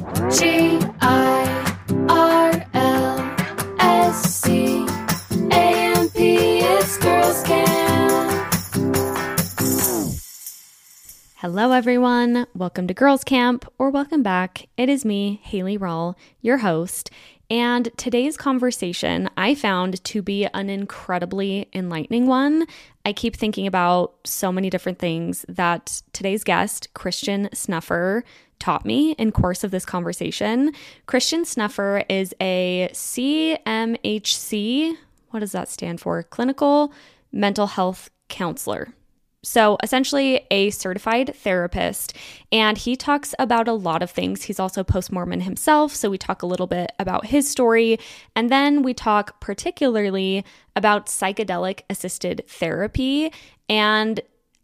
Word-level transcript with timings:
G 0.00 0.78
I 1.02 1.76
R 2.08 2.66
L 2.72 3.36
S 3.78 4.22
C 4.22 4.86
A 5.50 5.98
M 5.98 6.08
P. 6.08 6.60
It's 6.60 6.96
Girls 6.96 7.42
Camp. 7.42 8.54
Hello, 11.36 11.72
everyone. 11.72 12.46
Welcome 12.54 12.86
to 12.86 12.94
Girls 12.94 13.24
Camp, 13.24 13.70
or 13.78 13.90
welcome 13.90 14.22
back. 14.22 14.68
It 14.78 14.88
is 14.88 15.04
me, 15.04 15.38
Hayley 15.42 15.76
Rawle, 15.76 16.14
your 16.40 16.58
host. 16.58 17.10
And 17.50 17.90
today's 17.98 18.38
conversation 18.38 19.28
I 19.36 19.54
found 19.54 20.02
to 20.04 20.22
be 20.22 20.46
an 20.54 20.70
incredibly 20.70 21.68
enlightening 21.74 22.26
one. 22.26 22.64
I 23.04 23.12
keep 23.12 23.36
thinking 23.36 23.66
about 23.66 24.14
so 24.24 24.50
many 24.50 24.70
different 24.70 24.98
things 24.98 25.44
that 25.46 26.00
today's 26.14 26.44
guest, 26.44 26.94
Christian 26.94 27.50
Snuffer, 27.52 28.24
taught 28.60 28.84
me 28.84 29.12
in 29.12 29.32
course 29.32 29.64
of 29.64 29.72
this 29.72 29.84
conversation. 29.84 30.72
Christian 31.06 31.44
Snuffer 31.44 32.04
is 32.08 32.32
a 32.40 32.88
CMHC, 32.92 34.94
what 35.30 35.40
does 35.40 35.52
that 35.52 35.68
stand 35.68 36.00
for? 36.00 36.22
Clinical 36.22 36.92
mental 37.32 37.66
health 37.66 38.10
counselor. 38.28 38.94
So, 39.42 39.78
essentially, 39.82 40.46
a 40.50 40.68
certified 40.68 41.34
therapist, 41.34 42.14
and 42.52 42.76
he 42.76 42.94
talks 42.94 43.34
about 43.38 43.68
a 43.68 43.72
lot 43.72 44.02
of 44.02 44.10
things. 44.10 44.42
He's 44.42 44.60
also 44.60 44.84
post 44.84 45.10
Mormon 45.10 45.40
himself, 45.40 45.94
so 45.94 46.10
we 46.10 46.18
talk 46.18 46.42
a 46.42 46.46
little 46.46 46.66
bit 46.66 46.92
about 46.98 47.24
his 47.24 47.50
story, 47.50 47.98
and 48.36 48.50
then 48.50 48.82
we 48.82 48.92
talk 48.92 49.40
particularly 49.40 50.44
about 50.76 51.06
psychedelic 51.06 51.84
assisted 51.88 52.44
therapy 52.48 53.32
and 53.70 54.20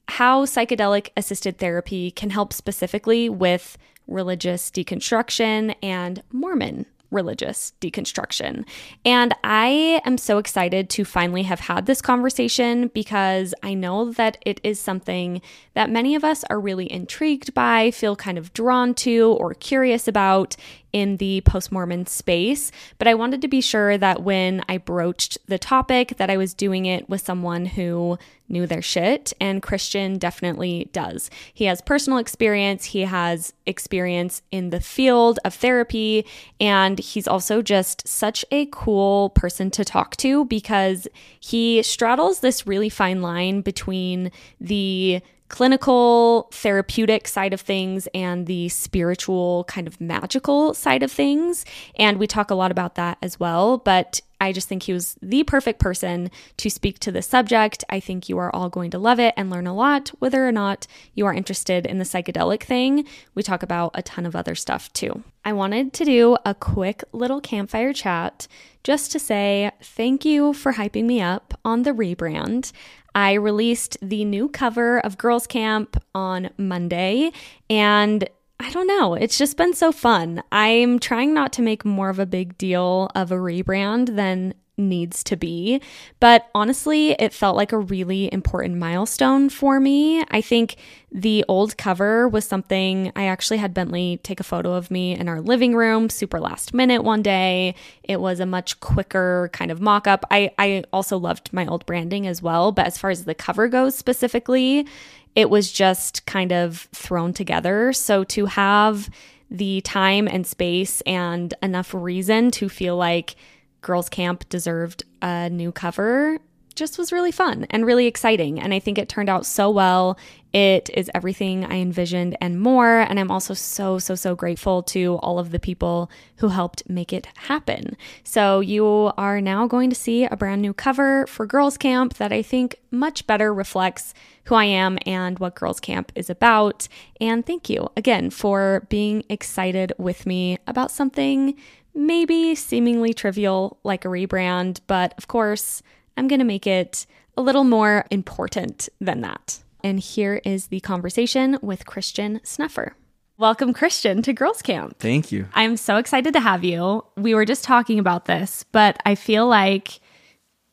how 0.08 0.44
psychedelic 0.44 1.10
assisted 1.16 1.58
therapy 1.58 2.10
can 2.10 2.30
help 2.30 2.52
specifically 2.52 3.28
with 3.28 3.76
religious 4.06 4.70
deconstruction 4.70 5.74
and 5.82 6.22
Mormon 6.32 6.86
religious 7.10 7.72
deconstruction. 7.80 8.64
And 9.04 9.34
I 9.44 10.00
am 10.04 10.18
so 10.18 10.38
excited 10.38 10.90
to 10.90 11.04
finally 11.04 11.44
have 11.44 11.60
had 11.60 11.86
this 11.86 12.02
conversation 12.02 12.88
because 12.88 13.54
I 13.62 13.74
know 13.74 14.12
that 14.12 14.38
it 14.44 14.60
is 14.62 14.80
something 14.80 15.40
that 15.74 15.90
many 15.90 16.14
of 16.14 16.24
us 16.24 16.44
are 16.44 16.60
really 16.60 16.90
intrigued 16.90 17.54
by, 17.54 17.90
feel 17.90 18.16
kind 18.16 18.38
of 18.38 18.52
drawn 18.52 18.94
to, 18.94 19.36
or 19.38 19.54
curious 19.54 20.08
about 20.08 20.56
in 20.96 21.18
the 21.18 21.42
post 21.42 21.70
Mormon 21.70 22.06
space. 22.06 22.72
But 22.96 23.06
I 23.06 23.12
wanted 23.12 23.42
to 23.42 23.48
be 23.48 23.60
sure 23.60 23.98
that 23.98 24.22
when 24.22 24.64
I 24.66 24.78
broached 24.78 25.36
the 25.46 25.58
topic, 25.58 26.16
that 26.16 26.30
I 26.30 26.38
was 26.38 26.54
doing 26.54 26.86
it 26.86 27.06
with 27.06 27.20
someone 27.20 27.66
who 27.66 28.18
knew 28.48 28.66
their 28.66 28.80
shit, 28.80 29.34
and 29.38 29.62
Christian 29.62 30.16
definitely 30.16 30.88
does. 30.94 31.28
He 31.52 31.66
has 31.66 31.82
personal 31.82 32.18
experience, 32.18 32.86
he 32.86 33.02
has 33.02 33.52
experience 33.66 34.40
in 34.50 34.70
the 34.70 34.80
field 34.80 35.38
of 35.44 35.52
therapy, 35.52 36.24
and 36.58 36.98
he's 36.98 37.28
also 37.28 37.60
just 37.60 38.08
such 38.08 38.42
a 38.50 38.64
cool 38.72 39.28
person 39.30 39.70
to 39.72 39.84
talk 39.84 40.16
to 40.16 40.46
because 40.46 41.06
he 41.38 41.82
straddles 41.82 42.40
this 42.40 42.66
really 42.66 42.88
fine 42.88 43.20
line 43.20 43.60
between 43.60 44.30
the 44.58 45.20
clinical 45.48 46.48
therapeutic 46.52 47.28
side 47.28 47.52
of 47.52 47.60
things 47.60 48.08
and 48.14 48.46
the 48.46 48.68
spiritual 48.68 49.64
kind 49.64 49.86
of 49.86 50.00
magical 50.00 50.74
side 50.74 51.02
of 51.02 51.12
things. 51.12 51.64
And 51.96 52.18
we 52.18 52.26
talk 52.26 52.50
a 52.50 52.54
lot 52.54 52.70
about 52.70 52.96
that 52.96 53.18
as 53.22 53.38
well. 53.38 53.78
But 53.78 54.20
I 54.40 54.52
just 54.52 54.68
think 54.68 54.82
he 54.82 54.92
was 54.92 55.16
the 55.22 55.44
perfect 55.44 55.80
person 55.80 56.30
to 56.58 56.68
speak 56.68 56.98
to 57.00 57.12
the 57.12 57.22
subject. 57.22 57.84
I 57.88 58.00
think 58.00 58.28
you 58.28 58.38
are 58.38 58.54
all 58.54 58.68
going 58.68 58.90
to 58.90 58.98
love 58.98 59.18
it 59.18 59.32
and 59.36 59.48
learn 59.48 59.66
a 59.66 59.74
lot, 59.74 60.10
whether 60.18 60.46
or 60.46 60.52
not 60.52 60.86
you 61.14 61.26
are 61.26 61.32
interested 61.32 61.86
in 61.86 61.98
the 61.98 62.04
psychedelic 62.04 62.62
thing. 62.62 63.06
We 63.34 63.42
talk 63.42 63.62
about 63.62 63.92
a 63.94 64.02
ton 64.02 64.26
of 64.26 64.36
other 64.36 64.54
stuff 64.54 64.92
too. 64.92 65.22
I 65.44 65.52
wanted 65.52 65.92
to 65.94 66.04
do 66.04 66.36
a 66.44 66.54
quick 66.54 67.02
little 67.12 67.40
campfire 67.40 67.92
chat 67.92 68.46
just 68.84 69.10
to 69.12 69.18
say 69.18 69.70
thank 69.82 70.24
you 70.24 70.52
for 70.52 70.74
hyping 70.74 71.04
me 71.04 71.20
up 71.20 71.58
on 71.64 71.82
the 71.82 71.92
rebrand. 71.92 72.72
I 73.16 73.32
released 73.32 73.96
the 74.02 74.26
new 74.26 74.46
cover 74.46 74.98
of 74.98 75.16
Girls 75.16 75.46
Camp 75.46 75.96
on 76.14 76.50
Monday, 76.58 77.32
and 77.70 78.28
I 78.60 78.70
don't 78.70 78.86
know, 78.86 79.14
it's 79.14 79.38
just 79.38 79.56
been 79.56 79.72
so 79.72 79.90
fun. 79.90 80.42
I'm 80.52 80.98
trying 80.98 81.32
not 81.32 81.50
to 81.54 81.62
make 81.62 81.82
more 81.82 82.10
of 82.10 82.18
a 82.18 82.26
big 82.26 82.58
deal 82.58 83.10
of 83.14 83.32
a 83.32 83.36
rebrand 83.36 84.16
than 84.16 84.52
needs 84.78 85.24
to 85.24 85.36
be. 85.36 85.80
But 86.20 86.48
honestly, 86.54 87.12
it 87.12 87.32
felt 87.32 87.56
like 87.56 87.72
a 87.72 87.78
really 87.78 88.32
important 88.32 88.76
milestone 88.76 89.48
for 89.48 89.80
me. 89.80 90.22
I 90.30 90.40
think 90.40 90.76
the 91.10 91.44
old 91.48 91.76
cover 91.78 92.28
was 92.28 92.44
something 92.44 93.10
I 93.16 93.26
actually 93.26 93.56
had 93.56 93.72
Bentley 93.72 94.20
take 94.22 94.40
a 94.40 94.44
photo 94.44 94.74
of 94.74 94.90
me 94.90 95.12
in 95.16 95.28
our 95.28 95.40
living 95.40 95.74
room 95.74 96.10
super 96.10 96.38
last 96.40 96.74
minute 96.74 97.02
one 97.02 97.22
day. 97.22 97.74
It 98.02 98.20
was 98.20 98.40
a 98.40 98.46
much 98.46 98.80
quicker 98.80 99.48
kind 99.52 99.70
of 99.70 99.80
mock 99.80 100.06
up. 100.06 100.24
I, 100.30 100.50
I 100.58 100.84
also 100.92 101.16
loved 101.16 101.52
my 101.52 101.66
old 101.66 101.86
branding 101.86 102.26
as 102.26 102.42
well. 102.42 102.72
But 102.72 102.86
as 102.86 102.98
far 102.98 103.10
as 103.10 103.24
the 103.24 103.34
cover 103.34 103.68
goes 103.68 103.96
specifically, 103.96 104.86
it 105.34 105.48
was 105.50 105.72
just 105.72 106.26
kind 106.26 106.52
of 106.52 106.88
thrown 106.92 107.32
together. 107.32 107.92
So 107.92 108.24
to 108.24 108.46
have 108.46 109.08
the 109.50 109.80
time 109.82 110.26
and 110.26 110.46
space 110.46 111.02
and 111.02 111.54
enough 111.62 111.94
reason 111.94 112.50
to 112.50 112.68
feel 112.68 112.96
like 112.96 113.36
Girls 113.86 114.08
Camp 114.08 114.48
deserved 114.48 115.04
a 115.22 115.48
new 115.48 115.70
cover 115.70 116.40
just 116.74 116.98
was 116.98 117.10
really 117.10 117.32
fun 117.32 117.66
and 117.70 117.86
really 117.86 118.06
exciting. 118.06 118.60
And 118.60 118.74
I 118.74 118.78
think 118.78 118.98
it 118.98 119.08
turned 119.08 119.28
out 119.28 119.46
so 119.46 119.70
well. 119.70 120.18
It 120.52 120.90
is 120.94 121.10
everything 121.14 121.64
I 121.64 121.76
envisioned 121.76 122.36
and 122.40 122.60
more. 122.60 123.00
And 123.00 123.18
I'm 123.18 123.30
also 123.30 123.54
so, 123.54 123.98
so, 123.98 124.14
so 124.14 124.34
grateful 124.34 124.82
to 124.84 125.14
all 125.16 125.38
of 125.38 125.50
the 125.50 125.58
people 125.58 126.10
who 126.36 126.48
helped 126.48 126.88
make 126.88 127.12
it 127.12 127.28
happen. 127.36 127.96
So 128.24 128.60
you 128.60 129.12
are 129.16 129.40
now 129.40 129.66
going 129.66 129.90
to 129.90 129.96
see 129.96 130.24
a 130.24 130.36
brand 130.36 130.62
new 130.62 130.72
cover 130.74 131.26
for 131.26 131.46
Girls 131.46 131.76
Camp 131.76 132.14
that 132.14 132.32
I 132.32 132.42
think 132.42 132.76
much 132.90 133.26
better 133.26 133.52
reflects 133.52 134.14
who 134.44 134.54
I 134.54 134.64
am 134.64 134.98
and 135.04 135.38
what 135.38 135.56
Girls 135.56 135.80
Camp 135.80 136.12
is 136.14 136.30
about. 136.30 136.88
And 137.20 137.44
thank 137.44 137.68
you 137.68 137.88
again 137.96 138.30
for 138.30 138.86
being 138.88 139.24
excited 139.28 139.92
with 139.98 140.26
me 140.26 140.58
about 140.66 140.90
something 140.90 141.56
maybe 141.96 142.54
seemingly 142.54 143.14
trivial 143.14 143.78
like 143.82 144.04
a 144.04 144.08
rebrand, 144.08 144.80
but 144.86 145.14
of 145.16 145.26
course, 145.26 145.82
I'm 146.16 146.28
going 146.28 146.38
to 146.38 146.44
make 146.44 146.66
it 146.66 147.06
a 147.36 147.42
little 147.42 147.64
more 147.64 148.04
important 148.10 148.88
than 149.00 149.22
that. 149.22 149.60
And 149.82 149.98
here 149.98 150.40
is 150.44 150.68
the 150.68 150.80
conversation 150.80 151.58
with 151.62 151.86
Christian 151.86 152.40
Snuffer. 152.44 152.94
Welcome, 153.38 153.72
Christian, 153.72 154.22
to 154.22 154.32
Girls 154.32 154.62
Camp. 154.62 154.98
Thank 154.98 155.32
you. 155.32 155.48
I'm 155.54 155.76
so 155.76 155.96
excited 155.96 156.32
to 156.34 156.40
have 156.40 156.64
you. 156.64 157.04
We 157.16 157.34
were 157.34 157.44
just 157.44 157.64
talking 157.64 157.98
about 157.98 158.26
this, 158.26 158.64
but 158.72 158.98
I 159.04 159.14
feel 159.14 159.46
like 159.46 160.00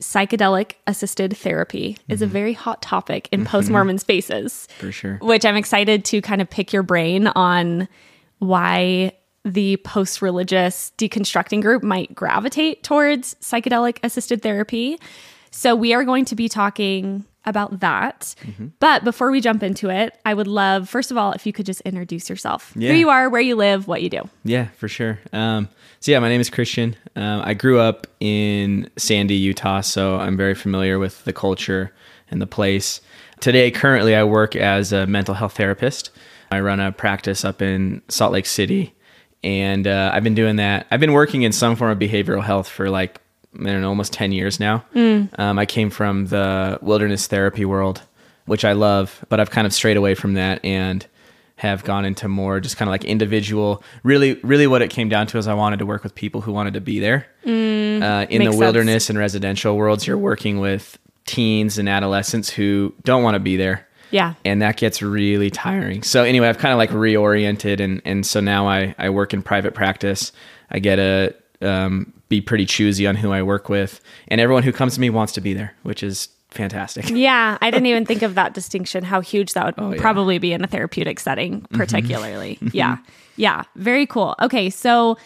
psychedelic 0.01 0.73
assisted 0.87 1.35
therapy 1.37 1.97
is 2.07 2.21
a 2.21 2.25
mm-hmm. 2.25 2.33
very 2.33 2.53
hot 2.53 2.81
topic 2.81 3.29
in 3.31 3.41
mm-hmm. 3.41 3.47
post 3.47 3.69
Mormon 3.69 3.97
spaces, 3.97 4.67
For 4.79 4.91
sure. 4.91 5.17
which 5.21 5.45
I'm 5.45 5.55
excited 5.55 6.05
to 6.05 6.21
kind 6.21 6.41
of 6.41 6.49
pick 6.49 6.73
your 6.73 6.83
brain 6.83 7.27
on 7.27 7.87
why 8.39 9.13
the 9.45 9.77
post 9.77 10.21
religious 10.21 10.91
deconstructing 10.97 11.61
group 11.61 11.83
might 11.83 12.13
gravitate 12.15 12.83
towards 12.83 13.35
psychedelic 13.35 13.97
assisted 14.03 14.41
therapy. 14.41 14.99
So, 15.51 15.75
we 15.75 15.93
are 15.93 16.03
going 16.03 16.25
to 16.25 16.35
be 16.35 16.49
talking 16.49 17.25
about 17.45 17.81
that. 17.81 18.33
But 18.79 19.03
before 19.03 19.29
we 19.29 19.41
jump 19.41 19.63
into 19.63 19.89
it, 19.89 20.17
I 20.25 20.33
would 20.33 20.47
love, 20.47 20.87
first 20.89 21.11
of 21.11 21.17
all, 21.17 21.33
if 21.33 21.45
you 21.45 21.51
could 21.51 21.65
just 21.65 21.81
introduce 21.81 22.29
yourself 22.29 22.71
Yeah. 22.73 22.91
who 22.91 22.95
you 22.97 23.09
are, 23.09 23.29
where 23.29 23.41
you 23.41 23.55
live, 23.55 23.85
what 23.85 24.01
you 24.01 24.09
do. 24.09 24.21
Yeah, 24.45 24.67
for 24.77 24.87
sure. 24.87 25.19
Um, 25.33 25.67
so 25.99 26.11
yeah, 26.13 26.19
my 26.19 26.29
name 26.29 26.39
is 26.39 26.49
Christian. 26.49 26.95
Um, 27.17 27.41
I 27.43 27.53
grew 27.53 27.79
up 27.79 28.07
in 28.21 28.89
Sandy, 28.97 29.35
Utah, 29.35 29.81
so 29.81 30.19
I'm 30.19 30.37
very 30.37 30.55
familiar 30.55 30.99
with 30.99 31.25
the 31.25 31.33
culture 31.33 31.91
and 32.31 32.41
the 32.41 32.47
place. 32.47 33.01
Today, 33.41 33.69
currently, 33.71 34.15
I 34.15 34.23
work 34.23 34.55
as 34.55 34.93
a 34.93 35.05
mental 35.05 35.35
health 35.35 35.57
therapist. 35.57 36.11
I 36.49 36.61
run 36.61 36.79
a 36.79 36.93
practice 36.93 37.43
up 37.43 37.61
in 37.61 38.01
Salt 38.07 38.31
Lake 38.31 38.45
City, 38.45 38.95
and 39.43 39.87
uh, 39.87 40.11
I've 40.13 40.23
been 40.23 40.35
doing 40.35 40.57
that. 40.57 40.87
I've 40.91 40.99
been 40.99 41.13
working 41.13 41.43
in 41.43 41.51
some 41.51 41.75
form 41.75 41.91
of 41.91 41.99
behavioral 41.99 42.43
health 42.43 42.67
for 42.69 42.89
like 42.89 43.19
I 43.59 43.65
don't 43.65 43.81
know, 43.81 43.89
almost 43.89 44.13
ten 44.13 44.31
years 44.31 44.59
now. 44.59 44.83
Um, 45.37 45.59
I 45.59 45.65
came 45.65 45.89
from 45.89 46.27
the 46.27 46.79
wilderness 46.81 47.27
therapy 47.27 47.65
world, 47.65 48.01
which 48.45 48.65
I 48.65 48.71
love, 48.73 49.23
but 49.29 49.39
I've 49.39 49.51
kind 49.51 49.67
of 49.67 49.73
strayed 49.73 49.97
away 49.97 50.15
from 50.15 50.33
that 50.35 50.63
and 50.65 51.05
have 51.57 51.83
gone 51.83 52.03
into 52.03 52.27
more 52.27 52.59
just 52.59 52.77
kind 52.77 52.89
of 52.89 52.91
like 52.91 53.05
individual. 53.05 53.83
Really, 54.03 54.35
really, 54.43 54.65
what 54.65 54.81
it 54.81 54.89
came 54.89 55.07
down 55.07 55.27
to 55.27 55.37
is 55.37 55.47
I 55.47 55.53
wanted 55.53 55.79
to 55.79 55.85
work 55.85 56.03
with 56.03 56.15
people 56.15 56.41
who 56.41 56.51
wanted 56.51 56.73
to 56.73 56.81
be 56.81 56.99
there. 56.99 57.27
uh, 57.45 58.25
in 58.29 58.39
the 58.43 58.45
sense. 58.51 58.55
wilderness 58.59 59.09
and 59.09 59.19
residential 59.19 59.77
worlds, 59.77 60.07
you're 60.07 60.17
working 60.17 60.59
with 60.59 60.97
teens 61.25 61.77
and 61.77 61.87
adolescents 61.87 62.49
who 62.49 62.93
don't 63.03 63.23
want 63.23 63.35
to 63.35 63.39
be 63.39 63.55
there 63.55 63.87
Yeah. 64.13 64.35
and 64.45 64.61
that 64.61 64.77
gets 64.77 65.01
really 65.01 65.49
tiring. 65.49 66.03
So 66.03 66.23
anyway, 66.23 66.47
I've 66.47 66.57
kind 66.59 66.71
of 66.71 66.77
like 66.77 66.91
reoriented, 66.91 67.79
and 67.79 68.01
and 68.05 68.25
so 68.25 68.39
now 68.39 68.67
I 68.67 68.95
I 68.97 69.09
work 69.09 69.33
in 69.33 69.41
private 69.41 69.73
practice. 69.73 70.31
I 70.71 70.79
get 70.79 70.95
to 70.97 71.35
um, 71.61 72.13
be 72.29 72.39
pretty 72.41 72.65
choosy 72.65 73.05
on 73.07 73.15
who 73.15 73.31
I 73.31 73.41
work 73.43 73.69
with, 73.69 73.99
and 74.27 74.39
everyone 74.39 74.63
who 74.63 74.71
comes 74.71 74.95
to 74.95 75.01
me 75.01 75.09
wants 75.09 75.33
to 75.33 75.41
be 75.41 75.53
there, 75.53 75.73
which 75.83 76.03
is 76.03 76.29
fantastic. 76.51 77.09
Yeah, 77.15 77.57
I 77.61 77.71
didn't 77.71 77.87
even 77.87 78.05
think 78.05 78.21
of 78.21 78.35
that 78.35 78.53
distinction, 78.53 79.03
how 79.03 79.21
huge 79.21 79.53
that 79.53 79.65
would 79.65 79.75
Oh, 79.77 79.83
yeah. 79.89 79.93
Mm-hmm. 79.95 80.01
probably 80.01 80.37
be 80.37 80.53
in 80.53 80.63
a 80.63 80.67
therapeutic 80.67 81.19
setting, 81.19 81.61
particularly. 81.71 82.59
yeah. 82.73 82.97
Yeah. 83.37 83.63
Very 83.75 84.05
cool. 84.05 84.35
Okay. 84.39 84.69
So 84.69 85.17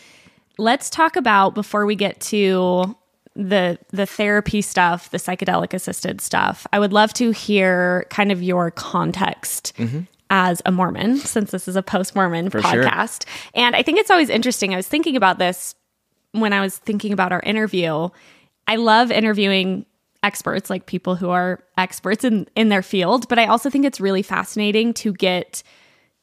let's 0.57 0.89
talk 0.89 1.17
about 1.17 1.53
before 1.53 1.85
we 1.85 1.95
get 1.95 2.19
to 2.31 2.95
the 3.37 3.77
the 3.91 4.05
therapy 4.05 4.61
stuff, 4.61 5.11
the 5.11 5.17
psychedelic 5.17 5.73
assisted 5.73 6.19
stuff. 6.19 6.65
I 6.73 6.79
would 6.79 6.91
love 6.91 7.13
to 7.13 7.31
hear 7.31 8.05
kind 8.09 8.31
of 8.31 8.41
your 8.41 8.71
context 8.71 9.73
mm-hmm. 9.77 10.01
as 10.31 10.61
a 10.65 10.71
Mormon, 10.71 11.17
since 11.17 11.51
this 11.51 11.67
is 11.67 11.75
a 11.75 11.83
post 11.83 12.15
Mormon 12.15 12.49
sure. 12.49 12.61
podcast. 12.61 13.25
And 13.53 13.75
I 13.75 13.83
think 13.83 13.99
it's 13.99 14.09
always 14.09 14.29
interesting. 14.29 14.73
I 14.73 14.77
was 14.77 14.87
thinking 14.87 15.15
about 15.15 15.37
this 15.37 15.75
when 16.31 16.51
I 16.51 16.61
was 16.61 16.79
thinking 16.79 17.13
about 17.13 17.31
our 17.31 17.41
interview. 17.41 18.09
I 18.67 18.75
love 18.75 19.11
interviewing 19.11 19.85
experts, 20.23 20.69
like 20.69 20.87
people 20.87 21.15
who 21.15 21.29
are 21.29 21.63
experts 21.77 22.23
in 22.23 22.47
in 22.55 22.69
their 22.69 22.81
field, 22.81 23.29
but 23.29 23.37
I 23.37 23.45
also 23.45 23.69
think 23.69 23.85
it's 23.85 24.01
really 24.01 24.23
fascinating 24.23 24.95
to 24.95 25.13
get 25.13 25.61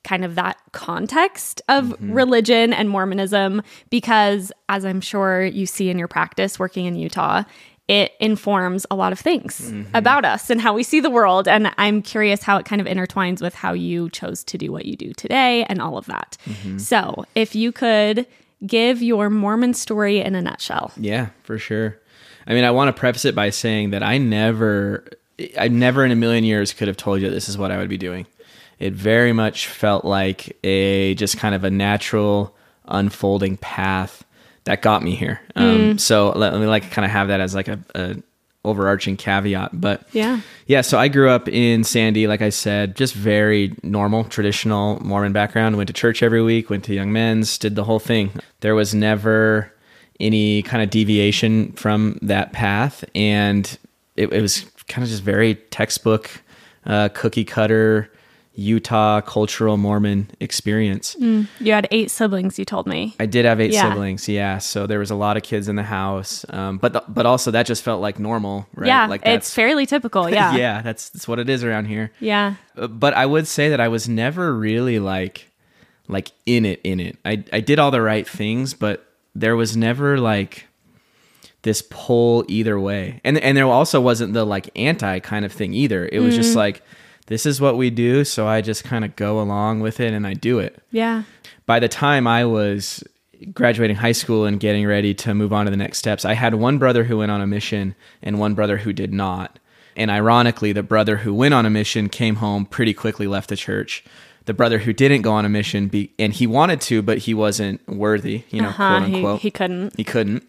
kind 0.05 0.25
of 0.25 0.35
that 0.37 0.59
context 0.73 1.61
of 1.69 1.87
mm-hmm. 1.87 2.12
religion 2.12 2.73
and 2.73 2.89
Mormonism 2.89 3.62
because 3.91 4.53
as 4.69 4.85
I'm 4.85 5.01
sure 5.01 5.45
you 5.45 5.67
see 5.67 5.91
in 5.91 5.99
your 5.99 6.09
practice 6.09 6.59
working 6.59 6.87
in 6.87 6.95
Utah, 6.95 7.45
it 7.89 8.12
informs 8.21 8.87
a 8.91 8.95
lot 8.95 9.12
of 9.12 9.19
things 9.19 9.61
mm-hmm. 9.61 9.95
about 9.95 10.25
us 10.25 10.49
and 10.49 10.61
how 10.61 10.73
we 10.73 10.83
see 10.83 11.01
the 11.01 11.11
world 11.11 11.49
and 11.49 11.73
I'm 11.77 12.01
curious 12.01 12.43
how 12.43 12.56
it 12.59 12.65
kind 12.65 12.81
of 12.81 12.87
intertwines 12.87 13.43
with 13.43 13.55
how 13.55 13.73
you 13.73 14.09
chose 14.11 14.45
to 14.45 14.59
do 14.59 14.71
what 14.71 14.87
you 14.87 14.97
do 14.97 15.12
today 15.15 15.65
and 15.65 15.83
all 15.83 15.99
of 15.99 16.07
that. 16.07 16.37
Mm-hmm. 16.47 16.79
So, 16.79 17.25
if 17.35 17.55
you 17.55 17.73
could 17.73 18.27
give 18.67 19.03
your 19.03 19.31
Mormon 19.31 19.75
story 19.75 20.21
in 20.21 20.35
a 20.35 20.43
nutshell. 20.43 20.93
Yeah, 20.97 21.29
for 21.43 21.59
sure. 21.59 21.99
I 22.47 22.55
mean, 22.55 22.65
I 22.65 22.71
want 22.71 22.95
to 22.95 22.99
preface 22.99 23.25
it 23.25 23.35
by 23.35 23.50
saying 23.50 23.91
that 23.91 24.03
I 24.03 24.19
never, 24.19 25.05
I 25.59 25.69
never 25.69 26.05
in 26.05 26.11
a 26.11 26.17
million 26.17 26.45
years 26.45 26.73
could 26.73 26.89
have 26.89 26.97
told 26.97 27.21
you 27.21 27.31
this 27.31 27.49
is 27.49 27.59
what 27.59 27.71
I 27.71 27.79
would 27.79 27.89
be 27.89 27.99
doing. 27.99 28.27
It 28.85 28.93
very 28.93 29.33
much 29.33 29.67
felt 29.69 30.05
like 30.05 30.57
a 30.63 31.15
just 31.15 31.39
kind 31.39 31.55
of 31.55 31.65
a 31.65 31.71
natural 31.71 32.55
unfolding 32.87 33.57
path 33.57 34.25
that 34.65 34.83
got 34.83 35.03
me 35.03 35.15
here. 35.15 35.41
Um, 35.57 35.99
So 35.99 36.33
let, 36.37 36.53
let 36.53 36.61
me 36.61 36.67
like 36.67 36.91
kind 36.91 37.05
of 37.05 37.11
have 37.11 37.29
that 37.29 37.41
as 37.41 37.55
like 37.55 37.69
a, 37.69 37.79
a 37.95 38.17
overarching 38.65 39.17
caveat. 39.17 39.79
But 39.79 40.03
Yeah. 40.13 40.41
yeah, 40.67 40.81
so 40.83 40.99
I 40.99 41.09
grew 41.09 41.31
up 41.31 41.49
in 41.49 41.85
Sandy, 41.85 42.27
like 42.27 42.43
I 42.43 42.51
said, 42.51 42.97
just 42.97 43.15
very 43.15 43.75
normal, 43.83 44.25
traditional 44.25 45.03
Mormon 45.05 45.33
background. 45.33 45.77
Went 45.77 45.89
to 45.89 45.93
church 45.95 46.23
every 46.23 46.43
week, 46.43 46.71
went 46.71 46.85
to 46.85 46.95
young 46.95 47.13
men's, 47.13 47.59
did 47.59 47.77
the 47.77 47.85
whole 47.85 47.99
thing. 47.99 48.33
There 48.61 48.75
was 48.75 48.95
never 48.95 49.73
any 50.21 50.63
kind 50.63 50.83
of 50.83 50.91
deviation 50.91 51.73
from 51.73 52.19
that 52.23 52.53
path. 52.53 53.05
And 53.15 53.79
it, 54.17 54.33
it 54.33 54.41
was 54.43 54.65
kind 54.89 55.03
of 55.05 55.11
just 55.11 55.23
very 55.23 55.55
textbook, 55.71 56.31
uh, 56.87 57.09
cookie 57.15 57.45
cutter, 57.45 58.11
Utah 58.56 59.21
cultural 59.21 59.77
Mormon 59.77 60.31
experience. 60.39 61.17
You 61.19 61.73
had 61.73 61.89
eight 61.91 62.11
siblings, 62.11 62.56
you 62.59 62.65
told 62.65 62.87
me. 62.87 63.15
I 63.19 63.27
did 63.27 63.45
have 63.45 63.61
eight 63.61 63.73
Yeah. 63.73 63.89
siblings, 63.91 64.29
yeah. 64.29 64.59
So 64.59 64.87
there 64.87 65.01
was 65.01 65.11
a 65.11 65.17
lot 65.17 65.37
of 65.37 65.43
kids 65.43 65.67
in 65.69 65.75
the 65.75 65.83
house, 65.83 66.47
um, 66.51 66.79
but 66.79 66.93
the, 66.93 67.03
but 67.09 67.27
also 67.27 67.51
that 67.51 67.67
just 67.67 67.83
felt 67.83 68.01
like 68.01 68.21
normal, 68.21 68.67
right? 68.77 68.87
Yeah, 68.87 69.06
like 69.06 69.23
it's 69.27 69.53
fairly 69.53 69.87
typical. 69.87 70.31
Yeah. 70.31 70.55
yeah, 70.56 70.83
that's 70.83 71.09
that's 71.11 71.27
what 71.27 71.41
it 71.41 71.49
is 71.49 71.65
around 71.65 71.87
here. 71.87 72.12
Yeah. 72.21 72.55
Uh, 72.79 72.87
But 72.87 73.15
I 73.15 73.27
would 73.27 73.49
say 73.49 73.71
that 73.71 73.81
I 73.81 73.89
was 73.89 74.09
never 74.09 74.55
really 74.55 75.00
like 75.00 75.50
like 76.07 76.31
in 76.47 76.65
it 76.65 76.81
in 76.85 77.00
it. 77.00 77.19
I 77.25 77.43
I 77.53 77.59
did 77.61 77.81
all 77.81 77.91
the 77.91 78.03
right 78.03 78.29
things, 78.29 78.73
but 78.73 79.05
there 79.35 79.57
was 79.57 79.77
never 79.77 80.17
like 80.19 80.67
this 81.62 81.83
pull 81.91 82.45
either 82.47 82.79
way. 82.79 83.21
And 83.25 83.37
and 83.39 83.57
there 83.57 83.67
also 83.67 84.00
wasn't 84.00 84.33
the 84.33 84.45
like 84.45 84.71
anti 84.77 85.19
kind 85.19 85.45
of 85.45 85.50
thing 85.53 85.75
either. 85.75 86.09
It 86.12 86.21
was 86.21 86.35
Mm. 86.35 86.37
just 86.37 86.55
like 86.55 86.83
this 87.26 87.47
is 87.47 87.61
what 87.61 87.76
we 87.76 87.91
do, 87.91 88.25
so 88.25 88.47
I 88.47 88.61
just 88.61 88.85
kind 88.85 89.05
of 89.05 89.17
go 89.17 89.41
along 89.41 89.81
with 89.81 90.00
it 90.00 90.12
and 90.12 90.26
I 90.26 90.35
do 90.35 90.59
it 90.59 90.79
Yeah. 90.91 91.23
by 91.67 91.81
the 91.81 91.88
time 91.88 92.26
I 92.26 92.44
was 92.44 93.03
graduating 93.53 93.97
high 93.97 94.12
school 94.12 94.44
and 94.44 94.61
getting 94.61 94.87
ready 94.87 95.12
to 95.15 95.35
move 95.35 95.53
on 95.53 95.65
to 95.67 95.71
the 95.71 95.76
next 95.76 95.99
steps, 95.99 96.25
I 96.25 96.35
had 96.35 96.55
one 96.55 96.79
brother 96.79 97.05
who 97.05 97.19
went 97.19 97.31
on 97.32 97.41
a 97.41 97.47
mission 97.47 97.94
and 98.23 98.38
one 98.38 98.55
brother 98.55 98.79
who 98.79 98.93
did 98.93 99.12
not. 99.12 99.59
And 99.97 100.11
ironically, 100.11 100.73
the 100.73 100.82
brother 100.82 101.19
who 101.19 101.32
went 101.32 101.55
on 101.55 101.67
a 101.67 101.71
mission 101.71 102.09
came 102.09 102.37
home 102.37 102.67
pretty 102.67 102.93
quickly, 102.94 103.26
left 103.26 103.49
the 103.49 103.56
church. 103.56 104.03
The 104.47 104.53
brother 104.55 104.79
who 104.81 104.93
didn't 104.93 105.23
go 105.23 105.32
on 105.32 105.44
a 105.44 105.49
mission, 105.49 105.88
be, 105.88 106.11
and 106.19 106.32
he 106.32 106.47
wanted 106.47 106.81
to, 106.82 107.00
but 107.00 107.19
he 107.19 107.32
wasn't 107.32 107.87
worthy, 107.88 108.43
you 108.50 108.61
know, 108.61 108.69
Uh-huh, 108.69 108.99
quote 108.99 109.09
he- 109.09 109.15
unquote. 109.17 109.41
he 109.41 109.50
couldn't. 109.50 109.97
He 109.97 110.05
couldn't. 110.05 110.43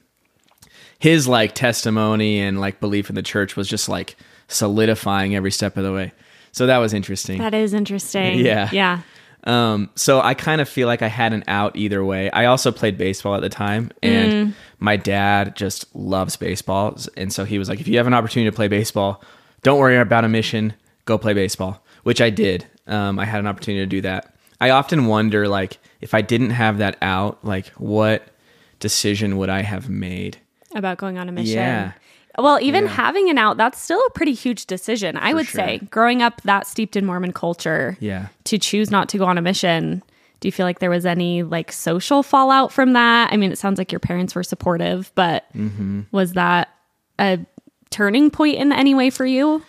His 1.00 1.28
like 1.28 1.54
testimony 1.56 2.40
and 2.40 2.60
like 2.60 2.80
belief 2.80 3.10
in 3.10 3.16
the 3.16 3.22
church 3.24 3.56
was 3.56 3.68
just 3.68 3.88
like 3.88 4.16
solidifying 4.48 5.36
every 5.36 5.52
step 5.52 5.78
of 5.78 5.84
the 5.84 5.92
way. 5.94 6.12
So 6.56 6.68
that 6.68 6.78
was 6.78 6.94
interesting. 6.94 7.40
That 7.40 7.54
is 7.54 7.74
interesting. 7.74 8.40
Yeah. 8.40 8.70
Yeah. 8.72 9.02
Um, 9.44 9.90
so 9.96 10.22
I 10.22 10.34
kind 10.34 10.62
of 10.62 10.70
feel 10.70 10.88
like 10.88 11.02
I 11.02 11.10
had 11.10 11.34
an 11.34 11.44
out 11.48 11.76
either 11.76 12.04
way. 12.04 12.32
I 12.32 12.46
also 12.46 12.72
played 12.72 12.98
baseball 12.98 13.36
at 13.36 13.42
the 13.42 13.50
time, 13.50 13.92
and 14.02 14.56
my 14.80 14.96
dad 14.96 15.58
just 15.58 15.94
loves 15.94 16.38
baseball, 16.38 16.98
and 17.18 17.32
so 17.32 17.44
he 17.44 17.60
was 17.60 17.68
like, 17.68 17.82
"If 17.82 17.90
you 17.90 17.98
have 17.98 18.08
an 18.08 18.14
opportunity 18.14 18.50
to 18.50 18.56
play 18.56 18.70
baseball, 18.70 19.22
don't 19.64 19.80
worry 19.80 19.98
about 19.98 20.24
a 20.24 20.30
mission. 20.30 20.74
Go 21.04 21.18
play 21.18 21.34
baseball," 21.34 21.84
which 22.04 22.22
I 22.22 22.30
did. 22.30 22.66
Um, 22.88 23.20
I 23.20 23.26
had 23.26 23.42
an 23.42 23.48
opportunity 23.48 23.84
to 23.84 23.90
do 23.90 24.02
that. 24.02 24.34
I 24.62 24.70
often 24.70 25.08
wonder, 25.08 25.50
like, 25.50 25.78
if 26.00 26.14
I 26.14 26.22
didn't 26.22 26.52
have 26.52 26.78
that 26.78 26.98
out, 27.02 27.44
like, 27.44 27.68
what 27.78 28.30
decision 28.80 29.36
would 29.38 29.50
I 29.50 29.62
have 29.62 29.90
made? 29.90 30.38
About 30.74 30.98
going 30.98 31.18
on 31.18 31.28
a 31.28 31.34
mission. 31.34 31.58
Yeah. 31.58 31.92
Well, 32.38 32.60
even 32.62 32.86
having 32.88 33.30
an 33.30 33.38
out, 33.38 33.58
that's 33.58 33.80
still 33.82 34.02
a 34.08 34.10
pretty 34.12 34.34
huge 34.34 34.66
decision, 34.66 35.18
I 35.18 35.34
would 35.34 35.46
sure. 35.48 35.60
say. 35.66 35.80
Growing 35.90 36.22
up 36.22 36.42
that 36.44 36.68
steeped 36.68 36.96
in 36.96 37.06
Mormon 37.06 37.32
culture, 37.34 37.98
Yeah. 38.00 38.28
to 38.46 38.58
choose 38.58 38.92
not 38.92 39.08
to 39.10 39.18
go 39.18 39.26
on 39.26 39.38
a 39.38 39.42
mission, 39.42 40.04
do 40.42 40.48
you 40.48 40.52
feel 40.52 40.66
like 40.66 40.80
there 40.80 40.90
was 40.90 41.06
any 41.06 41.44
like 41.44 41.72
social 41.72 42.24
fallout 42.24 42.72
from 42.74 42.94
that? 42.94 43.32
I 43.32 43.38
mean, 43.38 43.52
it 43.52 43.58
sounds 43.58 43.78
like 43.78 43.92
your 43.92 44.00
parents 44.00 44.36
were 44.36 44.44
supportive, 44.44 45.12
but 45.16 45.46
Mm-hmm. 45.56 46.02
was 46.12 46.34
that 46.34 46.70
a 47.20 47.40
turning 47.90 48.30
point 48.30 48.56
in 48.58 48.72
any 48.74 48.94
way 48.94 49.10
for 49.10 49.26
you? 49.26 49.62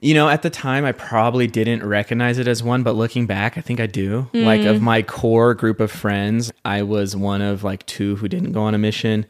You 0.00 0.14
know, 0.14 0.28
at 0.28 0.42
the 0.42 0.50
time, 0.50 0.84
I 0.84 0.90
probably 0.90 1.46
didn't 1.46 1.86
recognize 1.86 2.38
it 2.38 2.48
as 2.48 2.60
one, 2.60 2.82
but 2.82 2.96
looking 2.96 3.26
back, 3.26 3.56
I 3.56 3.60
think 3.60 3.78
I 3.78 3.86
do. 3.86 4.28
Like, 4.34 4.62
of 4.62 4.82
my 4.82 5.02
core 5.02 5.54
group 5.54 5.78
of 5.78 5.92
friends, 5.92 6.50
I 6.64 6.82
was 6.82 7.14
one 7.14 7.40
of 7.40 7.62
like 7.62 7.86
two 7.86 8.16
who 8.16 8.26
didn't 8.26 8.50
go 8.50 8.62
on 8.62 8.74
a 8.74 8.78
mission. 8.78 9.26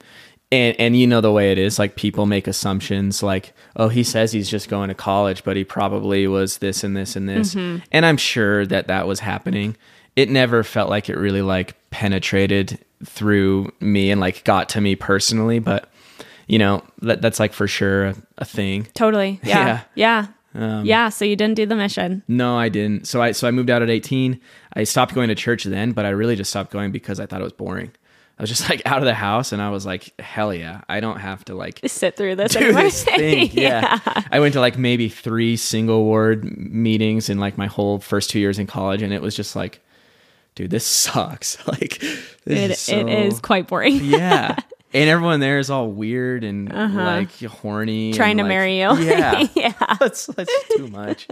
And, 0.53 0.79
and 0.79 0.97
you 0.97 1.07
know 1.07 1.21
the 1.21 1.33
way 1.33 1.51
it 1.51 1.59
is 1.59 1.79
like 1.79 1.97
people 1.97 2.27
make 2.27 2.47
assumptions 2.47 3.23
like 3.23 3.55
oh 3.77 3.89
he 3.89 4.05
says 4.05 4.33
he's 4.33 4.51
just 4.51 4.69
going 4.69 4.89
to 4.91 4.95
college 4.95 5.45
but 5.45 5.57
he 5.57 5.65
probably 5.65 6.27
was 6.27 6.59
this 6.59 6.85
and 6.85 6.95
this 6.95 7.17
and 7.17 7.27
this 7.27 7.55
mm-hmm. 7.55 7.83
and 7.91 8.05
i'm 8.05 8.19
sure 8.19 8.67
that 8.67 8.87
that 8.87 9.07
was 9.07 9.21
happening 9.21 9.75
it 10.15 10.29
never 10.29 10.63
felt 10.63 10.91
like 10.91 11.09
it 11.09 11.17
really 11.17 11.41
like 11.41 11.75
penetrated 11.91 12.79
through 13.03 13.73
me 13.81 14.11
and 14.11 14.21
like 14.21 14.45
got 14.45 14.69
to 14.69 14.81
me 14.83 14.95
personally 14.95 15.59
but 15.59 15.89
you 16.49 16.59
know 16.59 16.83
that, 17.01 17.23
that's 17.23 17.41
like 17.41 17.55
for 17.55 17.67
sure 17.67 18.07
a, 18.07 18.17
a 18.39 18.45
thing 18.45 18.87
Totally. 18.95 19.41
Yeah. 19.45 19.83
Yeah. 19.95 20.27
Um, 20.55 20.85
yeah. 20.85 21.09
So 21.09 21.25
you 21.25 21.35
didn't 21.35 21.55
do 21.55 21.65
the 21.65 21.75
mission. 21.75 22.23
No, 22.29 22.59
I 22.59 22.69
didn't. 22.69 23.07
So 23.07 23.23
I 23.23 23.33
so 23.33 23.49
I 23.49 23.51
moved 23.51 23.71
out 23.71 23.83
at 23.83 23.89
18. 23.89 24.39
I 24.75 24.85
stopped 24.85 25.15
going 25.15 25.29
to 25.29 25.35
church 25.35 25.65
then, 25.65 25.93
but 25.93 26.05
I 26.05 26.11
really 26.11 26.37
just 26.37 26.51
stopped 26.51 26.71
going 26.71 26.93
because 26.93 27.21
I 27.21 27.27
thought 27.27 27.41
it 27.41 27.45
was 27.45 27.53
boring. 27.53 27.93
I 28.43 28.45
was 28.45 28.51
just 28.51 28.69
like 28.69 28.83
out 28.87 28.99
of 28.99 29.05
the 29.05 29.15
house 29.15 29.53
and 29.53 29.63
I 29.63 29.71
was 29.71 29.87
like, 29.87 30.19
hell 30.21 30.53
yeah, 30.53 30.81
I 30.89 30.99
don't 30.99 31.21
have 31.21 31.45
to 31.45 31.55
like 31.55 31.79
Sit 31.87 32.17
through 32.17 32.35
this 32.35 32.53
do 32.55 32.73
this 32.73 33.05
thing. 33.05 33.51
Yeah. 33.53 34.01
I 34.33 34.41
went 34.41 34.55
to 34.55 34.61
like 34.61 34.77
maybe 34.77 35.09
three 35.09 35.57
single 35.57 36.03
ward 36.03 36.45
meetings 36.59 37.29
in 37.31 37.39
like 37.39 37.57
my 37.57 37.67
whole 37.69 38.01
first 38.01 38.31
two 38.31 38.41
years 38.41 38.59
in 38.59 38.67
college 38.67 39.01
and 39.01 39.13
it 39.13 39.23
was 39.23 39.37
just 39.37 39.55
like, 39.55 39.79
dude, 40.57 40.71
this 40.73 40.85
sucks. 40.85 41.57
Like 41.69 42.01
this 42.01 42.25
It, 42.47 42.71
is 42.73 42.79
so- 42.81 42.99
it 42.99 43.09
is 43.09 43.39
quite 43.39 43.69
boring. 43.69 44.01
Yeah. 44.03 44.57
And 44.93 45.09
everyone 45.09 45.39
there 45.39 45.61
is 45.61 45.71
all 45.71 45.89
weird 45.93 46.43
and 46.43 46.69
like 46.69 47.31
horny, 47.45 48.07
and, 48.11 48.15
Uh-huh. 48.15 48.17
Trying 48.25 48.39
to 48.39 48.43
like- 48.43 48.49
marry 48.49 48.81
you. 48.81 48.93
Yeah, 48.99 49.47
Yeah. 49.55 49.73
that's 50.01 50.27
that's 50.27 50.69
too 50.77 50.89
much. 50.89 51.29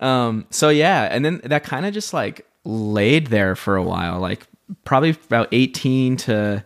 Um. 0.00 0.44
So 0.50 0.68
yeah, 0.68 1.08
and 1.10 1.24
then 1.24 1.40
that 1.44 1.64
kind 1.64 1.86
of 1.86 1.94
just 1.94 2.12
like 2.12 2.46
laid 2.64 3.28
there 3.28 3.56
for 3.56 3.76
a 3.76 3.82
while, 3.82 4.20
like 4.20 4.46
probably 4.84 5.10
about 5.10 5.48
eighteen 5.52 6.16
to 6.18 6.64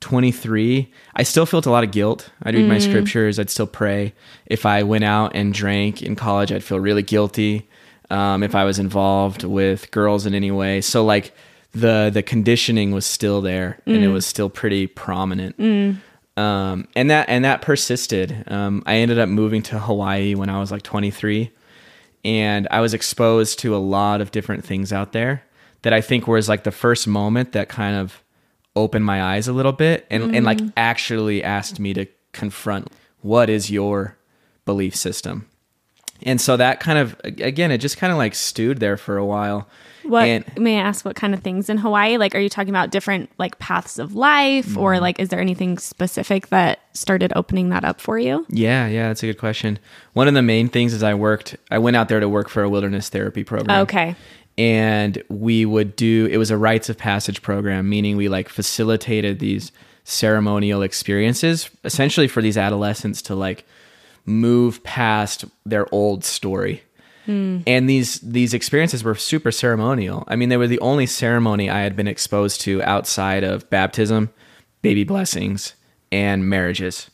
twenty 0.00 0.30
three. 0.32 0.92
I 1.16 1.22
still 1.22 1.46
felt 1.46 1.66
a 1.66 1.70
lot 1.70 1.84
of 1.84 1.90
guilt. 1.90 2.30
I'd 2.42 2.54
read 2.54 2.64
Mm. 2.66 2.68
my 2.68 2.78
scriptures. 2.78 3.38
I'd 3.38 3.50
still 3.50 3.66
pray. 3.66 4.14
If 4.46 4.64
I 4.66 4.82
went 4.82 5.04
out 5.04 5.32
and 5.34 5.52
drank 5.52 6.02
in 6.02 6.14
college, 6.16 6.52
I'd 6.52 6.62
feel 6.64 6.78
really 6.80 7.02
guilty. 7.02 7.68
Um, 8.10 8.42
if 8.42 8.54
I 8.54 8.64
was 8.64 8.78
involved 8.78 9.44
with 9.44 9.90
girls 9.90 10.24
in 10.24 10.34
any 10.34 10.50
way, 10.50 10.80
so 10.80 11.04
like 11.04 11.32
the 11.72 12.10
the 12.12 12.22
conditioning 12.22 12.92
was 12.92 13.04
still 13.04 13.40
there 13.42 13.78
and 13.86 13.96
Mm. 13.98 14.02
it 14.04 14.08
was 14.08 14.24
still 14.24 14.48
pretty 14.48 14.86
prominent 14.86 15.54
um, 16.36 16.88
and 16.96 17.10
that 17.10 17.28
and 17.28 17.44
that 17.44 17.60
persisted. 17.62 18.44
Um, 18.46 18.82
I 18.86 18.94
ended 18.96 19.18
up 19.18 19.28
moving 19.28 19.62
to 19.62 19.78
Hawaii 19.78 20.34
when 20.34 20.48
I 20.48 20.60
was 20.60 20.70
like 20.70 20.82
23, 20.82 21.50
and 22.24 22.68
I 22.70 22.80
was 22.80 22.94
exposed 22.94 23.58
to 23.60 23.74
a 23.74 23.78
lot 23.78 24.20
of 24.20 24.30
different 24.30 24.64
things 24.64 24.92
out 24.92 25.12
there 25.12 25.42
that 25.82 25.92
I 25.92 26.00
think 26.00 26.26
was 26.26 26.48
like 26.48 26.64
the 26.64 26.70
first 26.70 27.06
moment 27.06 27.52
that 27.52 27.68
kind 27.68 27.96
of 27.96 28.22
opened 28.76 29.04
my 29.04 29.22
eyes 29.22 29.48
a 29.48 29.52
little 29.52 29.72
bit 29.72 30.06
and 30.10 30.34
and 30.36 30.44
like 30.46 30.60
actually 30.76 31.42
asked 31.42 31.80
me 31.80 31.92
to 31.94 32.06
confront 32.32 32.88
what 33.22 33.50
is 33.50 33.70
your 33.70 34.16
belief 34.64 34.94
system. 34.94 35.46
And 36.22 36.40
so 36.40 36.56
that 36.56 36.80
kind 36.80 36.98
of 36.98 37.16
again, 37.24 37.70
it 37.70 37.78
just 37.78 37.96
kind 37.96 38.12
of 38.12 38.18
like 38.18 38.34
stewed 38.34 38.78
there 38.80 38.96
for 38.96 39.16
a 39.16 39.24
while. 39.24 39.68
What 40.04 40.24
And 40.26 40.44
may 40.58 40.78
I 40.78 40.80
ask 40.82 41.04
what 41.04 41.16
kind 41.16 41.34
of 41.34 41.40
things 41.40 41.68
in 41.68 41.78
Hawaii? 41.78 42.16
Like 42.18 42.34
are 42.34 42.38
you 42.40 42.48
talking 42.48 42.70
about 42.70 42.90
different 42.90 43.30
like 43.38 43.58
paths 43.58 43.98
of 43.98 44.14
life 44.14 44.66
Mm-hmm. 44.66 44.78
or 44.78 45.00
like 45.00 45.18
is 45.18 45.28
there 45.28 45.40
anything 45.40 45.76
specific 45.78 46.48
that 46.48 46.78
started 46.92 47.32
opening 47.36 47.68
that 47.70 47.84
up 47.84 48.00
for 48.00 48.18
you? 48.18 48.46
yeah, 48.48 48.86
yeah, 48.86 49.08
that's 49.08 49.22
a 49.22 49.26
good 49.26 49.38
question. 49.38 49.78
One 50.14 50.26
of 50.28 50.34
the 50.34 50.42
main 50.42 50.68
things 50.68 50.92
is 50.94 51.02
I 51.02 51.14
worked 51.14 51.56
I 51.70 51.78
went 51.78 51.96
out 51.96 52.08
there 52.08 52.20
to 52.20 52.28
work 52.28 52.48
for 52.48 52.62
a 52.62 52.68
wilderness 52.70 53.08
therapy 53.08 53.44
program. 53.44 53.82
Okay. 53.82 54.16
And 54.58 55.22
we 55.28 55.64
would 55.64 55.94
do 55.96 56.26
it 56.30 56.36
was 56.36 56.50
a 56.50 56.56
rites 56.58 56.88
of 56.90 56.98
passage 56.98 57.40
program 57.40 57.88
meaning 57.88 58.16
we 58.16 58.28
like 58.28 58.48
facilitated 58.48 59.38
these 59.38 59.70
ceremonial 60.04 60.82
experiences 60.82 61.70
essentially 61.84 62.26
for 62.28 62.42
these 62.42 62.56
adolescents 62.58 63.22
to 63.22 63.34
like 63.34 63.64
move 64.26 64.82
past 64.84 65.44
their 65.64 65.86
old 65.94 66.22
story. 66.24 66.82
Hmm. 67.24 67.58
And 67.66 67.88
these 67.88 68.20
these 68.20 68.52
experiences 68.54 69.04
were 69.04 69.14
super 69.14 69.50
ceremonial. 69.52 70.24
I 70.28 70.36
mean 70.36 70.48
they 70.48 70.56
were 70.56 70.66
the 70.66 70.80
only 70.80 71.06
ceremony 71.06 71.70
i 71.70 71.80
had 71.80 71.94
been 71.94 72.08
exposed 72.08 72.60
to 72.62 72.82
outside 72.82 73.44
of 73.44 73.68
baptism 73.70 74.30
baby 74.82 75.04
blessings 75.04 75.74
and 76.10 76.48
marriages 76.48 77.10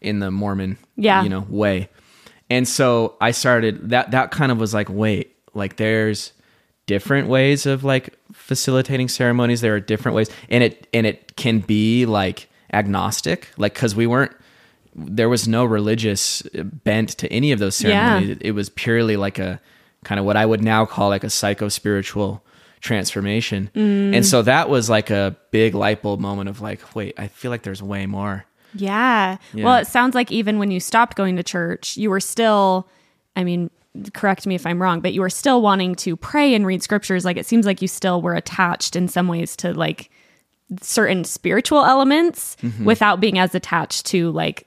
in 0.00 0.20
the 0.20 0.30
mormon 0.30 0.78
Yeah. 0.96 1.22
you 1.22 1.28
know 1.28 1.46
way. 1.48 1.88
And 2.50 2.66
so 2.66 3.14
i 3.20 3.30
started 3.30 3.90
that 3.90 4.10
that 4.10 4.30
kind 4.30 4.50
of 4.50 4.58
was 4.58 4.72
like 4.74 4.88
wait 4.90 5.36
like 5.54 5.76
there's 5.76 6.32
different 6.88 7.28
ways 7.28 7.66
of 7.66 7.84
like 7.84 8.14
facilitating 8.32 9.06
ceremonies 9.08 9.60
there 9.60 9.74
are 9.74 9.80
different 9.80 10.16
ways 10.16 10.28
and 10.48 10.64
it 10.64 10.88
and 10.92 11.06
it 11.06 11.36
can 11.36 11.60
be 11.60 12.04
like 12.06 12.48
agnostic 12.72 13.48
like 13.58 13.74
because 13.74 13.94
we 13.94 14.06
weren't 14.06 14.32
there 14.96 15.28
was 15.28 15.46
no 15.46 15.64
religious 15.64 16.42
bent 16.84 17.10
to 17.10 17.30
any 17.32 17.52
of 17.52 17.58
those 17.60 17.76
ceremonies 17.76 18.30
it, 18.30 18.38
it 18.40 18.52
was 18.52 18.68
purely 18.70 19.16
like 19.16 19.38
a 19.38 19.60
kind 20.04 20.18
of 20.18 20.24
what 20.26 20.36
i 20.36 20.44
would 20.44 20.62
now 20.64 20.84
call 20.86 21.08
like 21.10 21.24
a 21.24 21.30
psycho 21.30 21.68
spiritual 21.68 22.42
transformation 22.80 23.70
Mm. 23.74 24.14
and 24.16 24.24
so 24.26 24.42
that 24.42 24.68
was 24.68 24.88
like 24.88 25.10
a 25.10 25.36
big 25.50 25.74
light 25.74 26.00
bulb 26.02 26.20
moment 26.20 26.48
of 26.48 26.60
like 26.60 26.80
wait 26.96 27.14
i 27.18 27.26
feel 27.28 27.50
like 27.50 27.62
there's 27.62 27.82
way 27.82 28.06
more 28.06 28.44
Yeah. 28.74 29.36
Yeah. 29.54 29.64
Well, 29.64 29.76
it 29.78 29.86
sounds 29.86 30.14
like 30.14 30.30
even 30.32 30.58
when 30.58 30.70
you 30.70 30.78
stopped 30.80 31.16
going 31.16 31.36
to 31.36 31.42
church, 31.42 31.96
you 31.96 32.10
were 32.10 32.20
still, 32.20 32.86
I 33.34 33.42
mean, 33.42 33.70
correct 34.14 34.46
me 34.46 34.54
if 34.54 34.66
I'm 34.66 34.80
wrong, 34.80 35.00
but 35.00 35.12
you 35.12 35.20
were 35.20 35.30
still 35.30 35.62
wanting 35.62 35.94
to 35.96 36.16
pray 36.16 36.54
and 36.54 36.66
read 36.66 36.82
scriptures. 36.82 37.24
Like 37.24 37.36
it 37.36 37.46
seems 37.46 37.66
like 37.66 37.82
you 37.82 37.88
still 37.88 38.22
were 38.22 38.34
attached 38.34 38.96
in 38.96 39.08
some 39.08 39.28
ways 39.28 39.56
to 39.56 39.72
like 39.74 40.10
certain 40.82 41.24
spiritual 41.24 41.84
elements 41.84 42.56
Mm-hmm. 42.62 42.84
without 42.84 43.20
being 43.20 43.38
as 43.38 43.54
attached 43.54 44.06
to 44.06 44.30
like 44.32 44.66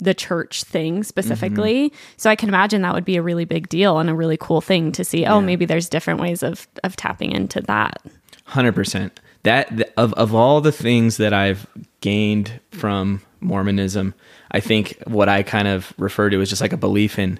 the 0.00 0.14
church 0.14 0.62
thing 0.64 1.02
specifically. 1.02 1.90
Mm-hmm. 1.90 1.96
So 2.16 2.30
I 2.30 2.36
can 2.36 2.48
imagine 2.48 2.82
that 2.82 2.94
would 2.94 3.04
be 3.04 3.16
a 3.16 3.22
really 3.22 3.44
big 3.44 3.68
deal 3.68 3.98
and 3.98 4.08
a 4.08 4.14
really 4.14 4.36
cool 4.36 4.60
thing 4.60 4.92
to 4.92 5.04
see. 5.04 5.26
Oh, 5.26 5.40
maybe 5.40 5.64
there's 5.64 5.88
different 5.88 6.20
ways 6.20 6.42
of 6.42 6.66
of 6.84 6.96
tapping 6.96 7.32
into 7.32 7.60
that. 7.62 8.00
Hundred 8.44 8.74
percent. 8.74 9.18
That 9.42 9.90
of 9.96 10.12
of 10.14 10.34
all 10.34 10.60
the 10.60 10.72
things 10.72 11.16
that 11.16 11.32
I've 11.32 11.66
gained 12.00 12.60
from 12.70 13.22
Mormonism, 13.40 14.14
I 14.52 14.60
think 14.60 14.96
what 15.06 15.28
I 15.28 15.42
kind 15.42 15.68
of 15.68 15.92
refer 15.98 16.30
to 16.30 16.40
as 16.40 16.48
just 16.48 16.62
like 16.62 16.72
a 16.72 16.76
belief 16.76 17.18
in 17.18 17.38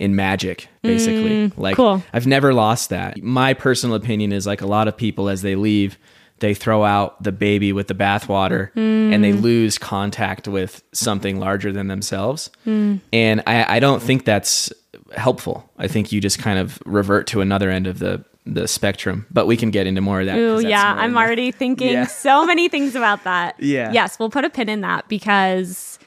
in 0.00 0.16
magic, 0.16 0.66
basically. 0.82 1.48
Mm, 1.48 1.58
like 1.58 1.76
cool. 1.76 2.02
I've 2.12 2.26
never 2.26 2.52
lost 2.52 2.88
that. 2.88 3.22
My 3.22 3.54
personal 3.54 3.94
opinion 3.94 4.32
is 4.32 4.46
like 4.46 4.62
a 4.62 4.66
lot 4.66 4.88
of 4.88 4.96
people 4.96 5.28
as 5.28 5.42
they 5.42 5.54
leave, 5.54 5.98
they 6.40 6.54
throw 6.54 6.84
out 6.84 7.22
the 7.22 7.32
baby 7.32 7.72
with 7.72 7.86
the 7.86 7.94
bathwater 7.94 8.74
and 8.74 9.22
they 9.22 9.32
mm. 9.32 9.42
lose 9.42 9.76
contact 9.76 10.48
with 10.48 10.82
something 10.92 11.38
larger 11.38 11.70
than 11.70 11.88
themselves. 11.88 12.50
Mm. 12.66 13.00
And 13.12 13.42
I, 13.46 13.76
I 13.76 13.78
don't 13.78 14.02
think 14.02 14.24
that's 14.24 14.72
helpful. 15.14 15.70
I 15.78 15.86
think 15.86 16.12
you 16.12 16.20
just 16.20 16.38
kind 16.38 16.58
of 16.58 16.82
revert 16.86 17.26
to 17.28 17.42
another 17.42 17.70
end 17.70 17.86
of 17.86 17.98
the 17.98 18.24
the 18.46 18.66
spectrum. 18.66 19.26
But 19.30 19.46
we 19.46 19.56
can 19.56 19.70
get 19.70 19.86
into 19.86 20.00
more 20.00 20.20
of 20.20 20.26
that. 20.26 20.38
Ooh, 20.38 20.66
yeah. 20.66 20.94
I'm 20.96 21.16
already 21.16 21.52
thinking 21.52 21.92
Yeah. 21.92 22.06
so 22.06 22.46
many 22.46 22.68
things 22.68 22.96
about 22.96 23.24
that. 23.24 23.54
Yeah. 23.60 23.92
Yes, 23.92 24.18
we'll 24.18 24.30
put 24.30 24.46
a 24.46 24.50
pin 24.50 24.70
in 24.70 24.80
that 24.80 25.06
because, 25.08 25.98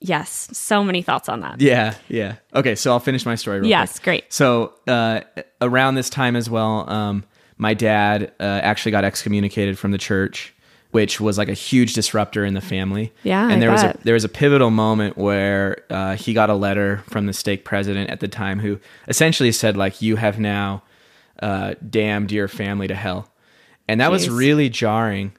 yes, 0.00 0.48
so 0.52 0.82
many 0.82 1.02
thoughts 1.02 1.28
on 1.28 1.40
that. 1.40 1.60
Yeah, 1.60 1.94
yeah. 2.08 2.36
Okay, 2.54 2.74
so 2.74 2.90
I'll 2.92 3.00
finish 3.00 3.24
my 3.26 3.34
story. 3.34 3.60
Real 3.60 3.68
Yes, 3.68 3.98
quick. 3.98 4.04
great. 4.04 4.32
So 4.32 4.74
uh, 4.86 5.20
around 5.60 5.94
this 5.94 6.10
time 6.10 6.36
as 6.36 6.48
well, 6.50 6.88
um, 6.90 7.24
my 7.58 7.74
dad 7.74 8.32
uh, 8.40 8.42
actually 8.62 8.92
got 8.92 9.04
excommunicated 9.04 9.78
from 9.78 9.90
the 9.90 9.98
church, 9.98 10.54
which 10.92 11.20
was 11.20 11.38
like 11.38 11.48
a 11.48 11.54
huge 11.54 11.92
disruptor 11.92 12.44
in 12.44 12.54
the 12.54 12.60
family. 12.60 13.12
Yeah, 13.22 13.44
and 13.44 13.54
I 13.54 13.58
there 13.60 13.70
was 13.70 13.82
a 13.82 13.98
there 14.02 14.14
was 14.14 14.24
a 14.24 14.28
pivotal 14.28 14.70
moment 14.70 15.16
where 15.16 15.84
uh, 15.90 16.16
he 16.16 16.32
got 16.32 16.50
a 16.50 16.54
letter 16.54 17.02
from 17.08 17.26
the 17.26 17.32
stake 17.32 17.64
president 17.64 18.10
at 18.10 18.20
the 18.20 18.28
time, 18.28 18.58
who 18.60 18.80
essentially 19.08 19.52
said 19.52 19.76
like, 19.76 20.00
"You 20.02 20.16
have 20.16 20.38
now 20.38 20.82
uh, 21.42 21.74
damned 21.88 22.32
your 22.32 22.48
family 22.48 22.88
to 22.88 22.94
hell," 22.94 23.30
and 23.86 24.00
that 24.00 24.10
was 24.10 24.28
really 24.28 24.68
jarring. 24.68 25.32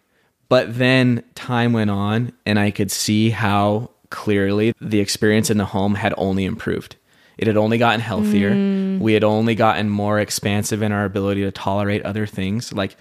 But 0.48 0.78
then 0.78 1.24
time 1.34 1.72
went 1.74 1.90
on, 1.90 2.34
and 2.46 2.60
I 2.60 2.72
could 2.72 2.92
see 2.92 3.30
how 3.30 3.90
clearly 4.12 4.74
the 4.80 5.00
experience 5.00 5.50
in 5.50 5.58
the 5.58 5.66
home 5.66 5.96
had 5.96 6.14
only 6.18 6.46
improved. 6.46 6.96
It 7.38 7.48
had 7.48 7.58
only 7.58 7.80
gotten 7.80 8.02
healthier. 8.02 8.52
Mm. 8.52 9.00
We 9.00 9.14
had 9.14 9.24
only 9.24 9.56
gotten 9.56 9.90
more 9.90 10.20
expansive 10.20 10.84
in 10.84 10.92
our 10.92 11.06
ability 11.06 11.42
to 11.42 11.52
tolerate 11.52 12.04
other 12.04 12.28
things. 12.28 12.72
Like 12.72 12.96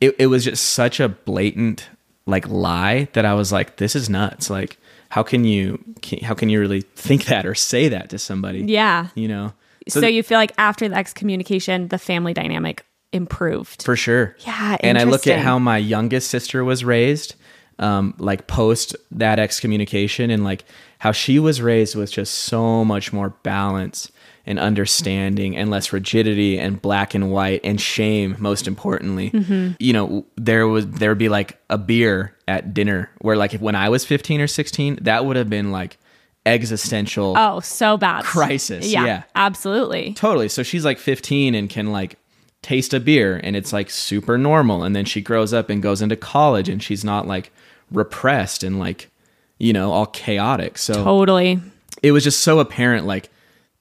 it, 0.00 0.14
it 0.18 0.26
was 0.26 0.44
just 0.44 0.62
such 0.70 1.00
a 1.00 1.08
blatant 1.08 1.88
like 2.26 2.46
lie 2.48 3.08
that 3.14 3.24
I 3.24 3.34
was 3.34 3.52
like, 3.52 3.76
this 3.76 3.96
is 3.96 4.10
nuts. 4.10 4.50
Like, 4.50 4.76
how 5.08 5.22
can 5.22 5.44
you 5.44 5.82
can, 6.02 6.18
how 6.20 6.34
can 6.34 6.48
you 6.50 6.60
really 6.60 6.82
think 6.82 7.24
that 7.26 7.46
or 7.46 7.54
say 7.54 7.88
that 7.88 8.10
to 8.10 8.18
somebody? 8.18 8.60
Yeah. 8.60 9.08
You 9.14 9.28
know? 9.28 9.52
So, 9.88 10.04
you 10.04 10.24
feel 10.24 10.38
like 10.38 10.52
after 10.58 10.88
the 10.88 10.96
excommunication, 10.96 11.88
the 11.88 11.98
family 11.98 12.34
dynamic 12.34 12.84
improved. 13.12 13.84
For 13.84 13.94
sure. 13.94 14.36
Yeah, 14.40 14.76
And 14.80 14.98
I 14.98 15.04
look 15.04 15.28
at 15.28 15.38
how 15.38 15.60
my 15.60 15.78
youngest 15.78 16.28
sister 16.28 16.64
was 16.64 16.84
raised, 16.84 17.36
um, 17.78 18.14
like 18.18 18.46
post 18.46 18.96
that 19.10 19.38
excommunication, 19.38 20.30
and 20.30 20.44
like 20.44 20.64
how 20.98 21.12
she 21.12 21.38
was 21.38 21.60
raised 21.60 21.94
with 21.94 22.10
just 22.10 22.34
so 22.34 22.84
much 22.84 23.12
more 23.12 23.30
balance 23.42 24.10
and 24.48 24.58
understanding 24.60 25.56
and 25.56 25.70
less 25.70 25.92
rigidity 25.92 26.58
and 26.58 26.80
black 26.80 27.14
and 27.14 27.30
white 27.32 27.60
and 27.64 27.80
shame 27.80 28.36
most 28.38 28.68
importantly 28.68 29.30
Mm-hmm. 29.32 29.72
you 29.80 29.92
know 29.92 30.24
there 30.36 30.68
was 30.68 30.86
there 30.86 31.10
would 31.10 31.18
be 31.18 31.28
like 31.28 31.58
a 31.68 31.76
beer 31.76 32.32
at 32.46 32.72
dinner 32.72 33.10
where 33.18 33.36
like 33.36 33.54
if 33.54 33.60
when 33.60 33.74
i 33.74 33.88
was 33.88 34.04
15 34.04 34.40
or 34.40 34.46
16 34.46 35.00
that 35.02 35.24
would 35.24 35.34
have 35.36 35.50
been 35.50 35.72
like 35.72 35.98
existential 36.46 37.34
oh, 37.36 37.60
so 37.60 37.96
bad. 37.96 38.24
Crisis, 38.24 38.86
Yeah, 38.86 39.04
yeah. 39.04 39.22
absolutely. 39.34 40.14
Totally. 40.14 40.48
So 40.48 40.62
she's 40.62 40.84
like 40.84 40.98
15 40.98 41.54
and 41.54 41.68
can 41.68 41.92
like 41.92 42.18
taste 42.62 42.94
a 42.94 43.00
beer 43.00 43.40
and 43.42 43.56
it's 43.56 43.72
like 43.72 43.90
super 43.90 44.38
normal. 44.38 44.84
And 44.84 44.94
then 44.96 45.04
she 45.04 45.20
grows 45.20 45.52
up 45.52 45.68
and 45.68 45.82
goes 45.82 46.00
into 46.00 46.16
college 46.16 46.68
and 46.68 46.82
she's 46.82 47.04
not 47.04 47.26
like 47.26 47.50
repressed 47.90 48.62
and 48.62 48.78
like, 48.78 49.10
you 49.58 49.72
know, 49.72 49.92
all 49.92 50.06
chaotic. 50.06 50.78
So 50.78 50.94
Totally. 50.94 51.60
it 52.02 52.12
was 52.12 52.24
just 52.24 52.40
so 52.40 52.58
apparent 52.58 53.06
like 53.06 53.30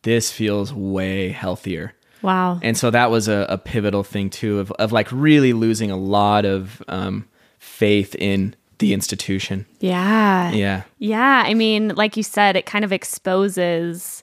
this 0.03 0.31
feels 0.31 0.73
way 0.73 1.29
healthier. 1.29 1.93
Wow. 2.21 2.59
And 2.63 2.77
so 2.77 2.89
that 2.91 3.11
was 3.11 3.27
a, 3.27 3.45
a 3.49 3.57
pivotal 3.57 4.03
thing 4.03 4.29
too 4.29 4.59
of, 4.59 4.71
of 4.73 4.91
like 4.91 5.11
really 5.11 5.53
losing 5.53 5.91
a 5.91 5.97
lot 5.97 6.45
of 6.45 6.81
um, 6.87 7.27
faith 7.59 8.15
in 8.15 8.55
the 8.79 8.93
institution. 8.93 9.65
yeah. 9.79 10.51
Yeah. 10.51 10.83
Yeah, 10.99 11.43
I 11.45 11.53
mean, 11.53 11.89
like 11.95 12.17
you 12.17 12.23
said, 12.23 12.55
it 12.55 12.65
kind 12.65 12.83
of 12.83 12.91
exposes 12.91 14.21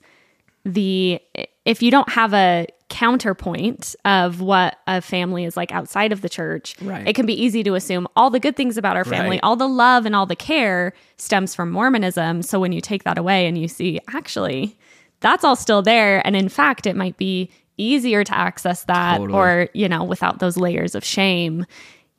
the 0.63 1.19
if 1.65 1.81
you 1.81 1.91
don't 1.91 2.09
have 2.09 2.33
a 2.33 2.67
counterpoint 2.89 3.95
of 4.05 4.41
what 4.41 4.77
a 4.87 5.01
family 5.01 5.45
is 5.45 5.55
like 5.57 5.71
outside 5.71 6.11
of 6.11 6.21
the 6.21 6.29
church, 6.29 6.75
Right. 6.81 7.07
it 7.07 7.13
can 7.13 7.25
be 7.25 7.39
easy 7.41 7.63
to 7.63 7.75
assume 7.75 8.07
all 8.15 8.29
the 8.29 8.39
good 8.39 8.55
things 8.55 8.77
about 8.77 8.95
our 8.97 9.05
family, 9.05 9.31
Right. 9.37 9.39
all 9.43 9.55
the 9.55 9.67
love 9.67 10.05
and 10.05 10.15
all 10.15 10.25
the 10.25 10.35
care 10.35 10.93
stems 11.17 11.53
from 11.55 11.71
Mormonism. 11.71 12.41
So 12.41 12.59
when 12.59 12.71
you 12.71 12.81
take 12.81 13.03
that 13.03 13.17
away 13.17 13.45
and 13.47 13.57
you 13.57 13.67
see 13.67 13.99
actually 14.13 14.77
that's 15.21 15.43
all 15.45 15.55
still 15.55 15.81
there 15.81 16.25
and 16.27 16.35
in 16.35 16.49
fact 16.49 16.85
it 16.85 16.95
might 16.97 17.17
be 17.17 17.49
easier 17.77 18.23
to 18.23 18.37
access 18.37 18.83
that 18.85 19.17
Totally. 19.17 19.39
or, 19.39 19.69
you 19.73 19.87
know, 19.89 20.03
without 20.03 20.39
those 20.39 20.57
layers 20.57 20.95
of 20.95 21.03
shame. 21.03 21.65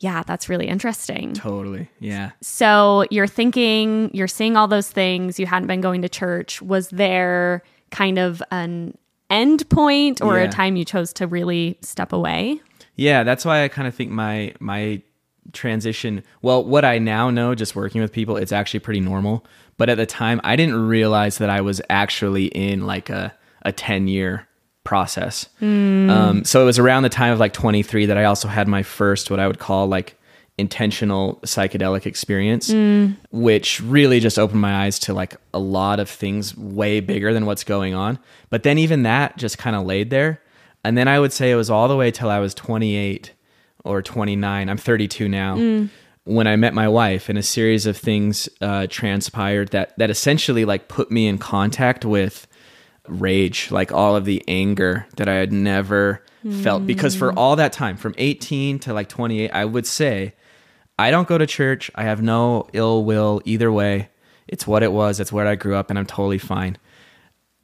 Yeah, 0.00 0.22
that's 0.26 0.48
really 0.48 0.66
interesting. 0.66 1.32
Totally. 1.34 1.88
Yeah. 2.00 2.30
So 2.40 3.04
you're 3.10 3.26
thinking, 3.28 4.10
you're 4.12 4.26
seeing 4.26 4.56
all 4.56 4.66
those 4.68 4.90
things, 4.90 5.38
you 5.38 5.46
hadn't 5.46 5.68
been 5.68 5.80
going 5.80 6.02
to 6.02 6.08
church. 6.08 6.60
Was 6.60 6.88
there 6.88 7.62
kind 7.90 8.18
of 8.18 8.42
an 8.50 8.98
end 9.30 9.68
point 9.70 10.20
or 10.22 10.38
Yeah. 10.38 10.44
a 10.44 10.48
time 10.48 10.76
you 10.76 10.84
chose 10.84 11.12
to 11.14 11.26
really 11.26 11.78
step 11.80 12.12
away? 12.12 12.60
Yeah, 12.96 13.22
that's 13.24 13.44
why 13.44 13.64
I 13.64 13.68
kind 13.68 13.88
of 13.88 13.94
think 13.94 14.10
my 14.10 14.52
my 14.60 15.02
transition. 15.52 16.22
Well, 16.42 16.64
what 16.64 16.84
I 16.84 16.98
now 16.98 17.30
know, 17.30 17.54
just 17.54 17.76
working 17.76 18.00
with 18.00 18.12
people, 18.12 18.36
it's 18.36 18.52
actually 18.52 18.80
pretty 18.80 19.00
normal. 19.00 19.44
But 19.76 19.88
at 19.88 19.96
the 19.96 20.06
time, 20.06 20.40
I 20.44 20.56
didn't 20.56 20.86
realize 20.86 21.38
that 21.38 21.50
I 21.50 21.60
was 21.60 21.80
actually 21.90 22.46
in 22.46 22.86
like 22.86 23.10
a 23.10 23.34
a 23.62 23.72
ten 23.72 24.06
year 24.08 24.46
process. 24.84 25.48
Um, 25.62 26.42
so 26.44 26.60
it 26.60 26.64
was 26.66 26.78
around 26.78 27.04
the 27.04 27.08
time 27.08 27.32
of 27.32 27.38
like 27.40 27.54
23 27.54 28.04
that 28.06 28.18
I 28.18 28.24
also 28.24 28.48
had 28.48 28.68
my 28.68 28.82
first 28.82 29.30
what 29.30 29.40
I 29.40 29.46
would 29.46 29.58
call 29.58 29.86
like 29.86 30.14
intentional 30.56 31.40
psychedelic 31.44 32.06
experience, 32.06 32.70
mm. 32.70 33.16
which 33.32 33.80
really 33.80 34.20
just 34.20 34.38
opened 34.38 34.60
my 34.60 34.84
eyes 34.84 34.98
to 35.00 35.12
like 35.12 35.36
a 35.52 35.58
lot 35.58 35.98
of 35.98 36.08
things 36.08 36.56
way 36.56 37.00
bigger 37.00 37.34
than 37.34 37.44
what's 37.44 37.64
going 37.64 37.94
on. 37.94 38.18
But 38.50 38.62
then 38.62 38.78
even 38.78 39.02
that 39.02 39.36
just 39.36 39.58
kind 39.58 39.74
of 39.74 39.84
laid 39.84 40.10
there. 40.10 40.40
And 40.84 40.96
then 40.96 41.08
I 41.08 41.18
would 41.18 41.32
say 41.32 41.50
it 41.50 41.56
was 41.56 41.70
all 41.70 41.88
the 41.88 41.96
way 41.96 42.10
till 42.10 42.30
I 42.30 42.38
was 42.38 42.54
28 42.54 43.32
or 43.84 44.02
29. 44.02 44.68
I'm 44.68 44.76
32 44.76 45.28
now. 45.28 45.56
Mm. 45.56 45.88
When 46.26 46.46
I 46.46 46.56
met 46.56 46.72
my 46.72 46.88
wife, 46.88 47.28
and 47.28 47.36
a 47.36 47.42
series 47.42 47.84
of 47.84 47.98
things 47.98 48.48
uh, 48.62 48.86
transpired 48.88 49.68
that 49.72 49.92
that 49.98 50.08
essentially 50.08 50.64
like 50.64 50.88
put 50.88 51.10
me 51.10 51.26
in 51.26 51.36
contact 51.36 52.06
with 52.06 52.46
rage, 53.06 53.70
like 53.70 53.92
all 53.92 54.16
of 54.16 54.24
the 54.24 54.42
anger 54.48 55.06
that 55.18 55.28
I 55.28 55.34
had 55.34 55.52
never 55.52 56.22
felt. 56.62 56.86
Because 56.86 57.14
for 57.14 57.32
mm. 57.32 57.36
all 57.36 57.56
that 57.56 57.72
time, 57.72 57.96
from 57.96 58.14
18 58.16 58.78
to 58.80 58.94
like 58.94 59.08
28, 59.08 59.50
I 59.50 59.64
would 59.64 59.86
say, 59.86 60.34
I 60.98 61.10
don't 61.10 61.26
go 61.28 61.38
to 61.38 61.46
church. 61.46 61.90
I 61.94 62.04
have 62.04 62.22
no 62.22 62.68
ill 62.72 63.04
will 63.04 63.42
either 63.44 63.70
way. 63.72 64.08
It's 64.46 64.66
what 64.66 64.82
it 64.82 64.92
was. 64.92 65.20
It's 65.20 65.32
where 65.32 65.46
I 65.46 65.54
grew 65.54 65.74
up, 65.74 65.90
and 65.90 65.98
I'm 65.98 66.06
totally 66.06 66.38
fine. 66.38 66.76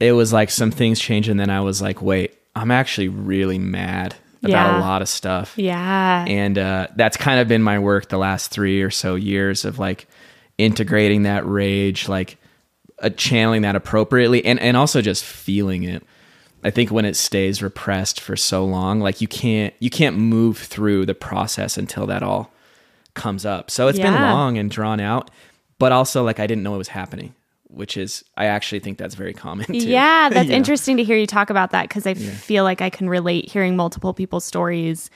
It 0.01 0.13
was 0.13 0.33
like 0.33 0.51
some 0.51 0.71
things 0.71 0.99
changed, 0.99 1.29
and 1.29 1.39
then 1.39 1.51
I 1.51 1.61
was 1.61 1.81
like, 1.83 2.01
wait, 2.03 2.35
I'm 2.57 2.71
actually 2.71 3.09
really 3.09 3.59
mad 3.59 4.15
about 4.43 4.51
Yeah. 4.51 4.79
a 4.79 4.81
lot 4.81 5.03
of 5.03 5.09
stuff 5.09 5.53
Yeah. 5.59 6.25
and 6.27 6.57
uh, 6.57 6.87
that's 6.97 7.19
kind 7.19 7.41
of 7.41 7.47
been 7.49 7.63
my 7.63 7.79
work 7.79 8.09
the 8.09 8.17
last 8.17 8.51
three 8.51 8.81
or 8.81 8.91
so 8.91 9.15
years 9.15 9.67
of 9.67 9.79
like 9.79 10.09
integrating 10.57 11.25
that 11.25 11.47
rage 11.47 12.09
like 12.09 12.39
uh, 13.03 13.11
channeling 13.11 13.61
that 13.63 13.77
appropriately 13.77 14.43
and, 14.47 14.59
and 14.61 14.79
also 14.79 15.03
just 15.03 15.25
feeling 15.25 15.83
it 15.83 16.03
i 16.65 16.71
think 16.71 16.91
when 16.91 17.05
it 17.05 17.17
stays 17.17 17.63
repressed 17.63 18.19
for 18.19 18.35
so 18.35 18.65
long 18.65 18.99
like 19.01 19.21
you 19.21 19.29
can't 19.29 19.75
you 19.79 19.91
can't 19.91 20.17
move 20.17 20.57
through 20.57 21.05
the 21.05 21.15
process 21.15 21.77
until 21.77 22.07
that 22.07 22.23
all 22.23 22.51
comes 23.21 23.45
up 23.47 23.71
so 23.71 23.89
it's 23.89 23.99
been 23.99 24.15
long 24.15 24.59
and 24.59 24.71
drawn 24.71 25.01
out 25.01 25.31
but 25.79 25.93
also 25.93 26.25
like 26.25 26.41
i 26.41 26.47
didn't 26.47 26.63
know 26.63 26.75
it 26.75 26.79
was 26.79 26.89
happening 26.89 27.35
which 27.65 27.97
is 27.97 28.25
i 28.37 28.47
actually 28.47 28.81
think 28.81 28.99
that's 28.99 29.15
very 29.15 29.33
common 29.33 29.67
too. 29.67 29.75
Yeah, 29.77 30.29
that's 30.33 30.47
You 30.47 30.51
know? 30.51 30.57
interesting 30.57 30.97
to 30.97 31.05
hear 31.05 31.17
you 31.17 31.27
talk 31.27 31.51
about 31.51 31.71
that 31.71 31.89
because 31.89 32.07
I 32.07 32.15
feel 32.15 32.65
like 32.65 32.81
I 32.81 32.91
can 32.91 33.09
relate 33.09 33.49
hearing 33.49 33.77
multiple 33.77 34.13
people's 34.13 34.45
stories 34.45 35.09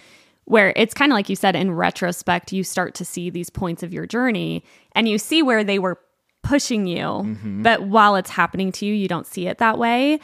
where 0.45 0.73
it's 0.77 0.95
kind 0.95 1.11
of 1.11 1.17
like 1.17 1.29
you 1.29 1.37
said 1.37 1.57
in 1.57 1.73
retrospect, 1.73 2.53
you 2.53 2.63
start 2.63 2.95
to 2.95 3.05
see 3.05 3.31
these 3.31 3.51
points 3.51 3.83
of 3.83 3.93
your 3.93 4.07
journey 4.07 4.63
and 4.93 5.09
you 5.09 5.19
see 5.19 5.43
where 5.43 5.65
they 5.65 5.79
were 5.79 5.99
pushing 6.43 6.87
you. 6.87 7.07
Mm-hmm. 7.07 7.63
But 7.63 7.85
while 7.85 8.15
it's 8.15 8.31
happening 8.31 8.71
to 8.73 8.87
you, 8.87 8.95
you 8.95 9.09
don't 9.09 9.27
see 9.27 9.49
it 9.49 9.59
that 9.59 9.79
way. 9.79 10.21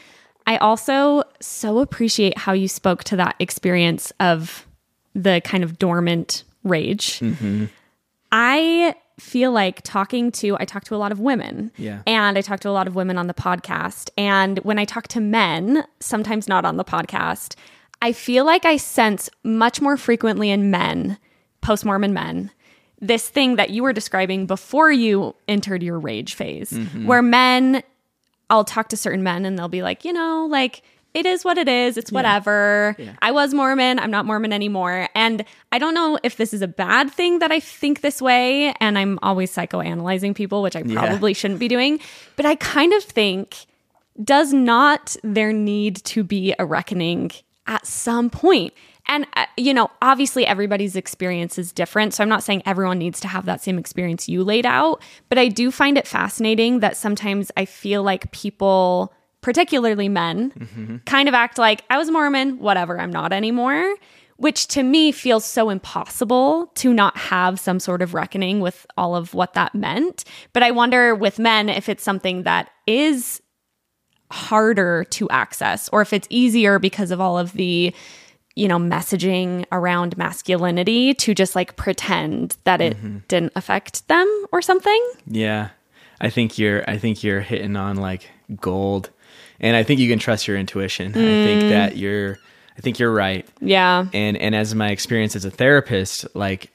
I 0.47 0.59
also 0.59 1.23
so 1.41 1.79
appreciate 1.81 2.37
how 2.39 2.53
you 2.53 2.69
spoke 2.69 3.03
to 3.05 3.17
that 3.17 3.35
experience 3.39 4.13
of 4.21 4.67
the 5.15 5.41
kind 5.43 5.65
of 5.65 5.79
dormant 5.79 6.45
rage. 6.65 7.21
Mm-hmm. 7.21 7.67
I 8.33 8.95
feel 9.19 9.53
like 9.53 9.83
talking 9.83 10.33
to 10.33 10.57
I 10.59 10.65
talk 10.65 10.85
to 10.85 10.95
a 10.95 10.99
lot 10.99 11.13
of 11.13 11.21
women. 11.21 11.73
Yeah. 11.77 12.03
And 12.07 12.39
I 12.39 12.41
talk 12.41 12.61
to 12.61 12.69
a 12.69 12.73
lot 12.73 12.87
of 12.87 12.95
women 12.95 13.19
on 13.19 13.27
the 13.27 13.35
podcast. 13.35 14.11
And 14.17 14.59
when 14.61 14.79
I 14.79 14.85
talk 14.85 15.09
to 15.09 15.21
men, 15.21 15.85
sometimes 16.01 16.49
not 16.49 16.65
on 16.65 16.77
the 16.77 16.85
podcast, 16.85 17.55
I 18.03 18.13
feel 18.13 18.45
like 18.47 18.65
I 18.65 18.79
sense 18.79 19.29
much 19.45 19.81
more 19.81 19.97
frequently 19.97 20.51
in 20.51 20.71
men, 20.71 21.19
post 21.61 21.85
Mormon 21.85 22.15
men, 22.15 22.51
this 22.99 23.29
thing 23.29 23.57
that 23.57 23.71
you 23.71 23.83
were 23.83 23.93
describing 23.93 24.47
before 24.47 24.91
you 24.91 25.35
entered 25.49 25.83
your 25.83 25.99
rage 25.99 26.35
phase, 26.35 26.77
where 27.05 27.23
men, 27.23 27.83
I'll 28.49 28.65
talk 28.65 28.89
to 28.89 28.97
certain 28.97 29.23
men 29.23 29.45
and 29.45 29.59
they'll 29.59 29.69
be 29.69 29.83
like, 29.83 30.05
you 30.05 30.13
know, 30.13 30.47
like, 30.51 30.83
it 31.13 31.27
is 31.27 31.45
what 31.45 31.59
it 31.59 31.69
is. 31.69 31.97
It's 31.97 32.13
whatever. 32.13 32.97
I 33.21 33.33
was 33.33 33.53
Mormon. 33.53 33.99
I'm 33.99 34.11
not 34.11 34.27
Mormon 34.27 34.53
anymore. 34.53 35.09
And 35.15 35.45
I 35.73 35.79
don't 35.79 35.95
know 35.95 36.19
if 36.23 36.37
this 36.37 36.55
is 36.55 36.63
a 36.63 36.69
bad 36.69 37.11
thing 37.11 37.41
that 37.41 37.51
I 37.51 37.61
think 37.61 38.01
this 38.01 38.23
way. 38.23 38.75
And 38.81 38.99
I'm 38.99 39.19
always 39.23 39.55
psychoanalyzing 39.55 40.35
people, 40.35 40.63
which 40.63 40.77
I 40.77 40.83
probably 40.83 41.35
shouldn't 41.35 41.61
be 41.61 41.69
doing. 41.69 42.01
But 42.37 42.47
I 42.47 42.55
kind 42.55 42.93
of 42.93 43.03
think 43.03 43.67
does 44.23 44.53
not 44.53 45.17
there 45.23 45.53
need 45.53 45.97
to 45.97 46.23
be 46.23 46.55
a 46.59 46.65
reckoning 46.67 47.31
at 47.67 47.87
some 47.87 48.31
point? 48.31 48.73
And, 49.07 49.27
uh, 49.35 49.47
you 49.57 49.75
know, 49.75 49.91
obviously 50.03 50.47
everybody's 50.47 50.95
experience 50.95 51.59
is 51.59 51.73
different. 51.73 52.15
So 52.15 52.23
I'm 52.23 52.29
not 52.29 52.45
saying 52.45 52.63
everyone 52.65 52.99
needs 52.99 53.19
to 53.21 53.29
have 53.29 53.47
that 53.47 53.61
same 53.61 53.79
experience 53.79 54.29
you 54.29 54.45
laid 54.45 54.67
out. 54.67 55.03
But 55.29 55.39
I 55.39 55.49
do 55.49 55.71
find 55.71 55.99
it 55.99 56.07
fascinating 56.07 56.81
that 56.81 56.97
sometimes 56.97 57.51
I 57.57 57.65
feel 57.65 58.03
like 58.03 58.31
people, 58.31 59.13
particularly 59.41 60.09
men, 60.09 60.53
mm-hmm. 60.53 60.97
kind 61.07 61.29
of 61.29 61.35
act 61.35 61.59
like 61.59 61.85
I 61.91 61.99
was 61.99 62.11
Mormon, 62.11 62.59
whatever, 62.59 63.01
I'm 63.01 63.11
not 63.11 63.33
anymore. 63.33 63.95
Which 64.37 64.69
to 64.69 64.83
me 64.83 65.13
feels 65.13 65.45
so 65.45 65.69
impossible 65.69 66.69
to 66.77 66.95
not 66.95 67.15
have 67.19 67.61
some 67.61 67.79
sort 67.79 68.01
of 68.01 68.15
reckoning 68.15 68.61
with 68.61 68.87
all 68.97 69.15
of 69.15 69.35
what 69.35 69.53
that 69.53 69.75
meant. 69.75 70.25
But 70.55 70.63
I 70.63 70.71
wonder 70.71 71.15
with 71.15 71.39
men 71.39 71.69
if 71.69 71.91
it's 71.91 72.03
something 72.03 72.45
that 72.45 72.71
is 72.87 73.43
harder 74.31 75.05
to 75.11 75.29
access 75.29 75.91
or 75.91 76.01
if 76.01 76.15
it's 76.15 76.27
easier 76.31 76.79
because 76.79 77.11
of 77.11 77.21
all 77.21 77.37
of 77.39 77.53
the 77.53 77.95
you 78.55 78.69
know 78.69 78.79
messaging 78.79 79.67
around 79.73 80.17
masculinity 80.17 81.13
to 81.15 81.35
just 81.35 81.55
like 81.55 81.77
pretend 81.77 82.57
that 82.65 82.81
it 82.81 82.97
mm-hmm. 82.97 83.19
didn't 83.29 83.53
affect 83.57 84.07
them 84.09 84.47
or 84.53 84.63
something 84.63 85.05
Yeah. 85.27 85.71
I 86.21 86.31
think 86.31 86.59
you're 86.59 86.89
I 86.89 86.99
think 86.99 87.23
you're 87.25 87.41
hitting 87.41 87.77
on 87.77 87.97
like 87.97 88.29
gold. 88.61 89.11
And 89.61 89.77
I 89.77 89.83
think 89.83 90.01
you 90.01 90.09
can 90.09 90.19
trust 90.19 90.49
your 90.49 90.57
intuition. 90.57 91.11
I 91.11 91.13
think 91.15 91.63
mm. 91.65 91.69
that 91.71 91.97
you're 91.97 92.39
I 92.77 92.81
think 92.81 92.99
you're 92.99 93.13
right. 93.13 93.47
yeah 93.61 94.07
And 94.13 94.37
and 94.37 94.55
as 94.55 94.75
my 94.75 94.91
experience 94.91 95.37
as 95.37 95.45
a 95.45 95.51
therapist, 95.51 96.27
like 96.35 96.73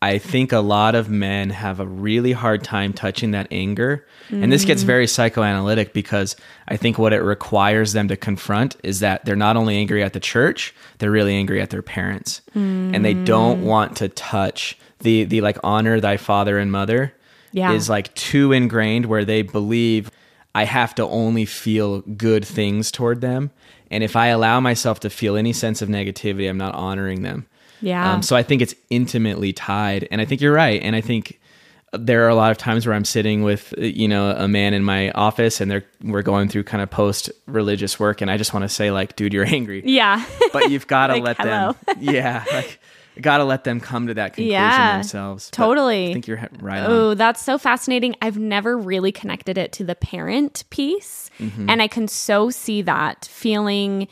I 0.00 0.18
think 0.18 0.50
a 0.50 0.58
lot 0.58 0.96
of 0.96 1.08
men 1.08 1.50
have 1.50 1.78
a 1.78 1.86
really 1.86 2.32
hard 2.32 2.64
time 2.64 2.92
touching 2.92 3.30
that 3.32 3.46
anger. 3.52 4.04
And 4.30 4.50
this 4.50 4.64
gets 4.64 4.82
mm. 4.82 4.86
very 4.86 5.06
psychoanalytic 5.06 5.92
because 5.92 6.34
I 6.66 6.76
think 6.76 6.98
what 6.98 7.12
it 7.12 7.20
requires 7.22 7.92
them 7.92 8.08
to 8.08 8.16
confront 8.16 8.76
is 8.82 8.98
that 8.98 9.24
they're 9.24 9.36
not 9.36 9.56
only 9.56 9.76
angry 9.76 10.02
at 10.02 10.12
the 10.12 10.18
church, 10.18 10.74
they're 10.98 11.10
really 11.10 11.34
angry 11.36 11.60
at 11.60 11.70
their 11.70 11.82
parents. 11.82 12.40
And 12.54 13.04
they 13.04 13.14
don't 13.14 13.60
mm. 13.60 13.64
want 13.64 13.96
to 13.98 14.08
touch 14.08 14.76
the 15.00 15.24
the 15.24 15.40
like 15.40 15.58
honor 15.62 16.00
thy 16.00 16.16
father 16.16 16.58
and 16.58 16.72
mother 16.72 17.12
Yeah. 17.52 17.72
is 17.72 17.88
like 17.88 18.12
too 18.14 18.52
ingrained 18.52 19.06
where 19.06 19.24
they 19.24 19.42
believe 19.42 20.10
I 20.54 20.64
have 20.64 20.94
to 20.96 21.06
only 21.06 21.44
feel 21.44 22.00
good 22.02 22.44
things 22.44 22.90
toward 22.90 23.20
them. 23.20 23.50
And 23.90 24.02
if 24.04 24.16
I 24.16 24.28
allow 24.28 24.60
myself 24.60 25.00
to 25.00 25.10
feel 25.10 25.36
any 25.36 25.52
sense 25.52 25.82
of 25.82 25.88
negativity, 25.88 26.48
I'm 26.48 26.58
not 26.58 26.74
honoring 26.74 27.22
them. 27.22 27.46
Yeah. 27.80 28.12
Um, 28.12 28.22
so 28.22 28.36
I 28.36 28.42
think 28.42 28.62
it's 28.62 28.74
intimately 28.90 29.52
tied. 29.52 30.06
And 30.10 30.20
I 30.20 30.24
think 30.24 30.40
you're 30.40 30.52
right. 30.54 30.80
And 30.82 30.94
I 30.94 31.00
think 31.00 31.40
there 31.92 32.24
are 32.24 32.28
a 32.28 32.34
lot 32.34 32.50
of 32.50 32.56
times 32.56 32.86
where 32.86 32.94
I'm 32.94 33.04
sitting 33.04 33.42
with, 33.42 33.74
you 33.76 34.08
know, 34.08 34.30
a 34.30 34.48
man 34.48 34.72
in 34.72 34.82
my 34.82 35.10
office 35.10 35.60
and 35.60 35.70
they're, 35.70 35.84
we're 36.02 36.22
going 36.22 36.48
through 36.48 36.64
kind 36.64 36.82
of 36.82 36.90
post 36.90 37.30
religious 37.46 38.00
work. 38.00 38.22
And 38.22 38.30
I 38.30 38.38
just 38.38 38.54
want 38.54 38.62
to 38.62 38.68
say 38.68 38.90
like, 38.90 39.14
dude, 39.16 39.32
you're 39.34 39.44
angry, 39.46 39.82
yeah 39.84 40.24
but 40.52 40.70
you've 40.70 40.86
got 40.86 41.08
to 41.08 41.12
Like, 41.16 41.22
let 41.22 41.36
hello. 41.38 41.76
them, 41.86 41.96
yeah, 42.00 42.44
like, 42.52 42.78
got 43.20 43.38
to 43.38 43.44
let 43.44 43.64
them 43.64 43.80
come 43.80 44.06
to 44.06 44.14
that 44.14 44.34
conclusion 44.34 44.50
Yeah, 44.60 44.94
themselves. 44.94 45.50
But 45.50 45.56
totally. 45.56 46.10
I 46.10 46.12
think 46.12 46.26
you're 46.26 46.48
right 46.60 46.80
on. 46.80 46.90
Oh, 46.90 47.14
that's 47.14 47.42
so 47.42 47.58
fascinating. 47.58 48.16
I've 48.22 48.38
never 48.38 48.76
really 48.78 49.12
connected 49.12 49.58
it 49.58 49.72
to 49.74 49.84
the 49.84 49.94
parent 49.94 50.64
piece. 50.70 51.30
Mm-hmm. 51.38 51.68
And 51.68 51.82
I 51.82 51.88
can 51.88 52.08
so 52.08 52.50
see 52.50 52.82
that 52.82 53.26
feeling 53.30 54.08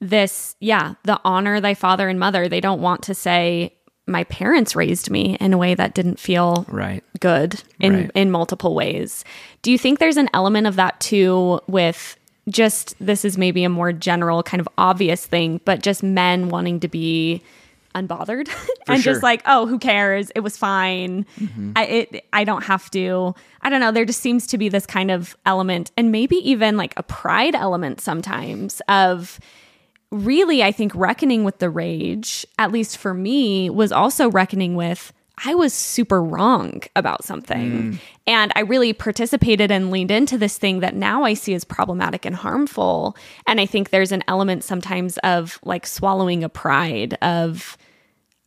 this, 0.00 0.54
yeah, 0.60 0.94
the 1.04 1.20
honor 1.24 1.60
thy 1.60 1.74
father 1.74 2.08
and 2.08 2.18
mother. 2.20 2.48
They 2.48 2.60
don't 2.60 2.80
want 2.80 3.02
to 3.04 3.14
say, 3.14 3.74
my 4.06 4.24
parents 4.24 4.76
raised 4.76 5.10
me 5.10 5.36
in 5.40 5.52
a 5.54 5.58
way 5.58 5.74
that 5.74 5.94
didn't 5.94 6.18
feel 6.18 6.66
Right. 6.68 7.02
good 7.20 7.62
in 7.80 7.94
Right. 7.94 8.10
in 8.14 8.30
multiple 8.30 8.74
ways. 8.74 9.24
Do 9.62 9.72
you 9.72 9.78
think 9.78 9.98
there's 9.98 10.18
an 10.18 10.28
element 10.34 10.66
of 10.66 10.76
that 10.76 11.00
too 11.00 11.60
with 11.68 12.16
just 12.50 12.94
this 13.00 13.24
is 13.24 13.38
maybe 13.38 13.64
a 13.64 13.70
more 13.70 13.92
general 13.94 14.42
kind 14.42 14.60
of 14.60 14.68
obvious 14.76 15.24
thing, 15.24 15.58
but 15.64 15.82
just 15.82 16.02
men 16.02 16.50
wanting 16.50 16.80
to 16.80 16.88
be 16.88 17.40
unbothered 17.94 18.48
and 18.86 19.02
sure. 19.02 19.12
just 19.12 19.22
like, 19.22 19.42
oh, 19.46 19.66
who 19.66 19.78
cares? 19.78 20.30
It 20.34 20.40
was 20.40 20.56
fine. 20.56 21.26
Mm-hmm. 21.38 21.72
I 21.76 21.84
it 21.84 22.26
I 22.32 22.44
don't 22.44 22.64
have 22.64 22.90
to. 22.90 23.34
I 23.62 23.70
don't 23.70 23.80
know. 23.80 23.92
There 23.92 24.04
just 24.04 24.20
seems 24.20 24.46
to 24.48 24.58
be 24.58 24.68
this 24.68 24.86
kind 24.86 25.10
of 25.10 25.36
element, 25.46 25.90
and 25.96 26.12
maybe 26.12 26.36
even 26.36 26.76
like 26.76 26.94
a 26.96 27.02
pride 27.02 27.54
element 27.54 28.00
sometimes 28.00 28.82
of 28.88 29.40
really, 30.10 30.62
I 30.62 30.72
think 30.72 30.94
reckoning 30.94 31.44
with 31.44 31.58
the 31.58 31.70
rage, 31.70 32.46
at 32.58 32.70
least 32.72 32.98
for 32.98 33.14
me, 33.14 33.70
was 33.70 33.90
also 33.90 34.30
reckoning 34.30 34.74
with 34.74 35.12
I 35.44 35.54
was 35.54 35.74
super 35.74 36.22
wrong 36.22 36.82
about 36.94 37.24
something. 37.24 37.94
Mm. 37.94 37.98
And 38.26 38.52
I 38.54 38.60
really 38.60 38.92
participated 38.92 39.70
and 39.70 39.90
leaned 39.90 40.10
into 40.10 40.38
this 40.38 40.58
thing 40.58 40.80
that 40.80 40.94
now 40.94 41.24
I 41.24 41.34
see 41.34 41.54
as 41.54 41.64
problematic 41.64 42.24
and 42.24 42.36
harmful. 42.36 43.16
And 43.46 43.60
I 43.60 43.66
think 43.66 43.90
there's 43.90 44.12
an 44.12 44.22
element 44.28 44.62
sometimes 44.62 45.18
of 45.18 45.58
like 45.64 45.86
swallowing 45.86 46.44
a 46.44 46.48
pride 46.48 47.14
of 47.20 47.76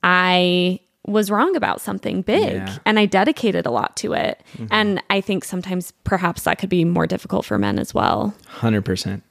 I 0.04 0.80
was 1.06 1.32
wrong 1.32 1.56
about 1.56 1.80
something 1.82 2.22
big 2.22 2.54
Yeah. 2.54 2.78
and 2.86 3.00
I 3.00 3.06
dedicated 3.06 3.66
a 3.66 3.72
lot 3.72 3.96
to 3.98 4.14
it. 4.14 4.44
Mm-hmm. 4.58 4.68
And 4.72 5.04
I 5.10 5.22
think 5.22 5.46
sometimes 5.46 5.94
perhaps 6.04 6.44
that 6.44 6.60
could 6.60 6.70
be 6.70 6.84
more 6.84 7.08
difficult 7.08 7.46
for 7.46 7.58
men 7.58 7.80
as 7.80 7.94
well. 7.94 8.36
Hundred 8.46 8.84
percent, 8.84 9.24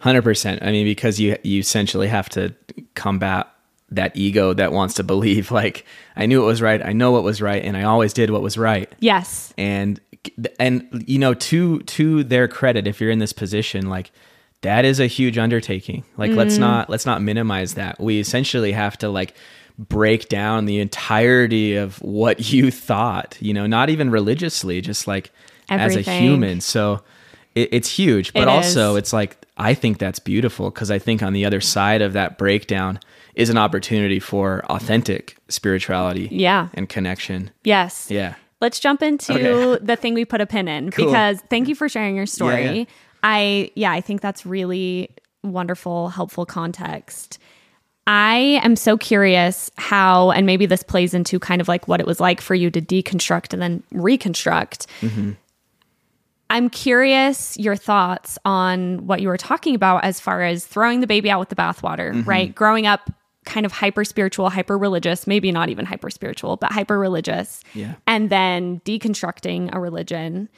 hundred 0.00 0.22
percent. 0.22 0.62
I 0.62 0.72
mean, 0.72 0.84
because 0.84 1.20
you 1.20 1.36
you 1.42 1.60
essentially 1.60 2.08
have 2.08 2.28
to 2.30 2.54
combat 2.94 3.48
that 3.92 4.16
ego 4.16 4.54
that 4.54 4.72
wants 4.72 4.94
to 4.94 5.04
believe 5.04 5.50
like 5.62 5.86
I 6.16 6.26
knew 6.26 6.42
it 6.42 6.46
was 6.46 6.60
right, 6.60 6.84
I 6.84 6.92
know 6.92 7.12
what 7.12 7.22
was 7.22 7.40
right, 7.40 7.62
and 7.62 7.76
I 7.76 7.84
always 7.84 8.12
did 8.12 8.30
what 8.30 8.42
was 8.42 8.58
right. 8.58 8.92
Yes. 8.98 9.54
And 9.56 10.00
and 10.58 11.04
you 11.06 11.18
know, 11.18 11.34
to 11.34 11.78
to 11.80 12.24
their 12.24 12.48
credit, 12.48 12.86
if 12.86 13.00
you're 13.00 13.10
in 13.10 13.20
this 13.20 13.32
position, 13.32 13.88
like 13.88 14.10
that 14.62 14.84
is 14.84 15.00
a 15.00 15.06
huge 15.06 15.38
undertaking. 15.38 16.04
Like 16.16 16.32
let's 16.32 16.54
mm-hmm. 16.54 16.62
not 16.62 16.90
let's 16.90 17.06
not 17.06 17.22
minimize 17.22 17.74
that. 17.74 18.00
We 18.00 18.18
essentially 18.20 18.72
have 18.72 18.98
to 18.98 19.08
like 19.08 19.34
break 19.88 20.28
down 20.28 20.66
the 20.66 20.78
entirety 20.80 21.74
of 21.76 22.00
what 22.02 22.52
you 22.52 22.70
thought, 22.70 23.36
you 23.40 23.54
know, 23.54 23.66
not 23.66 23.88
even 23.90 24.10
religiously, 24.10 24.80
just 24.80 25.06
like 25.06 25.30
as 25.68 25.96
a 25.96 26.00
human. 26.02 26.60
So 26.60 27.02
it, 27.54 27.68
it's 27.72 27.88
huge, 27.88 28.32
but 28.32 28.42
It 28.42 28.48
also 28.48 28.92
is. 28.92 28.98
it's 28.98 29.12
like 29.12 29.36
I 29.56 29.74
think 29.74 29.98
that's 29.98 30.18
beautiful 30.18 30.70
because 30.70 30.90
I 30.90 30.98
think 30.98 31.22
on 31.22 31.32
the 31.32 31.44
other 31.44 31.60
side 31.60 32.02
of 32.02 32.12
that 32.14 32.38
breakdown 32.38 32.98
is 33.34 33.48
an 33.50 33.56
opportunity 33.58 34.18
for 34.20 34.64
authentic 34.68 35.36
spirituality, 35.48 36.28
Yeah. 36.32 36.68
and 36.74 36.88
connection. 36.88 37.50
Yes. 37.64 38.10
Yeah, 38.10 38.34
Let's 38.60 38.80
jump 38.80 39.02
into 39.02 39.32
Okay. 39.32 39.78
the 39.84 39.96
thing 39.96 40.14
we 40.14 40.24
put 40.24 40.40
a 40.40 40.46
pin 40.46 40.68
in 40.68 40.90
Cool. 40.90 41.06
because 41.06 41.40
thank 41.48 41.68
you 41.68 41.74
for 41.74 41.88
sharing 41.88 42.16
your 42.16 42.26
story. 42.26 42.64
Yeah, 42.64 42.72
yeah. 42.72 42.84
I 43.22 43.70
yeah, 43.74 43.92
I 43.92 44.00
think 44.00 44.20
that's 44.20 44.44
really 44.44 45.10
wonderful, 45.42 46.08
helpful 46.10 46.44
context. 46.46 47.38
I 48.12 48.58
am 48.64 48.74
so 48.74 48.96
curious 48.96 49.70
how, 49.78 50.32
and 50.32 50.44
maybe 50.44 50.66
this 50.66 50.82
plays 50.82 51.14
into 51.14 51.38
kind 51.38 51.60
of 51.60 51.68
like 51.68 51.86
what 51.86 52.00
it 52.00 52.08
was 52.08 52.18
like 52.18 52.40
for 52.40 52.56
you 52.56 52.68
to 52.68 52.80
deconstruct 52.80 53.52
and 53.52 53.62
then 53.62 53.84
reconstruct. 53.92 54.88
Mm-hmm. 55.00 55.32
I'm 56.50 56.70
curious 56.70 57.56
your 57.56 57.76
thoughts 57.76 58.36
on 58.44 59.06
what 59.06 59.20
you 59.20 59.28
were 59.28 59.36
talking 59.36 59.76
about 59.76 60.02
as 60.02 60.18
far 60.18 60.42
as 60.42 60.66
throwing 60.66 60.98
the 60.98 61.06
baby 61.06 61.30
out 61.30 61.38
with 61.38 61.50
the 61.50 61.54
bathwater, 61.54 62.10
Mm-hmm. 62.10 62.28
right? 62.28 62.52
Growing 62.52 62.84
up 62.84 63.12
kind 63.44 63.64
of 63.64 63.70
hyper 63.70 64.04
spiritual, 64.04 64.50
hyper 64.50 64.76
religious, 64.76 65.28
maybe 65.28 65.52
not 65.52 65.68
even 65.68 65.86
hyper 65.86 66.10
spiritual, 66.10 66.56
but 66.56 66.72
hyper 66.72 66.98
religious. 66.98 67.62
Yeah. 67.74 67.94
And 68.08 68.28
then 68.28 68.80
deconstructing 68.80 69.72
a 69.72 69.78
religion. 69.78 70.48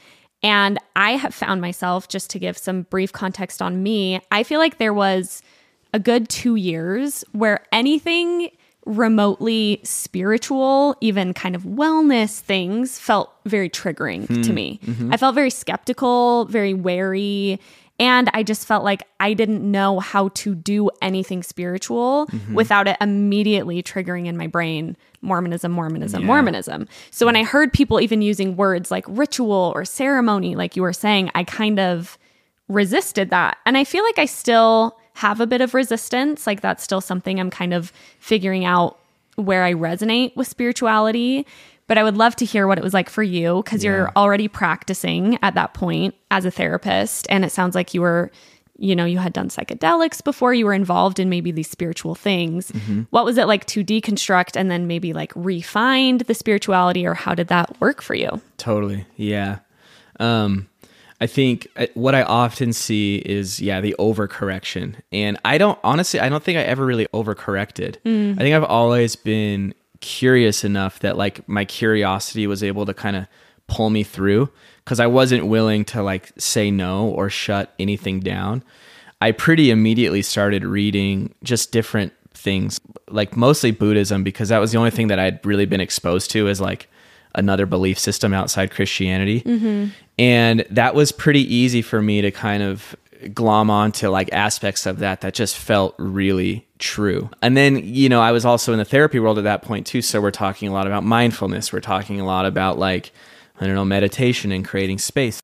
And 0.43 0.79
I 0.97 1.17
have 1.17 1.35
found 1.35 1.61
myself, 1.61 2.09
just 2.09 2.31
to 2.31 2.39
give 2.39 2.57
some 2.57 2.85
brief 2.85 3.13
context 3.13 3.61
on 3.61 3.83
me, 3.83 4.23
I 4.31 4.43
feel 4.43 4.59
like 4.59 4.79
there 4.79 4.95
was 4.95 5.43
a 5.93 5.99
good 5.99 6.29
two 6.29 6.57
years 6.57 7.25
where 7.33 7.65
anything 7.73 8.51
remotely 8.85 9.81
spiritual, 9.85 10.97
even 11.01 11.33
kind 11.35 11.55
of 11.55 11.63
wellness 11.63 12.41
things, 12.41 12.99
felt 12.99 13.33
very 13.45 13.71
triggering 13.71 14.27
to 14.27 14.49
hmm. 14.49 14.55
me. 14.55 14.81
Mm-hmm. 14.85 15.13
I 15.13 15.17
felt 15.17 15.35
very 15.35 15.51
skeptical, 15.51 16.47
very 16.47 16.75
wary. 16.75 17.61
And 18.01 18.29
I 18.35 18.43
just 18.43 18.67
felt 18.67 18.83
like 18.83 19.05
I 19.21 19.35
didn't 19.35 19.63
know 19.63 20.01
how 20.01 20.29
to 20.29 20.57
do 20.57 20.91
anything 21.01 21.45
spiritual 21.45 22.27
mm-hmm. 22.27 22.55
without 22.55 22.89
it 22.89 22.97
immediately 23.01 23.83
triggering 23.83 24.27
in 24.27 24.37
my 24.37 24.49
brain 24.49 24.97
Mormonism, 25.21 25.71
Mormonism, 25.71 26.23
Yeah. 26.23 26.27
Mormonism. 26.27 26.89
So 27.13 27.27
when 27.27 27.37
I 27.37 27.45
heard 27.45 27.73
people 27.73 28.01
even 28.01 28.21
using 28.21 28.57
words 28.57 28.91
like 28.91 29.05
ritual 29.07 29.73
or 29.77 29.85
ceremony, 29.85 30.57
like 30.57 30.75
you 30.75 30.83
were 30.83 30.93
saying, 30.93 31.31
I 31.37 31.45
kind 31.45 31.79
of 31.79 32.19
resisted 32.69 33.31
that. 33.31 33.59
And 33.65 33.79
I 33.79 33.85
feel 33.85 34.03
like 34.03 34.19
I 34.19 34.25
still 34.25 34.99
have 35.15 35.41
a 35.41 35.47
bit 35.47 35.61
of 35.61 35.75
resistance. 35.75 36.47
Like 36.47 36.61
that's 36.61 36.83
still 36.83 37.01
something 37.01 37.39
I'm 37.39 37.51
kind 37.51 37.75
of 37.75 37.93
figuring 38.19 38.65
out 38.65 38.99
where 39.37 39.65
I 39.65 39.75
resonate 39.75 40.35
with 40.37 40.49
spirituality. 40.49 41.47
But 41.89 41.99
I 41.99 42.05
would 42.05 42.17
love 42.17 42.37
to 42.37 42.45
hear 42.45 42.67
what 42.67 42.79
it 42.79 42.85
was 42.85 42.95
like 42.95 43.11
for 43.11 43.23
you 43.23 43.63
because 43.63 43.85
you're 43.85 44.11
already 44.17 44.49
practicing 44.49 45.39
at 45.43 45.55
that 45.55 45.75
point 45.75 46.15
as 46.31 46.45
a 46.45 46.51
therapist. 46.51 47.27
And 47.29 47.45
it 47.45 47.53
sounds 47.53 47.75
like 47.75 47.93
you 47.93 48.01
were, 48.01 48.31
you 48.79 48.97
know, 48.97 49.05
you 49.05 49.19
had 49.19 49.33
done 49.35 49.49
psychedelics 49.49 50.25
before 50.25 50.55
you 50.55 50.65
were 50.65 50.73
involved 50.73 51.19
in 51.19 51.29
maybe 51.29 51.51
these 51.51 51.69
spiritual 51.69 52.15
things. 52.15 52.71
What 53.11 53.25
was 53.27 53.37
it 53.37 53.47
like 53.47 53.67
to 53.67 53.85
deconstruct 53.85 54.57
and 54.57 54.71
then 54.71 54.87
maybe 54.87 55.13
like 55.13 55.33
refine 55.35 56.19
the 56.19 56.35
spirituality 56.35 57.05
or 57.05 57.15
how 57.15 57.35
did 57.35 57.49
that 57.49 57.79
work 57.81 58.01
for 58.01 58.15
you? 58.15 58.41
Totally. 58.57 59.05
Yeah. 59.17 59.59
Um, 60.19 60.69
I 61.23 61.29
think 61.29 61.69
uh, 61.77 61.87
what 61.95 62.17
I 62.17 62.25
often 62.25 62.73
see 62.73 63.23
is, 63.25 63.61
yeah, 63.61 63.81
the 63.81 63.95
overcorrection. 64.01 64.97
And 65.13 65.39
I 65.45 65.57
don't, 65.57 65.79
honestly, 65.85 66.19
I 66.19 66.29
don't 66.29 66.43
think 66.43 66.59
I 66.59 66.63
ever 66.63 66.85
really 66.85 67.07
overcorrected. 67.15 67.99
I 68.33 68.43
think 68.43 68.57
I've 68.57 68.65
always 68.65 69.15
been 69.15 69.73
curious 70.01 70.65
enough 70.65 70.99
that 70.99 71.17
like 71.17 71.49
my 71.49 71.65
curiosity 71.65 72.49
was 72.49 72.65
able 72.65 72.87
to 72.87 72.93
kind 72.93 73.15
of 73.15 73.29
pull 73.69 73.89
me 73.89 74.03
through 74.03 74.51
because 74.85 74.99
I 74.99 75.07
wasn't 75.07 75.47
willing 75.47 75.85
to 75.87 76.03
like 76.03 76.33
say 76.39 76.73
no 76.73 77.07
or 77.07 77.31
shut 77.31 77.73
anything 77.79 78.19
down. 78.19 78.65
I 79.21 79.31
pretty 79.31 79.71
immediately 79.71 80.23
started 80.23 80.65
reading 80.65 81.33
just 81.45 81.71
different 81.71 82.13
things, 82.35 82.81
like 83.09 83.37
mostly 83.37 83.71
Buddhism, 83.71 84.25
because 84.25 84.49
that 84.49 84.59
was 84.59 84.73
the 84.73 84.79
only 84.79 84.91
thing 84.91 85.07
that 85.07 85.21
I'd 85.21 85.47
really 85.47 85.67
been 85.67 85.81
exposed 85.81 86.33
to 86.33 86.49
is 86.49 86.61
like 86.61 86.89
another 87.35 87.67
belief 87.67 87.99
system 87.99 88.33
outside 88.33 88.71
Christianity. 88.71 89.41
Mm-hmm. 89.43 89.87
And 90.19 90.65
that 90.71 90.95
was 90.95 91.13
pretty 91.13 91.43
easy 91.55 91.83
for 91.83 92.03
me 92.03 92.21
to 92.21 92.31
kind 92.31 92.63
of 92.63 92.95
glom 93.35 93.71
onto 93.71 94.09
like 94.09 94.33
aspects 94.33 94.87
of 94.87 94.99
that 94.99 95.21
that 95.21 95.35
just 95.35 95.57
felt 95.57 95.95
really 95.99 96.67
true. 96.79 97.31
And 97.41 97.57
then, 97.57 97.77
you 97.83 98.09
know, 98.09 98.21
I 98.21 98.33
was 98.33 98.45
also 98.45 98.73
in 98.73 98.79
the 98.79 98.85
therapy 98.85 99.21
world 99.21 99.39
at 99.39 99.45
that 99.45 99.63
point 99.63 99.87
too. 99.87 100.03
So 100.03 100.21
we're 100.21 100.31
talking 100.31 100.69
a 100.69 100.73
lot 100.73 100.87
about 100.87 101.05
mindfulness. 101.05 101.73
We're 101.73 101.81
talking 101.81 102.21
a 102.21 102.27
lot 102.27 102.47
about 102.47 102.79
like, 102.79 103.13
I 103.61 103.67
don't 103.67 103.75
know, 103.75 103.85
meditation 103.85 104.51
and 104.53 104.65
creating 104.65 104.99
space. 104.99 105.41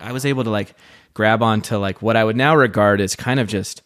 I 0.00 0.12
was 0.12 0.24
able 0.24 0.44
to 0.44 0.50
like 0.50 0.74
grab 1.14 1.42
onto 1.42 1.76
like 1.76 2.00
what 2.02 2.16
I 2.16 2.22
would 2.22 2.36
now 2.36 2.54
regard 2.54 3.00
as 3.00 3.16
kind 3.16 3.40
of 3.40 3.48
just 3.48 3.82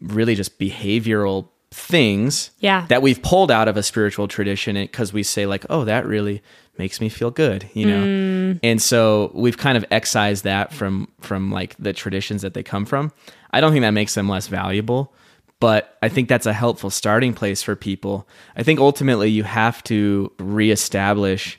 really 0.00 0.34
just 0.34 0.58
behavioral 0.58 1.48
things 1.72 2.50
Yeah. 2.60 2.86
that 2.88 3.02
we've 3.02 3.20
pulled 3.22 3.50
out 3.50 3.66
of 3.68 3.76
a 3.76 3.82
spiritual 3.82 4.28
tradition 4.28 4.74
because 4.76 5.12
we 5.12 5.22
say 5.22 5.46
like 5.46 5.64
oh 5.70 5.84
that 5.84 6.06
really 6.06 6.42
makes 6.78 7.00
me 7.00 7.08
feel 7.08 7.30
good 7.30 7.68
you 7.74 7.86
know? 7.86 8.02
Mm. 8.02 8.60
And 8.62 8.80
so 8.82 9.30
we've 9.34 9.56
kind 9.56 9.76
of 9.76 9.84
excised 9.90 10.44
that 10.44 10.72
from 10.72 11.08
from 11.20 11.50
like 11.50 11.74
the 11.78 11.92
traditions 11.92 12.42
that 12.42 12.54
they 12.54 12.62
come 12.62 12.84
from. 12.84 13.12
I 13.50 13.60
don't 13.60 13.72
think 13.72 13.82
that 13.82 13.90
makes 13.90 14.14
them 14.14 14.28
less 14.28 14.46
valuable 14.48 15.12
but 15.60 15.96
i 16.02 16.08
think 16.08 16.28
that's 16.28 16.46
a 16.46 16.52
helpful 16.52 16.90
starting 16.90 17.32
place 17.32 17.62
for 17.62 17.76
people. 17.76 18.26
I 18.56 18.62
think 18.64 18.80
ultimately 18.80 19.30
you 19.30 19.44
have 19.44 19.82
to 19.84 20.32
reestablish 20.38 21.58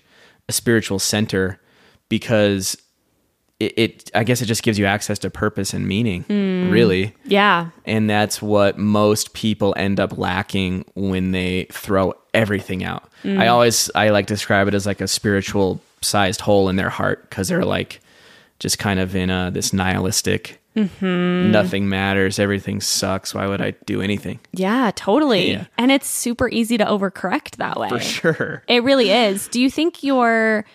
a 0.49 0.51
spiritual 0.51 0.99
center 0.99 1.59
because 2.09 2.77
it, 3.65 3.73
it 3.77 4.11
i 4.13 4.23
guess 4.23 4.41
it 4.41 4.45
just 4.45 4.63
gives 4.63 4.77
you 4.77 4.85
access 4.85 5.19
to 5.19 5.29
purpose 5.29 5.73
and 5.73 5.87
meaning 5.87 6.23
hmm. 6.23 6.69
really 6.69 7.13
Yeah. 7.25 7.69
and 7.85 8.09
that's 8.09 8.41
what 8.41 8.77
most 8.77 9.33
people 9.33 9.73
end 9.77 9.99
up 9.99 10.17
lacking 10.17 10.85
when 10.95 11.31
they 11.31 11.67
throw 11.71 12.13
everything 12.33 12.83
out. 12.83 13.09
Hmm. 13.21 13.39
I 13.39 13.47
always 13.47 13.89
I 13.95 14.09
like 14.09 14.25
describe 14.25 14.67
it 14.67 14.73
as 14.73 14.85
like 14.85 15.01
a 15.01 15.07
spiritual 15.07 15.81
sized 16.01 16.41
hole 16.41 16.69
in 16.69 16.75
their 16.75 16.89
heart 16.89 17.29
because 17.29 17.47
they're 17.47 17.65
like 17.65 18.01
just 18.59 18.79
kind 18.79 18.99
of 18.99 19.15
in 19.15 19.29
a 19.29 19.51
this 19.51 19.73
nihilistic 19.73 20.59
mm-hmm. 20.75 21.51
nothing 21.51 21.89
matters, 21.89 22.39
everything 22.39 22.81
sucks. 22.81 23.33
Why 23.33 23.47
would 23.47 23.61
I 23.61 23.71
do 23.85 24.01
anything? 24.01 24.39
Yeah, 24.51 24.91
totally. 24.95 25.51
Yeah. 25.51 25.65
And 25.77 25.91
it's 25.91 26.07
super 26.07 26.49
easy 26.49 26.77
to 26.77 26.85
overcorrect 26.85 27.57
that 27.57 27.77
way. 27.77 27.89
For 27.89 27.99
sure. 27.99 28.63
It 28.67 28.83
really 28.83 29.11
is. 29.11 29.47
Do 29.47 29.61
you 29.61 29.69
think 29.69 30.03
you're 30.03 30.65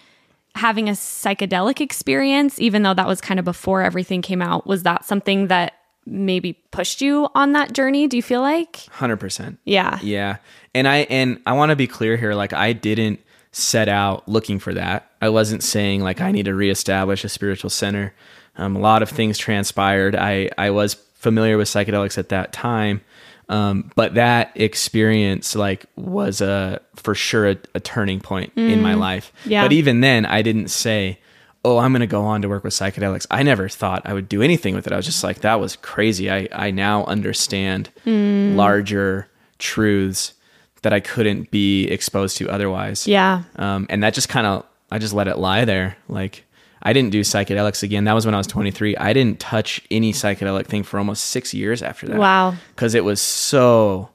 having 0.59 0.89
a 0.89 0.93
psychedelic 0.93 1.81
experience, 1.81 2.61
even 2.61 2.83
though 2.83 2.95
that 2.95 3.07
was 3.07 3.21
kind 3.21 3.39
of 3.39 3.45
before 3.45 3.83
everything 3.83 4.23
came 4.23 4.43
out? 4.43 4.67
Was 4.67 4.83
that 4.83 5.05
something 5.05 5.49
that 5.49 5.75
maybe 6.07 6.55
pushed 6.71 7.01
you 7.01 7.29
on 7.35 7.53
that 7.53 7.73
journey? 7.73 8.07
Do 8.07 8.17
you 8.17 8.23
feel 8.23 8.41
like? 8.41 8.73
100%. 8.73 9.59
Yeah. 9.65 9.99
Yeah. 10.03 10.37
And 10.75 10.87
I 10.87 10.99
and 11.11 11.41
I 11.47 11.53
want 11.53 11.71
to 11.71 11.77
be 11.77 11.87
clear 11.87 12.17
here 12.17 12.35
like 12.35 12.53
I 12.53 12.73
didn't 12.73 13.21
set 13.53 13.89
out 13.89 14.29
looking 14.29 14.59
for 14.59 14.75
that. 14.75 15.11
I 15.21 15.29
wasn't 15.29 15.63
saying 15.63 16.03
like 16.03 16.21
I 16.21 16.31
need 16.31 16.45
to 16.45 16.55
reestablish 16.55 17.25
a 17.25 17.29
spiritual 17.29 17.71
center. 17.71 18.15
Um, 18.57 18.77
a 18.77 18.81
lot 18.81 19.03
of 19.03 19.09
things 19.09 19.39
transpired. 19.39 20.15
I 20.15 20.51
I 20.59 20.71
was 20.71 20.95
familiar 21.15 21.57
with 21.57 21.69
psychedelics 21.69 22.19
at 22.19 22.29
that 22.29 22.53
time. 22.53 23.01
Um, 23.49 23.91
but 23.95 24.15
that 24.15 24.53
experience 24.55 25.55
like 25.55 25.87
was 25.97 26.41
a 26.41 26.81
for 26.97 27.15
sure 27.15 27.49
a, 27.51 27.57
a 27.75 27.81
turning 27.81 28.21
point 28.21 28.53
in 28.57 28.83
my 28.83 28.95
life. 28.95 29.33
Yeah. 29.47 29.63
But 29.65 29.73
even 29.73 30.01
then 30.01 30.27
I 30.27 30.43
didn't 30.43 30.69
say, 30.69 31.19
"Oh, 31.65 31.79
I'm 31.79 31.93
going 31.93 32.01
to 32.01 32.07
go 32.07 32.25
on 32.25 32.43
to 32.43 32.49
work 32.49 32.63
with 32.65 32.75
psychedelics." 32.75 33.27
I 33.31 33.43
never 33.43 33.69
thought 33.69 34.03
I 34.05 34.13
would 34.13 34.29
do 34.29 34.43
anything 34.43 34.75
with 34.75 34.87
it. 34.87 34.93
I 34.93 34.97
was 34.97 35.07
just 35.07 35.25
like, 35.25 35.41
"That 35.41 35.61
was 35.61 35.77
crazy." 35.77 36.31
I 36.31 36.49
I 36.53 36.71
now 36.71 37.05
understand 37.05 37.91
larger 38.05 39.29
truths 39.59 40.35
that 40.83 40.93
I 40.93 41.01
couldn't 41.01 41.51
be 41.51 41.87
exposed 41.89 42.37
to 42.39 42.49
otherwise. 42.49 43.07
Yeah. 43.07 43.43
Um, 43.57 43.87
and 43.91 44.03
that 44.03 44.15
just 44.15 44.29
kind 44.29 44.47
of, 44.47 44.65
I 44.91 44.99
just 44.99 45.13
let 45.13 45.27
it 45.27 45.37
lie 45.39 45.65
there. 45.65 45.97
Like, 46.09 46.45
I 46.83 46.93
didn't 46.93 47.11
do 47.11 47.21
psychedelics 47.21 47.83
again. 47.83 48.05
That 48.05 48.15
was 48.15 48.25
when 48.25 48.35
I 48.35 48.39
was 48.39 48.47
23. 48.47 48.97
I 48.97 49.13
didn't 49.13 49.41
touch 49.41 49.81
any 49.91 50.13
psychedelic 50.13 50.67
thing 50.67 50.83
for 50.83 50.99
almost 50.99 51.27
six 51.27 51.53
years 51.53 51.83
after 51.83 52.07
that. 52.09 52.19
Wow. 52.19 52.55
Because 52.75 52.95
it 52.95 53.05
was 53.05 53.21
so 53.21 54.11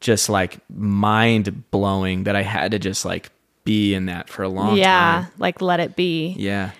just 0.00 0.28
like 0.28 0.58
mind 0.70 1.70
blowing 1.70 2.24
that 2.24 2.34
I 2.34 2.42
had 2.42 2.72
to 2.72 2.78
just 2.78 3.04
like 3.04 3.30
be 3.64 3.94
in 3.94 4.06
that 4.06 4.28
for 4.28 4.42
a 4.42 4.48
long 4.48 4.76
yeah. 4.76 5.22
time. 5.22 5.32
Like 5.38 5.60
let 5.60 5.80
it 5.80 5.96
be. 5.96 6.34
Yeah. 6.38 6.72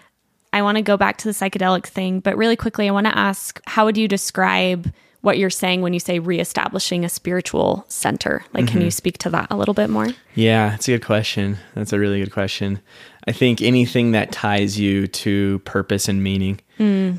I 0.52 0.62
want 0.62 0.76
to 0.76 0.82
go 0.82 0.96
back 0.96 1.18
to 1.18 1.28
the 1.28 1.34
psychedelic 1.34 1.86
thing, 1.86 2.20
but 2.20 2.36
really 2.36 2.56
quickly, 2.56 2.88
I 2.88 2.90
want 2.90 3.06
to 3.06 3.16
ask 3.16 3.60
how 3.66 3.84
would 3.84 3.96
you 3.96 4.08
describe 4.08 4.92
what 5.20 5.38
you're 5.38 5.50
saying 5.50 5.82
when 5.82 5.92
you 5.92 6.00
say 6.00 6.18
reestablishing 6.18 7.04
a 7.04 7.08
spiritual 7.08 7.84
center. 7.88 8.44
Like, 8.54 8.66
can 8.66 8.80
you 8.80 8.86
mm-hmm. 8.86 8.90
speak 8.90 9.18
to 9.18 9.30
that 9.30 9.48
a 9.50 9.56
little 9.56 9.74
bit 9.74 9.90
more? 9.90 10.08
Yeah, 10.34 10.74
it's 10.74 10.88
a 10.88 10.92
good 10.92 11.04
question. 11.04 11.58
That's 11.74 11.92
a 11.92 11.98
really 11.98 12.20
good 12.20 12.32
question. 12.32 12.80
I 13.26 13.32
think 13.32 13.60
anything 13.62 14.12
that 14.12 14.32
ties 14.32 14.78
you 14.78 15.06
to 15.08 15.58
purpose 15.60 16.08
and 16.08 16.22
meaning, 16.22 16.60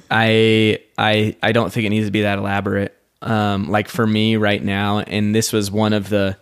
I 0.09 0.79
I 0.97 1.35
I 1.43 1.51
don't 1.51 1.71
think 1.71 1.85
it 1.85 1.89
needs 1.89 2.07
to 2.07 2.11
be 2.11 2.21
that 2.23 2.37
elaborate. 2.39 2.97
Um, 3.21 3.69
like 3.69 3.87
for 3.87 4.07
me 4.07 4.35
right 4.35 4.63
now, 4.63 4.99
and 4.99 5.35
this 5.35 5.53
was 5.53 5.69
one 5.69 5.93
of 5.93 6.09
the 6.09 6.37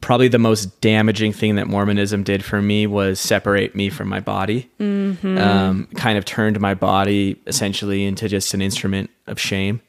probably 0.00 0.28
the 0.28 0.38
most 0.38 0.80
damaging 0.80 1.34
thing 1.34 1.56
that 1.56 1.66
Mormonism 1.66 2.22
did 2.22 2.42
for 2.42 2.62
me 2.62 2.86
was 2.86 3.20
separate 3.20 3.74
me 3.76 3.90
from 3.90 4.08
my 4.08 4.20
body. 4.20 4.70
Um, 5.38 5.86
kind 5.94 6.16
of 6.16 6.24
turned 6.24 6.58
my 6.60 6.72
body 6.72 7.38
essentially 7.46 8.06
into 8.06 8.26
just 8.26 8.54
an 8.54 8.62
instrument 8.62 9.10
of 9.26 9.38
shame. 9.38 9.82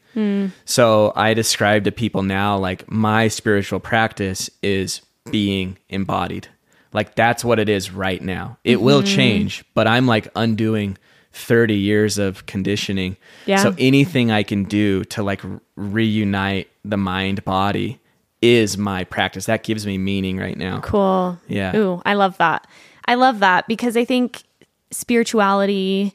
So 0.66 1.14
I 1.16 1.34
describe 1.34 1.86
to 1.86 1.92
people 1.94 2.22
now 2.22 2.58
like 2.58 2.92
my 2.92 3.30
spiritual 3.30 3.80
practice 3.80 4.50
is 4.62 5.02
being 5.32 5.78
embodied. 5.90 6.50
Like 6.94 7.16
that's 7.16 7.44
what 7.44 7.60
it 7.60 7.70
is 7.70 7.92
right 7.92 8.22
now. 8.22 8.58
It 8.64 8.82
will 8.82 9.02
mm-hmm. 9.02 9.16
change, 9.16 9.66
but 9.74 9.88
I'm 9.88 10.06
like 10.08 10.28
undoing 10.36 10.98
30 11.34 11.76
years 11.76 12.18
of 12.18 12.46
conditioning. 12.46 13.18
Yeah. 13.46 13.58
So 13.58 13.76
anything 13.78 14.32
I 14.32 14.44
can 14.44 14.64
do 14.64 15.04
to 15.06 15.24
like 15.24 15.42
reunite 15.76 16.70
the 16.86 16.98
mind 16.98 17.44
body 17.44 18.00
is 18.42 18.78
my 18.78 19.04
practice. 19.06 19.46
That 19.46 19.64
gives 19.64 19.86
me 19.86 19.98
meaning 19.98 20.38
right 20.38 20.58
now. 20.58 20.80
Cool. 20.82 21.38
Yeah. 21.48 21.76
Ooh, 21.76 22.02
I 22.06 22.14
love 22.14 22.38
that. 22.38 22.68
I 23.06 23.16
love 23.16 23.40
that 23.40 23.68
because 23.68 23.98
I 23.98 24.06
think 24.06 24.44
spirituality, 24.92 26.14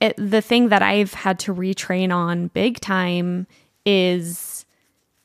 it, 0.00 0.14
the 0.18 0.42
thing 0.42 0.68
that 0.68 0.82
I've 0.82 1.14
had 1.14 1.38
to 1.40 1.54
retrain 1.54 2.14
on 2.14 2.48
big 2.48 2.80
time 2.80 3.46
is 3.84 4.66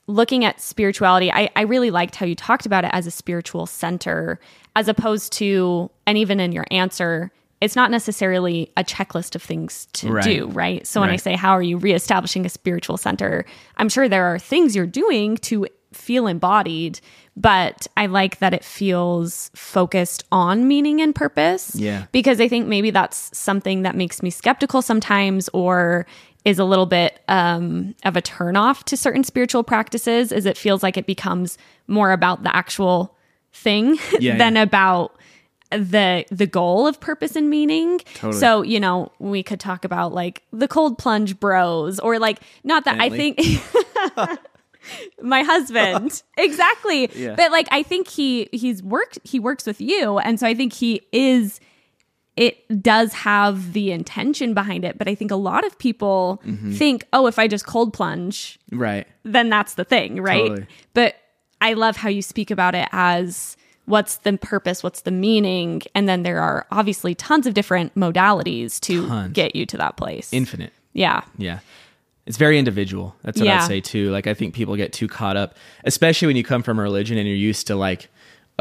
looking 0.08 0.46
at 0.46 0.62
spirituality. 0.62 1.32
I, 1.32 1.50
I 1.56 1.62
really 1.62 1.92
liked 1.92 2.16
how 2.16 2.26
you 2.26 2.36
talked 2.36 2.66
about 2.66 2.86
it 2.86 2.92
as 2.94 3.08
a 3.08 3.12
spiritual 3.12 3.66
center, 3.66 4.40
as 4.76 4.88
opposed 4.88 5.34
to, 5.34 5.90
and 6.06 6.18
even 6.18 6.40
in 6.40 6.52
your 6.52 6.66
answer, 6.72 7.32
it's 7.60 7.76
not 7.76 7.92
necessarily 7.92 8.72
a 8.76 8.84
checklist 8.84 9.36
of 9.36 9.44
things 9.44 9.86
to 9.94 10.12
Right. 10.12 10.24
do, 10.24 10.48
right? 10.48 10.88
So 10.88 11.00
when 11.00 11.12
I 11.12 11.18
say, 11.18 11.36
how 11.36 11.52
are 11.52 11.62
you 11.62 11.78
reestablishing 11.78 12.46
a 12.46 12.50
spiritual 12.50 12.98
center? 12.98 13.46
I'm 13.78 13.88
sure 13.90 14.10
there 14.10 14.26
are 14.26 14.40
things 14.40 14.76
you're 14.76 14.88
doing 14.88 15.38
to 15.38 15.68
feel 15.94 16.26
embodied, 16.26 17.00
but 17.36 17.86
I 17.98 18.08
like 18.08 18.40
that 18.40 18.54
it 18.54 18.64
feels 18.64 19.52
focused 19.54 20.24
on 20.32 20.68
meaning 20.68 21.02
and 21.02 21.14
purpose. 21.14 21.76
Yeah. 21.76 22.06
Because 22.12 22.42
I 22.42 22.48
think 22.48 22.66
maybe 22.68 22.90
that's 22.90 23.38
something 23.38 23.84
that 23.84 23.96
makes 23.96 24.24
me 24.24 24.32
skeptical 24.32 24.82
sometimes 24.82 25.48
or 25.54 26.08
is 26.46 26.58
a 26.58 26.64
little 26.66 26.88
bit 26.88 27.20
um, 27.28 27.94
of 28.06 28.18
a 28.18 28.22
turnoff 28.22 28.84
to 28.86 28.98
certain 28.98 29.24
spiritual 29.24 29.64
practices, 29.64 30.32
is 30.32 30.48
it 30.48 30.58
feels 30.58 30.82
like 30.82 30.98
it 30.98 31.06
becomes 31.06 31.60
more 31.88 32.12
about 32.12 32.42
the 32.42 32.56
actual 32.56 33.16
thing 33.54 33.98
Yeah, 34.20 34.38
than 34.38 34.56
yeah. 34.56 34.64
about 34.64 35.16
the 35.72 36.26
the 36.30 36.46
goal 36.48 36.86
of 36.88 37.00
purpose 37.00 37.36
and 37.38 37.50
meaning. 37.50 38.00
Totally. 38.16 38.34
So, 38.34 38.62
you 38.62 38.80
know, 38.80 39.12
we 39.20 39.42
could 39.42 39.60
talk 39.60 39.86
about 39.86 40.14
like 40.14 40.44
the 40.52 40.68
cold 40.68 40.98
plunge 40.98 41.40
bros 41.40 41.98
or 42.00 42.20
like 42.20 42.40
not 42.66 42.84
that 42.86 42.98
Bentley. 42.98 43.36
I 43.38 43.56
think 44.18 44.40
my 45.22 45.44
husband 45.44 46.24
exactly 46.38 47.08
Yeah. 47.14 47.36
but 47.36 47.52
like 47.52 47.68
i 47.72 47.84
think 47.84 48.08
he 48.08 48.50
he's 48.52 48.82
worked 48.82 49.20
he 49.24 49.40
works 49.40 49.68
with 49.68 49.80
you 49.80 50.18
and 50.18 50.40
so 50.40 50.48
i 50.48 50.56
think 50.56 50.74
he 50.74 51.02
is 51.12 51.60
it 52.36 52.82
does 52.82 53.14
have 53.14 53.74
the 53.74 53.92
intention 53.92 54.56
behind 54.56 54.84
it 54.84 54.98
but 54.98 55.08
i 55.08 55.14
think 55.14 55.30
a 55.30 55.36
lot 55.36 55.64
of 55.66 55.78
people 55.78 56.42
Mm-hmm. 56.48 56.72
think 56.74 57.06
oh 57.14 57.28
if 57.28 57.38
i 57.38 57.48
just 57.48 57.68
cold 57.68 57.94
plunge 57.94 58.58
Right. 58.72 59.06
then 59.24 59.50
that's 59.50 59.76
the 59.76 59.84
thing 59.84 60.20
right 60.20 60.48
Totally. 60.48 60.68
but 60.96 61.16
i 61.62 61.74
love 61.74 61.96
how 61.96 62.10
you 62.10 62.22
speak 62.22 62.52
about 62.52 62.76
it 62.76 62.88
as 62.92 63.56
what's 63.86 64.18
the 64.18 64.38
purpose 64.38 64.84
what's 64.84 65.02
the 65.02 65.12
meaning 65.12 65.82
and 65.96 66.08
then 66.10 66.24
there 66.24 66.40
are 66.40 66.66
obviously 66.72 67.16
tons 67.16 67.48
of 67.48 67.54
different 67.54 67.94
modalities 67.96 68.80
to 68.82 69.08
Tons. 69.08 69.34
get 69.34 69.56
you 69.56 69.66
to 69.66 69.78
that 69.78 69.98
place 69.98 70.32
Infinite. 70.34 70.74
yeah 70.94 71.22
Yeah. 71.38 71.60
It's 72.28 72.38
very 72.38 72.60
individual. 72.60 73.16
That's 73.24 73.40
what 73.40 73.48
Yeah. 73.48 73.64
I'd 73.64 73.68
say 73.68 73.82
too. 73.82 74.12
Like 74.12 74.28
I 74.28 74.36
think 74.36 74.54
people 74.54 74.76
get 74.76 74.94
too 74.94 75.08
caught 75.08 75.36
up, 75.38 75.56
especially 75.86 76.28
when 76.28 76.36
you 76.38 76.44
come 76.44 76.62
from 76.62 76.78
a 76.78 76.82
religion 76.84 77.18
and 77.18 77.28
you're 77.28 77.36
used 77.36 77.66
to 77.68 77.76
like 77.76 78.10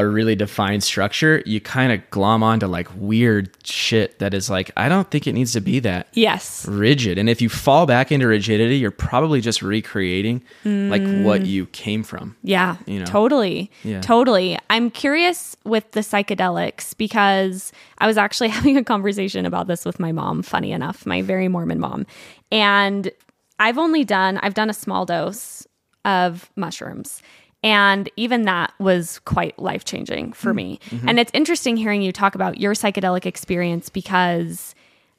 a 0.00 0.06
really 0.06 0.34
defined 0.34 0.82
structure, 0.82 1.42
you 1.44 1.60
kind 1.60 1.92
of 1.92 2.08
glom 2.10 2.42
onto 2.42 2.66
like 2.66 2.88
weird 2.96 3.50
shit 3.64 4.18
that 4.18 4.32
is 4.32 4.48
like, 4.48 4.70
I 4.76 4.88
don't 4.88 5.10
think 5.10 5.26
it 5.26 5.34
needs 5.34 5.52
to 5.52 5.60
be 5.60 5.78
that 5.80 6.08
yes 6.14 6.66
rigid. 6.66 7.18
And 7.18 7.28
if 7.28 7.42
you 7.42 7.48
fall 7.48 7.84
back 7.86 8.10
into 8.10 8.26
rigidity, 8.26 8.78
you're 8.78 8.90
probably 8.90 9.40
just 9.40 9.60
recreating 9.60 10.42
like 10.64 11.02
what 11.02 11.42
mm. 11.42 11.46
you 11.46 11.66
came 11.66 12.02
from. 12.02 12.36
Yeah, 12.42 12.76
You 12.86 13.00
know? 13.00 13.04
totally. 13.04 13.70
Yeah. 13.84 14.00
Totally. 14.00 14.58
I'm 14.70 14.90
curious 14.90 15.54
with 15.64 15.90
the 15.92 16.00
psychedelics 16.00 16.96
because 16.96 17.70
I 17.98 18.06
was 18.06 18.16
actually 18.16 18.48
having 18.58 18.78
a 18.78 18.84
conversation 18.84 19.44
about 19.44 19.66
this 19.66 19.84
with 19.84 20.00
my 20.00 20.12
mom, 20.12 20.42
funny 20.42 20.72
enough, 20.72 21.04
my 21.04 21.20
very 21.20 21.48
Mormon 21.48 21.78
mom. 21.78 22.06
And 22.50 23.10
I've 23.58 23.76
only 23.76 24.04
done, 24.04 24.38
I've 24.38 24.54
done 24.54 24.70
a 24.70 24.74
small 24.74 25.04
dose 25.04 25.66
of 26.06 26.50
mushrooms. 26.56 27.22
And 27.62 28.08
even 28.16 28.42
that 28.42 28.72
was 28.78 29.18
quite 29.20 29.58
life 29.58 29.84
changing 29.84 30.32
for 30.32 30.54
me. 30.54 30.80
Mm-hmm. 30.90 31.08
And 31.08 31.20
it's 31.20 31.30
interesting 31.34 31.76
hearing 31.76 32.00
you 32.00 32.12
talk 32.12 32.34
about 32.34 32.58
your 32.58 32.72
psychedelic 32.72 33.26
experience 33.26 33.90
because 33.90 34.74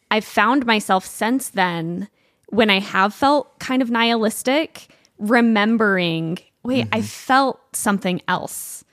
I've 0.10 0.26
found 0.26 0.66
myself 0.66 1.06
since 1.06 1.50
then, 1.50 2.10
when 2.48 2.70
I 2.70 2.80
have 2.80 3.14
felt 3.14 3.60
kind 3.60 3.82
of 3.82 3.90
nihilistic, 3.90 4.88
remembering, 5.20 6.40
wait, 6.64 6.88
I 6.92 6.98
mm-hmm. 6.98 7.06
felt 7.06 7.60
something 7.74 8.22
else 8.28 8.84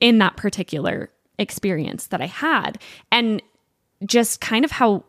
in 0.00 0.18
that 0.18 0.36
particular 0.36 1.10
experience 1.38 2.08
that 2.08 2.20
I 2.20 2.26
had. 2.26 2.78
And 3.12 3.42
just 4.06 4.40
kind 4.40 4.64
of 4.64 4.70
how 4.70 5.04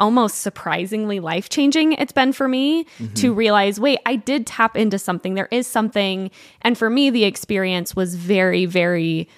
almost 0.00 0.38
surprisingly 0.38 1.20
life 1.20 1.48
changing 1.48 1.92
it's 1.92 2.12
been 2.12 2.32
for 2.32 2.48
me 2.48 2.84
mm-hmm. 2.84 3.14
to 3.14 3.32
realize 3.32 3.78
wait, 3.78 4.00
I 4.06 4.16
did 4.16 4.46
tap 4.46 4.76
into 4.76 4.98
something. 4.98 5.34
There 5.34 5.48
is 5.50 5.66
something. 5.66 6.30
And 6.62 6.76
for 6.76 6.90
me, 6.90 7.10
the 7.10 7.24
experience 7.24 7.94
was 7.94 8.14
very, 8.14 8.66
very 8.66 9.28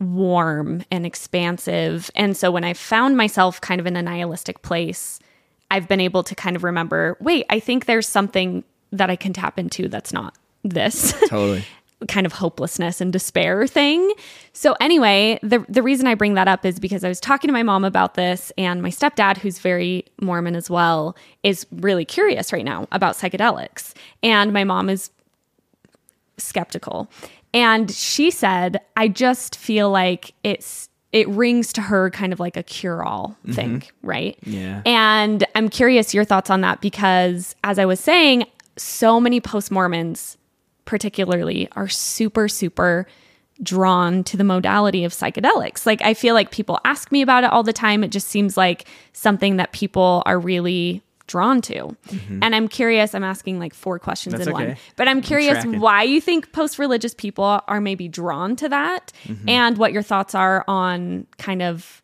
warm 0.00 0.84
and 0.90 1.04
expansive. 1.06 2.10
And 2.14 2.36
so 2.36 2.50
when 2.50 2.64
I 2.64 2.74
found 2.74 3.16
myself 3.16 3.60
kind 3.60 3.80
of 3.80 3.86
in 3.86 3.96
a 3.96 4.02
nihilistic 4.02 4.62
place, 4.62 5.18
I've 5.70 5.88
been 5.88 6.00
able 6.00 6.22
to 6.24 6.34
kind 6.34 6.56
of 6.56 6.64
remember 6.64 7.16
wait, 7.20 7.46
I 7.50 7.60
think 7.60 7.86
there's 7.86 8.08
something 8.08 8.64
that 8.92 9.10
I 9.10 9.16
can 9.16 9.32
tap 9.32 9.58
into 9.58 9.88
that's 9.88 10.12
not 10.12 10.36
this. 10.62 11.12
Totally. 11.28 11.64
Kind 12.08 12.26
of 12.26 12.32
hopelessness 12.34 13.00
and 13.00 13.12
despair 13.12 13.66
thing. 13.66 14.12
So 14.52 14.76
anyway, 14.80 15.38
the 15.42 15.64
the 15.68 15.82
reason 15.82 16.06
I 16.06 16.14
bring 16.14 16.34
that 16.34 16.48
up 16.48 16.64
is 16.66 16.78
because 16.78 17.04
I 17.04 17.08
was 17.08 17.20
talking 17.20 17.48
to 17.48 17.52
my 17.52 17.62
mom 17.62 17.84
about 17.84 18.14
this 18.14 18.52
and 18.58 18.82
my 18.82 18.90
stepdad 18.90 19.38
who's 19.38 19.58
very 19.58 20.04
Mormon 20.20 20.56
as 20.56 20.68
well 20.68 21.16
is 21.42 21.66
really 21.72 22.04
curious 22.04 22.52
right 22.52 22.64
now 22.64 22.86
about 22.92 23.16
psychedelics. 23.16 23.94
And 24.22 24.52
my 24.52 24.64
mom 24.64 24.90
is 24.90 25.10
skeptical. 26.36 27.10
And 27.54 27.90
she 27.90 28.30
said, 28.30 28.80
I 28.96 29.08
just 29.08 29.56
feel 29.56 29.90
like 29.90 30.34
it's 30.44 30.90
it 31.12 31.26
rings 31.28 31.72
to 31.72 31.80
her 31.80 32.10
kind 32.10 32.32
of 32.34 32.40
like 32.40 32.58
a 32.58 32.62
cure-all 32.62 33.38
mm-hmm. 33.40 33.52
thing, 33.52 33.82
right? 34.02 34.36
Yeah. 34.42 34.82
And 34.84 35.46
I'm 35.54 35.70
curious 35.70 36.12
your 36.12 36.24
thoughts 36.24 36.50
on 36.50 36.60
that 36.60 36.82
because 36.82 37.54
as 37.64 37.78
I 37.78 37.86
was 37.86 38.00
saying, 38.00 38.44
so 38.76 39.18
many 39.18 39.40
post-Mormons 39.40 40.36
particularly 40.86 41.68
are 41.72 41.88
super 41.88 42.48
super 42.48 43.06
drawn 43.62 44.22
to 44.24 44.36
the 44.36 44.44
modality 44.44 45.04
of 45.04 45.12
psychedelics. 45.12 45.86
Like 45.86 46.02
I 46.02 46.14
feel 46.14 46.34
like 46.34 46.50
people 46.50 46.78
ask 46.84 47.10
me 47.10 47.22
about 47.22 47.44
it 47.44 47.52
all 47.52 47.62
the 47.62 47.72
time. 47.72 48.04
It 48.04 48.10
just 48.10 48.28
seems 48.28 48.56
like 48.56 48.86
something 49.12 49.56
that 49.56 49.72
people 49.72 50.22
are 50.26 50.38
really 50.38 51.02
drawn 51.26 51.60
to. 51.60 51.96
Mm-hmm. 52.08 52.42
And 52.42 52.54
I'm 52.54 52.68
curious, 52.68 53.14
I'm 53.14 53.24
asking 53.24 53.58
like 53.58 53.74
four 53.74 53.98
questions 53.98 54.34
That's 54.34 54.46
in 54.46 54.52
one. 54.52 54.76
But 54.96 55.08
I'm 55.08 55.20
curious 55.20 55.54
tracking. 55.54 55.80
why 55.80 56.02
you 56.02 56.20
think 56.20 56.52
post-religious 56.52 57.14
people 57.14 57.60
are 57.66 57.80
maybe 57.80 58.08
drawn 58.08 58.56
to 58.56 58.68
that 58.68 59.12
mm-hmm. 59.24 59.48
and 59.48 59.76
what 59.78 59.92
your 59.92 60.02
thoughts 60.02 60.34
are 60.34 60.64
on 60.68 61.26
kind 61.38 61.62
of 61.62 62.02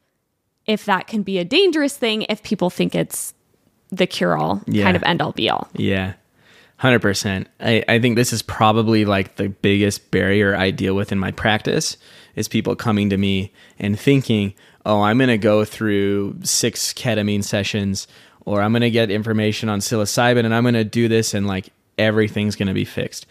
if 0.66 0.87
that 0.87 1.07
can 1.07 1.23
be 1.23 1.38
a 1.38 1.45
dangerous 1.45 1.97
thing 1.97 2.23
if 2.29 2.42
people 2.42 2.71
think 2.71 2.95
it's 2.95 3.35
the 3.90 4.07
cure-all 4.07 4.62
Yeah. 4.66 4.85
kind 4.85 4.97
of 4.97 5.03
end 5.03 5.21
all 5.21 5.33
be 5.33 5.51
all. 5.51 5.68
Yeah. 5.75 6.14
Hundred 6.83 6.99
percent. 6.99 7.47
I, 7.61 7.85
I 7.87 8.01
think 8.01 8.16
this 8.16 8.33
is 8.33 8.42
probably 8.42 9.05
like 9.05 9.37
the 9.37 9.49
biggest 9.49 10.11
barrier 10.11 10.57
I 10.57 10.73
deal 10.73 10.97
with 10.97 11.12
in 11.12 11.18
my 11.21 11.31
practice 11.31 11.97
is 12.35 12.49
people 12.49 12.75
coming 12.75 13.09
to 13.11 13.16
me 13.16 13.53
and 13.79 13.97
thinking, 13.97 14.53
oh, 14.85 15.01
I'm 15.03 15.16
gonna 15.16 15.38
go 15.38 15.64
through 15.64 16.38
six 16.42 16.92
ketamine 16.92 17.45
sessions 17.45 18.09
or 18.47 18.61
I'm 18.61 18.73
gonna 18.73 18.90
get 18.90 19.12
information 19.12 19.68
on 19.68 19.79
psilocybin 19.79 20.45
and 20.45 20.53
I'm 20.53 20.64
gonna 20.64 20.83
do 20.83 21.07
this 21.07 21.35
and 21.35 21.47
like 21.47 21.68
everything's 21.99 22.57
gonna 22.57 22.75
be 22.75 22.85
fixed. 22.85 23.27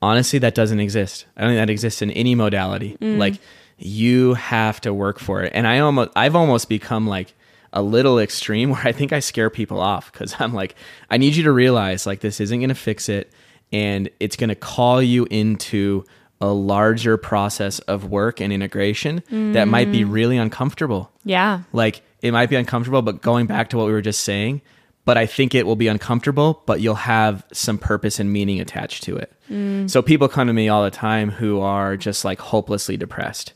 Honestly, 0.00 0.38
that 0.38 0.54
doesn't 0.54 0.78
exist. 0.78 1.26
I 1.36 1.40
don't 1.40 1.50
think 1.50 1.58
that 1.58 1.70
exists 1.70 2.02
in 2.02 2.12
any 2.12 2.36
modality. 2.36 2.98
Mm. 3.00 3.18
Like 3.18 3.34
you 3.78 4.34
have 4.34 4.80
to 4.82 4.94
work 4.94 5.18
for 5.18 5.42
it. 5.42 5.50
And 5.56 5.66
I 5.66 5.80
almost 5.80 6.10
I've 6.14 6.36
almost 6.36 6.68
become 6.68 7.08
like 7.08 7.34
a 7.72 7.82
little 7.82 8.18
extreme 8.18 8.70
where 8.70 8.82
I 8.84 8.92
think 8.92 9.12
I 9.12 9.20
scare 9.20 9.50
people 9.50 9.80
off 9.80 10.12
because 10.12 10.34
I'm 10.38 10.52
like, 10.52 10.74
I 11.10 11.16
need 11.16 11.36
you 11.36 11.44
to 11.44 11.52
realize 11.52 12.06
like 12.06 12.20
this 12.20 12.40
isn't 12.40 12.58
going 12.58 12.68
to 12.68 12.74
fix 12.74 13.08
it. 13.08 13.32
and 13.72 14.10
it's 14.20 14.36
going 14.36 14.50
to 14.50 14.54
call 14.54 15.00
you 15.02 15.26
into 15.30 16.04
a 16.42 16.52
larger 16.52 17.16
process 17.16 17.78
of 17.80 18.10
work 18.10 18.40
and 18.40 18.52
integration 18.52 19.22
that 19.52 19.68
might 19.68 19.92
be 19.92 20.00
mm. 20.00 20.12
really 20.12 20.36
uncomfortable. 20.36 21.10
Yeah. 21.24 21.62
Like 21.72 22.02
it 22.20 22.32
might 22.32 22.50
be 22.50 22.56
uncomfortable, 22.56 23.00
but 23.00 23.22
going 23.22 23.46
back 23.46 23.70
to 23.70 23.76
what 23.76 23.86
we 23.86 23.92
were 23.92 24.02
just 24.02 24.22
saying, 24.22 24.60
but 25.04 25.16
I 25.16 25.26
think 25.26 25.54
it 25.54 25.66
will 25.66 25.76
be 25.76 25.88
uncomfortable, 25.88 26.62
but 26.66 26.80
you'll 26.80 26.94
have 26.96 27.44
some 27.52 27.78
purpose 27.78 28.20
and 28.20 28.32
meaning 28.32 28.60
attached 28.60 29.04
to 29.04 29.16
it. 29.16 29.32
Mm. 29.50 29.88
So 29.88 30.02
people 30.02 30.28
come 30.28 30.48
to 30.48 30.52
me 30.52 30.68
all 30.68 30.84
the 30.84 30.90
time 30.90 31.30
who 31.30 31.60
are 31.60 31.96
just 31.96 32.24
like 32.24 32.40
hopelessly 32.40 32.96
depressed. 32.96 33.52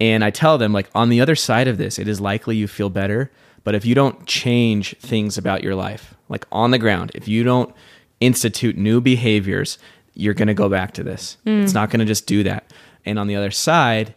And 0.00 0.24
I 0.24 0.30
tell 0.30 0.58
them, 0.58 0.72
like, 0.72 0.88
on 0.94 1.08
the 1.08 1.20
other 1.20 1.34
side 1.34 1.66
of 1.66 1.76
this, 1.76 1.98
it 1.98 2.06
is 2.06 2.20
likely 2.20 2.56
you 2.56 2.68
feel 2.68 2.88
better. 2.88 3.32
But 3.64 3.74
if 3.74 3.84
you 3.84 3.94
don't 3.94 4.26
change 4.26 4.96
things 4.98 5.36
about 5.36 5.62
your 5.62 5.74
life, 5.74 6.14
like 6.28 6.46
on 6.52 6.70
the 6.70 6.78
ground, 6.78 7.10
if 7.14 7.28
you 7.28 7.44
don't 7.44 7.74
institute 8.20 8.76
new 8.76 9.00
behaviors, 9.00 9.78
you're 10.14 10.34
going 10.34 10.48
to 10.48 10.54
go 10.54 10.68
back 10.68 10.92
to 10.94 11.02
this. 11.02 11.36
Hmm. 11.44 11.62
It's 11.62 11.74
not 11.74 11.90
going 11.90 12.00
to 12.00 12.06
just 12.06 12.26
do 12.26 12.42
that. 12.44 12.72
And 13.04 13.18
on 13.18 13.26
the 13.26 13.36
other 13.36 13.50
side, 13.50 14.14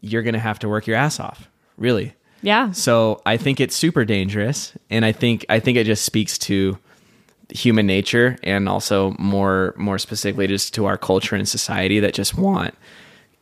you're 0.00 0.22
going 0.22 0.34
to 0.34 0.40
have 0.40 0.58
to 0.60 0.68
work 0.68 0.86
your 0.86 0.96
ass 0.96 1.20
off, 1.20 1.48
really. 1.76 2.14
Yeah. 2.42 2.72
So 2.72 3.22
I 3.24 3.36
think 3.36 3.60
it's 3.60 3.76
super 3.76 4.04
dangerous, 4.04 4.72
and 4.90 5.04
I 5.04 5.12
think 5.12 5.46
I 5.48 5.60
think 5.60 5.78
it 5.78 5.84
just 5.84 6.04
speaks 6.04 6.36
to 6.38 6.76
human 7.50 7.86
nature, 7.86 8.36
and 8.42 8.68
also 8.68 9.14
more 9.18 9.74
more 9.76 9.98
specifically 9.98 10.48
just 10.48 10.74
to 10.74 10.86
our 10.86 10.98
culture 10.98 11.36
and 11.36 11.48
society 11.48 12.00
that 12.00 12.14
just 12.14 12.36
want 12.36 12.74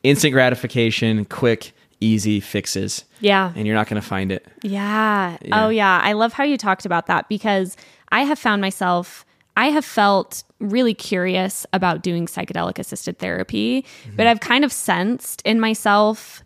instant 0.02 0.32
gratification, 0.32 1.24
quick, 1.24 1.72
easy 2.00 2.40
fixes, 2.40 3.04
Yeah. 3.20 3.52
and 3.54 3.66
you're 3.66 3.76
not 3.76 3.86
going 3.88 4.00
to 4.00 4.06
find 4.06 4.32
it. 4.32 4.46
Yeah. 4.62 5.36
Yeah. 5.42 5.64
Oh, 5.64 5.68
yeah. 5.68 6.00
I 6.02 6.12
love 6.14 6.32
how 6.32 6.44
you 6.44 6.56
talked 6.56 6.86
about 6.86 7.06
that 7.06 7.28
because 7.28 7.76
I 8.10 8.22
have 8.22 8.38
found 8.38 8.60
myself, 8.62 9.24
I 9.56 9.66
have 9.66 9.84
felt 9.84 10.42
really 10.60 10.94
curious 10.94 11.66
about 11.72 12.02
doing 12.02 12.26
psychedelic 12.26 12.78
assisted 12.78 13.18
therapy, 13.18 13.82
Mm-hmm. 14.04 14.16
but 14.16 14.26
I've 14.26 14.40
kind 14.40 14.64
of 14.64 14.72
sensed 14.72 15.42
in 15.44 15.60
myself 15.60 16.42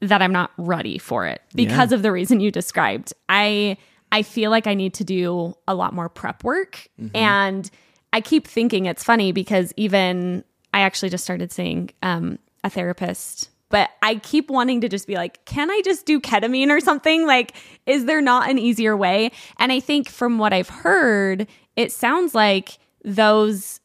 that 0.00 0.22
I'm 0.22 0.32
not 0.32 0.52
ready 0.56 0.96
for 0.98 1.26
it 1.26 1.42
because 1.54 1.90
Yeah. 1.90 1.96
of 1.96 2.02
the 2.02 2.12
reason 2.12 2.40
you 2.40 2.50
described. 2.50 3.12
I 3.28 3.76
I 4.10 4.22
feel 4.22 4.50
like 4.50 4.66
I 4.66 4.72
need 4.74 4.94
to 4.94 5.04
do 5.04 5.54
a 5.66 5.74
lot 5.74 5.92
more 5.92 6.08
prep 6.08 6.42
work 6.44 6.88
Mm-hmm. 7.00 7.14
and 7.16 7.70
I 8.12 8.22
keep 8.22 8.46
thinking 8.46 8.86
it's 8.86 9.04
funny 9.04 9.32
because 9.32 9.74
even 9.76 10.44
I 10.72 10.80
actually 10.80 11.10
just 11.10 11.24
started 11.24 11.52
seeing 11.52 11.90
um, 12.02 12.38
a 12.64 12.70
therapist 12.70 13.50
but 13.68 13.90
I 14.02 14.16
keep 14.16 14.50
wanting 14.50 14.80
to 14.80 14.88
just 14.88 15.06
be 15.06 15.14
like, 15.14 15.44
can 15.44 15.70
I 15.70 15.80
just 15.84 16.06
do 16.06 16.20
ketamine 16.20 16.70
or 16.70 16.80
something? 16.80 17.26
Like, 17.26 17.54
is 17.86 18.06
there 18.06 18.20
not 18.20 18.50
an 18.50 18.58
easier 18.58 18.96
way? 18.96 19.30
And 19.58 19.70
I 19.72 19.80
think 19.80 20.08
from 20.08 20.38
what 20.38 20.52
I've 20.52 20.70
heard, 20.70 21.46
it 21.76 21.92
sounds 21.92 22.34
like 22.34 22.78
those, 23.04 23.80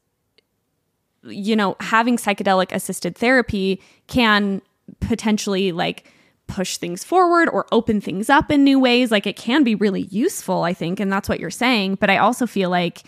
you 1.23 1.55
know, 1.55 1.75
having 1.79 2.17
psychedelic 2.17 2.71
assisted 2.71 3.17
therapy 3.17 3.81
can 4.07 4.61
potentially 4.99 5.71
like 5.71 6.09
push 6.47 6.77
things 6.77 7.03
forward 7.03 7.49
or 7.49 7.65
open 7.71 8.01
things 8.01 8.29
up 8.29 8.51
in 8.51 8.63
new 8.63 8.79
ways. 8.79 9.11
Like, 9.11 9.27
it 9.27 9.35
can 9.35 9.63
be 9.63 9.75
really 9.75 10.03
useful, 10.03 10.63
I 10.63 10.73
think. 10.73 10.99
And 10.99 11.11
that's 11.11 11.27
what 11.27 11.39
you're 11.39 11.49
saying. 11.49 11.95
But 11.95 12.09
I 12.09 12.17
also 12.17 12.45
feel 12.45 12.69
like, 12.69 13.03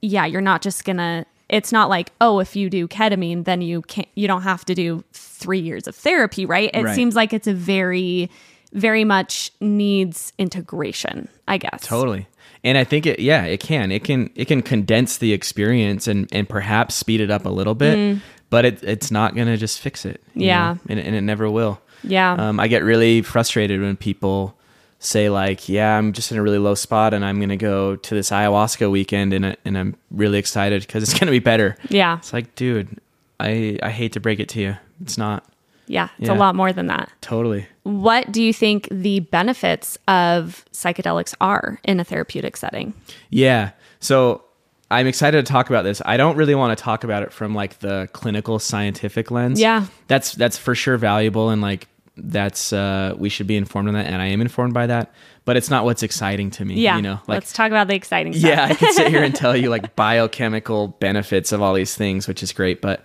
yeah, 0.00 0.26
you're 0.26 0.40
not 0.40 0.62
just 0.62 0.84
gonna. 0.84 1.26
It's 1.48 1.72
not 1.72 1.88
like, 1.88 2.12
oh, 2.20 2.40
if 2.40 2.54
you 2.56 2.68
do 2.68 2.86
ketamine, 2.88 3.44
then 3.44 3.62
you 3.62 3.82
can't. 3.82 4.08
You 4.14 4.28
don't 4.28 4.42
have 4.42 4.64
to 4.66 4.74
do 4.74 5.02
three 5.12 5.60
years 5.60 5.86
of 5.86 5.94
therapy, 5.96 6.44
right? 6.44 6.70
It 6.74 6.82
Right. 6.84 6.94
seems 6.94 7.14
like 7.16 7.32
it's 7.32 7.46
a 7.46 7.54
very, 7.54 8.28
very 8.72 9.04
much 9.04 9.50
needs 9.60 10.32
integration. 10.38 11.28
I 11.46 11.56
guess. 11.58 11.82
Totally. 11.86 12.26
And 12.64 12.76
I 12.76 12.84
think 12.84 13.06
it 13.06 13.20
yeah, 13.20 13.44
it 13.44 13.60
can. 13.60 13.90
It 13.92 14.04
can 14.04 14.30
it 14.34 14.46
can 14.46 14.62
condense 14.62 15.18
the 15.18 15.32
experience 15.32 16.06
and 16.08 16.28
and 16.32 16.48
perhaps 16.48 16.94
speed 16.96 17.20
it 17.20 17.30
up 17.30 17.46
a 17.46 17.50
little 17.50 17.74
bit, 17.74 18.18
but 18.50 18.64
it 18.64 18.82
it's 18.82 19.10
not 19.10 19.34
going 19.34 19.46
to 19.46 19.56
just 19.56 19.80
fix 19.80 20.04
it. 20.04 20.20
Mm. 20.36 20.42
Yeah. 20.44 20.76
And, 20.88 20.98
and 20.98 21.14
it 21.14 21.22
never 21.22 21.48
will. 21.48 21.80
Yeah. 22.02 22.32
Um, 22.34 22.58
I 22.60 22.68
get 22.68 22.82
really 22.82 23.22
frustrated 23.22 23.80
when 23.80 23.96
people 23.96 24.57
say 24.98 25.28
like, 25.30 25.68
"Yeah, 25.68 25.96
I'm 25.96 26.12
just 26.12 26.32
in 26.32 26.38
a 26.38 26.42
really 26.42 26.58
low 26.58 26.74
spot, 26.74 27.14
and 27.14 27.24
I'm 27.24 27.36
going 27.36 27.48
to 27.50 27.56
go 27.56 27.96
to 27.96 28.14
this 28.14 28.30
ayahuasca 28.30 28.90
weekend, 28.90 29.32
and 29.32 29.56
and 29.64 29.78
I'm 29.78 29.96
really 30.10 30.38
excited 30.38 30.82
because 30.86 31.02
it's 31.02 31.12
going 31.14 31.26
to 31.26 31.32
be 31.32 31.38
better." 31.38 31.76
yeah. 31.88 32.18
It's 32.18 32.32
like, 32.32 32.54
dude, 32.54 32.98
I 33.40 33.78
I 33.82 33.90
hate 33.90 34.12
to 34.14 34.20
break 34.20 34.40
it 34.40 34.48
to 34.50 34.60
you, 34.60 34.76
it's 35.02 35.16
not 35.18 35.44
Yeah. 35.86 36.08
It's 36.18 36.28
Yeah. 36.28 36.34
a 36.34 36.38
lot 36.38 36.54
more 36.54 36.72
than 36.72 36.86
that. 36.88 37.10
totally. 37.20 37.66
What 37.84 38.30
do 38.30 38.42
you 38.42 38.52
think 38.52 38.88
the 38.90 39.20
benefits 39.20 39.96
of 40.08 40.64
psychedelics 40.72 41.34
are 41.40 41.78
in 41.84 42.00
a 42.00 42.04
therapeutic 42.04 42.56
setting? 42.58 42.92
Yeah. 43.30 43.70
So 44.00 44.42
I'm 44.90 45.06
excited 45.06 45.44
to 45.46 45.50
talk 45.52 45.70
about 45.70 45.84
this. 45.84 46.02
I 46.04 46.16
don't 46.18 46.36
really 46.36 46.54
want 46.54 46.76
to 46.76 46.82
talk 46.82 47.04
about 47.04 47.22
it 47.22 47.32
from 47.32 47.54
like 47.54 47.78
the 47.78 48.08
clinical 48.12 48.58
scientific 48.58 49.30
lens. 49.30 49.58
Yeah. 49.60 49.86
That's 50.08 50.32
that's 50.34 50.58
for 50.58 50.74
sure 50.74 50.98
valuable 50.98 51.48
and 51.50 51.62
like 51.62 51.88
that's 52.18 52.72
uh 52.72 53.14
we 53.16 53.28
should 53.28 53.46
be 53.46 53.56
informed 53.56 53.88
on 53.88 53.94
that 53.94 54.06
and 54.06 54.20
I 54.20 54.26
am 54.26 54.40
informed 54.40 54.74
by 54.74 54.86
that, 54.86 55.12
but 55.44 55.56
it's 55.56 55.70
not 55.70 55.84
what's 55.84 56.02
exciting 56.02 56.50
to 56.52 56.64
me, 56.64 56.74
Yeah. 56.74 56.96
you 56.96 57.02
know. 57.02 57.14
Like 57.26 57.36
let's 57.36 57.52
talk 57.52 57.68
about 57.70 57.88
the 57.88 57.94
exciting 57.94 58.32
stuff. 58.32 58.48
yeah, 58.50 58.64
I 58.66 58.74
could 58.74 58.92
sit 58.92 59.08
here 59.08 59.22
and 59.22 59.34
tell 59.34 59.56
you 59.56 59.70
like 59.70 59.94
biochemical 59.96 60.88
benefits 61.00 61.52
of 61.52 61.62
all 61.62 61.74
these 61.74 61.94
things, 61.94 62.28
which 62.28 62.42
is 62.42 62.52
great, 62.52 62.80
but 62.80 63.02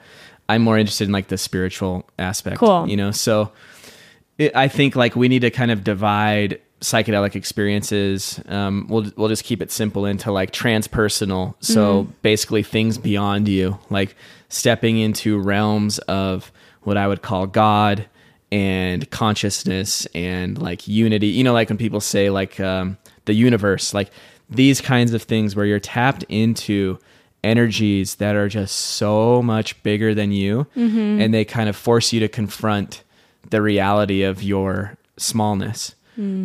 I'm 0.49 0.61
more 0.61 0.77
interested 0.77 1.05
in 1.07 1.11
like 1.13 1.27
the 1.29 1.37
spiritual 1.37 2.09
aspect. 2.19 2.57
Cool. 2.57 2.87
You 2.87 2.97
know, 2.97 3.11
so 3.11 3.51
it, 4.37 4.55
I 4.55 4.67
think 4.67 4.95
like 4.95 5.15
we 5.15 5.27
need 5.29 5.39
to 5.43 5.51
kind 5.51 5.71
of 5.71 5.83
divide 5.83 6.59
psychedelic 6.81 7.33
experiences. 7.35 8.41
Um, 8.49 8.87
we'll 8.89 9.09
we'll 9.15 9.29
just 9.29 9.45
keep 9.45 9.61
it 9.61 9.71
simple 9.71 10.05
into 10.05 10.31
like 10.31 10.51
transpersonal. 10.51 11.55
So 11.61 12.07
basically, 12.23 12.61
things 12.63 12.97
beyond 12.97 13.47
you, 13.47 13.79
like 13.89 14.15
stepping 14.49 14.97
into 14.97 15.39
realms 15.39 15.99
of 15.99 16.51
what 16.81 16.97
I 16.97 17.07
would 17.07 17.21
call 17.21 17.47
God 17.47 18.05
and 18.53 19.09
consciousness 19.09 20.05
and 20.13 20.61
like 20.61 20.87
unity. 20.87 21.25
You 21.25 21.43
know, 21.43 21.53
like 21.53 21.69
when 21.69 21.77
people 21.79 21.99
say 21.99 22.29
like 22.29 22.59
um, 22.59 22.97
the 23.25 23.33
universe, 23.33 23.95
like 23.95 24.11
these 24.47 24.79
kinds 24.79 25.11
of 25.15 25.23
things 25.23 25.55
where 25.55 25.65
you're 25.65 25.79
tapped 25.79 26.23
into 26.29 26.99
energies 27.43 28.15
that 28.15 28.35
are 28.35 28.47
just 28.47 28.75
so 28.75 29.41
much 29.41 29.81
bigger 29.81 30.13
than 30.13 30.31
you 30.31 30.67
and 31.19 31.33
they 31.33 31.43
kind 31.43 31.67
of 31.67 31.75
force 31.75 32.13
you 32.13 32.19
to 32.19 32.27
confront 32.27 33.03
the 33.49 33.59
reality 33.61 34.21
of 34.21 34.43
your 34.43 34.97
smallness. 35.17 35.95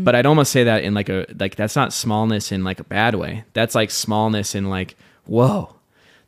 But 0.04 0.14
i'd 0.14 0.24
almost 0.24 0.50
say 0.50 0.64
that 0.64 0.82
in 0.82 0.94
like 0.94 1.10
a 1.10 1.26
like 1.38 1.56
that's 1.56 1.76
not 1.76 1.92
smallness 1.92 2.50
in 2.52 2.64
like 2.64 2.80
a 2.80 2.84
bad 2.84 3.14
way. 3.16 3.44
That's 3.52 3.74
like 3.74 3.90
smallness 3.90 4.54
in 4.54 4.70
like 4.70 4.96
whoa 5.26 5.77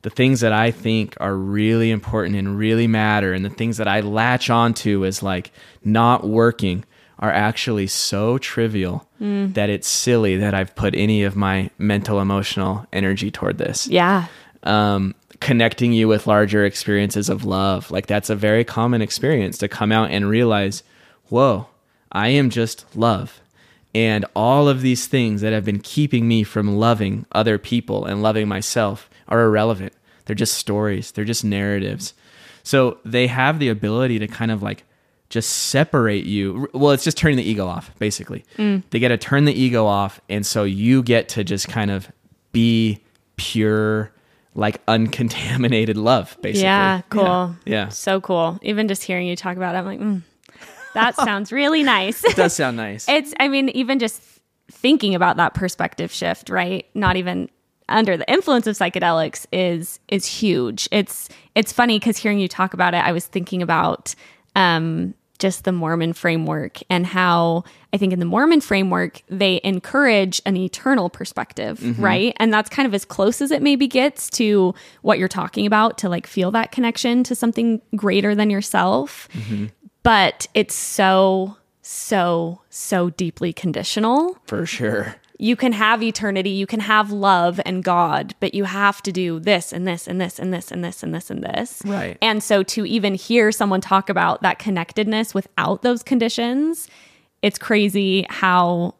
the 0.02 0.10
things 0.10 0.40
that 0.40 0.52
i 0.52 0.70
think 0.70 1.14
are 1.20 1.34
really 1.36 1.90
important 1.90 2.36
and 2.36 2.58
really 2.58 2.86
matter 2.86 3.32
and 3.32 3.44
the 3.44 3.50
things 3.50 3.76
that 3.76 3.88
i 3.88 4.00
latch 4.00 4.48
onto 4.50 5.04
as 5.04 5.22
like 5.22 5.50
not 5.84 6.26
working 6.26 6.84
are 7.18 7.30
actually 7.32 7.86
so 7.86 8.38
trivial 8.38 9.06
that 9.18 9.68
it's 9.68 9.86
silly 9.86 10.36
that 10.38 10.54
i've 10.54 10.74
put 10.74 10.94
any 10.94 11.22
of 11.22 11.36
my 11.36 11.68
mental 11.78 12.20
emotional 12.20 12.86
energy 12.92 13.30
toward 13.30 13.58
this 13.58 13.86
Yeah. 13.86 14.26
um, 14.62 15.14
connecting 15.40 15.92
you 15.92 16.08
with 16.08 16.26
larger 16.26 16.64
experiences 16.66 17.28
of 17.30 17.44
love. 17.46 17.90
Like 17.90 18.06
that's 18.06 18.28
a 18.30 18.34
very 18.36 18.62
common 18.64 19.00
experience 19.02 19.56
to 19.58 19.68
come 19.68 19.90
out 19.90 20.10
and 20.10 20.28
realize, 20.28 20.82
whoa, 21.30 21.66
I 22.12 22.28
am 22.28 22.50
just 22.50 22.84
love. 22.94 23.40
And 23.94 24.24
all 24.36 24.68
of 24.68 24.82
these 24.82 25.06
things 25.06 25.40
that 25.40 25.52
have 25.54 25.64
been 25.64 25.80
keeping 25.80 26.28
me 26.28 26.42
from 26.44 26.76
loving 26.78 27.24
other 27.32 27.56
people 27.58 28.04
and 28.04 28.22
loving 28.22 28.48
myself 28.48 29.08
are 29.30 29.42
irrelevant. 29.42 29.92
They're 30.26 30.36
just 30.36 30.54
stories, 30.54 31.12
they're 31.12 31.24
just 31.24 31.44
narratives. 31.44 32.14
So 32.62 32.98
they 33.04 33.26
have 33.26 33.58
the 33.58 33.68
ability 33.68 34.18
to 34.20 34.28
kind 34.28 34.50
of 34.50 34.62
like 34.62 34.84
just 35.30 35.48
separate 35.50 36.24
you. 36.26 36.68
Well, 36.74 36.90
it's 36.90 37.04
just 37.04 37.16
turning 37.16 37.36
the 37.36 37.48
ego 37.48 37.66
off, 37.66 37.96
basically. 37.98 38.44
They 38.90 38.98
get 38.98 39.08
to 39.08 39.16
turn 39.16 39.44
the 39.44 39.54
ego 39.54 39.86
off. 39.86 40.20
And 40.28 40.44
so 40.44 40.64
you 40.64 41.02
get 41.02 41.28
to 41.30 41.44
just 41.44 41.68
kind 41.68 41.90
of 41.90 42.10
be 42.52 43.00
pure, 43.36 44.12
like 44.54 44.80
uncontaminated 44.88 45.96
love, 45.96 46.36
basically. 46.42 46.64
Yeah, 46.64 47.02
cool. 47.10 47.22
Yeah. 47.24 47.54
yeah. 47.64 47.88
So 47.88 48.20
cool. 48.20 48.58
Even 48.62 48.88
just 48.88 49.02
hearing 49.04 49.26
you 49.26 49.36
talk 49.36 49.56
about 49.56 49.74
it, 49.74 49.78
I'm 49.78 49.86
like, 49.86 50.00
mm, 50.00 50.22
that 50.94 51.14
sounds 51.24 51.52
really 51.52 51.84
nice. 51.84 52.24
It 52.24 52.36
does 52.36 52.54
sound 52.54 52.76
nice. 52.76 53.08
it's, 53.08 53.32
I 53.38 53.48
mean, 53.48 53.68
even 53.70 54.00
just 54.00 54.20
thinking 54.70 55.14
about 55.14 55.36
that 55.36 55.54
perspective 55.54 56.12
shift, 56.12 56.50
right? 56.50 56.86
Not 56.94 57.16
even 57.16 57.48
under 57.90 58.16
the 58.16 58.30
influence 58.30 58.66
of 58.66 58.76
psychedelics 58.76 59.46
is 59.52 60.00
is 60.08 60.26
huge. 60.26 60.88
It's 60.90 61.28
it's 61.54 61.72
funny 61.72 61.98
because 61.98 62.16
hearing 62.16 62.38
you 62.38 62.48
talk 62.48 62.74
about 62.74 62.94
it, 62.94 62.98
I 63.04 63.12
was 63.12 63.26
thinking 63.26 63.62
about 63.62 64.14
um, 64.56 65.14
just 65.38 65.64
the 65.64 65.72
Mormon 65.72 66.12
framework 66.12 66.78
and 66.90 67.06
how 67.06 67.64
I 67.92 67.96
think 67.96 68.12
in 68.12 68.18
the 68.18 68.26
Mormon 68.26 68.60
framework 68.60 69.22
they 69.28 69.60
encourage 69.64 70.40
an 70.46 70.56
eternal 70.56 71.08
perspective, 71.10 71.98
right? 71.98 72.34
And 72.36 72.52
that's 72.52 72.68
kind 72.70 72.86
of 72.86 72.94
as 72.94 73.04
close 73.04 73.40
as 73.40 73.50
it 73.50 73.62
maybe 73.62 73.86
gets 73.88 74.28
to 74.30 74.74
what 75.02 75.18
you're 75.18 75.28
talking 75.28 75.66
about 75.66 75.98
to 75.98 76.08
like 76.08 76.26
feel 76.26 76.50
that 76.52 76.72
connection 76.72 77.24
to 77.24 77.34
something 77.34 77.80
greater 77.96 78.34
than 78.34 78.50
yourself. 78.50 79.28
But 80.02 80.46
it's 80.54 80.74
so 80.74 81.56
so 81.82 82.60
so 82.68 83.10
deeply 83.10 83.52
conditional 83.52 84.38
For 84.46 84.64
sure. 84.66 85.16
You 85.40 85.56
can 85.56 85.72
have 85.72 86.02
eternity, 86.02 86.50
you 86.50 86.66
can 86.66 86.80
have 86.80 87.10
love 87.10 87.58
and 87.64 87.82
God, 87.82 88.34
but 88.40 88.54
you 88.54 88.64
have 88.64 89.00
to 89.02 89.10
do 89.12 89.40
this 89.40 89.72
and 89.72 89.88
this 89.88 90.06
and 90.06 90.20
this 90.20 90.38
and 90.38 90.52
this 90.52 90.70
and 90.70 90.84
this 90.84 91.02
and 91.02 91.14
this 91.14 91.30
and 91.30 91.42
this. 91.42 91.80
Right. 91.84 92.18
And 92.20 92.42
so 92.42 92.62
to 92.64 92.84
even 92.84 93.14
hear 93.14 93.50
someone 93.50 93.80
talk 93.80 94.10
about 94.10 94.42
that 94.42 94.58
connectedness 94.58 95.32
without 95.34 95.80
those 95.82 96.02
conditions, 96.02 96.88
it's 97.40 97.58
crazy 97.58 98.26
how 98.28 98.94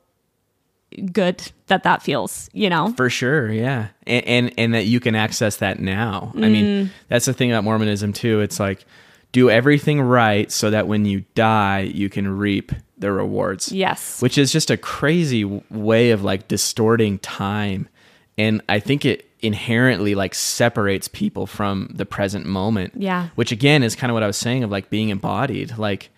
good 1.12 1.53
that 1.66 1.82
that 1.84 2.03
feels, 2.03 2.49
you 2.53 2.68
know? 2.70 2.93
For 2.97 3.11
sure, 3.11 3.53
yeah, 3.53 3.88
and, 4.07 4.24
and 4.26 4.55
and 4.59 4.74
that 4.74 4.86
you 4.86 4.99
can 4.99 5.14
access 5.14 5.57
that 5.59 5.78
now. 5.78 6.32
I 6.34 6.38
Mm. 6.38 6.53
mean, 6.53 6.91
that's 7.09 7.26
the 7.26 7.32
thing 7.34 7.53
about 7.53 7.64
Mormonism 7.64 8.12
too. 8.12 8.41
It's 8.41 8.59
like 8.59 8.84
do 9.33 9.49
everything 9.51 10.01
right 10.01 10.51
so 10.51 10.70
that 10.70 10.89
when 10.89 11.05
you 11.05 11.24
die, 11.35 11.81
you 11.81 12.09
can 12.09 12.37
reap 12.39 12.72
the 12.99 13.12
rewards. 13.12 13.72
Yes. 13.72 14.20
which 14.20 14.37
is 14.37 14.53
just 14.53 14.70
a 14.70 14.76
crazy 14.76 15.43
w- 15.43 15.62
way 15.70 16.11
of 16.11 16.22
like 16.22 16.49
distorting 16.49 17.18
time, 17.20 17.89
and 18.37 18.61
I 18.68 18.78
think 18.81 19.05
it 19.05 19.26
inherently 19.41 20.14
like 20.14 20.35
separates 20.35 21.09
people 21.09 21.47
from 21.47 21.91
the 21.95 22.05
present 22.05 22.45
moment. 22.47 22.93
Yeah. 22.97 23.28
which 23.37 23.53
again 23.53 23.83
is 23.83 23.97
kind 23.97 24.11
of 24.11 24.14
what 24.14 24.22
I 24.22 24.26
was 24.26 24.37
saying 24.37 24.64
of 24.64 24.70
like 24.70 24.91
being 24.91 25.09
embodied, 25.11 25.78
like. 25.78 26.11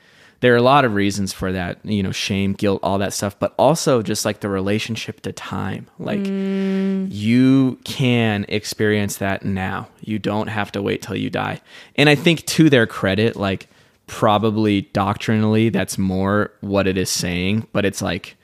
There 0.43 0.53
are 0.53 0.57
a 0.57 0.63
lot 0.63 0.85
of 0.85 0.95
reasons 0.95 1.33
for 1.33 1.53
that, 1.53 1.79
you 1.85 2.03
know, 2.03 2.11
shame, 2.11 2.53
guilt, 2.55 2.81
all 2.83 2.99
that 2.99 3.13
stuff, 3.13 3.39
but 3.39 3.55
also 3.59 4.03
just 4.03 4.25
like 4.25 4.41
the 4.41 4.49
relationship 4.49 5.21
to 5.23 5.33
time. 5.33 5.87
Like 6.01 6.19
mm. 6.19 7.07
you 7.11 7.79
can 7.85 8.45
experience 8.49 9.19
that 9.19 9.45
now. 9.45 9.89
You 10.01 10.19
don't 10.19 10.49
have 10.49 10.73
to 10.73 10.83
wait 10.83 11.01
till 11.01 11.15
you 11.15 11.31
die. 11.31 11.61
And 11.95 12.09
I 12.09 12.17
think 12.17 12.45
to 12.47 12.69
their 12.69 12.89
credit, 12.89 13.37
like 13.37 13.69
probably 14.09 14.83
doctrinally, 14.83 15.69
that's 15.69 15.97
more 15.97 16.51
what 16.61 16.89
it 16.89 16.99
is 16.99 17.09
saying, 17.09 17.69
but 17.73 17.85
it's 17.85 18.03
like 18.03 18.37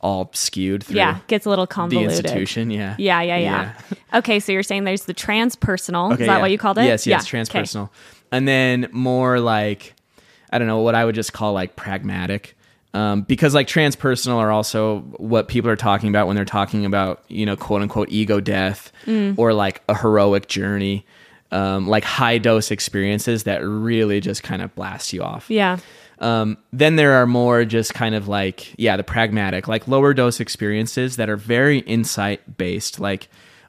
all 0.00 0.30
skewed 0.34 0.84
through 0.84 0.96
yeah, 0.96 1.18
gets 1.26 1.44
a 1.44 1.48
little 1.48 1.66
convoluted. 1.66 2.10
the 2.10 2.16
institution. 2.18 2.70
Yeah. 2.70 2.94
Yeah, 2.98 3.20
yeah, 3.22 3.36
yeah. 3.36 3.74
okay, 4.18 4.38
so 4.38 4.52
you're 4.52 4.62
saying 4.62 4.84
there's 4.84 5.06
the 5.06 5.14
transpersonal. 5.14 6.12
Okay, 6.12 6.22
Is 6.22 6.28
that 6.28 6.36
yeah. 6.36 6.40
what 6.40 6.52
you 6.52 6.58
called 6.58 6.78
it? 6.78 6.84
Yes, 6.84 7.04
yes, 7.04 7.32
Yeah, 7.32 7.40
okay. 7.40 7.62
transpersonal. 7.62 7.90
And 8.30 8.46
then 8.46 8.88
more 8.92 9.40
like, 9.40 9.94
I 10.52 10.58
don't 10.58 10.68
know, 10.68 10.80
what 10.80 10.94
I 10.94 11.04
would 11.04 11.14
just 11.14 11.32
call 11.32 11.52
like 11.52 11.74
pragmatic. 11.76 12.56
Um, 12.94 13.22
because 13.22 13.54
like 13.54 13.66
transpersonal 13.68 14.36
are 14.36 14.52
also 14.52 15.00
what 15.16 15.48
people 15.48 15.70
are 15.70 15.76
talking 15.76 16.10
about 16.10 16.26
when 16.26 16.36
they're 16.36 16.44
talking 16.44 16.84
about, 16.84 17.24
you 17.28 17.46
know, 17.46 17.56
quote 17.56 17.80
unquote 17.80 18.08
ego 18.10 18.38
death 18.38 18.92
Mm. 19.06 19.38
or 19.38 19.54
like 19.54 19.80
a 19.88 19.96
heroic 19.96 20.46
journey, 20.46 21.06
um, 21.50 21.88
like 21.88 22.04
high 22.04 22.36
dose 22.36 22.70
experiences 22.70 23.44
that 23.44 23.60
really 23.64 24.20
just 24.20 24.42
kind 24.42 24.60
of 24.60 24.74
blast 24.74 25.12
you 25.14 25.22
off. 25.22 25.48
Yeah. 25.50 25.78
Um, 26.18 26.58
then 26.72 26.96
there 26.96 27.14
are 27.14 27.26
more 27.26 27.64
just 27.64 27.94
kind 27.94 28.14
of 28.14 28.28
like, 28.28 28.78
yeah, 28.78 28.96
the 28.98 29.02
pragmatic, 29.02 29.66
like 29.68 29.88
lower 29.88 30.12
dose 30.14 30.38
experiences 30.38 31.16
that 31.16 31.30
are 31.30 31.36
very 31.38 31.78
insight 31.78 32.58
based. 32.58 33.00
Like, 33.00 33.28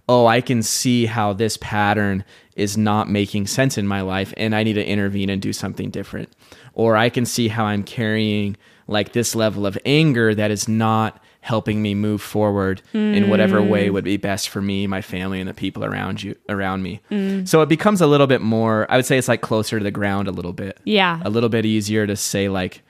oh, 0.09 0.25
I 0.25 0.41
can 0.41 0.61
see 0.61 1.05
how 1.05 1.33
this 1.33 1.57
pattern 1.57 2.23
is 2.55 2.77
not 2.77 3.09
making 3.09 3.47
sense 3.47 3.77
in 3.77 3.87
my 3.87 4.01
life 4.01 4.33
and 4.37 4.53
I 4.55 4.63
need 4.63 4.73
to 4.73 4.85
intervene 4.85 5.29
and 5.29 5.41
do 5.41 5.53
something 5.53 5.89
different. 5.89 6.29
Or 6.73 6.95
I 6.97 7.09
can 7.09 7.25
see 7.25 7.47
how 7.47 7.65
I'm 7.65 7.83
carrying 7.83 8.57
like 8.87 9.13
this 9.13 9.33
level 9.33 9.65
of 9.65 9.77
anger 9.85 10.35
that 10.35 10.51
is 10.51 10.67
not 10.67 11.23
helping 11.39 11.81
me 11.81 11.93
move 11.95 12.21
forward 12.21 12.81
in 12.93 13.29
whatever 13.29 13.61
hmm. 13.61 13.69
way 13.69 13.89
would 13.89 14.03
be 14.03 14.15
best 14.17 14.49
for 14.49 14.61
me, 14.61 14.87
my 14.87 15.01
family, 15.01 15.39
and 15.41 15.49
the 15.49 15.53
people 15.53 15.83
around 15.83 16.23
you 16.23 16.35
around 16.47 16.83
me. 16.83 17.01
Hmm. 17.09 17.43
So 17.45 17.61
it 17.61 17.69
becomes 17.69 17.99
a 17.99 18.07
little 18.07 18.27
bit 18.27 18.41
more. 18.41 18.85
I 18.89 18.95
would 18.95 19.05
say 19.05 19.17
it's 19.17 19.27
like 19.27 19.41
closer 19.41 19.77
to 19.77 19.83
the 19.83 19.91
ground 19.91 20.27
a 20.27 20.31
little 20.31 20.53
bit 20.53 20.79
Yeah. 20.85 21.21
a 21.23 21.29
little 21.29 21.49
bit 21.49 21.65
easier 21.65 22.07
to 22.07 22.15
say 22.15 22.49
like 22.49 22.81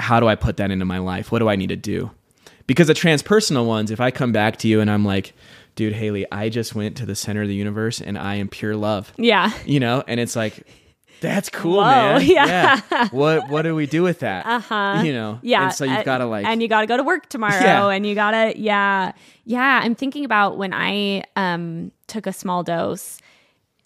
how 0.00 0.18
do 0.18 0.26
i 0.26 0.34
put 0.34 0.56
that 0.56 0.70
into 0.70 0.84
my 0.84 0.98
life 0.98 1.30
what 1.30 1.40
do 1.40 1.48
i 1.48 1.56
need 1.56 1.68
to 1.68 1.76
do 1.76 2.10
because 2.66 2.86
the 2.86 2.94
transpersonal 2.94 3.66
ones 3.66 3.90
if 3.90 4.00
i 4.00 4.10
come 4.10 4.32
back 4.32 4.56
to 4.56 4.66
you 4.66 4.80
and 4.80 4.90
i'm 4.90 5.04
like 5.04 5.34
dude 5.80 5.94
Hayley 5.94 6.26
i 6.30 6.50
just 6.50 6.74
went 6.74 6.98
to 6.98 7.06
the 7.06 7.14
center 7.14 7.40
of 7.40 7.48
the 7.48 7.54
universe 7.54 8.02
and 8.02 8.18
i 8.18 8.34
am 8.34 8.48
pure 8.48 8.76
love 8.76 9.12
Yeah. 9.16 9.50
you 9.64 9.80
know 9.80 10.04
and 10.06 10.20
it's 10.20 10.36
like 10.36 10.66
that's 11.22 11.48
cool 11.48 11.76
Whoa, 11.78 11.84
man 11.84 12.20
yeah. 12.26 12.80
what 13.12 13.48
what 13.48 13.62
do 13.62 13.74
we 13.74 13.86
do 13.86 14.02
with 14.02 14.18
that 14.18 14.44
uh-huh 14.44 15.02
you 15.04 15.12
know 15.14 15.38
Yeah. 15.42 15.64
and 15.64 15.72
so 15.72 15.84
you've 15.86 15.96
uh, 15.98 16.02
got 16.02 16.18
to 16.18 16.26
like 16.26 16.44
and 16.44 16.60
you 16.60 16.68
got 16.68 16.82
to 16.82 16.86
go 16.86 16.98
to 16.98 17.02
work 17.02 17.30
tomorrow 17.30 17.60
Yeah. 17.62 17.88
and 17.88 18.04
you 18.06 18.14
got 18.14 18.32
to 18.32 18.58
yeah. 18.58 19.12
Yeah, 19.44 19.80
I'm 19.82 19.94
thinking 19.94 20.24
about 20.26 20.58
when 20.58 20.72
I 20.74 21.24
um 21.34 21.90
took 22.06 22.26
a 22.26 22.32
small 22.32 22.62
dose. 22.62 23.18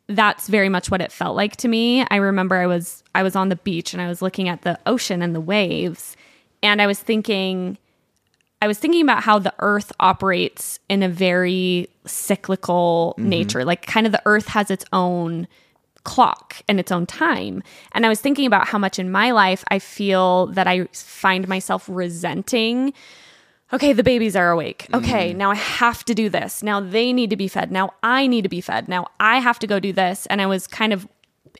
That's 0.09 0.49
very 0.49 0.69
much 0.69 0.91
what 0.91 1.01
it 1.01 1.11
felt 1.11 1.35
like 1.37 1.57
to 1.59 1.69
me. 1.69 2.05
I 2.11 2.17
remember 2.17 2.57
I 2.57 2.67
was 2.67 3.03
I 3.15 3.23
was 3.23 3.35
on 3.35 3.49
the 3.49 3.57
beach 3.57 3.95
and 3.95 4.03
I 4.03 4.09
was 4.09 4.21
looking 4.21 4.49
at 4.49 4.63
the 4.63 4.79
ocean 4.85 5.23
and 5.23 5.35
the 5.35 5.41
waves 5.41 6.17
and 6.63 6.83
I 6.83 6.87
was 6.87 6.99
thinking 6.99 7.79
I 8.63 8.67
was 8.67 8.79
thinking 8.79 9.03
about 9.03 9.23
how 9.23 9.39
the 9.39 9.53
earth 9.59 9.93
operates 10.01 10.79
in 10.89 11.03
a 11.03 11.09
very 11.09 11.89
cyclical 12.07 13.15
mm-hmm. 13.19 13.29
nature. 13.29 13.65
Like 13.65 13.87
kind 13.87 14.07
of 14.07 14.13
the 14.13 14.23
earth 14.25 14.49
has 14.49 14.71
its 14.71 14.85
own 14.93 15.47
clock 16.05 16.57
and 16.69 16.79
its 16.79 16.93
own 16.93 17.07
time. 17.07 17.63
And 17.93 18.07
I 18.07 18.09
was 18.09 18.21
thinking 18.21 18.47
about 18.47 18.69
how 18.69 18.79
much 18.79 18.99
in 18.99 19.11
my 19.11 19.33
life 19.33 19.65
I 19.69 19.79
feel 19.79 20.47
that 20.49 20.67
I 20.67 20.85
find 20.93 21.49
myself 21.49 21.87
resenting. 21.89 22.93
Okay, 23.73 23.93
the 23.93 24.03
babies 24.03 24.37
are 24.37 24.51
awake. 24.51 24.87
Okay, 24.95 25.31
mm-hmm. 25.31 25.39
now 25.39 25.51
I 25.51 25.57
have 25.57 26.05
to 26.05 26.15
do 26.15 26.29
this. 26.29 26.63
Now 26.63 26.81
they 26.81 27.13
need 27.13 27.31
to 27.31 27.37
be 27.37 27.49
fed. 27.49 27.73
Now 27.73 27.95
I 28.03 28.27
need 28.27 28.43
to 28.43 28.49
be 28.49 28.61
fed. 28.61 28.89
Now 28.89 29.09
I 29.19 29.41
have 29.41 29.59
to 29.61 29.67
go 29.67 29.81
do 29.81 29.93
this. 29.93 30.27
And 30.27 30.41
I 30.41 30.47
was 30.47 30.67
kind 30.67 30.93
of 30.93 31.09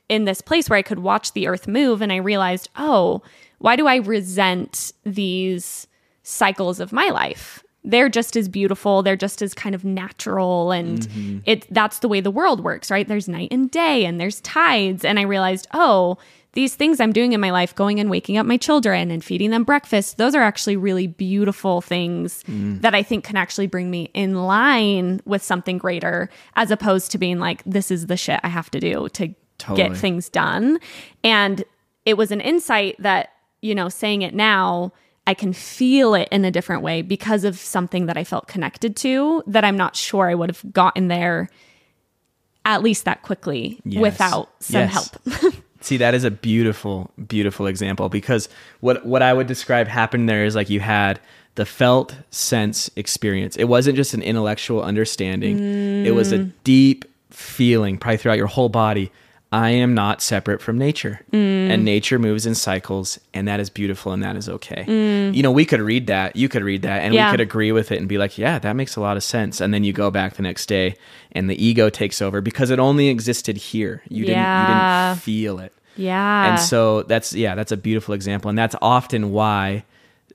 in 0.07 0.25
this 0.25 0.41
place 0.41 0.69
where 0.69 0.77
I 0.77 0.83
could 0.83 0.99
watch 0.99 1.33
the 1.33 1.47
earth 1.47 1.67
move 1.67 2.01
and 2.01 2.11
I 2.11 2.17
realized, 2.17 2.69
oh, 2.77 3.21
why 3.57 3.75
do 3.75 3.87
I 3.87 3.97
resent 3.97 4.93
these 5.03 5.87
cycles 6.25 6.79
of 6.79 6.91
my 6.91 7.09
life? 7.09 7.63
They're 7.83 8.09
just 8.09 8.35
as 8.35 8.49
beautiful, 8.49 9.03
they're 9.03 9.15
just 9.15 9.41
as 9.41 9.53
kind 9.53 9.75
of 9.75 9.85
natural 9.85 10.71
and 10.71 11.01
mm-hmm. 11.01 11.37
it 11.45 11.71
that's 11.71 11.99
the 11.99 12.07
way 12.07 12.19
the 12.19 12.31
world 12.31 12.63
works, 12.63 12.89
right? 12.89 13.07
There's 13.07 13.29
night 13.29 13.49
and 13.51 13.69
day 13.69 14.05
and 14.05 14.19
there's 14.19 14.41
tides 14.41 15.05
and 15.05 15.19
I 15.19 15.21
realized, 15.21 15.67
oh, 15.73 16.17
these 16.53 16.73
things 16.73 16.99
I'm 16.99 17.11
doing 17.11 17.33
in 17.33 17.41
my 17.41 17.51
life, 17.51 17.75
going 17.75 17.99
and 17.99 18.09
waking 18.09 18.37
up 18.37 18.45
my 18.45 18.57
children 18.57 19.11
and 19.11 19.23
feeding 19.23 19.51
them 19.51 19.65
breakfast, 19.65 20.17
those 20.17 20.33
are 20.33 20.41
actually 20.41 20.77
really 20.77 21.05
beautiful 21.05 21.81
things 21.81 22.43
mm. 22.43 22.81
that 22.81 22.95
I 22.95 23.03
think 23.03 23.25
can 23.25 23.35
actually 23.35 23.67
bring 23.67 23.91
me 23.91 24.09
in 24.13 24.35
line 24.45 25.19
with 25.25 25.43
something 25.43 25.77
greater, 25.77 26.29
as 26.55 26.71
opposed 26.71 27.11
to 27.11 27.17
being 27.17 27.39
like, 27.39 27.61
this 27.65 27.91
is 27.91 28.07
the 28.07 28.17
shit 28.17 28.39
I 28.41 28.47
have 28.47 28.71
to 28.71 28.79
do 28.79 29.09
to 29.09 29.35
Totally. 29.57 29.89
get 29.89 29.97
things 29.97 30.29
done. 30.29 30.79
And 31.23 31.63
it 32.05 32.15
was 32.15 32.31
an 32.31 32.41
insight 32.41 32.95
that, 32.99 33.33
you 33.61 33.75
know, 33.75 33.89
saying 33.89 34.21
it 34.21 34.33
now, 34.33 34.93
I 35.27 35.33
can 35.33 35.53
feel 35.53 36.13
it 36.13 36.27
in 36.31 36.45
a 36.45 36.51
different 36.51 36.81
way 36.81 37.01
because 37.01 37.43
of 37.43 37.57
something 37.57 38.05
that 38.05 38.17
I 38.17 38.23
felt 38.23 38.47
connected 38.47 38.95
to 38.97 39.43
that 39.47 39.63
I'm 39.63 39.77
not 39.77 39.95
sure 39.95 40.29
I 40.29 40.35
would 40.35 40.49
have 40.49 40.73
gotten 40.73 41.07
there 41.07 41.49
at 42.63 42.81
least 42.81 43.05
that 43.05 43.21
quickly 43.21 43.79
Yes. 43.85 44.01
without 44.01 44.49
some 44.59 44.81
Yes. 44.81 44.93
help. 44.93 45.53
See, 45.81 45.97
that 45.97 46.15
is 46.15 46.23
a 46.23 46.31
beautiful, 46.31 47.11
beautiful 47.27 47.67
example 47.67 48.09
because 48.09 48.49
what 48.79 49.05
what 49.05 49.21
I 49.21 49.33
would 49.33 49.45
describe 49.45 49.87
happened 49.87 50.27
there 50.27 50.43
is 50.43 50.55
like 50.55 50.69
you 50.69 50.79
had 50.79 51.19
the 51.55 51.65
felt 51.65 52.15
sense 52.31 52.89
experience. 52.95 53.55
It 53.55 53.65
wasn't 53.65 53.95
just 53.95 54.13
an 54.13 54.21
intellectual 54.21 54.81
understanding. 54.81 56.05
It 56.05 56.11
was 56.15 56.31
a 56.31 56.39
mm. 56.39 56.51
deep 56.63 57.05
feeling, 57.29 57.97
probably 57.97 58.17
throughout 58.17 58.37
your 58.37 58.47
whole 58.47 58.69
body. 58.69 59.11
I 59.51 59.69
am 59.69 59.93
not 59.93 60.21
separate 60.21 60.61
from 60.61 60.77
nature. 60.77 61.21
Mm. 61.31 61.69
And 61.69 61.85
nature 61.85 62.19
moves 62.19 62.45
in 62.45 62.55
cycles, 62.55 63.19
and 63.33 63.47
that 63.47 63.59
is 63.59 63.69
beautiful 63.69 64.11
and 64.11 64.21
that 64.23 64.35
is 64.35 64.49
okay. 64.49 64.83
Mm. 64.87 65.33
You 65.33 65.43
know, 65.43 65.51
we 65.51 65.65
could 65.65 65.79
read 65.81 66.07
that, 66.07 66.35
you 66.35 66.49
could 66.49 66.63
read 66.63 66.81
that, 66.81 67.03
and 67.03 67.13
Yeah. 67.13 67.27
we 67.27 67.31
could 67.31 67.41
agree 67.41 67.71
with 67.71 67.91
it 67.91 67.99
and 67.99 68.09
be 68.09 68.17
like, 68.17 68.37
yeah, 68.37 68.59
that 68.59 68.75
makes 68.75 68.95
a 68.95 69.01
lot 69.01 69.15
of 69.17 69.23
sense. 69.23 69.61
And 69.61 69.73
then 69.73 69.83
you 69.83 69.93
go 69.93 70.11
back 70.11 70.33
the 70.35 70.41
next 70.43 70.65
day 70.67 70.95
and 71.31 71.49
the 71.49 71.63
ego 71.65 71.89
takes 71.89 72.21
over 72.21 72.41
because 72.41 72.69
it 72.69 72.79
only 72.79 73.07
existed 73.07 73.55
here. 73.57 74.01
You 74.09 74.25
didn't 74.25 74.39
you 74.41 74.67
didn't 74.67 75.19
feel 75.21 75.59
it. 75.59 75.73
yeah. 75.95 76.51
And 76.51 76.59
so 76.59 77.03
that's 77.03 77.33
yeah, 77.33 77.55
that's 77.55 77.71
a 77.71 77.77
beautiful 77.77 78.13
example, 78.13 78.49
and 78.49 78.57
that's 78.57 78.75
often 78.81 79.31
why 79.31 79.85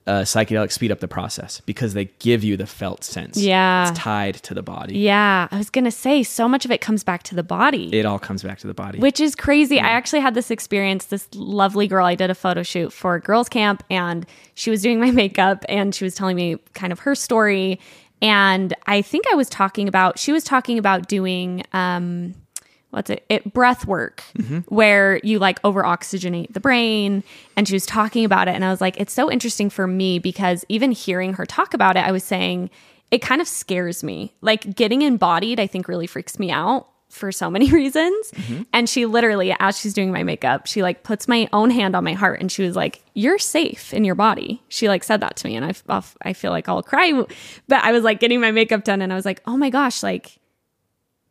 uh, 0.07 0.21
psychedelics 0.21 0.71
speed 0.71 0.91
up 0.91 0.99
the 0.99 1.07
process 1.07 1.61
because 1.61 1.93
they 1.93 2.05
give 2.19 2.43
you 2.43 2.57
the 2.57 2.65
felt 2.65 3.03
sense. 3.03 3.37
Yeah. 3.37 3.87
it's 3.89 3.99
tied 3.99 4.35
to 4.35 4.53
the 4.53 4.63
body. 4.63 4.97
yeah. 4.97 5.47
I 5.51 5.57
was 5.57 5.69
going 5.69 5.85
to 5.85 5.91
say, 5.91 6.23
so 6.23 6.47
much 6.47 6.65
of 6.65 6.71
it 6.71 6.81
comes 6.81 7.03
back 7.03 7.23
to 7.23 7.35
the 7.35 7.43
body. 7.43 7.95
It 7.97 8.05
all 8.05 8.17
comes 8.19 8.41
back 8.43 8.57
to 8.59 8.67
the 8.67 8.73
body. 8.73 8.99
which 8.99 9.19
is 9.19 9.35
crazy. 9.35 9.79
I 9.79 9.89
actually 9.89 10.21
had 10.21 10.33
this 10.33 10.49
experience. 10.49 11.05
This 11.05 11.27
lovely 11.35 11.87
girl, 11.87 12.05
I 12.05 12.15
did 12.15 12.29
a 12.29 12.35
photo 12.35 12.63
shoot 12.63 12.91
for 12.91 13.19
girls' 13.19 13.47
camp, 13.49 13.83
and 13.89 14.25
she 14.55 14.69
was 14.71 14.81
doing 14.81 14.99
my 15.05 15.11
makeup 15.11 15.65
and 15.69 15.93
she 15.93 16.03
was 16.03 16.15
telling 16.15 16.35
me 16.35 16.57
kind 16.73 16.91
of 16.91 16.99
her 16.99 17.13
story. 17.13 17.79
And 18.23 18.73
I 18.87 19.01
think 19.01 19.25
I 19.31 19.35
was 19.35 19.49
talking 19.49 19.87
about, 19.87 20.17
she 20.19 20.31
was 20.31 20.43
talking 20.43 20.77
about 20.77 21.07
doing, 21.07 21.63
um, 21.73 22.33
what's 22.91 23.09
it, 23.09 23.25
it 23.29 23.53
breath 23.53 23.85
work, 23.85 24.23
where 24.67 25.19
you 25.23 25.39
like 25.39 25.59
over 25.63 25.83
oxygenate 25.83 26.53
the 26.53 26.59
brain. 26.59 27.23
And 27.57 27.67
she 27.67 27.73
was 27.73 27.85
talking 27.85 28.23
about 28.23 28.47
it. 28.47 28.55
And 28.55 28.63
I 28.63 28.69
was 28.69 28.81
like, 28.81 28.99
it's 28.99 29.13
so 29.13 29.31
interesting 29.31 29.69
for 29.69 29.87
me 29.87 30.19
because 30.19 30.63
even 30.69 30.91
hearing 30.91 31.33
her 31.33 31.45
talk 31.45 31.73
about 31.73 31.97
it, 31.97 32.05
I 32.05 32.11
was 32.11 32.23
saying, 32.23 32.69
it 33.09 33.21
kind 33.21 33.41
of 33.41 33.47
scares 33.47 34.03
me. 34.03 34.33
Like 34.41 34.75
getting 34.75 35.01
embodied, 35.01 35.59
I 35.59 35.67
think 35.67 35.87
really 35.87 36.07
freaks 36.07 36.39
me 36.39 36.51
out 36.51 36.87
for 37.09 37.31
so 37.31 37.49
many 37.49 37.69
reasons. 37.71 38.31
Mm-hmm. 38.31 38.63
And 38.73 38.89
she 38.89 39.05
literally, 39.05 39.55
as 39.59 39.77
she's 39.77 39.93
doing 39.93 40.11
my 40.11 40.23
makeup, 40.23 40.65
she 40.65 40.81
like 40.81 41.03
puts 41.03 41.27
my 41.27 41.47
own 41.53 41.69
hand 41.69 41.95
on 41.95 42.03
my 42.03 42.13
heart 42.13 42.39
and 42.39 42.51
she 42.51 42.63
was 42.63 42.75
like, 42.75 43.03
You're 43.13 43.37
safe 43.37 43.93
in 43.93 44.05
your 44.05 44.15
body. 44.15 44.63
She 44.69 44.87
like 44.87 45.03
said 45.03 45.19
that 45.21 45.35
to 45.37 45.47
me. 45.47 45.55
And 45.55 45.65
I, 45.65 46.03
I 46.23 46.33
feel 46.33 46.51
like 46.51 46.67
I'll 46.67 46.81
cry. 46.81 47.11
But 47.67 47.83
I 47.83 47.91
was 47.91 48.03
like 48.03 48.19
getting 48.19 48.41
my 48.41 48.51
makeup 48.51 48.83
done 48.83 49.01
and 49.01 49.11
I 49.11 49.15
was 49.15 49.25
like, 49.25 49.41
Oh 49.45 49.57
my 49.57 49.69
gosh, 49.69 50.01
like, 50.01 50.39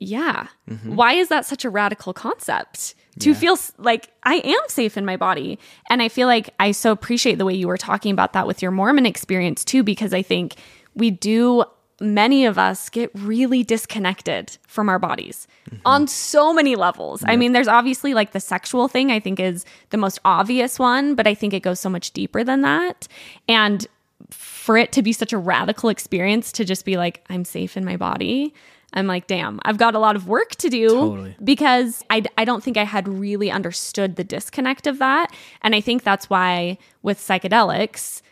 yeah. 0.01 0.49
Mm-hmm. 0.69 0.97
Why 0.97 1.13
is 1.13 1.29
that 1.29 1.47
such 1.47 1.65
a 1.65 1.71
radical 1.71 2.13
concept? 2.13 2.95
To 3.19 3.35
feel 3.35 3.59
like 3.77 4.11
I 4.23 4.37
am 4.37 4.61
safe 4.69 4.97
in 4.97 5.05
my 5.05 5.19
body. 5.19 5.59
And 5.91 6.01
I 6.01 6.09
feel 6.09 6.27
like 6.27 6.55
I 6.59 6.71
so 6.71 6.91
appreciate 6.91 7.37
the 7.37 7.45
way 7.45 7.53
you 7.53 7.69
were 7.69 7.77
talking 7.77 8.13
about 8.13 8.33
that 8.33 8.47
with 8.47 8.63
your 8.63 8.71
Mormon 8.71 9.05
experience 9.05 9.63
too, 9.63 9.83
because 9.83 10.15
I 10.15 10.23
think 10.23 10.55
we 10.95 11.11
do, 11.11 11.65
many 12.01 12.47
of 12.47 12.57
us 12.57 12.89
get 12.89 13.11
really 13.15 13.63
disconnected 13.63 14.57
from 14.67 14.89
our 14.89 14.99
bodies 14.99 15.47
mm-hmm. 15.69 15.83
on 15.85 16.07
so 16.07 16.55
many 16.55 16.77
levels. 16.77 17.23
I 17.27 17.37
mean, 17.37 17.53
there's 17.53 17.69
obviously 17.69 18.15
like 18.15 18.33
the 18.33 18.41
sexual 18.41 18.89
thing, 18.89 19.11
I 19.11 19.21
think 19.21 19.39
is 19.39 19.67
the 19.91 19.99
most 19.99 20.19
obvious 20.25 20.79
one, 20.79 21.15
but 21.15 21.27
I 21.27 21.35
think 21.35 21.53
it 21.53 21.61
goes 21.61 21.79
so 21.79 21.91
much 21.91 22.13
deeper 22.13 22.43
than 22.43 22.63
that. 22.63 23.07
And 23.49 23.87
for 24.31 24.79
it 24.79 24.93
to 24.93 25.03
be 25.03 25.13
such 25.13 25.35
a 25.35 25.39
radical 25.39 25.91
experience 25.91 26.53
to 26.53 26.65
just 26.65 26.87
be 26.87 26.97
like, 26.97 27.23
I'm 27.29 27.45
safe 27.45 27.77
in 27.77 27.85
my 27.85 27.99
body. 27.99 28.55
I'm 28.93 29.07
like, 29.07 29.27
damn, 29.29 29.61
I've 29.65 29.79
got 29.79 29.95
a 29.95 29.99
lot 30.01 30.17
of 30.17 30.27
work 30.27 30.51
to 30.57 30.69
do 30.69 30.89
Totally. 30.89 31.37
because 31.45 32.03
I, 32.11 32.25
I 32.37 32.45
don't 32.45 32.63
think 32.63 32.77
I 32.77 32.85
had 32.85 33.07
really 33.09 33.51
understood 33.51 34.17
the 34.17 34.25
disconnect 34.25 34.87
of 34.89 34.99
that. 34.99 35.33
And 35.63 35.75
I 35.77 35.81
think 35.81 36.03
that's 36.03 36.29
why 36.29 36.77
with 37.03 37.19
psychedelics, 37.19 38.23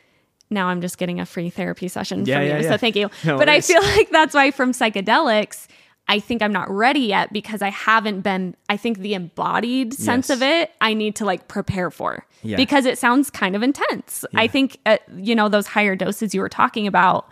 now 0.51 0.67
I'm 0.69 0.81
just 0.81 0.99
getting 0.99 1.21
a 1.21 1.27
free 1.27 1.51
therapy 1.51 1.89
session 1.89 2.25
Yeah, 2.27 2.39
from 2.39 2.47
yeah, 2.47 2.57
you. 2.59 2.63
yeah. 2.65 2.71
So 2.71 2.77
thank 2.77 2.97
you. 2.97 3.11
No 3.25 3.39
but 3.39 3.49
I 3.49 3.61
feel 3.61 3.83
like 3.97 4.11
that's 4.11 4.35
why 4.35 4.51
from 4.51 4.73
psychedelics, 4.73 5.69
I 6.09 6.21
think 6.21 6.43
I'm 6.43 6.53
not 6.53 6.71
ready 6.71 7.01
yet 7.01 7.33
because 7.33 7.61
I 7.61 7.69
haven't 7.69 8.23
been, 8.23 8.57
I 8.69 8.77
think 8.79 8.99
the 8.99 9.13
embodied 9.15 9.93
sense 9.95 10.29
Yes. 10.31 10.37
of 10.39 10.43
it, 10.43 10.73
I 10.81 10.95
need 10.95 11.15
to 11.17 11.25
like 11.27 11.49
prepare 11.49 11.91
for 11.91 12.25
because 12.43 12.87
it 12.87 12.97
sounds 12.99 13.31
kind 13.31 13.55
of 13.55 13.63
intense. 13.63 14.25
I 14.35 14.47
think, 14.47 14.79
uh, 14.87 14.97
you 15.17 15.35
know, 15.35 15.49
those 15.51 15.67
higher 15.67 15.95
doses 15.97 16.35
you 16.35 16.41
were 16.41 16.49
talking 16.49 16.87
about, 16.87 17.29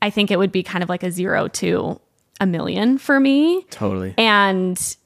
I 0.00 0.08
think 0.10 0.30
it 0.30 0.38
would 0.38 0.52
be 0.52 0.62
kind 0.62 0.82
of 0.82 0.88
like 0.88 1.02
a 1.02 1.10
zero 1.10 1.48
to 1.48 2.00
a 2.40 2.46
million 2.46 2.98
for 2.98 3.18
me. 3.20 3.62
Totally. 3.70 4.14
And 4.16 4.96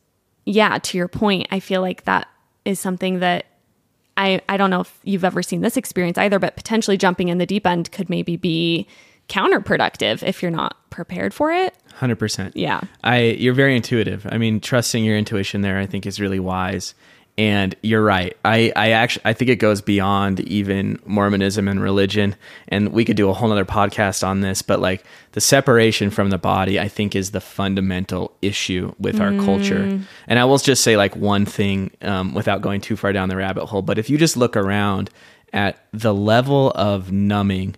yeah, 0.44 0.78
to 0.78 0.98
your 0.98 1.08
point, 1.08 1.48
I 1.50 1.60
feel 1.60 1.80
like 1.80 2.04
that 2.04 2.28
is 2.64 2.78
something 2.78 3.20
that 3.20 3.46
I, 4.16 4.40
I 4.48 4.56
don't 4.56 4.70
know 4.70 4.80
if 4.80 4.98
you've 5.04 5.24
ever 5.24 5.42
seen 5.42 5.62
this 5.62 5.76
experience 5.76 6.18
either, 6.18 6.38
but 6.38 6.56
potentially 6.56 6.96
jumping 6.96 7.28
in 7.28 7.38
the 7.38 7.46
deep 7.46 7.66
end 7.66 7.90
could 7.92 8.10
maybe 8.10 8.36
be 8.36 8.86
counterproductive 9.28 10.22
if 10.22 10.42
you're 10.42 10.50
not 10.50 10.76
prepared 10.90 11.32
for 11.32 11.52
it. 11.52 11.74
Hundred 11.94 12.16
percent. 12.16 12.56
Yeah. 12.56 12.80
I 13.02 13.20
you're 13.20 13.54
very 13.54 13.76
intuitive. 13.76 14.26
I 14.30 14.36
mean, 14.36 14.60
trusting 14.60 15.04
your 15.04 15.16
intuition 15.16 15.62
there, 15.62 15.78
I 15.78 15.86
think, 15.86 16.06
is 16.06 16.20
really 16.20 16.40
wise. 16.40 16.94
And 17.38 17.74
you're 17.82 18.04
right. 18.04 18.36
I 18.44 18.72
I 18.76 18.90
actually 18.90 19.22
I 19.24 19.32
think 19.32 19.50
it 19.50 19.56
goes 19.56 19.80
beyond 19.80 20.40
even 20.40 21.00
Mormonism 21.06 21.66
and 21.66 21.82
religion. 21.82 22.36
And 22.68 22.92
we 22.92 23.04
could 23.06 23.16
do 23.16 23.30
a 23.30 23.32
whole 23.32 23.48
nother 23.48 23.64
podcast 23.64 24.26
on 24.26 24.42
this. 24.42 24.60
But 24.60 24.80
like 24.80 25.04
the 25.32 25.40
separation 25.40 26.10
from 26.10 26.28
the 26.28 26.36
body, 26.36 26.78
I 26.78 26.88
think, 26.88 27.16
is 27.16 27.30
the 27.30 27.40
fundamental 27.40 28.36
issue 28.42 28.94
with 28.98 29.18
our 29.18 29.32
culture. 29.44 30.00
And 30.26 30.38
I 30.38 30.44
will 30.44 30.58
just 30.58 30.84
say 30.84 30.98
like 30.98 31.16
one 31.16 31.46
thing 31.46 31.90
um, 32.02 32.34
without 32.34 32.60
going 32.60 32.82
too 32.82 32.96
far 32.96 33.14
down 33.14 33.30
the 33.30 33.36
rabbit 33.36 33.66
hole. 33.66 33.82
But 33.82 33.98
if 33.98 34.10
you 34.10 34.18
just 34.18 34.36
look 34.36 34.54
around 34.54 35.08
at 35.54 35.84
the 35.92 36.12
level 36.14 36.70
of 36.74 37.12
numbing 37.12 37.76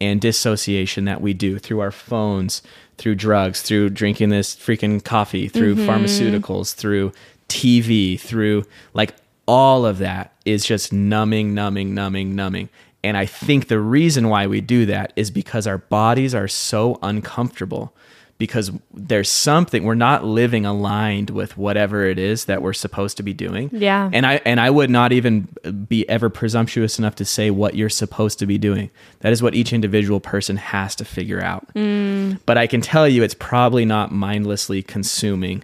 and 0.00 0.20
dissociation 0.20 1.04
that 1.04 1.20
we 1.20 1.32
do 1.32 1.58
through 1.58 1.80
our 1.80 1.92
phones, 1.92 2.62
through 2.98 3.14
drugs, 3.14 3.62
through 3.62 3.88
drinking 3.90 4.30
this 4.30 4.54
freaking 4.54 5.02
coffee, 5.02 5.48
through 5.48 5.76
pharmaceuticals, 5.76 6.74
through 6.74 7.12
TV, 7.52 8.18
through 8.18 8.64
like 8.94 9.14
all 9.46 9.84
of 9.84 9.98
that 9.98 10.32
is 10.44 10.64
just 10.64 10.92
numbing, 10.92 11.54
numbing, 11.54 11.94
numbing, 11.94 12.34
numbing. 12.34 12.68
And 13.04 13.16
I 13.16 13.26
think 13.26 13.68
the 13.68 13.80
reason 13.80 14.28
why 14.28 14.46
we 14.46 14.60
do 14.60 14.86
that 14.86 15.12
is 15.16 15.30
because 15.30 15.66
our 15.66 15.78
bodies 15.78 16.34
are 16.34 16.48
so 16.48 16.98
uncomfortable 17.02 17.94
because 18.38 18.72
there's 18.92 19.28
something 19.28 19.84
we're 19.84 19.94
not 19.94 20.24
living 20.24 20.66
aligned 20.66 21.30
with 21.30 21.56
whatever 21.56 22.06
it 22.06 22.18
is 22.18 22.46
that 22.46 22.60
we're 22.60 22.72
supposed 22.72 23.16
to 23.16 23.22
be 23.22 23.32
doing. 23.32 23.70
Yeah. 23.72 24.10
And 24.12 24.26
I 24.26 24.40
and 24.44 24.58
I 24.58 24.68
would 24.68 24.90
not 24.90 25.12
even 25.12 25.46
be 25.88 26.08
ever 26.08 26.28
presumptuous 26.28 26.98
enough 26.98 27.14
to 27.16 27.24
say 27.24 27.50
what 27.50 27.76
you're 27.76 27.88
supposed 27.88 28.40
to 28.40 28.46
be 28.46 28.58
doing. 28.58 28.90
That 29.20 29.32
is 29.32 29.44
what 29.44 29.54
each 29.54 29.72
individual 29.72 30.18
person 30.18 30.56
has 30.56 30.96
to 30.96 31.04
figure 31.04 31.40
out. 31.40 31.72
Mm. 31.74 32.40
But 32.44 32.58
I 32.58 32.66
can 32.66 32.80
tell 32.80 33.06
you 33.06 33.22
it's 33.22 33.34
probably 33.34 33.84
not 33.84 34.10
mindlessly 34.10 34.82
consuming 34.82 35.62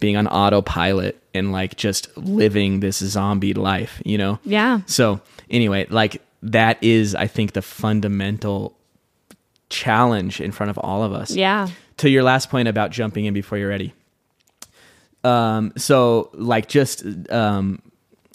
being 0.00 0.16
on 0.16 0.26
autopilot 0.26 1.22
and 1.34 1.52
like 1.52 1.76
just 1.76 2.14
living 2.16 2.80
this 2.80 2.98
zombie 2.98 3.54
life, 3.54 4.00
you 4.04 4.18
know? 4.18 4.38
Yeah. 4.44 4.80
So, 4.86 5.20
anyway, 5.50 5.86
like 5.90 6.22
that 6.42 6.78
is 6.82 7.14
I 7.14 7.26
think 7.26 7.52
the 7.52 7.62
fundamental 7.62 8.76
challenge 9.68 10.40
in 10.40 10.52
front 10.52 10.70
of 10.70 10.78
all 10.78 11.02
of 11.02 11.12
us 11.12 11.30
Yeah. 11.32 11.68
to 11.96 12.08
your 12.10 12.22
last 12.22 12.50
point 12.50 12.68
about 12.68 12.90
jumping 12.90 13.24
in 13.24 13.34
before 13.34 13.58
you're 13.58 13.68
ready. 13.68 13.94
Um, 15.24 15.72
so 15.76 16.30
like 16.34 16.68
just 16.68 17.02
um, 17.32 17.82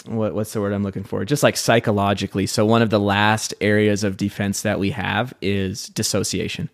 what 0.05 0.33
what's 0.33 0.51
the 0.53 0.59
word 0.59 0.73
I'm 0.73 0.83
looking 0.83 1.03
for? 1.03 1.23
Just 1.23 1.43
like 1.43 1.55
psychologically. 1.55 2.47
So 2.47 2.65
one 2.65 2.81
of 2.81 2.89
the 2.89 2.99
last 2.99 3.53
areas 3.61 4.03
of 4.03 4.17
defense 4.17 4.63
that 4.63 4.79
we 4.79 4.89
have 4.91 5.33
is 5.41 5.87
dissociation, 5.87 6.69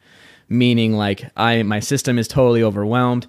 meaning 0.50 0.94
like 0.94 1.30
I 1.38 1.62
my 1.64 1.80
system 1.82 2.18
is 2.18 2.28
totally 2.28 2.64
overwhelmed. 2.64 3.28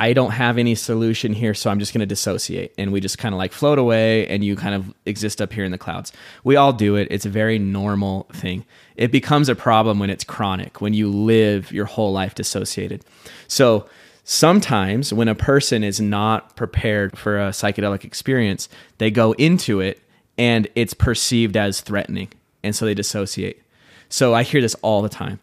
I 0.00 0.14
don't 0.14 0.30
have 0.30 0.56
any 0.56 0.74
solution 0.74 1.34
here, 1.34 1.52
so 1.52 1.68
I'm 1.68 1.78
just 1.78 1.92
going 1.92 2.00
to 2.00 2.06
dissociate. 2.06 2.72
And 2.78 2.90
we 2.90 3.00
just 3.00 3.18
kind 3.18 3.34
of 3.34 3.38
like 3.38 3.52
float 3.52 3.78
away 3.78 4.26
and 4.28 4.42
you 4.42 4.56
kind 4.56 4.74
of 4.74 4.94
exist 5.04 5.42
up 5.42 5.52
here 5.52 5.62
in 5.62 5.72
the 5.72 5.78
clouds. 5.78 6.10
We 6.42 6.56
all 6.56 6.72
do 6.72 6.96
it. 6.96 7.08
It's 7.10 7.26
a 7.26 7.28
very 7.28 7.58
normal 7.58 8.26
thing. 8.32 8.64
It 8.96 9.12
becomes 9.12 9.50
a 9.50 9.54
problem 9.54 9.98
when 9.98 10.08
it's 10.08 10.24
chronic, 10.24 10.80
when 10.80 10.94
you 10.94 11.10
live 11.10 11.70
your 11.70 11.84
whole 11.84 12.12
life 12.12 12.34
dissociated. 12.34 13.04
So 13.46 13.90
sometimes 14.24 15.12
when 15.12 15.28
a 15.28 15.34
person 15.34 15.84
is 15.84 16.00
not 16.00 16.56
prepared 16.56 17.18
for 17.18 17.38
a 17.38 17.50
psychedelic 17.50 18.02
experience, 18.02 18.70
they 18.96 19.10
go 19.10 19.32
into 19.32 19.80
it 19.80 20.00
and 20.38 20.66
it's 20.74 20.94
perceived 20.94 21.58
as 21.58 21.82
threatening. 21.82 22.32
And 22.62 22.74
so 22.74 22.86
they 22.86 22.94
dissociate. 22.94 23.62
So 24.08 24.32
I 24.32 24.44
hear 24.44 24.62
this 24.62 24.76
all 24.76 25.02
the 25.02 25.10
time. 25.10 25.40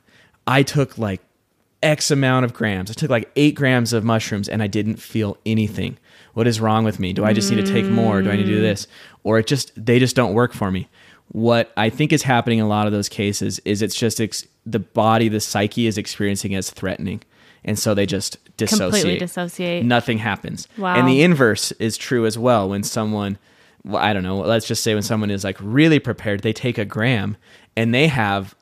I 0.48 0.64
took 0.64 0.98
like 0.98 1.22
X 1.84 2.12
amount 2.12 2.46
of 2.46 2.54
grams. 2.54 2.90
I 2.90 2.94
took 2.94 3.10
like 3.10 3.30
eight 3.36 3.56
grams 3.56 3.94
of 3.94 4.04
mushrooms 4.04 4.50
and 4.50 4.64
I 4.64 4.68
didn't 4.68 4.98
feel 4.98 5.38
anything. 5.46 5.98
What 6.34 6.48
is 6.48 6.60
wrong 6.60 6.84
with 6.84 7.00
me? 7.00 7.14
Do 7.14 7.26
I 7.26 7.34
just 7.34 7.50
need 7.52 7.66
to 7.66 7.72
take 7.72 7.86
more? 7.86 8.22
Do 8.22 8.30
I 8.30 8.36
need 8.36 8.44
to 8.44 8.50
do 8.50 8.62
this? 8.62 8.88
Or 9.24 9.40
it 9.40 9.48
just, 9.48 9.72
they 9.76 10.00
just 10.00 10.16
don't 10.16 10.34
work 10.34 10.54
for 10.54 10.72
me. 10.72 10.88
What 11.30 11.74
I 11.76 11.90
think 11.90 12.14
is 12.14 12.24
happening 12.24 12.60
in 12.60 12.66
a 12.66 12.70
lot 12.70 12.88
of 12.88 12.94
those 12.94 13.10
cases 13.10 13.60
is 13.66 13.82
it's 13.82 13.96
just 13.96 14.22
ex- 14.22 14.46
the 14.66 14.80
body, 14.80 15.30
the 15.30 15.40
psyche 15.40 15.88
is 15.88 15.98
experiencing 15.98 16.56
as 16.56 16.70
threatening. 16.70 17.22
And 17.64 17.78
so 17.78 17.94
they 17.94 18.06
just 18.06 18.38
dissociate. 18.56 18.92
Completely 18.92 19.18
dissociate. 19.20 19.86
Nothing 19.86 20.20
happens. 20.20 20.68
Wow. 20.78 20.96
And 20.96 21.08
the 21.08 21.22
inverse 21.22 21.72
is 21.74 21.98
true 21.98 22.26
as 22.26 22.38
well. 22.38 22.70
When 22.70 22.84
someone, 22.84 23.38
well, 23.84 24.02
I 24.02 24.14
don't 24.14 24.24
know, 24.24 24.38
let's 24.38 24.68
just 24.68 24.84
say 24.84 24.94
when 24.94 25.04
someone 25.04 25.32
is 25.32 25.44
like 25.44 25.58
really 25.60 26.00
prepared, 26.00 26.42
they 26.42 26.54
take 26.54 26.78
a 26.78 26.86
gram 26.86 27.36
and 27.76 27.94
they 27.94 28.08
have 28.08 28.56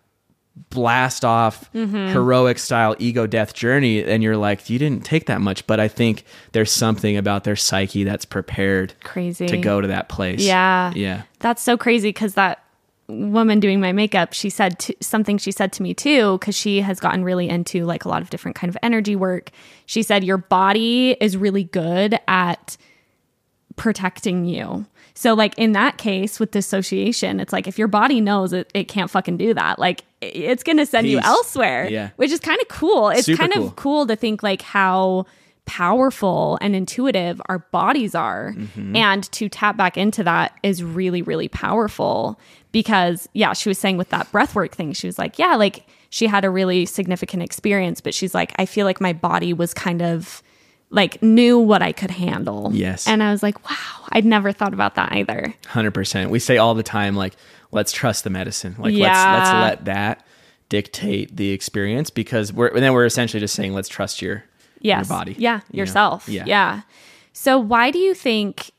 blast 0.69 1.25
off 1.25 1.71
Mm-hmm. 1.73 2.13
heroic 2.13 2.59
style 2.59 2.95
ego 2.99 3.27
death 3.27 3.53
journey 3.53 4.03
and 4.03 4.23
you're 4.23 4.37
like 4.37 4.69
you 4.69 4.79
didn't 4.79 5.03
take 5.05 5.25
that 5.25 5.41
much 5.41 5.65
but 5.67 5.79
i 5.79 5.87
think 5.87 6.23
there's 6.53 6.71
something 6.71 7.17
about 7.17 7.43
their 7.43 7.55
psyche 7.57 8.03
that's 8.05 8.23
prepared 8.25 8.93
Crazy. 9.03 9.47
to 9.47 9.57
go 9.57 9.81
to 9.81 9.87
that 9.87 10.07
place 10.09 10.41
Yeah. 10.41 10.91
yeah 10.95 11.23
That's 11.39 11.61
so 11.61 11.77
crazy 11.77 12.09
because 12.09 12.35
that 12.35 12.61
woman 13.07 13.59
doing 13.59 13.79
my 13.79 13.91
makeup, 13.91 14.33
she 14.33 14.49
said 14.49 14.79
to, 14.79 14.95
something 14.99 15.37
she 15.37 15.51
said 15.51 15.71
to 15.73 15.83
me 15.83 15.93
too, 15.93 16.39
because 16.39 16.55
she 16.57 16.81
has 16.81 16.99
gotten 16.99 17.23
really 17.23 17.47
into 17.47 17.85
like 17.85 18.03
a 18.03 18.09
lot 18.09 18.23
of 18.23 18.31
different 18.31 18.55
kind 18.55 18.67
of 18.67 18.75
energy 18.81 19.15
work. 19.15 19.51
She 19.85 20.01
said, 20.01 20.23
Your 20.23 20.37
body 20.37 21.11
is 21.21 21.37
really 21.37 21.65
good 21.65 22.17
at 22.27 22.77
protecting 23.75 24.45
you. 24.45 24.85
So, 25.13 25.33
like 25.33 25.53
in 25.57 25.73
that 25.73 25.97
case 25.97 26.39
with 26.39 26.51
dissociation, 26.51 27.39
it's 27.39 27.53
like 27.53 27.67
if 27.67 27.77
your 27.77 27.87
body 27.87 28.19
knows 28.21 28.53
it, 28.53 28.69
it 28.73 28.85
can't 28.85 29.09
fucking 29.09 29.37
do 29.37 29.53
that, 29.53 29.79
like 29.79 30.03
it's 30.34 30.63
going 30.63 30.78
to 30.78 30.86
send 30.86 31.07
you 31.07 31.19
elsewhere, 31.19 31.88
Yeah. 31.89 32.09
which 32.15 32.32
is 32.32 32.39
kind 32.39 32.59
of 32.61 32.67
cool. 32.67 33.09
It's 33.09 33.26
Super 33.26 33.38
kind 33.38 33.53
cool. 33.53 33.67
of 33.67 33.76
cool 33.76 34.07
to 34.07 34.15
think 34.15 34.41
like 34.43 34.61
how 34.61 35.26
powerful 35.65 36.57
and 36.61 36.76
intuitive 36.76 37.41
our 37.47 37.59
bodies 37.59 38.15
are. 38.15 38.53
Mm-hmm. 38.55 38.95
And 38.95 39.32
to 39.34 39.49
tap 39.49 39.78
back 39.78 39.97
into 39.97 40.23
that 40.23 40.53
is 40.63 40.84
really, 40.84 41.21
really 41.21 41.47
powerful 41.47 42.39
because, 42.71 43.28
yeah, 43.34 43.53
she 43.53 43.69
was 43.69 43.78
saying 43.78 43.97
with 43.97 44.09
that 44.09 44.32
breathwork 44.32 44.71
thing, 44.73 44.93
she 44.93 45.07
was 45.07 45.17
like, 45.17 45.39
yeah, 45.39 45.55
like 45.55 45.88
she 46.09 46.28
had 46.28 46.45
a 46.45 46.49
really 46.49 46.86
significant 46.86 47.43
experience, 47.43 47.99
but 47.99 48.13
she's 48.13 48.34
like, 48.34 48.53
I 48.57 48.65
feel 48.65 48.86
like 48.86 49.01
my 49.01 49.13
body 49.13 49.53
was 49.53 49.73
kind 49.73 50.01
of 50.01 50.41
like 50.91 51.21
knew 51.23 51.57
what 51.57 51.82
I 51.82 51.91
could 51.91 52.11
handle. 52.11 52.69
Yes. 52.73 53.07
And 53.07 53.23
I 53.23 53.32
was 53.32 53.41
like, 53.41 53.67
wow, 53.69 54.07
I'd 54.09 54.23
never 54.26 54.51
thought 54.51 54.73
about 54.73 54.95
that 54.95 55.11
either. 55.13 55.53
100% 55.65 56.30
we 56.30 56.39
say 56.39 56.57
all 56.57 56.76
the 56.76 56.84
time 56.84 57.15
like 57.15 57.36
let's 57.76 57.91
trust 57.91 58.23
the 58.23 58.30
medicine 58.30 58.76
like 58.80 58.95
let's 58.95 59.26
let's 59.26 59.51
let 59.51 59.86
that 59.86 60.26
dictate 60.69 61.36
the 61.36 61.51
experience 61.51 62.09
because 62.09 62.51
we're 62.51 62.67
and 62.67 62.82
then 62.82 62.93
we're 62.93 63.05
essentially 63.05 63.39
just 63.39 63.53
saying 63.53 63.73
let's 63.73 63.89
trust 63.89 64.21
your 64.21 64.43
yes. 64.86 65.07
your 65.07 65.17
body. 65.17 65.36
Yeah, 65.38 65.61
you 65.71 65.80
yourself. 65.80 66.30
Yeah. 66.30 66.43
Yeah. 66.45 66.82
So 67.34 67.59
why 67.59 67.91
do 67.91 67.99
you 67.99 68.13
think 68.13 68.71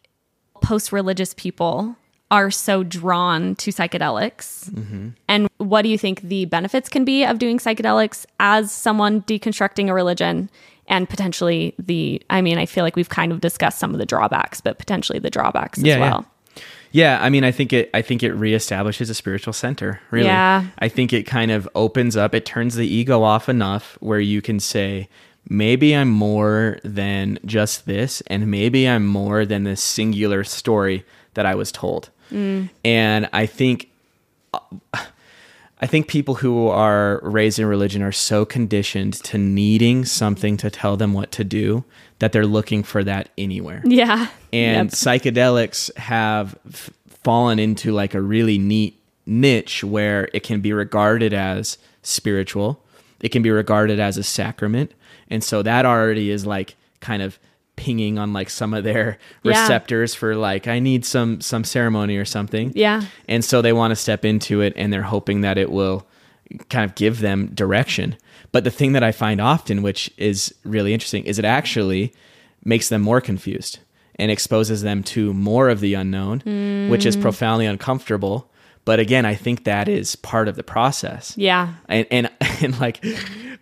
post-religious 0.63 1.35
people 1.35 1.97
are 2.31 2.51
so 2.51 2.83
drawn 2.83 3.55
to 3.57 3.71
psychedelics? 3.71 4.71
Mm-hmm. 4.71 5.11
And 5.29 5.49
what 5.59 5.83
do 5.83 5.89
you 5.89 5.99
think 5.99 6.23
the 6.23 6.47
benefits 6.47 6.89
can 6.89 7.05
be 7.05 7.25
of 7.25 7.39
doing 7.39 7.59
psychedelics 7.59 8.25
as 8.41 8.73
someone 8.73 9.23
deconstructing 9.23 9.89
a 9.89 9.95
religion? 9.95 10.51
And 10.89 11.09
potentially 11.09 11.75
the, 11.79 12.23
I 12.31 12.41
mean, 12.43 12.59
I 12.59 12.67
feel 12.67 12.85
like 12.85 12.97
we've 12.97 13.09
kind 13.09 13.33
of 13.33 13.41
discussed 13.41 13.79
some 13.79 13.93
of 13.93 13.99
the 13.99 14.07
drawbacks, 14.07 14.61
but 14.61 14.79
potentially 14.79 15.19
the 15.19 15.31
drawbacks 15.31 15.81
Yeah, 15.81 15.95
as 15.95 16.01
well. 16.01 16.21
Yeah, 16.21 16.29
I 17.23 17.29
mean, 17.31 17.45
I 17.45 17.51
think 17.51 17.73
it. 17.73 17.91
I 17.93 18.03
think 18.03 18.23
it 18.23 18.33
reestablishes 18.33 19.11
a 19.11 19.15
spiritual 19.15 19.53
center. 19.53 20.01
Really, 20.11 20.27
Yeah. 20.29 20.67
I 20.79 20.89
think 20.89 21.13
it 21.13 21.25
kind 21.25 21.51
of 21.51 21.69
opens 21.75 22.17
up. 22.17 22.35
It 22.35 22.47
turns 22.47 22.75
the 22.75 22.87
ego 22.87 23.23
off 23.23 23.49
enough 23.49 23.97
where 24.01 24.21
you 24.21 24.41
can 24.41 24.61
say, 24.61 25.09
maybe 25.49 25.95
I'm 25.95 26.09
more 26.09 26.79
than 26.83 27.39
just 27.45 27.87
this, 27.87 28.23
and 28.29 28.51
maybe 28.51 28.89
I'm 28.89 29.07
more 29.07 29.45
than 29.45 29.65
this 29.65 29.83
singular 29.83 30.43
story 30.45 31.05
that 31.35 31.45
I 31.45 31.55
was 31.55 31.71
told. 31.71 32.11
Mm. 32.33 32.71
And 32.85 33.29
I 33.33 33.47
think 33.47 33.91
uh, 34.55 34.59
I 35.81 35.87
think 35.87 36.09
people 36.09 36.37
who 36.37 36.69
are 36.69 37.21
raised 37.23 37.59
in 37.59 37.67
religion 37.67 38.03
are 38.03 38.13
so 38.13 38.45
conditioned 38.47 39.15
to 39.25 39.37
needing 39.39 40.05
something 40.07 40.57
to 40.59 40.71
tell 40.71 40.97
them 40.97 41.13
what 41.13 41.31
to 41.33 41.45
do 41.45 41.85
that 42.19 42.33
they're 42.33 42.47
looking 42.47 42.83
for 42.83 43.05
that 43.05 43.29
anywhere. 43.37 43.83
Yeah. 43.87 44.29
And 44.53 44.89
Yep. 44.91 44.95
psychedelics 44.95 45.95
have 45.99 46.57
f- 46.73 46.91
fallen 47.25 47.59
into 47.59 47.93
like 47.93 48.15
a 48.15 48.21
really 48.23 48.57
neat 48.59 48.99
niche 49.27 49.85
where 49.85 50.29
it 50.33 50.43
can 50.45 50.61
be 50.61 50.73
regarded 50.73 51.35
as 51.35 51.77
spiritual, 52.03 52.83
it 53.21 53.31
can 53.31 53.43
be 53.43 53.51
regarded 53.51 53.99
as 54.01 54.17
a 54.17 54.23
sacrament. 54.23 54.93
And 55.29 55.43
so 55.45 55.63
that 55.63 55.85
already 55.85 56.31
is 56.31 56.47
like 56.47 56.77
kind 57.01 57.21
of 57.23 57.39
pinging 57.77 58.19
on 58.19 58.33
like 58.33 58.51
some 58.51 58.75
of 58.75 58.85
their 58.85 59.19
Yeah. 59.43 59.63
receptors 59.63 60.15
for 60.15 60.35
like 60.35 60.67
I 60.67 60.79
need 60.79 61.05
some 61.05 61.41
some 61.41 61.63
ceremony 61.65 62.17
or 62.17 62.25
something. 62.25 62.73
Yeah. 62.75 63.03
And 63.29 63.45
so 63.45 63.63
they 63.63 63.73
want 63.73 63.93
to 63.93 63.97
step 63.97 64.25
into 64.25 64.61
it 64.63 64.73
and 64.77 64.93
they're 64.93 65.03
hoping 65.03 65.43
that 65.43 65.59
it 65.59 65.71
will 65.71 66.07
kind 66.69 66.85
of 66.85 66.95
give 66.95 67.21
them 67.21 67.49
direction. 67.55 68.17
But 68.53 68.65
the 68.65 68.71
thing 68.71 68.93
that 68.93 69.03
I 69.03 69.13
find 69.13 69.41
often, 69.41 69.83
which 69.83 70.11
is 70.17 70.55
really 70.65 70.95
interesting, 70.95 71.25
is 71.25 71.39
it 71.39 71.45
actually 71.45 72.13
makes 72.65 72.89
them 72.89 73.03
more 73.03 73.21
confused 73.21 73.81
and 74.19 74.31
exposes 74.31 74.83
them 74.83 75.03
to 75.03 75.35
more 75.35 75.69
of 75.69 75.81
the 75.81 75.95
unknown, 75.95 76.41
which 76.89 77.05
is 77.05 77.17
mm. 77.17 77.23
profoundly 77.23 77.67
uncomfortable. 77.67 78.51
But 78.87 78.99
again, 79.01 79.27
I 79.27 79.35
think 79.35 79.65
that 79.65 79.89
is 79.89 80.17
part 80.17 80.49
of 80.49 80.57
the 80.57 80.63
process. 80.63 81.35
Yeah. 81.37 81.75
And, 81.89 82.07
and, 82.11 82.31
and 82.63 82.81
like, 82.81 83.05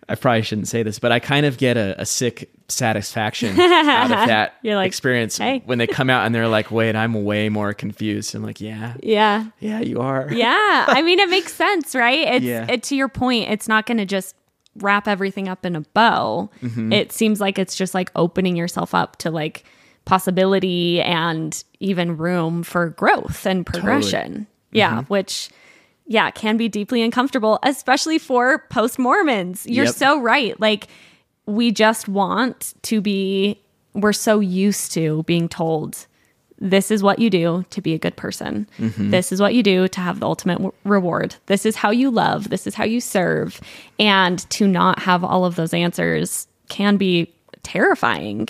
I 0.07 0.15
probably 0.15 0.43
shouldn't 0.43 0.67
say 0.69 0.83
this, 0.83 0.99
but 0.99 1.11
I 1.11 1.19
kind 1.19 1.45
of 1.45 1.57
get 1.57 1.75
a, 1.75 1.99
a 1.99 2.05
sick 2.05 2.49
satisfaction 2.69 3.59
out 3.59 4.03
of 4.11 4.27
that 4.27 4.53
You're 4.61 4.75
like, 4.75 4.87
experience 4.87 5.37
"Hey." 5.37 5.61
when 5.65 5.77
they 5.79 5.87
come 5.87 6.09
out 6.09 6.25
and 6.25 6.33
they're 6.33 6.47
like, 6.47 6.69
wait, 6.71 6.95
I'm 6.95 7.23
way 7.25 7.49
more 7.49 7.73
confused. 7.73 8.33
I'm 8.35 8.43
like, 8.43 8.61
yeah, 8.61 8.93
Yeah. 9.03 9.47
yeah, 9.59 9.79
you 9.81 9.99
are. 9.99 10.29
Yeah. 10.31 10.85
I 10.87 11.01
mean, 11.01 11.19
it 11.19 11.29
makes 11.29 11.53
sense, 11.53 11.95
right? 11.95 12.27
It's 12.35 12.45
Yeah. 12.45 12.67
it, 12.69 12.83
to 12.83 12.95
your 12.95 13.09
point, 13.09 13.49
it's 13.49 13.67
not 13.67 13.85
going 13.87 13.97
to 13.97 14.05
just 14.05 14.35
wrap 14.77 15.07
everything 15.07 15.47
up 15.47 15.65
in 15.65 15.75
a 15.75 15.81
bow. 15.81 16.51
Mm-hmm. 16.61 16.93
It 16.93 17.11
seems 17.11 17.41
like 17.41 17.57
it's 17.57 17.75
just 17.75 17.93
like 17.95 18.11
opening 18.15 18.55
yourself 18.55 18.93
up 18.93 19.15
to 19.17 19.31
like 19.31 19.63
possibility 20.05 21.01
and 21.01 21.63
even 21.79 22.15
room 22.15 22.61
for 22.63 22.89
growth 22.89 23.45
and 23.47 23.65
progression. 23.65 24.45
Yeah, 24.75 24.97
Mm-hmm. 24.97 25.05
which 25.13 25.49
yeah, 26.07 26.29
can 26.31 26.55
be 26.57 26.67
deeply 26.69 27.01
uncomfortable, 27.01 27.57
especially 27.63 28.19
for 28.19 28.59
post 28.69 28.99
Mormons. 28.99 29.65
You're 29.67 29.85
Yep. 29.85 29.95
so 29.95 30.21
right. 30.21 30.59
Like 30.59 30.87
we 31.47 31.71
just 31.71 32.07
want 32.07 32.73
to 32.83 33.01
be 33.01 33.59
we're 33.93 34.13
so 34.13 34.39
used 34.39 34.91
to 34.91 35.23
being 35.23 35.47
told 35.49 36.05
this 36.59 36.89
is 36.91 37.01
what 37.03 37.19
you 37.19 37.29
do 37.29 37.65
to 37.69 37.81
be 37.81 37.93
a 37.93 37.97
good 37.99 38.15
person. 38.15 38.65
This 38.79 39.31
is 39.31 39.41
what 39.41 39.53
you 39.53 39.61
do 39.63 39.87
to 39.89 39.99
have 39.99 40.19
the 40.21 40.25
ultimate 40.25 40.55
w- 40.55 40.71
reward. 40.85 41.35
This 41.47 41.65
is 41.65 41.75
how 41.75 41.91
you 41.91 42.09
love. 42.09 42.49
This 42.49 42.65
is 42.67 42.75
how 42.75 42.85
you 42.85 43.01
serve. 43.01 43.59
And 43.99 44.39
to 44.51 44.65
not 44.67 44.99
have 44.99 45.23
all 45.23 45.43
of 45.45 45.55
those 45.55 45.73
answers 45.73 46.47
can 46.69 46.95
be 46.97 47.33
terrifying. 47.63 48.47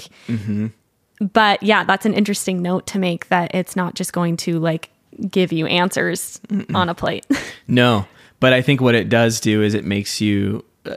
But 1.19 1.63
yeah, 1.63 1.83
that's 1.83 2.05
an 2.05 2.13
interesting 2.13 2.61
note 2.61 2.85
to 2.87 2.99
make 2.99 3.29
that 3.29 3.55
it's 3.55 3.75
not 3.75 3.95
just 3.95 4.11
going 4.13 4.35
to 4.37 4.59
like 4.59 4.89
give 5.29 5.51
you 5.51 5.65
answers 5.67 6.39
on 6.73 6.89
a 6.89 6.95
plate. 6.95 7.25
No, 7.67 8.05
but 8.39 8.53
I 8.53 8.61
think 8.61 8.79
what 8.79 8.93
it 8.93 9.09
does 9.09 9.39
do 9.39 9.63
is 9.63 9.73
it 9.73 9.85
makes 9.85 10.21
you 10.21 10.63
uh, 10.85 10.95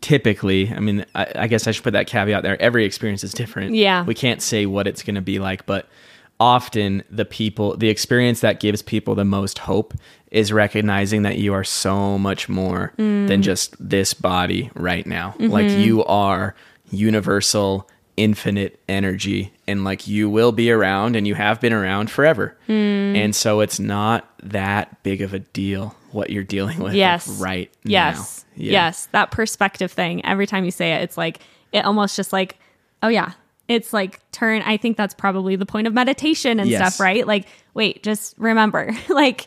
typically. 0.00 0.72
I 0.72 0.80
mean, 0.80 1.04
I, 1.14 1.26
I 1.34 1.46
guess 1.46 1.66
I 1.66 1.72
should 1.72 1.84
put 1.84 1.92
that 1.92 2.06
caveat 2.06 2.42
there. 2.42 2.60
Every 2.60 2.86
experience 2.86 3.22
is 3.22 3.34
different. 3.34 3.74
Yeah. 3.74 4.02
we 4.04 4.14
can't 4.14 4.40
say 4.40 4.64
what 4.64 4.86
it's 4.86 5.02
going 5.02 5.16
to 5.16 5.20
be 5.20 5.38
like, 5.38 5.66
but 5.66 5.88
often 6.40 7.02
the 7.10 7.26
people, 7.26 7.76
the 7.76 7.90
experience 7.90 8.40
that 8.40 8.60
gives 8.60 8.80
people 8.80 9.14
the 9.14 9.26
most 9.26 9.58
hope 9.58 9.92
is 10.30 10.52
recognizing 10.54 11.20
that 11.22 11.36
you 11.38 11.52
are 11.52 11.64
so 11.64 12.16
much 12.18 12.48
more 12.48 12.92
than 12.96 13.42
just 13.42 13.74
this 13.78 14.14
body 14.14 14.70
right 14.74 15.06
now. 15.06 15.34
Like 15.38 15.70
you 15.70 16.02
are 16.04 16.54
universal 16.90 17.88
infinite 18.16 18.80
energy 18.88 19.52
and 19.68 19.84
like 19.84 20.08
you 20.08 20.28
will 20.30 20.52
be 20.52 20.70
around 20.70 21.16
and 21.16 21.26
you 21.26 21.34
have 21.34 21.60
been 21.60 21.72
around 21.72 22.10
forever 22.10 22.56
and 22.68 23.36
so 23.36 23.60
it's 23.60 23.78
not 23.78 24.26
that 24.42 25.02
big 25.02 25.20
of 25.20 25.34
a 25.34 25.38
deal 25.38 25.94
what 26.12 26.30
you're 26.30 26.42
dealing 26.44 26.78
with 26.78 26.88
like, 26.92 26.96
yes. 26.96 27.28
right 27.40 27.70
Yes. 27.84 28.44
now. 28.56 28.62
Yeah. 28.64 28.72
Yes. 28.72 29.06
That 29.12 29.30
perspective 29.30 29.92
thing. 29.92 30.24
Every 30.24 30.46
time 30.46 30.64
you 30.64 30.70
say 30.70 30.94
it, 30.94 31.02
it's 31.02 31.18
like, 31.18 31.40
it 31.72 31.84
almost 31.84 32.16
just 32.16 32.32
like, 32.32 32.58
oh, 33.02 33.08
yeah. 33.08 33.32
It's 33.68 33.92
like 33.92 34.20
turn. 34.32 34.62
I 34.62 34.78
think 34.78 34.96
that's 34.96 35.12
probably 35.12 35.56
the 35.56 35.66
point 35.66 35.86
of 35.86 35.92
meditation 35.92 36.58
and 36.58 36.70
Yes. 36.70 36.94
stuff, 36.94 37.04
right? 37.04 37.26
Like, 37.26 37.46
wait, 37.74 38.02
just 38.02 38.34
remember, 38.38 38.96
like, 39.10 39.46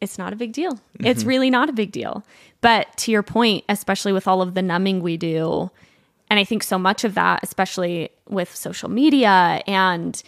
it's 0.00 0.18
not 0.18 0.32
a 0.32 0.36
big 0.36 0.52
deal. 0.52 0.80
It's 0.98 1.20
Mm-hmm. 1.20 1.28
really 1.28 1.50
not 1.50 1.68
a 1.68 1.72
big 1.72 1.92
deal. 1.92 2.24
But 2.60 2.88
to 2.98 3.12
your 3.12 3.22
point, 3.22 3.62
especially 3.68 4.12
with 4.12 4.26
all 4.26 4.42
of 4.42 4.54
the 4.54 4.62
numbing 4.62 5.00
we 5.00 5.16
do, 5.16 5.70
and 6.30 6.38
I 6.40 6.44
think 6.44 6.62
so 6.62 6.78
much 6.78 7.04
of 7.04 7.14
that, 7.14 7.40
especially 7.42 8.10
with 8.28 8.54
social 8.54 8.88
media 8.90 9.62
and 9.66 10.22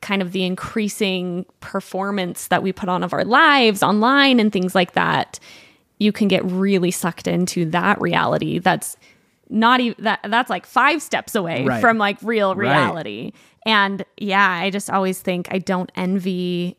kind 0.00 0.20
of 0.22 0.32
the 0.32 0.44
increasing 0.44 1.46
performance 1.60 2.48
that 2.48 2.62
we 2.62 2.72
put 2.72 2.88
on 2.88 3.04
of 3.04 3.12
our 3.12 3.24
lives 3.24 3.82
online 3.82 4.40
and 4.40 4.52
things 4.52 4.74
like 4.74 4.92
that, 4.92 5.38
you 5.98 6.10
can 6.12 6.26
get 6.28 6.44
really 6.44 6.90
sucked 6.90 7.28
into 7.28 7.64
that 7.66 8.00
reality. 8.00 8.58
That's 8.58 8.96
not 9.50 9.80
even 9.80 10.04
that 10.04 10.20
that's 10.28 10.50
like 10.50 10.66
five 10.66 11.00
steps 11.00 11.34
away 11.34 11.64
Right. 11.64 11.80
from 11.80 11.96
like 11.96 12.18
real 12.22 12.54
Right. 12.54 12.70
reality. 12.70 13.32
And 13.64 14.04
yeah, 14.16 14.50
I 14.50 14.70
just 14.70 14.90
always 14.90 15.20
think 15.20 15.48
I 15.50 15.58
don't 15.58 15.90
envy 15.94 16.76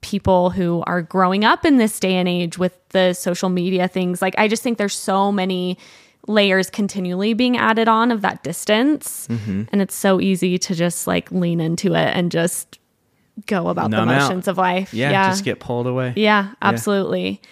people 0.00 0.50
who 0.50 0.82
are 0.86 1.00
growing 1.02 1.44
up 1.44 1.64
in 1.64 1.78
this 1.78 1.98
day 1.98 2.14
and 2.16 2.28
age 2.28 2.58
with 2.58 2.76
the 2.90 3.14
social 3.14 3.48
media 3.48 3.88
things. 3.88 4.20
Like, 4.20 4.34
I 4.36 4.48
just 4.48 4.62
think 4.62 4.76
there's 4.76 4.94
so 4.96 5.32
many 5.32 5.78
layers 6.26 6.70
continually 6.70 7.34
being 7.34 7.56
added 7.56 7.88
on 7.88 8.10
of 8.10 8.22
that 8.22 8.42
distance. 8.42 9.28
Mm-hmm. 9.28 9.64
And 9.72 9.82
it's 9.82 9.94
so 9.94 10.20
easy 10.20 10.56
to 10.58 10.74
just 10.74 11.06
like 11.06 11.30
lean 11.30 11.60
into 11.60 11.94
it 11.94 12.16
and 12.16 12.30
just 12.32 12.78
go 13.46 13.68
about 13.68 13.90
Numb 13.90 14.08
the 14.08 14.14
out. 14.14 14.22
motions 14.22 14.48
of 14.48 14.56
life. 14.58 14.94
yeah, 14.94 15.10
Yeah. 15.10 15.28
just 15.30 15.44
get 15.44 15.58
pulled 15.60 15.86
away 15.86 16.12
yeah, 16.16 16.52
absolutely. 16.62 17.42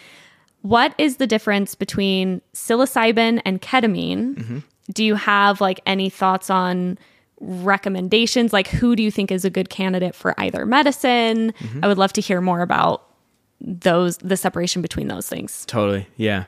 What 0.63 0.95
is 0.97 1.17
the 1.17 1.27
difference 1.27 1.75
between 1.75 2.41
psilocybin 2.55 3.43
and 3.45 3.61
ketamine? 3.61 4.35
Mm-hmm. 4.37 4.59
Do 4.93 5.05
you 5.05 5.17
have 5.17 5.61
like 5.61 5.81
any 5.87 6.09
thoughts 6.09 6.51
on 6.51 6.99
recommendations? 7.41 8.53
Like, 8.53 8.69
who 8.69 8.95
do 8.97 9.03
you 9.03 9.11
think 9.11 9.31
is 9.33 9.45
a 9.45 9.51
good 9.51 9.71
candidate 9.71 10.15
for 10.15 10.39
either 10.39 10.65
medicine? 10.67 11.53
Mm-hmm. 11.59 11.81
I 11.85 11.89
would 11.89 11.99
love 11.99 12.13
to 12.15 12.21
hear 12.21 12.41
more 12.41 12.61
about 12.63 13.05
those, 13.61 14.19
the 14.19 14.37
separation 14.37 14.83
between 14.83 15.09
those 15.09 15.29
things. 15.29 15.65
Totally. 15.67 16.07
Yeah. 16.17 16.45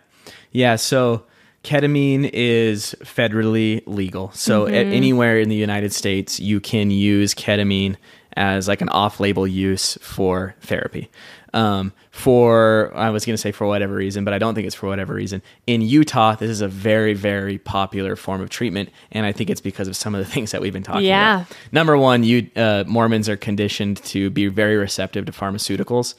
Yeah. 0.52 0.76
So 0.76 1.24
ketamine 1.64 2.30
is 2.32 2.94
federally 3.02 3.82
legal. 3.86 4.30
So 4.32 4.66
Mm-hmm. 4.66 4.92
anywhere 4.92 5.38
in 5.40 5.48
the 5.48 5.56
United 5.56 5.92
States, 5.92 6.38
you 6.38 6.60
can 6.60 6.90
use 6.90 7.34
ketamine 7.34 7.96
as 8.36 8.68
like 8.68 8.80
an 8.80 8.88
off 8.90 9.20
label 9.20 9.46
use 9.46 9.96
for 10.02 10.54
therapy. 10.60 11.10
Um, 11.54 11.92
for, 12.10 12.90
I 12.94 13.10
was 13.10 13.24
going 13.24 13.34
to 13.34 13.40
say 13.40 13.52
for 13.52 13.66
whatever 13.66 13.94
reason, 13.94 14.24
but 14.24 14.34
I 14.34 14.38
don't 14.38 14.54
think 14.54 14.66
it's 14.66 14.74
for 14.74 14.88
whatever 14.88 15.14
reason. 15.14 15.40
In 15.66 15.82
Utah, 15.82 16.34
this 16.34 16.50
is 16.50 16.60
a 16.60 16.68
very, 16.68 17.14
very 17.14 17.58
popular 17.58 18.16
form 18.16 18.40
of 18.40 18.50
treatment. 18.50 18.90
And 19.12 19.24
I 19.24 19.32
think 19.32 19.50
it's 19.50 19.60
because 19.60 19.86
of 19.88 19.94
some 19.96 20.14
of 20.14 20.24
the 20.24 20.30
things 20.32 20.50
that 20.52 20.60
we've 20.60 20.72
been 20.72 20.82
talking 20.82 21.04
Yeah. 21.06 21.36
about. 21.42 21.56
Number 21.72 21.96
one, 21.96 22.24
you 22.24 22.50
uh, 22.56 22.84
Mormons 22.86 23.28
are 23.28 23.36
conditioned 23.36 23.98
to 24.04 24.30
be 24.30 24.48
very 24.48 24.76
receptive 24.76 25.26
to 25.26 25.32
pharmaceuticals. 25.32 26.14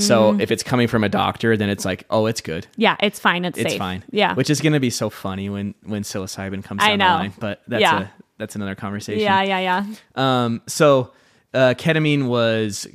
So 0.00 0.32
Mm. 0.34 0.40
if 0.40 0.50
it's 0.50 0.62
coming 0.62 0.88
from 0.88 1.04
a 1.04 1.08
doctor, 1.08 1.56
then 1.56 1.68
it's 1.70 1.84
like, 1.84 2.04
oh, 2.10 2.26
it's 2.26 2.40
good 2.40 2.66
Yeah, 2.76 2.96
it's 3.00 3.18
fine. 3.20 3.44
It's, 3.44 3.58
it's 3.58 3.70
safe. 3.70 3.78
fine. 3.78 4.02
Yeah. 4.10 4.34
which 4.34 4.50
is 4.50 4.60
going 4.60 4.72
to 4.74 4.80
be 4.80 4.90
so 4.90 5.08
funny 5.10 5.48
when 5.48 5.74
when 5.84 6.02
psilocybin 6.02 6.64
comes 6.64 6.82
I 6.82 6.96
down 6.96 6.98
the 6.98 7.04
line. 7.04 7.32
But 7.38 7.62
that's 7.68 7.80
Yeah. 7.82 8.00
a 8.02 8.06
that's 8.38 8.56
another 8.56 8.74
conversation. 8.74 9.22
yeah, 9.22 9.42
yeah, 9.42 9.60
yeah. 9.60 9.84
Um. 10.16 10.62
So, 10.66 11.12
uh, 11.54 11.74
ketamine 11.76 12.26
was 12.26 12.86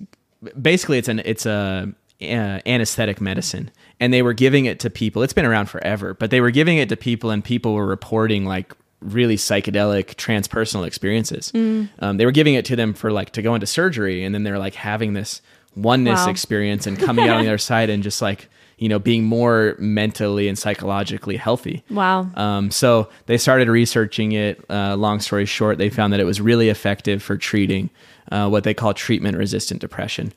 basically 0.62 0.98
it's 0.98 1.08
an 1.08 1.22
it's 1.26 1.46
a 1.46 1.92
uh, 2.22 2.26
anesthetic 2.66 3.20
medicine, 3.22 3.72
and 4.00 4.14
they 4.14 4.22
were 4.22 4.34
giving 4.34 4.66
it 4.66 4.80
to 4.82 4.90
people. 4.90 5.22
It's 5.24 5.34
been 5.34 5.46
around 5.46 5.68
forever, 5.68 6.14
but 6.14 6.30
they 6.32 6.42
were 6.42 6.52
giving 6.52 6.78
it 6.78 6.90
to 6.90 6.98
people, 6.98 7.30
and 7.30 7.44
people 7.44 7.74
were 7.74 7.86
reporting 7.86 8.46
like 8.46 8.74
really 9.02 9.36
psychedelic 9.36 10.16
transpersonal 10.16 10.88
experiences. 10.88 11.52
Um, 11.54 12.18
they 12.18 12.26
were 12.26 12.32
giving 12.32 12.54
it 12.56 12.66
to 12.66 12.76
them 12.76 12.94
for 12.94 13.12
like 13.12 13.32
to 13.32 13.42
go 13.42 13.54
into 13.54 13.68
surgery, 13.68 14.24
and 14.24 14.34
then 14.34 14.44
they're 14.44 14.60
like 14.60 14.76
having 14.76 15.14
this 15.14 15.42
oneness 15.76 16.26
Wow. 16.26 16.32
experience 16.32 16.88
and 16.88 16.98
coming 16.98 17.28
out 17.28 17.38
on 17.38 17.44
the 17.44 17.50
other 17.52 17.58
side 17.58 17.90
and 17.90 18.02
just 18.02 18.22
like 18.22 18.48
you 18.78 18.90
know 18.90 19.00
being 19.00 19.24
more 19.24 19.76
mentally 19.80 20.48
and 20.48 20.58
psychologically 20.58 21.38
healthy. 21.38 21.84
Wow. 21.90 22.30
Um, 22.36 22.72
so 22.72 23.10
they 23.26 23.38
started 23.38 23.70
researching 23.70 24.34
it. 24.34 24.64
Uh, 24.70 24.96
long 24.96 25.20
story 25.20 25.46
short, 25.46 25.78
they 25.78 25.90
found 25.90 26.14
that 26.14 26.20
it 26.20 26.26
was 26.26 26.42
really 26.42 26.70
effective 26.70 27.24
for 27.24 27.38
treating 27.38 27.90
uh, 28.32 28.50
what 28.50 28.64
they 28.64 28.74
call 28.74 28.94
treatment 28.94 29.38
resistant 29.38 29.82
depression, 29.82 30.34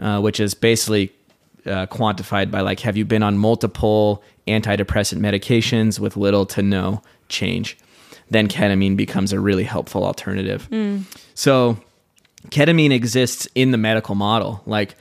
uh, 0.00 0.20
which 0.20 0.40
is 0.40 0.54
basically 0.54 1.12
uh, 1.66 1.86
quantified 1.86 2.50
by 2.50 2.60
like, 2.60 2.80
have 2.80 2.96
you 2.96 3.04
been 3.04 3.22
on 3.22 3.38
multiple 3.38 4.22
antidepressant 4.46 5.18
medications 5.18 5.98
with 5.98 6.16
little 6.16 6.46
to 6.46 6.62
no 6.62 7.02
change? 7.28 7.76
Then 8.30 8.48
ketamine 8.48 8.96
becomes 8.96 9.32
a 9.32 9.40
really 9.40 9.64
helpful 9.64 10.04
alternative. 10.04 10.68
So 11.34 11.78
ketamine 12.50 12.92
exists 12.92 13.48
in 13.54 13.70
the 13.70 13.78
medical 13.78 14.14
model. 14.14 14.62
Like 14.66 14.96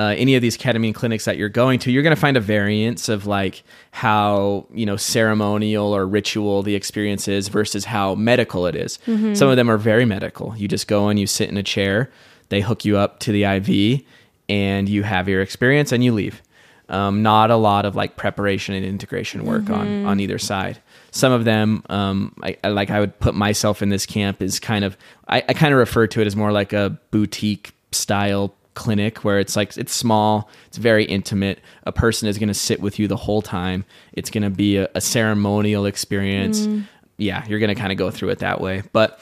uh, 0.00 0.14
any 0.16 0.34
of 0.34 0.40
these 0.40 0.56
ketamine 0.56 0.94
clinics 0.94 1.26
that 1.26 1.36
you're 1.36 1.50
going 1.50 1.78
to, 1.78 1.90
you're 1.92 2.02
going 2.02 2.14
to 2.14 2.20
find 2.20 2.38
a 2.38 2.40
variance 2.40 3.10
of 3.10 3.26
like 3.26 3.62
how 3.90 4.66
you 4.72 4.86
know 4.86 4.96
ceremonial 4.96 5.94
or 5.94 6.06
ritual 6.06 6.62
the 6.62 6.74
experience 6.74 7.28
is 7.28 7.48
versus 7.48 7.84
how 7.84 8.14
medical 8.14 8.66
it 8.66 8.74
is. 8.74 8.98
Some 9.34 9.50
of 9.50 9.56
them 9.56 9.70
are 9.70 9.76
very 9.76 10.06
medical. 10.06 10.56
You 10.56 10.68
just 10.68 10.88
go 10.88 11.08
and 11.08 11.20
you 11.20 11.26
sit 11.26 11.50
in 11.50 11.58
a 11.58 11.62
chair, 11.62 12.10
they 12.48 12.62
hook 12.62 12.86
you 12.86 12.96
up 12.96 13.18
to 13.20 13.32
the 13.32 13.44
IV, 13.44 14.02
and 14.48 14.88
you 14.88 15.02
have 15.02 15.28
your 15.28 15.42
experience 15.42 15.92
and 15.92 16.02
you 16.02 16.14
leave. 16.14 16.40
Um, 16.88 17.22
not 17.22 17.50
a 17.50 17.56
lot 17.56 17.84
of 17.84 17.94
like 17.94 18.16
preparation 18.16 18.74
and 18.74 18.86
integration 18.86 19.44
work 19.44 19.68
on 19.68 20.06
on 20.06 20.18
either 20.18 20.38
side. 20.38 20.80
Some 21.10 21.32
of 21.32 21.44
them, 21.44 21.82
um, 21.90 22.34
I, 22.42 22.56
I 22.64 22.68
like 22.68 22.88
I 22.90 23.00
would 23.00 23.18
put 23.20 23.34
myself 23.34 23.82
in 23.82 23.90
this 23.90 24.06
camp 24.06 24.40
is 24.40 24.58
kind 24.60 24.82
of 24.84 24.96
I, 25.28 25.44
I 25.46 25.52
kind 25.52 25.74
of 25.74 25.78
refer 25.78 26.06
to 26.06 26.20
it 26.22 26.26
as 26.26 26.36
more 26.36 26.52
like 26.52 26.72
a 26.72 26.98
boutique 27.10 27.74
style 27.92 28.54
clinic 28.80 29.24
where 29.24 29.38
it's 29.38 29.56
like 29.56 29.76
it's 29.76 29.92
small, 29.92 30.48
it's 30.66 30.78
very 30.78 31.04
intimate. 31.04 31.60
A 31.84 31.92
person 31.92 32.28
is 32.28 32.38
going 32.38 32.48
to 32.48 32.54
sit 32.54 32.80
with 32.80 32.98
you 32.98 33.06
the 33.06 33.16
whole 33.16 33.42
time. 33.42 33.84
It's 34.12 34.30
going 34.30 34.42
to 34.42 34.50
be 34.50 34.78
a, 34.78 34.88
a 34.94 35.00
ceremonial 35.00 35.84
experience. 35.84 36.66
Yeah, 37.18 37.44
you're 37.46 37.58
going 37.58 37.74
to 37.74 37.80
kind 37.80 37.92
of 37.92 37.98
go 37.98 38.10
through 38.10 38.30
it 38.30 38.38
that 38.38 38.60
way, 38.60 38.82
but 38.92 39.20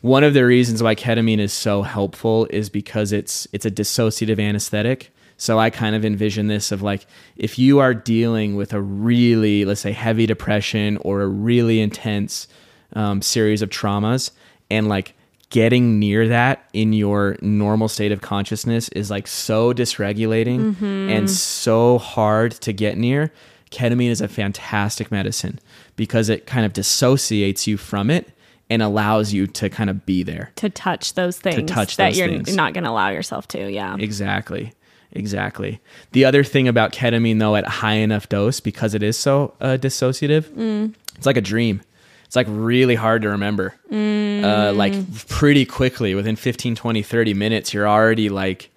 one 0.00 0.22
of 0.22 0.34
the 0.34 0.44
reasons 0.44 0.82
why 0.82 0.94
ketamine 0.94 1.40
is 1.40 1.52
so 1.52 1.82
helpful 1.82 2.46
is 2.50 2.68
because 2.68 3.12
it's 3.12 3.48
it's 3.52 3.66
a 3.66 3.70
dissociative 3.70 4.38
anesthetic. 4.38 5.10
So 5.38 5.58
I 5.58 5.70
kind 5.70 5.94
of 5.96 6.04
envision 6.04 6.48
this 6.48 6.70
of 6.72 6.82
like 6.82 7.06
if 7.36 7.58
you 7.58 7.78
are 7.78 7.94
dealing 7.94 8.56
with 8.56 8.72
a 8.74 8.80
really 8.80 9.64
let's 9.64 9.80
say 9.80 9.92
heavy 9.92 10.26
depression 10.26 10.98
or 10.98 11.22
a 11.22 11.26
really 11.26 11.80
intense 11.80 12.46
um, 12.92 13.22
series 13.22 13.62
of 13.62 13.70
traumas 13.70 14.30
and 14.70 14.88
like 14.88 15.14
getting 15.50 15.98
near 15.98 16.28
that 16.28 16.68
in 16.72 16.92
your 16.92 17.36
normal 17.40 17.88
state 17.88 18.12
of 18.12 18.20
consciousness 18.20 18.88
is 18.90 19.10
like 19.10 19.26
so 19.26 19.72
dysregulating 19.72 20.80
and 20.82 21.30
so 21.30 21.98
hard 21.98 22.52
to 22.52 22.72
get 22.72 22.98
near. 22.98 23.32
Ketamine 23.70 24.10
is 24.10 24.20
a 24.20 24.28
fantastic 24.28 25.10
medicine 25.10 25.58
because 25.96 26.28
it 26.28 26.46
kind 26.46 26.64
of 26.66 26.72
dissociates 26.72 27.66
you 27.66 27.76
from 27.76 28.10
it 28.10 28.30
and 28.70 28.82
allows 28.82 29.32
you 29.32 29.46
to 29.46 29.70
kind 29.70 29.88
of 29.88 30.04
be 30.04 30.22
there. 30.22 30.52
to 30.56 30.68
touch 30.68 31.14
those 31.14 31.38
things 31.38 31.56
to 31.56 31.62
touch 31.62 31.96
that 31.96 32.14
you're 32.14 32.28
things. 32.28 32.54
not 32.54 32.74
going 32.74 32.84
to 32.84 32.90
allow 32.90 33.08
yourself 33.08 33.48
to. 33.48 33.70
Yeah. 33.70 33.96
Exactly. 33.98 34.72
Exactly. 35.12 35.80
The 36.12 36.26
other 36.26 36.44
thing 36.44 36.68
about 36.68 36.92
ketamine, 36.92 37.38
though, 37.38 37.56
at 37.56 37.66
high 37.66 37.94
enough 37.94 38.28
dose, 38.28 38.60
because 38.60 38.92
it 38.94 39.02
is 39.02 39.16
so 39.16 39.54
uh, 39.60 39.78
dissociative, 39.80 40.92
it's 41.16 41.24
like 41.24 41.38
a 41.38 41.40
dream. 41.42 41.80
It's 42.28 42.36
like 42.36 42.46
really 42.48 42.94
hard 42.94 43.22
to 43.22 43.30
remember. 43.30 43.74
Uh, 43.90 44.72
like 44.74 44.92
pretty 45.28 45.64
quickly, 45.64 46.14
within 46.14 46.36
15, 46.36 46.76
20, 46.76 47.02
30 47.02 47.34
minutes, 47.34 47.72
you're 47.74 47.88
already 47.88 48.28
like, 48.28 48.70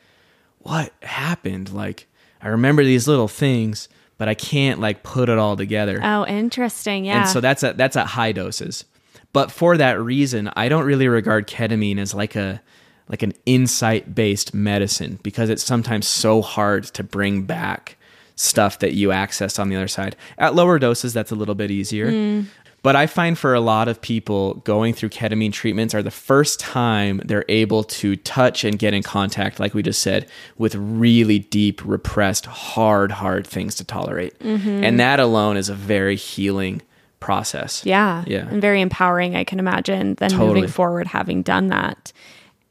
what 0.59 0.93
happened? 1.03 1.71
Like, 1.71 2.07
I 2.41 2.47
remember 2.47 2.83
these 2.83 3.09
little 3.09 3.27
things, 3.27 3.89
but 4.17 4.29
I 4.29 4.35
can't 4.35 4.79
like 4.79 5.03
put 5.03 5.27
it 5.27 5.37
all 5.37 5.57
together. 5.57 5.99
Oh, 6.01 6.25
interesting. 6.25 7.03
Yeah. 7.03 7.19
And 7.19 7.29
so 7.29 7.41
that's 7.41 7.61
at 7.63 7.75
that's 7.75 7.97
at 7.97 8.07
high 8.07 8.31
doses. 8.31 8.85
But 9.33 9.51
for 9.51 9.75
that 9.77 10.01
reason, 10.01 10.49
I 10.55 10.69
don't 10.69 10.85
really 10.85 11.07
regard 11.09 11.47
ketamine 11.47 11.99
as 11.99 12.13
like 12.13 12.35
a 12.37 12.61
like 13.09 13.21
an 13.21 13.33
insight 13.45 14.15
based 14.15 14.53
medicine 14.53 15.19
because 15.23 15.49
it's 15.49 15.63
sometimes 15.63 16.07
so 16.07 16.41
hard 16.41 16.85
to 16.85 17.03
bring 17.03 17.43
back 17.43 17.97
stuff 18.35 18.79
that 18.79 18.93
you 18.93 19.09
accessed 19.09 19.59
on 19.59 19.69
the 19.69 19.75
other 19.75 19.87
side. 19.87 20.15
At 20.37 20.55
lower 20.55 20.79
doses, 20.79 21.13
that's 21.13 21.31
a 21.31 21.35
little 21.35 21.53
bit 21.55 21.69
easier. 21.69 22.43
But 22.83 22.95
I 22.95 23.05
find 23.05 23.37
for 23.37 23.53
a 23.53 23.61
lot 23.61 23.87
of 23.87 24.01
people 24.01 24.55
going 24.55 24.93
through 24.93 25.09
ketamine 25.09 25.53
treatments 25.53 25.93
are 25.93 26.01
the 26.01 26.09
first 26.09 26.59
time 26.59 27.21
they're 27.25 27.45
able 27.47 27.83
to 27.83 28.15
touch 28.15 28.63
and 28.63 28.79
get 28.79 28.93
in 28.95 29.03
contact, 29.03 29.59
like 29.59 29.75
we 29.75 29.83
just 29.83 30.01
said, 30.01 30.27
with 30.57 30.73
really 30.75 31.37
deep, 31.39 31.85
repressed, 31.85 32.47
hard, 32.47 33.11
hard 33.11 33.45
things 33.45 33.75
to 33.75 33.83
tolerate. 33.83 34.37
Mm-hmm. 34.39 34.83
And 34.83 34.99
that 34.99 35.19
alone 35.19 35.57
is 35.57 35.69
a 35.69 35.75
very 35.75 36.15
healing 36.15 36.81
process. 37.19 37.85
yeah. 37.85 38.23
Yeah. 38.25 38.47
And 38.49 38.59
very 38.59 38.81
empowering, 38.81 39.35
I 39.35 39.43
can 39.43 39.59
imagine, 39.59 40.15
then 40.15 40.31
Totally. 40.31 40.61
moving 40.61 40.69
forward 40.71 41.05
having 41.05 41.43
done 41.43 41.67
that. 41.67 42.11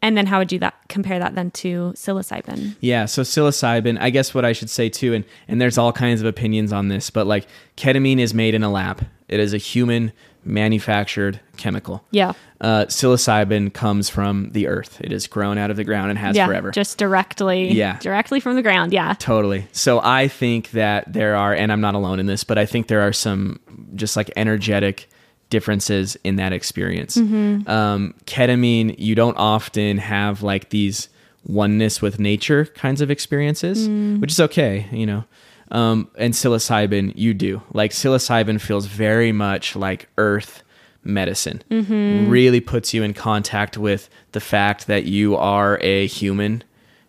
And 0.03 0.17
then 0.17 0.27
how 0.27 0.39
would 0.39 0.51
you 0.51 0.59
that 0.61 0.75
compare 0.89 1.19
that 1.19 1.35
then 1.35 1.51
to 1.53 1.93
psilocybin? 1.95 2.77
Yeah, 2.81 3.05
so 3.05 3.23
psilocybin, 3.23 3.99
I 4.01 4.11
guess 4.11 4.35
what 4.35 4.45
I 4.45 4.53
should 4.53 4.71
say 4.71 4.89
too, 4.89 5.13
and, 5.13 5.25
and 5.47 5.61
there's 5.61 5.77
all 5.77 5.93
kinds 5.93 6.21
of 6.21 6.27
opinions 6.27 6.73
on 6.73 6.89
this, 6.89 7.11
but 7.11 7.27
like 7.27 7.47
ketamine 7.77 8.19
is 8.19 8.33
made 8.33 8.55
in 8.55 8.63
a 8.63 8.71
lab. 8.71 9.07
It 9.29 9.41
is 9.41 9.53
a 9.53 9.59
human 9.59 10.13
manufactured 10.45 11.39
chemical. 11.57 12.03
Yeah. 12.11 12.33
Uh, 12.61 12.87
psilocybin 12.87 13.73
comes 13.73 14.09
from 14.09 14.51
the 14.51 14.67
earth. 14.67 15.01
It 15.03 15.13
is 15.13 15.27
grown 15.27 15.59
out 15.59 15.71
of 15.71 15.77
the 15.77 15.85
ground 15.85 16.11
and 16.11 16.19
has 16.19 16.35
yeah. 16.35 16.47
forever. 16.47 16.71
Just 16.71 16.99
directly. 16.99 17.73
Yeah. 17.73 17.99
Directly 17.99 18.41
from 18.41 18.57
the 18.57 18.63
ground. 18.63 18.93
Yeah. 18.93 19.15
Totally. 19.19 19.69
So 19.73 20.01
I 20.03 20.29
think 20.29 20.71
that 20.71 21.13
there 21.13 21.37
are, 21.37 21.55
and 21.55 21.71
I'm 21.71 21.81
not 21.81 21.95
alone 21.95 22.21
in 22.21 22.27
this, 22.27 22.43
but 22.43 22.59
I 22.59 22.67
think 22.67 22.89
there 22.89 23.03
are 23.03 23.13
some 23.13 23.61
just 23.95 24.17
like 24.17 24.31
energetic 24.35 25.09
differences 25.51 26.17
in 26.25 26.37
that 26.37 26.53
experience. 26.53 27.17
Um, 27.17 28.15
ketamine, 28.27 28.95
you 28.99 29.15
don't 29.15 29.37
often 29.37 29.99
have 29.99 30.43
like 30.43 30.71
these 30.71 31.09
oneness 31.47 32.01
with 32.01 32.19
nature 32.19 32.67
kinds 32.67 33.01
of 33.01 33.11
experiences, 33.11 33.89
which 34.21 34.33
is 34.33 34.41
okay, 34.41 34.87
you 34.93 35.07
know. 35.07 35.25
Um, 35.71 36.11
and 36.17 36.35
psilocybin, 36.35 37.13
you 37.15 37.33
do. 37.35 37.63
Like 37.73 37.93
psilocybin 37.93 38.61
feels 38.61 38.87
very 38.87 39.33
much 39.33 39.77
like 39.77 40.09
earth 40.19 40.63
medicine. 41.05 41.63
Really 42.29 42.61
puts 42.61 42.93
you 42.93 43.03
in 43.03 43.15
contact 43.15 43.79
with 43.79 44.09
the 44.33 44.41
fact 44.41 44.87
that 44.87 45.05
you 45.05 45.37
are 45.37 45.79
a 45.81 46.07
human 46.07 46.63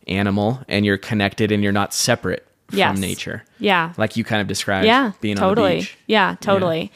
animal 0.08 0.60
and 0.68 0.86
you're 0.86 0.98
connected 0.98 1.52
and 1.52 1.64
you're 1.64 1.72
not 1.72 1.94
separate 1.94 2.48
from 2.70 2.78
Yes. 2.78 2.98
nature. 2.98 3.44
Yeah. 3.60 3.94
Like 3.98 4.16
you 4.16 4.24
kind 4.24 4.42
of 4.42 4.48
described 4.48 4.86
yeah. 4.86 5.12
being 5.22 5.36
totally. 5.38 5.68
on 5.68 5.76
the 5.76 5.82
beach. 5.82 5.98
Yeah. 6.08 6.36
Totally. 6.40 6.92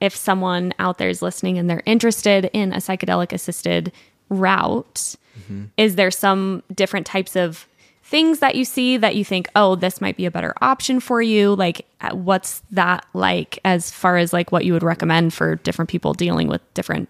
If 0.00 0.14
someone 0.14 0.72
out 0.78 0.98
there 0.98 1.08
is 1.08 1.22
listening 1.22 1.58
and 1.58 1.68
they're 1.70 1.82
interested 1.86 2.50
in 2.52 2.72
a 2.72 2.76
psychedelic 2.76 3.32
assisted 3.32 3.92
route, 4.28 5.16
Mm-hmm. 5.34 5.64
is 5.76 5.96
there 5.96 6.12
some 6.12 6.62
different 6.72 7.06
types 7.06 7.34
of 7.34 7.66
things 8.04 8.38
that 8.38 8.54
you 8.54 8.64
see 8.64 8.96
that 8.96 9.16
you 9.16 9.24
think, 9.24 9.48
oh, 9.56 9.74
this 9.74 10.00
might 10.00 10.16
be 10.16 10.26
a 10.26 10.30
better 10.30 10.54
option 10.60 11.00
for 11.00 11.20
you? 11.20 11.56
Like, 11.56 11.86
uh, 12.00 12.14
what's 12.14 12.62
that 12.70 13.04
like 13.14 13.58
as 13.64 13.90
far 13.90 14.16
as 14.16 14.32
like 14.32 14.52
what 14.52 14.64
you 14.64 14.72
would 14.74 14.84
recommend 14.84 15.34
for 15.34 15.56
different 15.56 15.90
people 15.90 16.14
dealing 16.14 16.46
with 16.46 16.60
different 16.74 17.08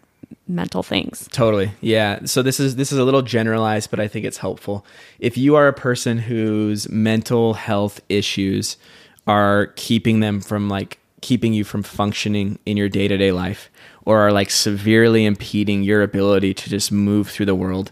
mental 0.49 0.82
things? 0.82 1.28
Totally. 1.32 1.70
Yeah. 1.82 2.20
So 2.24 2.41
this 2.41 2.59
is 2.59 2.76
this 2.76 2.93
is 2.93 2.99
a 2.99 3.05
little 3.05 3.20
generalized, 3.20 3.91
but 3.91 4.01
I 4.01 4.09
think 4.09 4.24
it's 4.24 4.39
helpful. 4.39 4.87
If 5.18 5.37
you 5.37 5.55
are 5.55 5.68
a 5.68 5.74
person 5.74 6.16
whose 6.16 6.89
mental 6.89 7.53
health 7.53 8.01
issues 8.09 8.78
are 9.26 9.66
keeping 9.76 10.20
them 10.20 10.41
from 10.41 10.70
like 10.70 10.99
keeping 11.24 11.54
you 11.54 11.64
from 11.64 11.82
functioning 11.82 12.58
in 12.66 12.76
your 12.76 12.88
day-to-day 12.88 13.32
life 13.32 13.70
or 14.04 14.18
are 14.20 14.30
like 14.30 14.50
severely 14.50 15.24
impeding 15.24 15.82
your 15.82 16.02
ability 16.02 16.52
to 16.52 16.68
just 16.68 16.92
move 16.92 17.30
through 17.30 17.46
the 17.46 17.54
world 17.54 17.90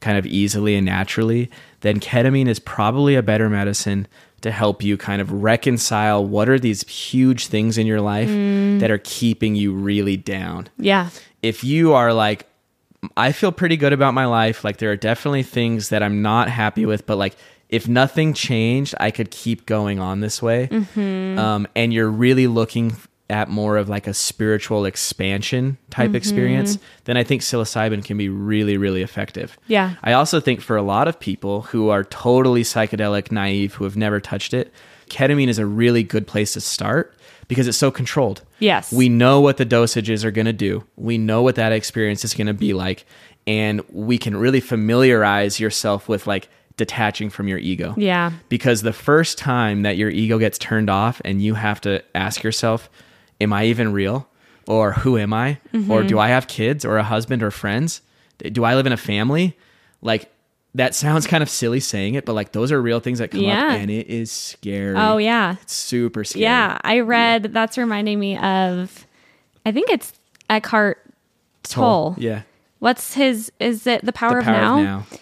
kind 0.00 0.18
of 0.18 0.26
easily 0.26 0.74
and 0.74 0.84
naturally, 0.84 1.48
then 1.82 2.00
ketamine 2.00 2.48
is 2.48 2.58
probably 2.58 3.14
a 3.14 3.22
better 3.22 3.48
medicine 3.48 4.08
to 4.40 4.50
help 4.50 4.82
you 4.82 4.96
kind 4.96 5.22
of 5.22 5.30
reconcile 5.30 6.26
what 6.26 6.48
are 6.48 6.58
these 6.58 6.82
huge 6.88 7.46
things 7.46 7.78
in 7.78 7.86
your 7.86 8.00
life 8.00 8.28
mm. 8.28 8.80
that 8.80 8.90
are 8.90 9.00
keeping 9.04 9.54
you 9.54 9.72
really 9.72 10.16
down. 10.16 10.68
Yeah. 10.76 11.10
if 11.40 11.62
you 11.62 11.92
are 11.92 12.12
like 12.12 12.48
I 13.16 13.32
feel 13.32 13.50
pretty 13.50 13.76
good 13.76 13.92
about 13.92 14.14
my 14.14 14.26
life, 14.26 14.62
like 14.62 14.76
there 14.76 14.92
are 14.92 14.96
definitely 14.96 15.42
things 15.42 15.88
that 15.88 16.02
I'm 16.04 16.22
not 16.22 16.48
happy 16.48 16.86
with, 16.86 17.04
but 17.04 17.16
like 17.16 17.34
if 17.72 17.88
nothing 17.88 18.34
changed, 18.34 18.94
I 19.00 19.10
could 19.10 19.30
keep 19.30 19.66
going 19.66 19.98
on 19.98 20.20
this 20.20 20.40
way. 20.40 20.68
Um, 21.38 21.66
and 21.74 21.92
you're 21.92 22.10
really 22.10 22.46
looking 22.46 22.94
at 23.30 23.48
more 23.48 23.78
of 23.78 23.88
like 23.88 24.06
a 24.06 24.12
spiritual 24.12 24.84
expansion 24.84 25.78
type 25.88 26.14
experience, 26.14 26.78
then 27.04 27.16
I 27.16 27.24
think 27.24 27.40
psilocybin 27.40 28.04
can 28.04 28.18
be 28.18 28.28
really, 28.28 28.76
really 28.76 29.00
effective. 29.00 29.56
Yeah. 29.68 29.94
I 30.04 30.12
also 30.12 30.38
think 30.38 30.60
for 30.60 30.76
a 30.76 30.82
lot 30.82 31.08
of 31.08 31.18
people 31.18 31.62
who 31.62 31.88
are 31.88 32.04
totally 32.04 32.62
psychedelic 32.62 33.32
naive, 33.32 33.74
who 33.74 33.84
have 33.84 33.96
never 33.96 34.20
touched 34.20 34.52
it, 34.52 34.70
ketamine 35.08 35.48
is 35.48 35.58
a 35.58 35.64
really 35.64 36.02
good 36.02 36.26
place 36.26 36.52
to 36.52 36.60
start 36.60 37.16
because 37.48 37.66
it's 37.66 37.78
so 37.78 37.90
controlled. 37.90 38.42
Yes. 38.58 38.92
We 38.92 39.08
know 39.08 39.40
what 39.40 39.56
the 39.56 39.66
dosages 39.66 40.24
are 40.24 40.30
going 40.30 40.46
to 40.46 40.52
do. 40.52 40.84
We 40.96 41.16
know 41.16 41.40
what 41.42 41.54
that 41.54 41.72
experience 41.72 42.24
is 42.24 42.34
going 42.34 42.48
to 42.48 42.54
be 42.54 42.74
like 42.74 43.06
and 43.46 43.80
we 43.90 44.18
can 44.18 44.36
really 44.36 44.60
familiarize 44.60 45.58
yourself 45.58 46.08
with 46.08 46.26
like 46.26 46.48
detaching 46.84 47.30
from 47.30 47.46
your 47.48 47.58
ego. 47.58 47.94
Yeah. 47.96 48.32
Because 48.48 48.82
the 48.82 48.92
first 48.92 49.38
time 49.38 49.82
that 49.82 49.96
your 49.96 50.10
ego 50.10 50.38
gets 50.38 50.58
turned 50.58 50.90
off 50.90 51.20
and 51.24 51.40
you 51.40 51.54
have 51.54 51.80
to 51.82 52.02
ask 52.14 52.42
yourself, 52.42 52.90
am 53.40 53.52
I 53.52 53.66
even 53.66 53.92
real? 53.92 54.26
Or 54.66 54.92
who 54.92 55.16
am 55.18 55.32
I? 55.32 55.58
Mm-hmm. 55.72 55.90
Or 55.90 56.02
do 56.02 56.18
I 56.18 56.28
have 56.28 56.46
kids 56.48 56.84
or 56.84 56.96
a 56.96 57.02
husband 57.02 57.42
or 57.42 57.50
friends? 57.50 58.00
Do 58.38 58.64
I 58.64 58.74
live 58.74 58.86
in 58.86 58.92
a 58.92 58.96
family? 58.96 59.56
Like 60.00 60.30
that 60.74 60.94
sounds 60.94 61.26
kind 61.26 61.42
of 61.42 61.50
silly 61.50 61.80
saying 61.80 62.14
it, 62.14 62.24
but 62.24 62.32
like 62.32 62.52
those 62.52 62.72
are 62.72 62.80
real 62.80 62.98
things 63.00 63.18
that 63.18 63.30
come 63.30 63.40
Yeah. 63.40 63.66
up 63.66 63.72
and 63.74 63.90
it 63.90 64.06
is 64.08 64.30
scary. 64.32 64.96
Oh 64.96 65.18
yeah. 65.18 65.56
It's 65.62 65.74
super 65.74 66.24
scary. 66.24 66.42
Yeah. 66.44 66.78
I 66.82 67.00
read 67.00 67.44
that's 67.52 67.76
reminding 67.78 68.18
me 68.18 68.36
of 68.38 69.06
I 69.66 69.70
think 69.72 69.90
it's 69.90 70.12
Eckhart 70.50 70.98
Tolle. 71.62 72.14
Yeah. 72.18 72.42
What's 72.78 73.14
his 73.14 73.52
is 73.60 73.86
it 73.86 74.04
the 74.04 74.12
power, 74.12 74.40
The 74.40 74.44
power 74.44 74.54
of, 74.54 74.62
now? 74.62 74.78
of 74.78 74.84
now. 74.84 75.18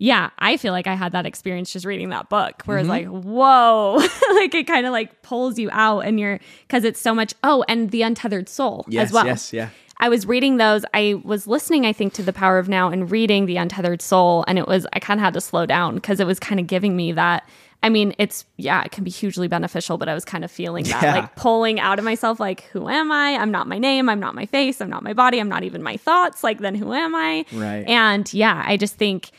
Yeah, 0.00 0.30
I 0.38 0.56
feel 0.56 0.72
like 0.72 0.86
I 0.86 0.94
had 0.94 1.12
that 1.12 1.26
experience 1.26 1.72
just 1.72 1.84
reading 1.84 2.10
that 2.10 2.28
book 2.28 2.62
where 2.66 2.78
Mm-hmm. 2.78 2.90
it's 2.90 3.06
like, 3.12 3.24
whoa, 3.24 3.96
like 4.34 4.54
it 4.54 4.66
kind 4.66 4.86
of 4.86 4.92
like 4.92 5.22
pulls 5.22 5.58
you 5.58 5.68
out 5.72 6.00
and 6.00 6.20
you're 6.20 6.38
because 6.66 6.84
it's 6.84 7.00
so 7.00 7.14
much. 7.14 7.34
Oh, 7.42 7.64
and 7.68 7.90
the 7.90 8.02
untethered 8.02 8.48
soul 8.48 8.84
Yes, 8.88 9.08
as 9.08 9.12
well. 9.12 9.26
yes, 9.26 9.52
yeah. 9.52 9.70
I 10.00 10.08
was 10.08 10.24
reading 10.26 10.58
those. 10.58 10.84
I 10.94 11.20
was 11.24 11.48
listening, 11.48 11.84
I 11.84 11.92
think, 11.92 12.12
to 12.14 12.22
The 12.22 12.32
Power 12.32 12.58
of 12.58 12.68
Now 12.68 12.88
and 12.90 13.10
reading 13.10 13.46
The 13.46 13.56
Untethered 13.56 14.00
Soul. 14.00 14.44
And 14.46 14.56
it 14.56 14.68
was, 14.68 14.86
I 14.92 15.00
kind 15.00 15.18
of 15.18 15.24
had 15.24 15.34
to 15.34 15.40
slow 15.40 15.66
down 15.66 15.96
because 15.96 16.20
it 16.20 16.26
was 16.28 16.38
kind 16.38 16.60
of 16.60 16.68
giving 16.68 16.94
me 16.96 17.10
that. 17.12 17.48
I 17.82 17.88
mean, 17.88 18.14
it's, 18.18 18.44
yeah, 18.56 18.82
it 18.84 18.92
can 18.92 19.02
be 19.02 19.10
hugely 19.10 19.48
beneficial, 19.48 19.98
but 19.98 20.08
I 20.08 20.14
was 20.14 20.24
kind 20.24 20.44
of 20.44 20.52
feeling 20.52 20.84
that, 20.84 21.02
Yeah. 21.02 21.14
like 21.16 21.34
pulling 21.34 21.80
out 21.80 21.98
of 21.98 22.04
myself, 22.04 22.38
like, 22.38 22.62
who 22.72 22.88
am 22.88 23.10
I? 23.10 23.30
I'm 23.36 23.50
not 23.50 23.66
my 23.66 23.78
name. 23.78 24.08
I'm 24.08 24.20
not 24.20 24.36
my 24.36 24.46
face. 24.46 24.80
I'm 24.80 24.88
not 24.90 25.02
my 25.02 25.14
body. 25.14 25.40
I'm 25.40 25.48
not 25.48 25.64
even 25.64 25.82
my 25.82 25.96
thoughts. 25.96 26.44
Like, 26.44 26.58
then 26.60 26.76
who 26.76 26.92
am 26.92 27.16
I? 27.16 27.44
Right. 27.52 27.84
And 27.88 28.32
yeah, 28.32 28.62
I 28.64 28.76
just 28.76 28.94
think 28.94 29.30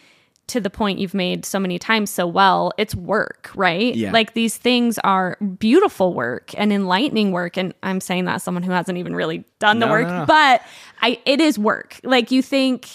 to 0.50 0.60
the 0.60 0.70
point 0.70 1.00
you've 1.00 1.14
made 1.14 1.46
so 1.46 1.60
many 1.60 1.80
times 1.80 2.10
so 2.10 2.28
well, 2.28 2.72
it's 2.78 2.94
work, 2.96 3.50
right? 3.56 3.96
Yeah. 3.96 4.12
Like 4.12 4.34
these 4.34 4.58
things 4.58 4.98
are 5.00 5.38
beautiful 5.58 6.14
work 6.14 6.52
and 6.58 6.74
enlightening 6.74 7.32
work. 7.32 7.58
And 7.58 7.74
I'm 7.84 8.02
saying 8.02 8.26
that 8.26 8.36
as 8.36 8.44
someone 8.44 8.64
who 8.64 8.72
hasn't 8.72 8.98
even 8.98 9.16
really 9.16 9.46
done 9.60 9.80
the 9.80 9.88
work, 9.88 10.08
no, 10.08 10.20
no. 10.20 10.26
but 10.26 10.62
I 11.02 11.20
it 11.26 11.40
is 11.40 11.58
work. 11.58 12.00
Like 12.04 12.32
you 12.32 12.42
think, 12.42 12.90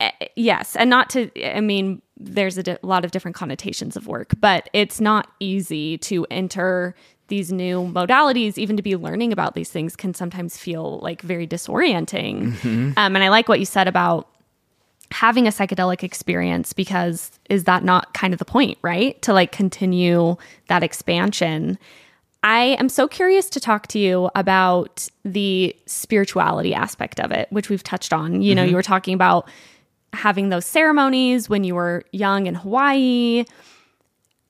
eh, 0.00 0.10
yes, 0.36 0.76
and 0.76 0.88
not 0.88 1.10
to. 1.10 1.30
I 1.56 1.60
mean, 1.60 2.02
there's 2.16 2.58
a 2.58 2.62
di- 2.62 2.78
lot 2.82 3.04
of 3.04 3.10
different 3.10 3.34
connotations 3.34 3.96
of 3.96 4.06
work, 4.06 4.32
but 4.40 4.68
it's 4.72 5.00
not 5.00 5.28
easy 5.40 5.98
to 5.98 6.26
enter 6.30 6.94
these 7.28 7.52
new 7.52 7.82
modalities. 7.88 8.58
Even 8.58 8.76
to 8.76 8.82
be 8.82 8.94
learning 8.96 9.32
about 9.32 9.54
these 9.54 9.70
things 9.70 9.96
can 9.96 10.14
sometimes 10.14 10.58
feel 10.58 10.98
like 11.00 11.22
very 11.22 11.46
disorienting. 11.46 12.52
Mm-hmm. 12.52 12.92
Um, 12.96 13.16
and 13.16 13.24
I 13.24 13.28
like 13.28 13.48
what 13.48 13.58
you 13.58 13.66
said 13.66 13.88
about 13.88 14.28
having 15.12 15.46
a 15.46 15.50
psychedelic 15.50 16.02
experience 16.02 16.72
because 16.72 17.30
is 17.50 17.64
that 17.64 17.84
not 17.84 18.14
kind 18.14 18.32
of 18.32 18.38
the 18.38 18.44
point, 18.44 18.78
right? 18.82 19.20
To 19.22 19.32
like 19.32 19.52
continue 19.52 20.36
that 20.68 20.82
expansion. 20.82 21.78
I 22.42 22.76
am 22.80 22.88
so 22.88 23.06
curious 23.06 23.48
to 23.50 23.60
talk 23.60 23.86
to 23.88 23.98
you 23.98 24.30
about 24.34 25.08
the 25.24 25.76
spirituality 25.86 26.74
aspect 26.74 27.20
of 27.20 27.30
it, 27.30 27.46
which 27.50 27.68
we've 27.68 27.84
touched 27.84 28.12
on. 28.12 28.42
You 28.42 28.54
know, 28.54 28.62
mm-hmm. 28.62 28.70
you 28.70 28.76
were 28.76 28.82
talking 28.82 29.14
about 29.14 29.48
having 30.12 30.48
those 30.48 30.66
ceremonies 30.66 31.48
when 31.48 31.62
you 31.62 31.74
were 31.74 32.04
young 32.12 32.46
in 32.46 32.54
Hawaii. 32.54 33.44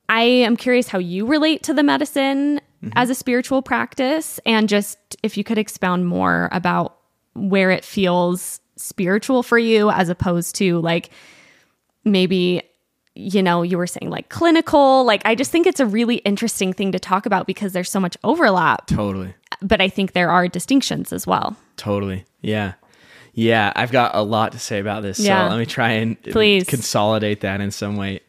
I 0.09 0.21
am 0.21 0.57
curious 0.57 0.87
how 0.87 0.97
you 0.97 1.25
relate 1.25 1.63
to 1.63 1.73
the 1.73 1.83
medicine 1.83 2.61
mm-hmm. 2.83 2.89
as 2.95 3.09
a 3.09 3.15
spiritual 3.15 3.61
practice 3.61 4.39
and 4.45 4.67
just 4.67 4.97
if 5.23 5.37
you 5.37 5.43
could 5.43 5.57
expound 5.57 6.07
more 6.07 6.49
about 6.51 6.97
where 7.35 7.71
it 7.71 7.85
feels 7.85 8.59
spiritual 8.75 9.43
for 9.43 9.57
you 9.57 9.89
as 9.89 10.09
opposed 10.09 10.55
to 10.55 10.79
like 10.79 11.09
maybe 12.03 12.61
you 13.15 13.43
know 13.43 13.61
you 13.61 13.77
were 13.77 13.85
saying 13.87 14.09
like 14.09 14.29
clinical 14.29 15.03
like 15.05 15.21
i 15.25 15.35
just 15.35 15.51
think 15.51 15.67
it's 15.67 15.79
a 15.79 15.85
really 15.85 16.15
interesting 16.17 16.73
thing 16.73 16.91
to 16.91 16.99
talk 16.99 17.25
about 17.27 17.45
because 17.45 17.71
there's 17.73 17.91
so 17.91 17.99
much 17.99 18.17
overlap 18.23 18.87
Totally. 18.87 19.33
but 19.61 19.79
i 19.79 19.87
think 19.87 20.13
there 20.13 20.31
are 20.31 20.47
distinctions 20.47 21.13
as 21.13 21.27
well 21.27 21.55
Totally. 21.75 22.25
Yeah. 22.41 22.73
Yeah, 23.35 23.73
I've 23.75 23.91
got 23.91 24.13
a 24.13 24.21
lot 24.21 24.51
to 24.51 24.59
say 24.59 24.79
about 24.79 25.01
this. 25.01 25.19
Yeah. 25.19 25.47
So 25.47 25.49
let 25.49 25.59
me 25.59 25.65
try 25.65 25.89
and 25.93 26.21
Please. 26.21 26.65
consolidate 26.65 27.41
that 27.41 27.61
in 27.61 27.71
some 27.71 27.97
way. 27.97 28.21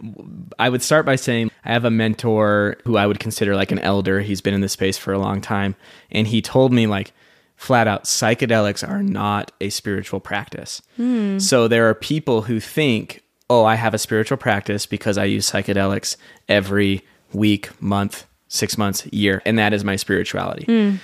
I 0.58 0.70
would 0.70 0.82
start 0.82 1.04
by 1.04 1.16
saying 1.16 1.50
I 1.62 1.72
have 1.74 1.84
a 1.84 1.90
mentor 1.90 2.78
who 2.84 2.96
I 2.96 3.06
would 3.06 3.20
consider 3.20 3.54
like 3.54 3.70
an 3.70 3.80
elder. 3.80 4.22
He's 4.22 4.40
been 4.40 4.54
in 4.54 4.62
this 4.62 4.72
space 4.72 4.96
for 4.96 5.12
a 5.12 5.18
long 5.18 5.42
time. 5.42 5.76
And 6.10 6.26
he 6.26 6.40
told 6.40 6.72
me, 6.72 6.86
like, 6.86 7.12
flat 7.56 7.88
out, 7.88 8.04
psychedelics 8.04 8.86
are 8.86 9.02
not 9.02 9.52
a 9.60 9.70
spiritual 9.70 10.20
practice. 10.20 10.82
Hmm. 10.96 11.38
So 11.38 11.68
there 11.68 11.88
are 11.88 11.94
people 11.94 12.42
who 12.42 12.60
think, 12.60 13.22
oh, 13.48 13.64
I 13.64 13.74
have 13.76 13.94
a 13.94 13.98
spiritual 13.98 14.38
practice 14.38 14.86
because 14.86 15.18
I 15.18 15.24
use 15.24 15.50
psychedelics 15.50 16.16
every 16.48 17.04
week, 17.32 17.70
month, 17.80 18.26
six 18.48 18.78
months, 18.78 19.06
year. 19.06 19.42
And 19.44 19.58
that 19.58 19.72
is 19.72 19.84
my 19.84 19.96
spirituality. 19.96 20.64
Hmm. 20.64 20.96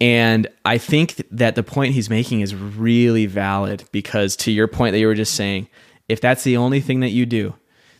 And 0.00 0.46
I 0.64 0.78
think 0.78 1.16
that 1.30 1.56
the 1.56 1.62
point 1.62 1.94
he's 1.94 2.08
making 2.08 2.40
is 2.40 2.54
really 2.54 3.26
valid 3.26 3.84
because, 3.90 4.36
to 4.36 4.52
your 4.52 4.68
point 4.68 4.92
that 4.92 5.00
you 5.00 5.08
were 5.08 5.14
just 5.14 5.34
saying, 5.34 5.68
if 6.08 6.20
that's 6.20 6.44
the 6.44 6.56
only 6.56 6.80
thing 6.80 7.00
that 7.00 7.10
you 7.10 7.26
do, 7.26 7.54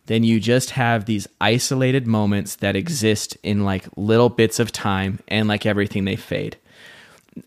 then 0.06 0.24
you 0.24 0.40
just 0.40 0.70
have 0.70 1.04
these 1.04 1.26
isolated 1.40 2.06
moments 2.06 2.56
that 2.56 2.76
exist 2.76 3.36
in 3.42 3.64
like 3.64 3.86
little 3.96 4.28
bits 4.28 4.58
of 4.58 4.72
time 4.72 5.18
and 5.28 5.48
like 5.48 5.66
everything 5.66 6.04
they 6.04 6.16
fade. 6.16 6.56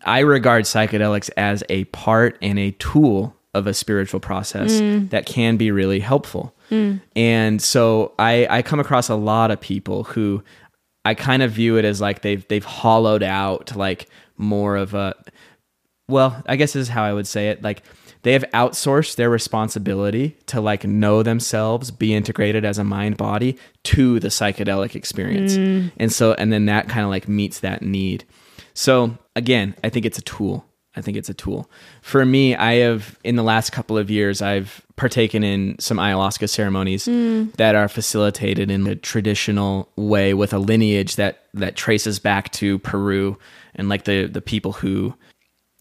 I 0.04 0.20
regard 0.20 0.64
psychedelics 0.64 1.30
as 1.36 1.62
a 1.68 1.84
part 1.84 2.38
and 2.42 2.58
a 2.58 2.72
tool 2.72 3.36
of 3.54 3.66
a 3.66 3.74
spiritual 3.74 4.20
process 4.20 4.80
mm. 4.80 5.10
that 5.10 5.26
can 5.26 5.56
be 5.56 5.70
really 5.70 6.00
helpful. 6.00 6.54
Mm. 6.70 7.00
And 7.14 7.60
so 7.60 8.14
I, 8.18 8.46
I 8.48 8.62
come 8.62 8.80
across 8.80 9.08
a 9.08 9.14
lot 9.14 9.50
of 9.50 9.60
people 9.60 10.04
who 10.04 10.42
I 11.04 11.14
kind 11.14 11.42
of 11.42 11.50
view 11.50 11.76
it 11.76 11.84
as 11.84 12.00
like 12.00 12.22
they've 12.22 12.46
they've 12.48 12.64
hollowed 12.64 13.22
out 13.22 13.74
like 13.76 14.08
more 14.36 14.76
of 14.76 14.94
a 14.94 15.14
well, 16.08 16.42
I 16.46 16.56
guess 16.56 16.72
this 16.72 16.82
is 16.82 16.88
how 16.88 17.02
I 17.04 17.12
would 17.12 17.26
say 17.26 17.48
it. 17.48 17.62
Like 17.62 17.82
they 18.22 18.32
have 18.32 18.44
outsourced 18.54 19.16
their 19.16 19.30
responsibility 19.30 20.36
to 20.46 20.60
like 20.60 20.84
know 20.84 21.22
themselves, 21.22 21.90
be 21.90 22.14
integrated 22.14 22.64
as 22.64 22.78
a 22.78 22.84
mind 22.84 23.16
body 23.16 23.58
to 23.84 24.20
the 24.20 24.28
psychedelic 24.28 24.94
experience. 24.94 25.56
Mm. 25.56 25.92
And 25.96 26.12
so 26.12 26.34
and 26.34 26.52
then 26.52 26.66
that 26.66 26.88
kind 26.88 27.04
of 27.04 27.10
like 27.10 27.28
meets 27.28 27.60
that 27.60 27.82
need. 27.82 28.24
So 28.74 29.16
again, 29.36 29.74
I 29.82 29.88
think 29.88 30.06
it's 30.06 30.18
a 30.18 30.22
tool. 30.22 30.64
I 30.94 31.00
think 31.00 31.16
it's 31.16 31.30
a 31.30 31.34
tool. 31.34 31.70
For 32.02 32.24
me, 32.24 32.54
I 32.54 32.74
have 32.74 33.18
in 33.24 33.36
the 33.36 33.42
last 33.42 33.72
couple 33.72 33.96
of 33.96 34.10
years 34.10 34.42
I've 34.42 34.82
partaken 34.96 35.42
in 35.42 35.78
some 35.78 35.96
ayahuasca 35.96 36.48
ceremonies 36.50 37.06
mm. 37.06 37.50
that 37.56 37.74
are 37.74 37.88
facilitated 37.88 38.70
in 38.70 38.86
a 38.86 38.94
traditional 38.94 39.88
way 39.96 40.34
with 40.34 40.52
a 40.52 40.58
lineage 40.58 41.16
that 41.16 41.44
that 41.54 41.76
traces 41.76 42.18
back 42.18 42.52
to 42.52 42.78
Peru 42.80 43.38
and 43.74 43.88
like 43.88 44.04
the 44.04 44.26
the 44.26 44.42
people 44.42 44.72
who 44.72 45.14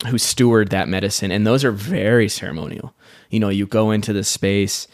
who 0.07 0.17
steward 0.17 0.69
that 0.69 0.87
medicine 0.87 1.31
and 1.31 1.45
those 1.45 1.63
are 1.63 1.71
very 1.71 2.27
ceremonial 2.27 2.93
you 3.29 3.39
know 3.39 3.49
you 3.49 3.67
go 3.67 3.91
into 3.91 4.11
the 4.11 4.23
space 4.23 4.87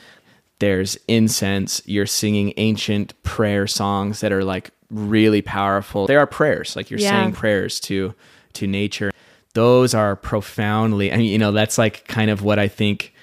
there's 0.59 0.97
incense 1.07 1.81
you're 1.85 2.05
singing 2.05 2.53
ancient 2.57 3.13
prayer 3.23 3.67
songs 3.67 4.19
that 4.19 4.33
are 4.33 4.43
like 4.43 4.71
really 4.89 5.41
powerful. 5.41 6.07
There 6.07 6.19
are 6.19 6.27
prayers 6.27 6.75
like 6.75 6.89
you're 6.89 6.99
Yeah. 6.99 7.09
saying 7.11 7.33
prayers 7.33 7.79
to 7.81 8.13
to 8.53 8.67
nature. 8.67 9.11
Those 9.53 9.93
are 9.95 10.15
profoundly 10.15 11.11
i 11.11 11.17
mean 11.17 11.31
you 11.31 11.37
know 11.39 11.51
that's 11.51 11.77
like 11.79 12.07
kind 12.07 12.29
of 12.29 12.43
what 12.43 12.59
i 12.59 12.67
think 12.67 13.13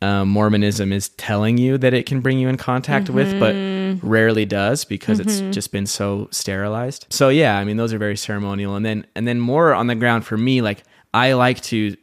um, 0.00 0.28
mormonism 0.30 0.90
is 0.92 1.10
telling 1.10 1.58
you 1.58 1.76
that 1.78 1.92
it 1.94 2.06
can 2.06 2.20
bring 2.20 2.38
you 2.38 2.48
in 2.48 2.56
contact 2.56 3.08
with 3.10 3.38
but 3.38 3.54
rarely 4.02 4.44
does 4.46 4.84
because 4.86 5.20
it's 5.20 5.42
just 5.52 5.70
been 5.70 5.86
so 5.86 6.28
sterilized. 6.30 7.06
So 7.10 7.28
yeah 7.28 7.58
i 7.58 7.64
mean 7.64 7.76
those 7.76 7.92
are 7.92 7.98
very 7.98 8.16
ceremonial. 8.16 8.74
And 8.74 8.84
then 8.86 9.06
and 9.14 9.28
then 9.28 9.38
more 9.38 9.74
on 9.74 9.86
the 9.86 9.94
ground 9.94 10.24
for 10.24 10.36
me 10.38 10.60
like 10.62 10.82
i 11.14 11.34
like 11.34 11.60
to 11.72 11.94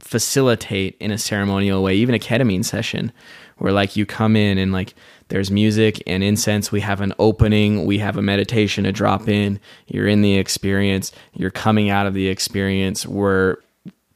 facilitate 0.00 0.96
in 1.00 1.10
a 1.10 1.18
ceremonial 1.18 1.82
way 1.82 1.94
even 1.94 2.14
a 2.14 2.18
ketamine 2.18 2.64
session 2.64 3.12
where 3.58 3.72
like 3.72 3.96
you 3.96 4.04
come 4.04 4.36
in 4.36 4.58
and 4.58 4.72
like 4.72 4.94
there's 5.34 5.50
music 5.50 6.00
and 6.06 6.22
incense. 6.22 6.70
We 6.70 6.78
have 6.82 7.00
an 7.00 7.12
opening. 7.18 7.86
We 7.86 7.98
have 7.98 8.16
a 8.16 8.22
meditation 8.22 8.84
to 8.84 8.92
drop 8.92 9.28
in. 9.28 9.58
You're 9.88 10.06
in 10.06 10.22
the 10.22 10.36
experience. 10.36 11.10
You're 11.32 11.50
coming 11.50 11.90
out 11.90 12.06
of 12.06 12.14
the 12.14 12.28
experience. 12.28 13.04
We're 13.04 13.56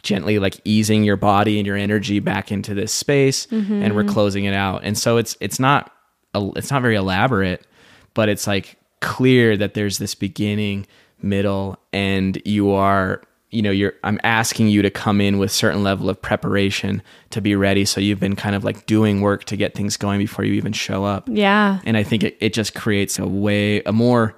gently 0.05 0.39
like 0.39 0.61
easing 0.65 1.03
your 1.03 1.17
body 1.17 1.59
and 1.59 1.67
your 1.67 1.75
energy 1.75 2.21
back 2.21 2.53
into 2.53 2.73
this 2.73 2.93
space 2.93 3.47
mm-hmm. 3.47 3.83
and 3.83 3.97
we're 3.97 4.05
closing 4.05 4.45
it 4.45 4.55
out. 4.55 4.83
And 4.85 4.97
so 4.97 5.17
it's 5.17 5.37
it's 5.41 5.59
not 5.59 5.93
it's 6.37 6.71
not 6.71 6.83
very 6.83 6.95
elaborate 6.95 7.67
but 8.15 8.29
it's 8.29 8.47
like 8.47 8.79
clear 9.01 9.57
that 9.57 9.75
there's 9.75 9.99
this 9.99 10.15
beginning 10.15 10.87
middle 11.21 11.81
and 11.93 12.41
you 12.45 12.71
are 12.71 13.23
you 13.51 13.63
know 13.63 13.71
you're 13.71 13.95
i'm 14.05 14.19
asking 14.25 14.69
you 14.69 14.83
to 14.83 14.91
come 14.91 15.21
in 15.21 15.39
with 15.39 15.51
certain 15.51 15.83
level 15.83 16.11
of 16.11 16.21
preparation 16.21 17.03
to 17.31 17.41
be 17.41 17.55
ready 17.57 17.85
so 17.85 18.01
you've 18.01 18.21
been 18.21 18.37
kind 18.37 18.55
of 18.55 18.63
like 18.65 18.85
doing 18.87 19.21
work 19.21 19.45
to 19.45 19.57
get 19.57 19.75
things 19.75 19.97
going 19.97 20.19
before 20.19 20.45
you 20.45 20.53
even 20.55 20.73
show 20.73 21.05
up 21.05 21.29
Yeah. 21.31 21.81
and 21.85 21.97
i 21.97 22.03
think 22.03 22.23
it, 22.25 22.37
it 22.41 22.53
just 22.53 22.75
creates 22.75 23.19
a 23.19 23.27
way 23.27 23.81
a 23.85 23.93
more 23.93 24.37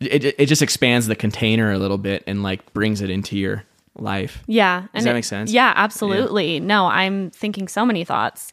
it 0.00 0.24
it 0.38 0.46
just 0.46 0.60
expands 0.60 1.06
the 1.06 1.16
container 1.16 1.72
a 1.72 1.78
little 1.78 1.96
bit 1.98 2.22
and 2.26 2.42
like 2.42 2.72
brings 2.74 3.00
it 3.00 3.08
into 3.10 3.38
your 3.38 3.64
life. 3.96 4.42
Yeah. 4.48 4.86
Does 4.92 5.04
that 5.04 5.12
make 5.14 5.24
sense? 5.24 5.52
Yeah, 5.52 5.72
absolutely. 5.76 6.58
No, 6.58 6.86
I'm 6.86 7.30
thinking 7.30 7.68
so 7.68 7.86
many 7.86 8.04
thoughts. 8.04 8.50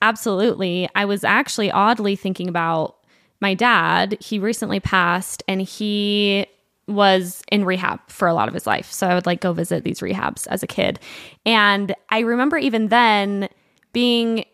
Absolutely. 0.00 0.88
I 0.94 1.04
was 1.04 1.24
actually 1.24 1.70
oddly 1.72 2.14
thinking 2.16 2.48
about 2.48 2.96
my 3.40 3.52
dad. 3.54 4.16
He 4.20 4.38
recently 4.38 4.78
passed 4.78 5.42
and 5.48 5.60
he 5.60 6.46
was 6.88 7.42
in 7.50 7.64
rehab 7.64 8.00
for 8.08 8.28
a 8.28 8.34
lot 8.34 8.48
of 8.48 8.54
his 8.54 8.66
life. 8.66 8.90
So 8.90 9.08
I 9.08 9.14
would 9.14 9.26
like 9.26 9.40
go 9.40 9.52
visit 9.52 9.84
these 9.84 10.00
rehabs 10.00 10.46
as 10.48 10.62
a 10.62 10.66
kid. 10.66 11.00
And 11.44 11.94
I 12.10 12.20
remember 12.20 12.56
even 12.58 12.88
then 12.88 13.48
being 13.92 14.44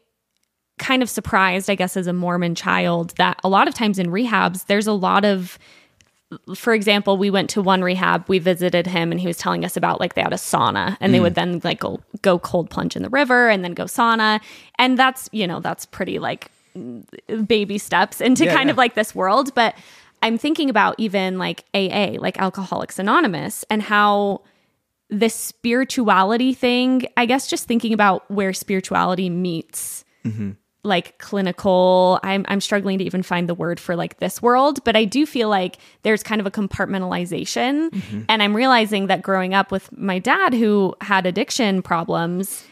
kind 0.79 1.03
of 1.03 1.11
surprised, 1.11 1.69
I 1.69 1.75
guess, 1.75 1.97
as 1.97 2.07
a 2.07 2.13
Mormon 2.13 2.55
child, 2.55 3.15
that 3.17 3.39
a 3.45 3.49
lot 3.49 3.69
of 3.69 3.75
times 3.75 3.99
in 3.99 4.07
rehabs, 4.07 4.67
there's 4.67 4.87
a 4.87 4.93
lot 4.93 5.25
of 5.25 5.59
for 6.55 6.73
example, 6.73 7.17
we 7.17 7.31
went 7.31 7.51
to 7.51 7.61
one 7.61 7.83
rehab, 7.83 8.27
we 8.29 8.39
visited 8.39 8.87
him 8.87 9.13
and 9.13 9.21
he 9.21 9.27
was 9.27 9.37
telling 9.37 9.67
us 9.67 9.77
about 9.77 10.01
like 10.01 10.15
they 10.15 10.23
had 10.23 10.33
a 10.33 10.37
sauna 10.37 10.97
and 11.01 11.13
they 11.13 11.21
would 11.21 11.33
mm. 11.33 11.37
then 11.37 11.61
like 11.63 11.81
go, 11.81 12.01
go 12.23 12.39
cold 12.39 12.71
plunge 12.71 12.97
in 12.97 13.03
the 13.03 13.11
river 13.11 13.51
and 13.51 13.63
then 13.63 13.75
go 13.75 13.85
sauna. 13.85 14.41
And 14.79 14.99
that's, 14.99 15.29
you 15.33 15.47
know, 15.47 15.61
that's 15.61 15.85
pretty 15.85 16.19
like 16.19 16.51
baby 17.47 17.79
steps 17.79 18.21
into 18.21 18.47
Yeah, 18.47 18.55
kind 18.55 18.71
of 18.71 18.77
like 18.77 18.95
this 18.95 19.15
world. 19.15 19.55
But 19.55 19.77
I'm 20.23 20.39
thinking 20.39 20.71
about 20.71 20.95
even 20.99 21.37
like 21.37 21.65
AA, 21.75 22.13
like 22.19 22.39
Alcoholics 22.39 22.99
Anonymous, 22.99 23.65
and 23.69 23.83
how 23.83 24.43
this 25.11 25.35
spirituality 25.35 26.55
thing, 26.55 27.03
I 27.17 27.27
guess 27.27 27.49
just 27.49 27.67
thinking 27.67 27.93
about 27.93 28.29
where 28.31 28.55
spirituality 28.55 29.29
meets 29.29 30.05
mm-hmm. 30.25 30.53
like 30.85 31.19
clinical 31.19 32.19
I'm 32.23 32.47
I'm 32.49 32.63
struggling 32.63 32.99
to 32.99 33.05
even 33.05 33.23
find 33.23 33.49
the 33.49 33.55
word 33.55 33.79
for 33.79 33.95
like 33.95 34.21
this 34.21 34.41
world, 34.41 34.83
but 34.85 34.97
I 34.97 35.05
do 35.05 35.27
feel 35.27 35.51
like 35.51 35.77
there's 36.03 36.23
kind 36.23 36.41
of 36.41 36.47
a 36.47 36.51
compartmentalization. 36.51 37.91
Mm-hmm. 37.91 38.23
And 38.29 38.43
I'm 38.43 38.57
realizing 38.57 39.09
that 39.09 39.23
growing 39.23 39.53
up 39.53 39.71
with 39.71 39.93
my 39.97 40.19
dad 40.19 40.55
who 40.55 40.95
had 41.03 41.27
addiction 41.27 41.83
problems 41.83 42.65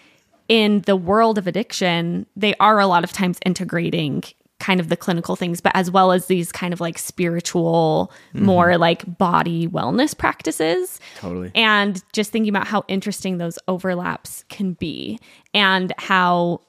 in 0.48 0.80
the 0.82 0.96
world 0.96 1.36
of 1.36 1.46
addiction, 1.46 2.26
they 2.36 2.54
are 2.54 2.80
a 2.80 2.86
lot 2.86 3.04
of 3.04 3.12
times 3.12 3.38
integrating 3.44 4.24
kind 4.60 4.78
of 4.78 4.88
the 4.88 4.96
clinical 4.96 5.34
things 5.34 5.60
but 5.60 5.72
as 5.74 5.90
well 5.90 6.12
as 6.12 6.26
these 6.26 6.52
kind 6.52 6.72
of 6.72 6.80
like 6.80 6.98
spiritual 6.98 8.12
mm-hmm. 8.34 8.44
more 8.44 8.78
like 8.78 9.18
body 9.18 9.66
wellness 9.66 10.16
practices 10.16 11.00
Totally. 11.16 11.50
and 11.54 12.02
just 12.12 12.30
thinking 12.30 12.50
about 12.50 12.66
how 12.66 12.84
interesting 12.86 13.38
those 13.38 13.58
overlaps 13.66 14.44
can 14.48 14.74
be 14.74 15.18
and 15.54 15.92
how 15.98 16.60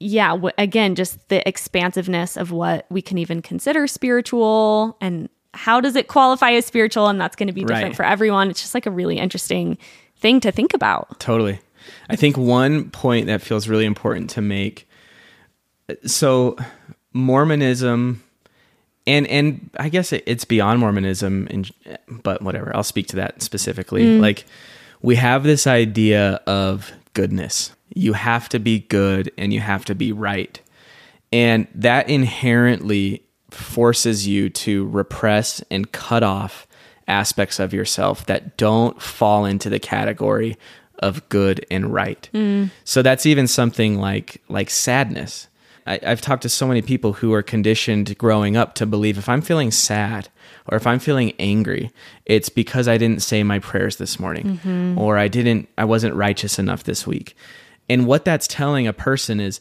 yeah 0.00 0.30
w- 0.30 0.52
again 0.58 0.94
just 0.94 1.28
the 1.28 1.46
expansiveness 1.48 2.36
of 2.36 2.52
what 2.52 2.86
we 2.90 3.00
can 3.00 3.16
even 3.18 3.40
consider 3.42 3.86
spiritual 3.86 4.96
and 5.00 5.28
how 5.54 5.80
does 5.80 5.96
it 5.96 6.08
qualify 6.08 6.52
as 6.52 6.66
spiritual 6.66 7.06
and 7.08 7.20
that's 7.20 7.34
going 7.36 7.46
to 7.46 7.52
be 7.52 7.62
different 7.62 7.84
Right. 7.86 7.96
for 7.96 8.04
everyone 8.04 8.50
it's 8.50 8.60
just 8.60 8.74
like 8.74 8.86
a 8.86 8.90
really 8.90 9.18
interesting 9.18 9.78
thing 10.16 10.40
to 10.40 10.50
think 10.52 10.74
about 10.74 11.20
Totally. 11.20 11.60
I 12.10 12.16
think 12.16 12.36
one 12.36 12.90
point 12.90 13.26
that 13.28 13.40
feels 13.40 13.68
really 13.68 13.86
important 13.86 14.30
to 14.30 14.40
make 14.42 14.87
so 16.06 16.56
Mormonism 17.12 18.22
and 19.06 19.26
and 19.26 19.70
I 19.78 19.88
guess 19.88 20.12
it, 20.12 20.22
it's 20.26 20.44
beyond 20.44 20.80
Mormonism 20.80 21.48
and 21.50 21.70
but 22.08 22.42
whatever. 22.42 22.74
I'll 22.76 22.82
speak 22.84 23.08
to 23.08 23.16
that 23.16 23.42
specifically. 23.42 24.04
Mm. 24.04 24.20
Like 24.20 24.44
we 25.00 25.16
have 25.16 25.42
this 25.44 25.66
idea 25.66 26.40
of 26.46 26.92
goodness. 27.14 27.72
You 27.94 28.12
have 28.12 28.48
to 28.50 28.58
be 28.58 28.80
good 28.80 29.32
and 29.38 29.52
you 29.52 29.60
have 29.60 29.84
to 29.86 29.94
be 29.94 30.12
right. 30.12 30.60
And 31.32 31.66
that 31.74 32.08
inherently 32.08 33.22
forces 33.50 34.26
you 34.26 34.50
to 34.50 34.86
repress 34.88 35.62
and 35.70 35.90
cut 35.90 36.22
off 36.22 36.66
aspects 37.06 37.58
of 37.58 37.72
yourself 37.72 38.26
that 38.26 38.58
don't 38.58 39.00
fall 39.00 39.46
into 39.46 39.70
the 39.70 39.78
category 39.78 40.56
of 40.98 41.26
good 41.30 41.64
and 41.70 41.92
right. 41.92 42.28
Mm. 42.34 42.70
So 42.84 43.02
that's 43.02 43.24
even 43.24 43.46
something 43.46 43.98
like 43.98 44.42
like 44.48 44.68
sadness. 44.68 45.48
I, 45.88 45.98
I've 46.06 46.20
talked 46.20 46.42
to 46.42 46.48
so 46.48 46.66
many 46.66 46.82
people 46.82 47.14
who 47.14 47.32
are 47.32 47.42
conditioned 47.42 48.16
growing 48.18 48.56
up 48.56 48.74
to 48.74 48.86
believe 48.86 49.16
if 49.16 49.28
I'm 49.28 49.40
feeling 49.40 49.70
sad 49.70 50.28
or 50.66 50.76
if 50.76 50.86
I'm 50.86 50.98
feeling 50.98 51.32
angry, 51.38 51.90
it's 52.26 52.50
because 52.50 52.86
I 52.86 52.98
didn't 52.98 53.22
say 53.22 53.42
my 53.42 53.58
prayers 53.58 53.96
this 53.96 54.20
morning 54.20 54.60
mm-hmm. 54.62 54.98
or 54.98 55.16
I 55.16 55.28
didn't 55.28 55.68
I 55.78 55.84
wasn't 55.84 56.14
righteous 56.14 56.58
enough 56.58 56.84
this 56.84 57.06
week. 57.06 57.34
And 57.88 58.06
what 58.06 58.24
that's 58.24 58.46
telling 58.46 58.86
a 58.86 58.92
person 58.92 59.40
is 59.40 59.60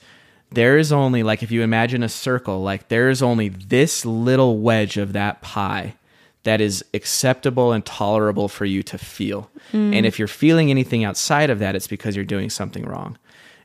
there 0.52 0.78
is 0.78 0.92
only 0.92 1.24
like 1.24 1.44
if 1.44 1.52
you 1.52 1.62
imagine 1.62 2.04
a 2.04 2.10
circle, 2.10 2.62
like 2.62 2.90
there 2.90 3.10
is 3.10 3.22
only 3.22 3.50
this 3.50 4.06
little 4.06 4.60
wedge 4.60 4.98
of 4.98 5.14
that 5.14 5.42
pie 5.42 5.96
that 6.44 6.62
is 6.62 6.84
acceptable 6.94 7.72
and 7.72 7.86
tolerable 7.86 8.48
for 8.48 8.66
you 8.66 8.84
to 8.84 8.98
feel. 8.98 9.50
And 9.74 9.94
mm. 9.94 10.06
if 10.06 10.18
you're 10.18 10.30
feeling 10.30 10.70
anything 10.70 11.04
outside 11.04 11.50
of 11.50 11.60
that, 11.60 11.76
it's 11.76 11.88
because 11.88 12.16
you're 12.16 12.24
doing 12.24 12.50
something 12.50 12.86
wrong. 12.86 13.18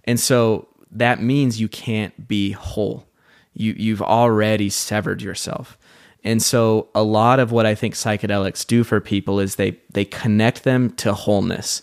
And 0.04 0.18
so 0.18 0.66
that 0.92 1.22
means 1.22 1.60
you 1.60 1.68
can't 1.68 2.28
be 2.28 2.52
whole. 2.52 3.06
You 3.54 3.74
you've 3.76 4.02
already 4.02 4.70
severed 4.70 5.22
yourself. 5.22 5.78
And 6.24 6.40
so 6.40 6.88
a 6.94 7.02
lot 7.02 7.40
of 7.40 7.50
what 7.50 7.66
I 7.66 7.74
think 7.74 7.94
psychedelics 7.94 8.66
do 8.66 8.84
for 8.84 9.00
people 9.00 9.40
is 9.40 9.56
they 9.56 9.78
they 9.90 10.04
connect 10.04 10.64
them 10.64 10.90
to 10.96 11.14
wholeness. 11.14 11.82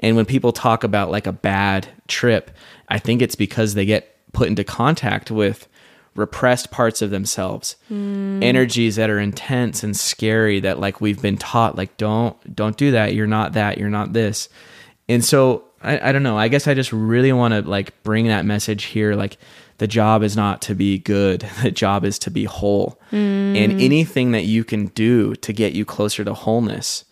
And 0.00 0.14
when 0.14 0.26
people 0.26 0.52
talk 0.52 0.84
about 0.84 1.10
like 1.10 1.26
a 1.26 1.32
bad 1.32 1.88
trip, 2.06 2.50
I 2.88 2.98
think 2.98 3.22
it's 3.22 3.34
because 3.34 3.74
they 3.74 3.86
get 3.86 4.14
put 4.32 4.48
into 4.48 4.64
contact 4.64 5.30
with 5.30 5.68
repressed 6.14 6.70
parts 6.72 7.00
of 7.00 7.10
themselves 7.10 7.76
hmm. 7.86 8.42
energies 8.42 8.96
that 8.96 9.08
are 9.08 9.20
intense 9.20 9.84
and 9.84 9.96
scary 9.96 10.58
that 10.58 10.80
like 10.80 11.00
we've 11.00 11.22
been 11.22 11.36
taught 11.36 11.76
like 11.76 11.96
don't 11.96 12.56
don't 12.56 12.76
do 12.76 12.90
that 12.90 13.14
you're 13.14 13.26
not 13.26 13.52
that 13.52 13.78
you're 13.78 13.88
not 13.88 14.12
this 14.12 14.48
and 15.08 15.24
so 15.24 15.67
I, 15.82 16.08
I 16.08 16.12
don't 16.12 16.22
know. 16.22 16.36
I 16.36 16.48
guess 16.48 16.66
i 16.66 16.74
just 16.74 16.92
really 16.92 17.32
want 17.32 17.54
to 17.54 17.62
like 17.62 18.02
bring 18.02 18.26
that 18.28 18.44
message 18.44 18.84
here 18.84 19.14
like 19.14 19.38
the 19.78 19.86
job 19.86 20.22
is 20.22 20.36
not 20.36 20.60
to 20.62 20.74
be 20.74 20.98
good 20.98 21.40
the 21.62 21.70
job 21.70 22.04
is 22.04 22.18
to 22.20 22.30
be 22.30 22.44
whole. 22.44 23.00
And 23.56 23.80
anything 23.80 24.32
that 24.32 24.44
you 24.44 24.64
can 24.64 24.86
do 24.86 25.34
to 25.36 25.52
get 25.52 25.72
you 25.72 25.84
closer 25.84 26.24
to 26.24 26.34
wholeness 26.34 27.04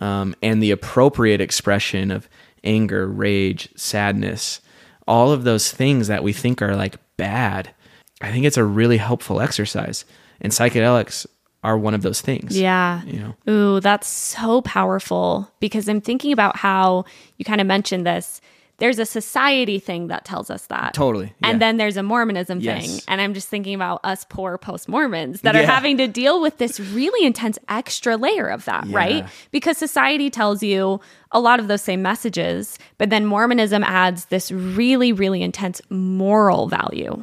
um, 0.00 0.34
and 0.42 0.62
the 0.62 0.70
appropriate 0.70 1.40
expression 1.40 2.10
of 2.10 2.28
anger 2.62 3.06
rage 3.08 3.70
sadness 3.76 4.60
all 5.08 5.32
of 5.32 5.44
those 5.44 5.72
things 5.72 6.08
that 6.08 6.22
we 6.22 6.32
think 6.32 6.60
are 6.60 6.76
like 6.76 6.96
bad 7.16 7.74
i 8.20 8.30
think 8.30 8.44
it's 8.44 8.58
a 8.58 8.64
really 8.64 8.98
helpful 8.98 9.40
exercise. 9.40 10.04
And 10.42 10.52
psychedelics 10.52 11.26
are 11.62 11.76
one 11.76 11.94
of 11.94 12.02
those 12.02 12.20
things 12.20 12.58
Yeah. 12.58 13.02
you 13.04 13.18
know 13.20 13.34
Ooh, 13.52 13.80
that's 13.80 14.08
so 14.08 14.62
powerful 14.62 15.50
because 15.60 15.88
I'm 15.88 16.00
thinking 16.00 16.32
about 16.32 16.56
how 16.56 17.04
you 17.36 17.44
kind 17.44 17.60
of 17.60 17.66
mentioned 17.66 18.06
this. 18.06 18.40
There's 18.80 18.98
a 18.98 19.06
society 19.06 19.78
thing 19.78 20.08
that 20.08 20.24
tells 20.24 20.50
us 20.50 20.66
that. 20.66 20.94
Totally, 20.94 21.26
yeah. 21.40 21.50
And 21.50 21.62
then 21.62 21.76
there's 21.76 21.96
a 21.96 22.02
Mormonism 22.02 22.60
Yes. 22.60 22.86
thing. 22.86 23.00
And 23.06 23.20
I'm 23.20 23.34
just 23.34 23.48
thinking 23.48 23.74
about 23.74 24.00
us 24.02 24.26
poor 24.28 24.58
post 24.58 24.88
Mormons 24.88 25.42
that 25.42 25.54
are 25.54 25.64
having 25.64 25.96
to 25.98 26.08
deal 26.08 26.40
with 26.40 26.58
this 26.58 26.80
really 26.80 27.24
intense 27.24 27.58
extra 27.68 28.16
layer 28.16 28.48
of 28.48 28.64
that, 28.64 28.86
right? 28.88 29.26
Because 29.52 29.78
society 29.78 30.30
tells 30.30 30.62
you 30.62 31.00
a 31.32 31.38
lot 31.38 31.60
of 31.60 31.68
those 31.68 31.80
same 31.82 32.02
messages, 32.02 32.76
but 32.98 33.08
then 33.10 33.24
Mormonism 33.24 33.84
adds 33.84 34.24
this 34.26 34.50
really, 34.50 35.12
really 35.12 35.42
intense 35.42 35.80
moral 35.88 36.66
value 36.66 37.22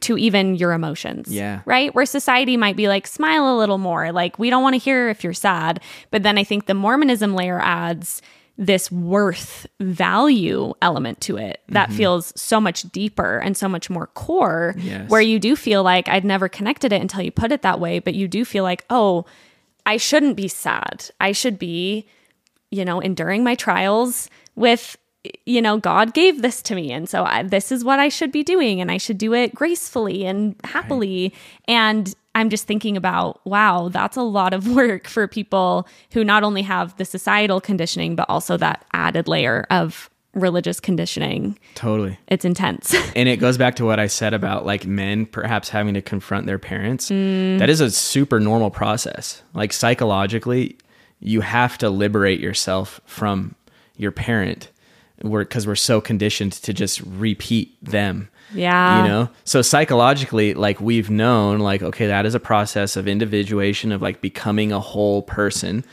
to 0.00 0.18
even 0.18 0.56
your 0.56 0.72
emotions. 0.72 1.26
Mm-hmm. 1.28 1.36
Yeah. 1.36 1.60
Right? 1.64 1.94
Where 1.94 2.06
society 2.06 2.56
might 2.56 2.76
be 2.76 2.88
like, 2.88 3.06
smile 3.06 3.54
a 3.54 3.56
little 3.56 3.78
more. 3.78 4.10
Like, 4.10 4.38
we 4.38 4.50
don't 4.50 4.62
want 4.62 4.74
to 4.74 4.78
hear 4.78 5.08
if 5.08 5.22
you're 5.22 5.32
sad. 5.32 5.80
But 6.10 6.22
then 6.22 6.36
I 6.38 6.44
think 6.44 6.66
the 6.66 6.74
Mormonism 6.74 7.34
layer 7.34 7.60
adds 7.60 8.22
this 8.56 8.90
worth 8.90 9.66
value 9.80 10.72
element 10.80 11.20
to 11.20 11.36
it 11.36 11.60
that 11.68 11.88
mm-hmm. 11.88 11.96
feels 11.96 12.32
so 12.40 12.60
much 12.60 12.82
deeper 12.92 13.38
and 13.38 13.56
so 13.56 13.68
much 13.68 13.90
more 13.90 14.06
core 14.08 14.74
Yes. 14.78 15.10
where 15.10 15.20
you 15.20 15.38
do 15.40 15.56
feel 15.56 15.82
like 15.82 16.08
I'd 16.08 16.24
never 16.24 16.48
connected 16.48 16.92
it 16.92 17.00
until 17.00 17.22
you 17.22 17.32
put 17.32 17.50
it 17.50 17.62
that 17.62 17.80
way 17.80 17.98
but 17.98 18.14
you 18.14 18.28
do 18.28 18.44
feel 18.44 18.62
like 18.62 18.84
oh 18.90 19.24
I 19.86 19.98
shouldn't 19.98 20.36
be 20.36 20.48
sad. 20.48 21.10
I 21.20 21.32
should 21.32 21.58
be 21.58 22.06
you 22.70 22.84
know 22.84 23.00
enduring 23.00 23.44
my 23.44 23.54
trials 23.54 24.28
with 24.54 24.96
you 25.46 25.60
know 25.62 25.78
God 25.78 26.14
gave 26.14 26.42
this 26.42 26.62
to 26.62 26.74
me. 26.74 26.92
And 26.92 27.08
so 27.08 27.24
I, 27.24 27.42
this 27.42 27.72
is 27.72 27.84
what 27.84 27.98
I 27.98 28.08
should 28.08 28.32
be 28.32 28.42
doing 28.42 28.80
and 28.80 28.90
I 28.90 28.98
should 28.98 29.18
do 29.18 29.34
it 29.34 29.54
gracefully 29.54 30.24
and 30.26 30.56
happily. 30.64 31.34
And 31.66 32.14
I'm 32.34 32.50
just 32.50 32.66
thinking 32.66 32.96
about 32.96 33.40
wow 33.44 33.88
that's 33.88 34.16
a 34.16 34.22
lot 34.22 34.54
of 34.54 34.68
work 34.74 35.06
for 35.06 35.26
people 35.28 35.86
who 36.12 36.24
not 36.24 36.42
only 36.42 36.62
have 36.62 36.96
the 36.96 37.04
societal 37.04 37.60
conditioning 37.60 38.16
but 38.16 38.28
also 38.28 38.56
that 38.56 38.84
added 38.92 39.28
layer 39.28 39.66
of 39.70 40.10
religious 40.34 40.80
conditioning 40.80 41.56
totally 41.76 42.18
it's 42.26 42.44
intense 42.44 42.92
and 43.16 43.28
it 43.28 43.36
goes 43.36 43.56
back 43.56 43.76
to 43.76 43.84
what 43.84 44.00
I 44.00 44.08
said 44.08 44.34
about 44.34 44.66
like 44.66 44.86
men 44.86 45.26
perhaps 45.26 45.68
having 45.68 45.94
to 45.94 46.02
confront 46.02 46.46
their 46.46 46.58
parents. 46.58 47.10
Mm. 47.10 47.58
That 47.58 47.70
is 47.70 47.80
a 47.80 47.90
super 47.90 48.40
normal 48.40 48.70
process. 48.70 49.42
Like 49.54 49.72
psychologically, 49.72 50.76
you 51.20 51.40
have 51.40 51.78
to 51.78 51.90
liberate 51.90 52.40
yourself 52.40 53.00
from 53.06 53.54
your 53.96 54.10
parent 54.10 54.70
we're 55.24 55.44
because 55.44 55.66
we're 55.66 55.74
so 55.74 56.00
conditioned 56.00 56.52
to 56.52 56.72
just 56.72 57.00
repeat 57.00 57.76
them. 57.82 58.28
Yeah. 58.52 59.02
You 59.02 59.08
know? 59.08 59.28
So 59.44 59.62
psychologically, 59.62 60.54
like 60.54 60.80
we've 60.80 61.10
known, 61.10 61.58
like, 61.58 61.82
okay, 61.82 62.06
that 62.06 62.26
is 62.26 62.34
a 62.34 62.40
process 62.40 62.96
of 62.96 63.08
individuation 63.08 63.90
of 63.90 64.02
like 64.02 64.20
becoming 64.20 64.70
a 64.70 64.80
whole 64.80 65.22
person, 65.22 65.84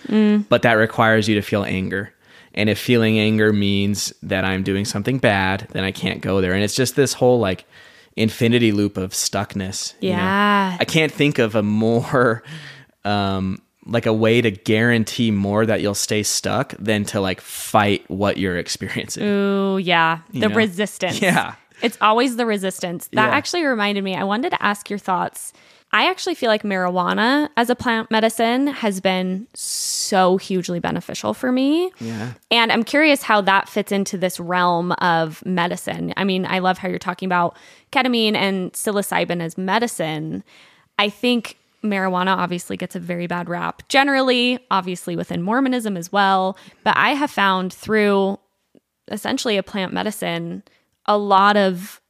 but 0.50 0.62
that 0.62 0.74
requires 0.74 1.28
you 1.28 1.36
to 1.36 1.42
feel 1.42 1.64
anger. 1.64 2.14
And 2.54 2.70
if 2.70 2.78
feeling 2.78 3.18
anger 3.18 3.54
means 3.54 4.14
that 4.22 4.44
I'm 4.44 4.62
doing 4.62 4.84
something 4.84 5.18
bad, 5.18 5.68
then 5.72 5.86
I 5.86 5.92
can't 5.92 6.22
go 6.22 6.42
there. 6.42 6.54
And 6.54 6.64
it's 6.64 6.76
just 6.76 6.96
this 6.98 7.14
whole 7.14 7.40
like 7.40 7.64
infinity 8.18 8.74
loop 8.74 8.98
of 8.98 9.12
stuckness. 9.12 9.94
you 10.02 10.12
know? 10.12 10.18
Yeah. 10.18 10.78
I 10.80 10.86
can't 10.86 11.12
think 11.12 11.40
of 11.40 11.56
a 11.56 11.64
more 11.64 12.44
um 13.06 13.60
like 13.86 14.06
a 14.06 14.14
way 14.14 14.42
to 14.42 14.52
guarantee 14.52 15.32
more 15.32 15.66
that 15.66 15.82
you'll 15.82 15.96
stay 15.96 16.24
stuck 16.24 16.76
than 16.78 17.04
to 17.06 17.20
like 17.20 17.42
fight 17.42 18.04
what 18.10 18.38
you're 18.38 18.58
experiencing. 18.58 19.24
Ooh, 19.24 19.78
yeah. 19.78 20.20
The 20.34 20.50
know? 20.50 20.56
resistance. 20.56 21.22
Yeah. 21.22 21.56
It's 21.82 21.98
always 22.00 22.36
the 22.36 22.46
resistance. 22.46 23.08
That 23.14 23.30
Yeah. 23.30 23.36
actually 23.36 23.64
reminded 23.64 24.04
me, 24.04 24.16
I 24.16 24.24
wanted 24.24 24.52
to 24.52 24.62
ask 24.64 24.90
your 24.90 25.00
thoughts. 25.00 25.52
I 25.94 26.10
actually 26.10 26.36
feel 26.36 26.48
like 26.48 26.64
marijuana 26.64 27.50
as 27.58 27.70
a 27.70 27.76
plant 27.76 28.10
medicine 28.12 28.68
has 28.68 29.02
been 29.02 29.48
so 29.54 30.38
hugely 30.38 30.80
beneficial 30.80 31.34
for 31.34 31.52
me. 31.52 31.92
Yeah. 32.00 32.34
And 32.50 32.72
I'm 32.72 32.84
curious 32.84 33.24
how 33.24 33.42
that 33.42 33.68
fits 33.68 33.92
into 33.92 34.18
this 34.18 34.40
realm 34.40 34.94
of 34.94 35.44
medicine. 35.46 36.14
I 36.16 36.24
mean, 36.24 36.46
I 36.46 36.60
love 36.60 36.78
how 36.78 36.88
you're 36.88 37.00
talking 37.00 37.26
about 37.26 37.58
ketamine 37.92 38.36
and 38.36 38.72
psilocybin 38.72 39.42
as 39.42 39.58
medicine. 39.58 40.44
I 40.98 41.10
think 41.10 41.58
marijuana 41.84 42.36
obviously 42.36 42.78
gets 42.78 42.96
a 42.96 43.00
very 43.00 43.28
bad 43.28 43.50
rap 43.50 43.88
generally, 43.90 44.60
obviously 44.70 45.16
within 45.16 45.42
Mormonism 45.42 45.98
as 45.98 46.12
well. 46.12 46.58
But 46.84 46.98
I 46.98 47.12
have 47.12 47.32
found 47.32 47.74
through 47.74 48.40
essentially 49.10 49.58
a 49.58 49.64
plant 49.64 49.94
medicine 49.94 50.64
a 51.06 51.18
lot 51.18 51.58
of 51.58 52.02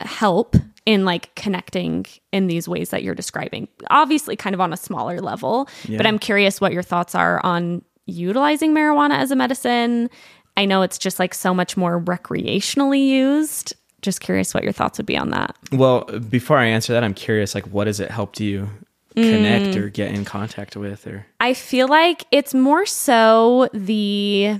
help 0.00 0.56
in 0.86 1.04
like 1.04 1.34
connecting 1.34 2.04
in 2.32 2.46
these 2.46 2.68
ways 2.68 2.90
that 2.90 3.02
you're 3.02 3.14
describing. 3.14 3.68
Obviously, 3.90 4.36
kind 4.36 4.54
of 4.54 4.60
on 4.60 4.72
a 4.72 4.76
smaller 4.76 5.20
level, 5.20 5.68
but 5.96 6.06
I'm 6.06 6.18
curious 6.18 6.60
what 6.60 6.72
your 6.72 6.82
thoughts 6.82 7.14
are 7.14 7.40
on 7.44 7.82
utilizing 8.06 8.74
marijuana 8.74 9.18
as 9.18 9.30
a 9.30 9.36
medicine. 9.36 10.10
I 10.56 10.66
know 10.66 10.82
it's 10.82 10.98
just 10.98 11.18
like 11.18 11.34
so 11.34 11.54
much 11.54 11.76
more 11.76 12.00
recreationally 12.00 13.04
used. 13.04 13.74
Just 14.02 14.20
curious 14.20 14.52
what 14.52 14.62
your 14.62 14.72
thoughts 14.72 14.98
would 14.98 15.06
be 15.06 15.16
on 15.16 15.30
that. 15.30 15.56
Well, 15.72 16.04
before 16.04 16.58
I 16.58 16.66
answer 16.66 16.92
that, 16.92 17.02
I'm 17.02 17.14
curious 17.14 17.54
like 17.54 17.66
what 17.68 17.86
has 17.86 18.00
it 18.00 18.10
helped 18.10 18.38
you 18.40 18.68
connect 19.14 19.76
mm. 19.76 19.76
or 19.76 19.88
get 19.88 20.12
in 20.12 20.24
contact 20.24 20.76
with 20.76 21.06
or 21.06 21.26
I 21.40 21.54
feel 21.54 21.88
like 21.88 22.24
it's 22.30 22.54
more 22.54 22.84
so 22.86 23.68
the 23.72 24.58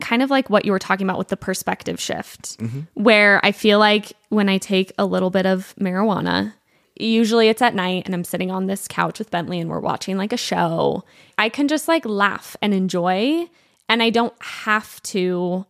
kind 0.00 0.22
of 0.22 0.30
like 0.30 0.48
what 0.48 0.64
you 0.64 0.72
were 0.72 0.78
talking 0.78 1.06
about 1.06 1.18
with 1.18 1.28
the 1.28 1.36
perspective 1.36 2.00
shift, 2.00 2.58
mm-hmm. 2.58 2.80
where 2.94 3.40
I 3.44 3.52
feel 3.52 3.78
like 3.78 4.12
when 4.28 4.48
I 4.48 4.58
take 4.58 4.92
a 4.98 5.04
little 5.04 5.30
bit 5.30 5.46
of 5.46 5.74
marijuana, 5.80 6.54
usually 6.96 7.48
it's 7.48 7.62
at 7.62 7.74
night 7.74 8.04
and 8.06 8.14
I'm 8.14 8.24
sitting 8.24 8.50
on 8.50 8.66
this 8.66 8.88
couch 8.88 9.18
with 9.18 9.30
Bentley 9.30 9.60
and 9.60 9.70
we're 9.70 9.80
watching 9.80 10.16
like 10.16 10.32
a 10.32 10.38
show, 10.38 11.04
I 11.36 11.48
can 11.48 11.68
just 11.68 11.88
like 11.88 12.04
laugh 12.04 12.56
and 12.62 12.74
enjoy. 12.74 13.48
And 13.88 14.02
I 14.02 14.10
don't 14.10 14.34
have 14.40 15.02
to. 15.04 15.64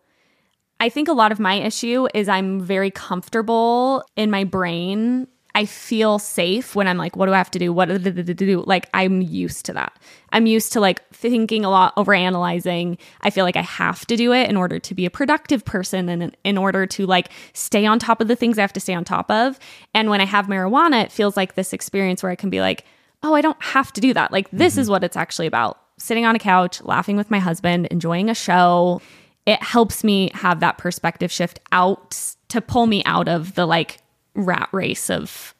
I 0.81 0.89
think 0.89 1.09
a 1.09 1.13
lot 1.13 1.33
of 1.33 1.39
my 1.39 1.55
issue 1.55 2.09
is 2.15 2.29
I'm 2.29 2.61
very 2.61 2.91
comfortable 2.91 4.05
in 4.17 4.31
my 4.31 4.45
brain. 4.45 5.29
I 5.59 5.65
feel 5.65 6.21
safe 6.21 6.77
when 6.77 6.87
I'm 6.87 6.99
like, 6.99 7.17
what 7.17 7.27
do 7.27 7.33
I 7.33 7.37
have 7.37 7.51
to 7.51 7.59
do? 7.59 7.73
What 7.73 7.89
do 7.89 7.99
do-? 7.99 8.63
Like, 8.65 8.89
I'm 8.95 9.21
used 9.21 9.67
to 9.67 9.73
that. 9.73 9.93
I'm 10.31 10.47
used 10.47 10.73
to 10.75 10.81
like 10.81 11.05
thinking 11.09 11.65
a 11.65 11.69
lot, 11.69 11.95
over 11.97 12.15
analyzing. 12.15 12.97
I 13.23 13.31
feel 13.31 13.45
like 13.45 13.57
I 13.57 13.63
have 13.63 14.07
to 14.07 14.15
do 14.15 14.33
it 14.33 14.49
in 14.49 14.57
order 14.57 14.79
to 14.79 14.95
be 14.95 15.05
a 15.05 15.11
productive 15.11 15.65
person 15.65 16.09
and 16.09 16.37
in 16.45 16.59
order 16.59 16.87
to 16.87 17.07
like 17.07 17.31
stay 17.55 17.87
on 17.87 17.99
top 17.99 18.21
of 18.21 18.29
the 18.29 18.37
things 18.37 18.57
I 18.57 18.61
have 18.61 18.73
to 18.75 18.79
stay 18.79 18.95
on 18.95 19.03
top 19.03 19.33
of. 19.33 19.59
And 19.95 20.11
when 20.11 20.21
I 20.21 20.27
have 20.27 20.47
marijuana, 20.47 21.03
it 21.03 21.11
feels 21.11 21.37
like 21.37 21.57
this 21.57 21.73
experience 21.73 22.23
where 22.23 22.31
I 22.31 22.37
can 22.37 22.51
be 22.51 22.61
like, 22.61 22.85
oh, 23.25 23.35
I 23.35 23.41
don't 23.41 23.61
have 23.61 23.93
to 23.95 24.01
do 24.01 24.15
that. 24.15 24.31
Like, 24.31 24.49
this 24.53 24.75
mm-hmm. 24.75 24.83
is 24.83 24.91
what 24.91 25.03
it's 25.03 25.17
actually 25.17 25.49
about 25.49 25.81
sitting 25.99 26.25
on 26.25 26.37
a 26.37 26.39
couch, 26.39 26.81
laughing 26.83 27.17
with 27.17 27.33
my 27.33 27.41
husband, 27.41 27.87
enjoying 27.87 28.31
a 28.31 28.35
show. 28.35 29.03
It 29.45 29.61
helps 29.61 30.05
me 30.05 30.31
have 30.35 30.61
that 30.61 30.79
perspective 30.79 31.33
shift 31.33 31.59
out 31.73 32.37
to 32.47 32.61
pull 32.61 32.87
me 32.87 33.03
out 33.07 33.27
of 33.27 33.57
the 33.57 33.67
like 33.67 33.99
rat 34.39 34.69
race 34.73 35.11
of 35.11 35.55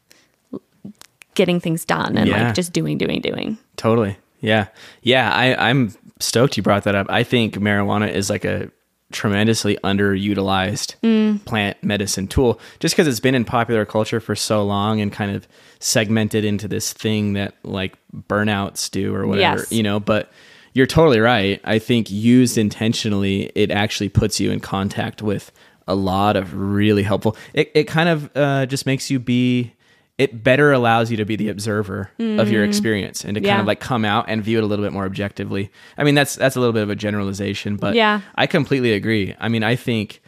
getting 1.35 1.59
things 1.59 1.85
done 1.85 2.17
and 2.17 2.27
Yeah. 2.27 2.45
like 2.47 2.55
just 2.55 2.73
doing, 2.73 2.97
doing, 2.97 3.21
doing. 3.21 3.57
Totally. 3.77 4.17
Yeah. 4.41 4.67
Yeah. 5.03 5.31
I, 5.31 5.69
I'm 5.69 5.93
stoked 6.19 6.57
you 6.57 6.63
brought 6.63 6.83
that 6.83 6.95
up. 6.95 7.07
I 7.09 7.23
think 7.23 7.55
marijuana 7.55 8.11
is 8.11 8.29
like 8.29 8.43
a 8.45 8.69
tremendously 9.11 9.77
underutilized 9.83 10.95
Mm. 11.01 11.43
plant 11.45 11.77
medicine 11.83 12.27
tool 12.27 12.59
just 12.79 12.93
because 12.95 13.07
it's 13.07 13.19
been 13.19 13.35
in 13.35 13.43
popular 13.45 13.85
culture 13.85 14.19
for 14.19 14.35
so 14.35 14.63
long 14.63 15.01
and 15.01 15.11
kind 15.11 15.35
of 15.35 15.47
segmented 15.79 16.45
into 16.45 16.67
this 16.67 16.93
thing 16.93 17.33
that 17.33 17.55
like 17.63 17.97
burnouts 18.27 18.89
do 18.91 19.15
or 19.15 19.25
whatever, 19.25 19.59
Yes. 19.61 19.71
you 19.71 19.81
know. 19.81 19.99
But 19.99 20.29
you're 20.73 20.85
totally 20.87 21.19
right. 21.19 21.59
I 21.63 21.79
think 21.79 22.11
used 22.11 22.57
intentionally, 22.57 23.51
it 23.55 23.71
actually 23.71 24.09
puts 24.09 24.39
you 24.39 24.51
in 24.51 24.59
contact 24.59 25.21
with 25.21 25.51
a 25.89 25.95
lot 25.95 26.37
of 26.37 26.53
really 26.55 27.03
helpful. 27.03 27.35
It, 27.53 27.69
it 27.75 27.83
kind 27.85 28.07
of 28.07 28.29
uh, 28.35 28.65
just 28.65 28.85
makes 28.85 29.09
you 29.11 29.19
be 29.19 29.73
it 30.17 30.43
better 30.43 30.73
allows 30.73 31.09
you 31.09 31.15
to 31.15 31.23
be 31.23 31.37
the 31.37 31.47
observer 31.47 32.11
of 32.19 32.51
your 32.51 32.65
experience 32.65 33.23
and 33.23 33.35
to 33.35 33.41
kind 33.41 33.57
Mm. 33.59 33.61
Of 33.61 33.67
like 33.67 33.79
come 33.79 34.03
out 34.03 34.25
and 34.27 34.43
view 34.43 34.57
it 34.57 34.63
a 34.65 34.67
little 34.67 34.83
bit 34.83 34.91
more 34.91 35.05
objectively. 35.05 35.71
I 35.97 36.03
mean, 36.03 36.13
that's 36.13 36.35
that's 36.35 36.57
a 36.57 36.59
little 36.59 36.73
bit 36.73 36.83
of 36.83 36.89
a 36.89 36.95
generalization, 36.95 37.77
but 37.77 37.95
Yeah. 37.95 38.19
I 38.35 38.45
completely 38.45 38.91
agree. 38.93 39.33
I 39.39 39.47
mean, 39.47 39.63
I 39.63 39.75
think 39.77 40.21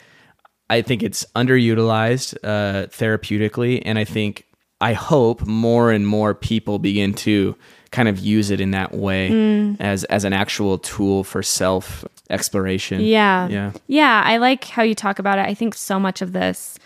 I 0.69 0.81
think 0.81 1.03
it's 1.03 1.25
underutilized 1.35 2.37
uh, 2.41 2.87
therapeutically, 2.87 3.81
and 3.83 3.99
I 3.99 4.05
think 4.05 4.45
I 4.79 4.93
hope 4.93 5.45
more 5.45 5.91
and 5.91 6.07
more 6.07 6.33
people 6.33 6.79
begin 6.79 7.13
to 7.15 7.57
kind 7.91 8.07
of 8.07 8.17
use 8.19 8.49
it 8.51 8.61
in 8.61 8.71
that 8.71 8.93
way 8.93 9.29
Mm. 9.29 9.77
as 9.79 10.03
as 10.05 10.23
an 10.23 10.31
actual 10.33 10.77
tool 10.77 11.23
for 11.23 11.43
self 11.43 12.05
exploration. 12.29 13.01
Yeah. 13.01 13.47
yeah, 13.49 13.71
Yeah. 13.87 14.21
I 14.25 14.37
like 14.37 14.63
how 14.65 14.83
you 14.83 14.95
talk 14.95 15.19
about 15.19 15.37
it. 15.37 15.45
I 15.45 15.53
think 15.53 15.75
so 15.75 15.99
much 15.99 16.21
of 16.21 16.31
this 16.31 16.79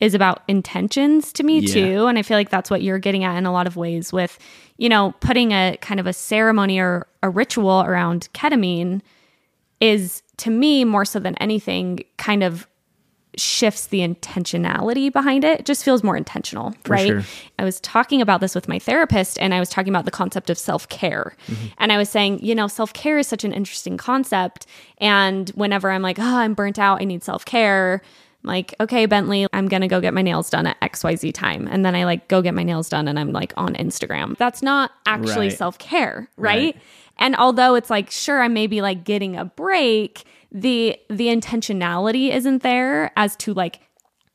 is 0.00 0.14
about 0.14 0.42
intentions 0.48 1.32
to 1.34 1.42
me 1.42 1.60
Yeah. 1.60 1.72
too. 1.74 2.06
And 2.06 2.18
I 2.18 2.22
feel 2.22 2.36
like 2.36 2.50
that's 2.50 2.70
what 2.70 2.82
you're 2.82 2.98
getting 2.98 3.24
at 3.24 3.36
in 3.36 3.46
a 3.46 3.52
lot 3.52 3.66
of 3.66 3.76
ways 3.76 4.12
with, 4.12 4.38
you 4.76 4.88
know, 4.88 5.14
putting 5.20 5.52
a 5.52 5.76
kind 5.80 5.98
of 6.00 6.06
a 6.06 6.12
ceremony 6.12 6.78
or 6.78 7.06
a 7.22 7.30
ritual 7.30 7.82
around 7.86 8.28
ketamine 8.34 9.00
is 9.80 10.22
to 10.38 10.50
me 10.50 10.84
more 10.84 11.04
so 11.06 11.18
than 11.18 11.34
anything 11.36 12.00
kind 12.18 12.42
of 12.42 12.66
shifts 13.36 13.86
the 13.86 14.00
intentionality 14.00 15.12
behind 15.12 15.44
it. 15.44 15.60
It 15.60 15.66
just 15.66 15.84
feels 15.84 16.02
more 16.02 16.16
intentional, 16.16 16.74
right? 16.86 17.06
sure. 17.06 17.22
I 17.58 17.64
was 17.64 17.80
talking 17.80 18.20
about 18.20 18.40
this 18.40 18.54
with 18.54 18.68
my 18.68 18.78
therapist 18.78 19.38
and 19.38 19.54
I 19.54 19.60
was 19.60 19.68
talking 19.68 19.92
about 19.92 20.04
the 20.04 20.10
concept 20.10 20.50
of 20.50 20.58
self-care. 20.58 21.36
Mm-hmm. 21.46 21.66
And 21.78 21.92
I 21.92 21.98
was 21.98 22.08
saying, 22.08 22.40
you 22.44 22.54
know, 22.54 22.66
self-care 22.68 23.18
is 23.18 23.26
such 23.28 23.44
an 23.44 23.52
interesting 23.52 23.96
concept 23.96 24.66
and 24.98 25.48
whenever 25.50 25.90
I'm 25.90 26.02
like, 26.02 26.18
"Oh, 26.18 26.36
I'm 26.36 26.54
burnt 26.54 26.78
out, 26.78 27.00
I 27.00 27.04
need 27.04 27.22
self-care." 27.22 28.02
I'm 28.42 28.48
like, 28.48 28.74
"Okay, 28.80 29.06
Bentley, 29.06 29.46
I'm 29.52 29.68
going 29.68 29.82
to 29.82 29.88
go 29.88 30.00
get 30.00 30.14
my 30.14 30.22
nails 30.22 30.50
done 30.50 30.66
at 30.66 30.80
XYZ 30.80 31.32
time." 31.32 31.68
And 31.70 31.84
then 31.84 31.94
I 31.94 32.04
like 32.04 32.28
go 32.28 32.42
get 32.42 32.54
my 32.54 32.62
nails 32.64 32.88
done 32.88 33.06
and 33.08 33.18
I'm 33.18 33.32
like 33.32 33.52
on 33.56 33.74
Instagram. 33.74 34.36
That's 34.38 34.62
not 34.62 34.90
actually 35.06 35.48
Right. 35.48 35.58
self-care, 35.58 36.28
right? 36.36 36.74
Right. 36.74 36.76
And 37.18 37.36
although 37.36 37.74
it's 37.74 37.90
like, 37.90 38.10
sure, 38.10 38.40
I 38.42 38.48
may 38.48 38.66
be 38.66 38.80
like 38.80 39.04
getting 39.04 39.36
a 39.36 39.44
break, 39.44 40.24
the 40.52 40.98
the 41.08 41.26
intentionality 41.26 42.30
isn't 42.30 42.62
there 42.62 43.12
as 43.16 43.36
to 43.36 43.54
like 43.54 43.80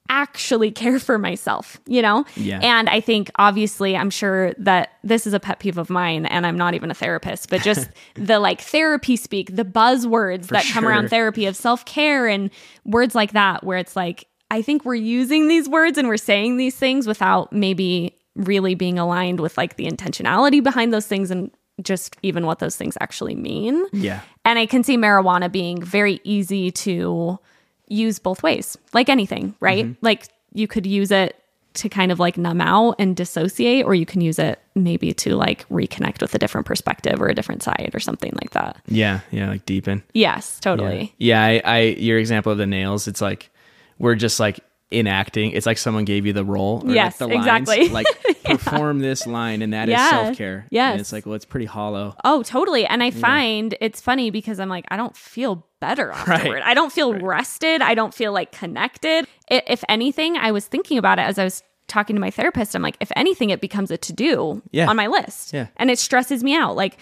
actually 0.10 0.72
care 0.72 1.00
for 1.00 1.18
myself, 1.18 1.80
you 1.88 2.02
know? 2.02 2.26
Yeah. 2.36 2.60
And 2.62 2.90
I 2.90 3.02
think 3.02 3.32
obviously 3.38 3.98
I'm 3.98 4.10
sure 4.10 4.54
that 4.60 4.94
this 5.04 5.26
is 5.26 5.34
a 5.34 5.40
pet 5.40 5.60
peeve 5.60 5.78
of 5.78 5.90
mine 5.90 6.26
and 6.28 6.46
I'm 6.46 6.58
not 6.58 6.76
even 6.76 6.92
a 6.92 6.94
therapist, 6.94 7.50
but 7.50 7.62
just 7.62 7.90
the 8.16 8.40
like 8.40 8.62
therapy 8.62 9.16
speak, 9.16 9.56
the 9.56 9.66
buzzwords 9.66 10.48
that 10.48 10.64
come 10.66 10.88
around 10.88 11.10
therapy 11.10 11.48
of 11.48 11.56
self-care 11.56 12.28
and 12.28 12.52
words 12.86 13.16
like 13.16 13.32
that 13.34 13.64
where 13.64 13.78
it's 13.78 13.96
like 13.96 14.28
I 14.52 14.62
think 14.62 14.86
we're 14.86 14.96
using 14.96 15.48
these 15.48 15.68
words 15.68 15.98
and 15.98 16.08
we're 16.08 16.18
saying 16.18 16.58
these 16.58 16.76
things 16.76 17.08
without 17.08 17.52
maybe 17.52 18.16
really 18.36 18.76
being 18.76 19.00
aligned 19.00 19.40
with 19.40 19.58
like 19.58 19.76
the 19.76 19.88
intentionality 19.88 20.64
behind 20.64 20.94
those 20.94 21.08
things 21.08 21.32
and 21.32 21.50
just 21.82 22.16
even 22.24 22.46
what 22.46 22.60
those 22.60 22.76
things 22.76 22.98
actually 23.02 23.36
mean. 23.36 23.86
yeah, 23.92 24.22
And 24.44 24.58
I 24.58 24.66
can 24.66 24.84
see 24.84 24.98
marijuana 24.98 25.52
being 25.52 25.82
very 25.82 26.22
easy 26.24 26.72
to 26.72 27.40
use 27.88 28.20
both 28.20 28.42
ways, 28.44 28.78
like 28.94 29.10
anything, 29.10 29.56
right? 29.60 29.86
Mm-hmm. 29.86 30.06
Like 30.06 30.28
you 30.54 30.68
could 30.68 30.86
use 30.86 31.12
it 31.12 31.40
to 31.76 31.90
kind 31.90 32.12
of 32.12 32.20
like 32.20 32.38
numb 32.38 32.62
out 32.62 32.96
and 33.00 33.16
dissociate, 33.16 33.86
or 33.86 33.94
you 33.94 34.06
can 34.06 34.22
use 34.22 34.40
it 34.40 34.60
maybe 34.76 35.14
to 35.14 35.36
like 35.36 35.68
reconnect 35.70 36.22
with 36.22 36.34
a 36.34 36.40
different 36.40 36.66
perspective 36.66 37.22
or 37.22 37.28
a 37.28 37.36
different 37.36 37.62
side 37.62 37.92
or 37.94 38.00
something 38.00 38.32
like 38.42 38.52
that. 38.52 38.78
yeah, 38.88 39.20
yeah. 39.32 39.50
Like 39.50 39.66
deepen. 39.66 40.02
Yes, 40.14 40.60
totally. 40.62 41.14
Yeah, 41.18 41.44
I, 41.44 41.62
I 41.66 41.80
your 41.80 42.18
example 42.18 42.52
of 42.52 42.58
the 42.58 42.66
nails, 42.66 43.08
it's 43.08 43.22
like 43.22 43.52
we're 44.00 44.16
just 44.16 44.40
like 44.40 44.62
enacting. 44.96 45.52
It's 45.52 45.66
like 45.66 45.78
someone 45.78 46.06
gave 46.06 46.26
you 46.26 46.34
the 46.34 46.46
role. 46.46 46.82
Or 46.86 46.92
Yes, 46.94 47.20
like 47.22 47.30
the 47.32 47.36
exactly. 47.38 47.90
Lines, 47.90 47.92
like 47.92 48.08
perform 48.44 49.00
this 49.00 49.28
line, 49.28 49.62
and 49.62 49.74
that 49.74 49.90
is 49.90 49.94
Yeah. 49.94 50.10
self 50.10 50.38
care. 50.38 50.68
Yes. 50.72 50.92
And 50.94 51.02
it's 51.02 51.12
like, 51.14 51.26
well, 51.26 51.36
it's 51.36 51.46
pretty 51.46 51.66
hollow. 51.66 52.16
Oh, 52.24 52.44
totally. 52.44 52.86
And 52.86 53.04
I 53.04 53.12
find 53.12 53.76
it's 53.82 54.02
funny 54.02 54.30
because 54.32 54.60
I'm 54.60 54.70
like, 54.70 54.86
I 54.90 54.98
don't 54.98 55.16
feel 55.16 55.66
better 55.80 56.12
afterward. 56.16 56.62
I 56.64 56.74
don't 56.74 56.92
feel 56.92 57.14
rested. 57.14 57.82
I 57.82 57.94
don't 57.96 58.14
feel 58.14 58.32
like 58.32 58.52
connected. 58.52 59.28
I 59.52 59.62
if 59.68 59.84
anything, 59.90 60.38
I 60.38 60.52
was 60.52 60.68
thinking 60.68 60.98
about 60.98 61.20
it 61.20 61.24
as 61.24 61.38
I 61.38 61.44
was 61.44 61.64
talking 61.88 62.16
to 62.16 62.20
my 62.20 62.32
therapist. 62.32 62.76
I'm 62.76 62.82
like, 62.82 62.98
if 63.00 63.12
anything, 63.16 63.52
it 63.52 63.62
becomes 63.62 63.92
a 63.92 63.98
to 63.98 64.14
do 64.14 64.62
Yeah. 64.72 64.90
on 64.90 64.96
my 64.96 65.08
list. 65.08 65.54
Yeah. 65.54 65.68
And 65.78 65.92
it 65.92 66.00
stresses 66.00 66.44
me 66.44 66.56
out. 66.56 66.76
Like, 66.76 66.98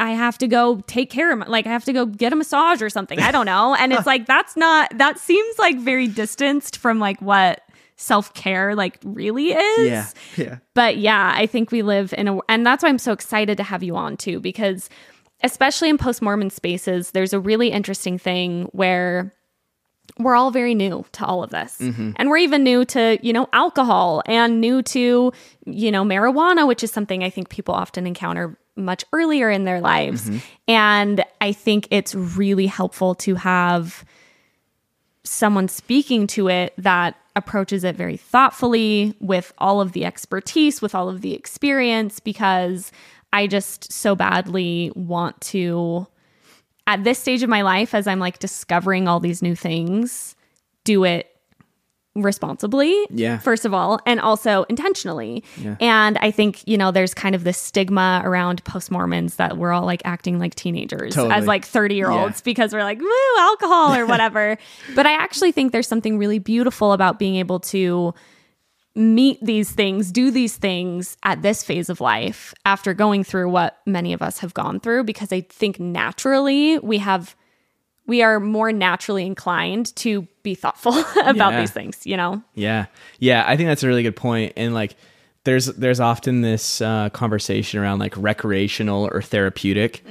I 0.00 0.10
have 0.12 0.38
to 0.38 0.46
go 0.46 0.80
take 0.86 1.10
care 1.10 1.32
of 1.32 1.38
my, 1.38 1.46
like 1.46 1.66
I 1.66 1.70
have 1.70 1.84
to 1.86 1.92
go 1.92 2.06
get 2.06 2.32
a 2.32 2.36
massage 2.36 2.82
or 2.82 2.90
something. 2.90 3.18
I 3.18 3.32
don't 3.32 3.46
know. 3.46 3.74
And 3.74 3.92
it's 3.92 4.06
like 4.12 4.26
that's 4.26 4.56
not 4.56 4.96
that 4.96 5.18
seems 5.18 5.58
like 5.58 5.78
very 5.78 6.06
distanced 6.06 6.76
from 6.76 6.98
like 6.98 7.20
what 7.20 7.62
self-care 7.96 8.76
like 8.76 8.98
really 9.04 9.48
is. 9.52 10.14
Yeah. 10.36 10.58
But 10.74 10.98
yeah, 10.98 11.32
I 11.34 11.46
think 11.46 11.72
we 11.72 11.82
live 11.82 12.14
in 12.16 12.28
a, 12.28 12.38
and 12.48 12.64
that's 12.64 12.84
why 12.84 12.88
I'm 12.88 12.98
so 12.98 13.12
excited 13.12 13.56
to 13.56 13.64
have 13.64 13.82
you 13.82 13.96
on 13.96 14.16
too, 14.16 14.38
because 14.38 14.88
especially 15.42 15.88
in 15.88 15.98
post 15.98 16.22
Mormon 16.22 16.50
spaces, 16.50 17.10
there's 17.10 17.32
a 17.32 17.40
really 17.40 17.70
interesting 17.70 18.16
thing 18.16 18.64
where 18.72 19.34
we're 20.18 20.34
all 20.34 20.50
very 20.50 20.74
new 20.74 21.04
to 21.12 21.24
all 21.24 21.42
of 21.42 21.50
this. 21.50 21.78
Mm-hmm. 21.78 22.12
And 22.16 22.28
we're 22.28 22.38
even 22.38 22.62
new 22.64 22.84
to, 22.86 23.18
you 23.20 23.32
know, 23.32 23.48
alcohol 23.52 24.22
and 24.26 24.60
new 24.60 24.82
to, 24.82 25.32
you 25.66 25.90
know, 25.90 26.04
marijuana, 26.04 26.66
which 26.66 26.82
is 26.82 26.90
something 26.90 27.22
I 27.22 27.30
think 27.30 27.50
people 27.50 27.74
often 27.74 28.06
encounter 28.06 28.56
much 28.78 29.04
earlier 29.12 29.50
in 29.50 29.64
their 29.64 29.80
lives. 29.80 30.30
Mm-hmm. 30.30 30.38
And 30.68 31.24
I 31.40 31.52
think 31.52 31.88
it's 31.90 32.14
really 32.14 32.66
helpful 32.66 33.14
to 33.16 33.34
have 33.34 34.04
someone 35.24 35.68
speaking 35.68 36.26
to 36.28 36.48
it 36.48 36.72
that 36.78 37.16
approaches 37.36 37.84
it 37.84 37.96
very 37.96 38.16
thoughtfully 38.16 39.14
with 39.20 39.52
all 39.58 39.80
of 39.80 39.92
the 39.92 40.04
expertise, 40.04 40.80
with 40.80 40.94
all 40.94 41.08
of 41.08 41.20
the 41.20 41.34
experience, 41.34 42.18
because 42.18 42.90
I 43.32 43.46
just 43.46 43.92
so 43.92 44.14
badly 44.14 44.90
want 44.94 45.40
to, 45.42 46.06
at 46.86 47.04
this 47.04 47.18
stage 47.18 47.42
of 47.42 47.50
my 47.50 47.62
life, 47.62 47.94
as 47.94 48.06
I'm 48.06 48.18
like 48.18 48.38
discovering 48.38 49.06
all 49.06 49.20
these 49.20 49.42
new 49.42 49.54
things, 49.54 50.34
do 50.84 51.04
it 51.04 51.30
responsibly 52.22 52.94
Yeah. 53.10 53.38
first 53.38 53.64
of 53.64 53.72
all 53.74 54.00
and 54.06 54.20
also 54.20 54.64
intentionally 54.68 55.42
and 55.80 56.18
i 56.18 56.30
think 56.30 56.66
you 56.66 56.76
know 56.76 56.90
there's 56.90 57.14
kind 57.14 57.34
of 57.34 57.44
this 57.44 57.58
stigma 57.58 58.22
around 58.24 58.62
post-mormons 58.64 59.36
that 59.36 59.56
we're 59.56 59.72
all 59.72 59.84
like 59.84 60.02
acting 60.04 60.38
like 60.38 60.54
teenagers 60.54 61.14
Totally. 61.14 61.34
as 61.34 61.46
like 61.46 61.64
30 61.64 61.94
year 61.94 62.10
olds 62.10 62.40
because 62.40 62.72
we're 62.72 62.82
like 62.82 63.00
woo 63.00 63.38
alcohol 63.38 63.94
or 63.94 64.06
whatever 64.12 64.56
but 64.94 65.06
i 65.06 65.12
actually 65.12 65.52
think 65.52 65.72
there's 65.72 65.88
something 65.88 66.18
really 66.18 66.38
beautiful 66.38 66.92
about 66.92 67.18
being 67.18 67.36
able 67.36 67.60
to 67.60 68.14
meet 68.94 69.38
these 69.42 69.70
things 69.70 70.10
do 70.10 70.30
these 70.30 70.56
things 70.56 71.16
at 71.22 71.40
this 71.42 71.62
phase 71.62 71.88
of 71.88 72.00
life 72.00 72.52
after 72.64 72.94
going 72.94 73.22
through 73.22 73.48
what 73.48 73.78
many 73.86 74.12
of 74.12 74.20
us 74.22 74.38
have 74.38 74.52
gone 74.54 74.80
through 74.80 75.04
because 75.04 75.32
i 75.32 75.40
think 75.42 75.78
naturally 75.78 76.78
we 76.80 76.98
have 76.98 77.36
we 78.08 78.22
are 78.22 78.40
more 78.40 78.72
naturally 78.72 79.24
inclined 79.24 79.94
to 79.96 80.26
be 80.42 80.56
thoughtful 80.56 80.92
about 81.24 81.52
Yeah. 81.52 81.60
these 81.60 81.70
things 81.70 82.04
you 82.04 82.16
know 82.16 82.42
Yeah, 82.54 82.86
yeah, 83.20 83.44
I 83.46 83.56
think 83.56 83.68
that's 83.68 83.84
a 83.84 83.86
really 83.86 84.02
good 84.02 84.16
point. 84.16 84.54
And 84.56 84.74
like, 84.74 84.96
there's 85.44 85.66
there's 85.66 86.00
often 86.00 86.40
this 86.42 86.80
uh, 86.82 87.08
conversation 87.10 87.78
around 87.80 88.00
like 88.00 88.14
recreational 88.16 89.08
or 89.12 89.22
therapeutic, 89.22 90.02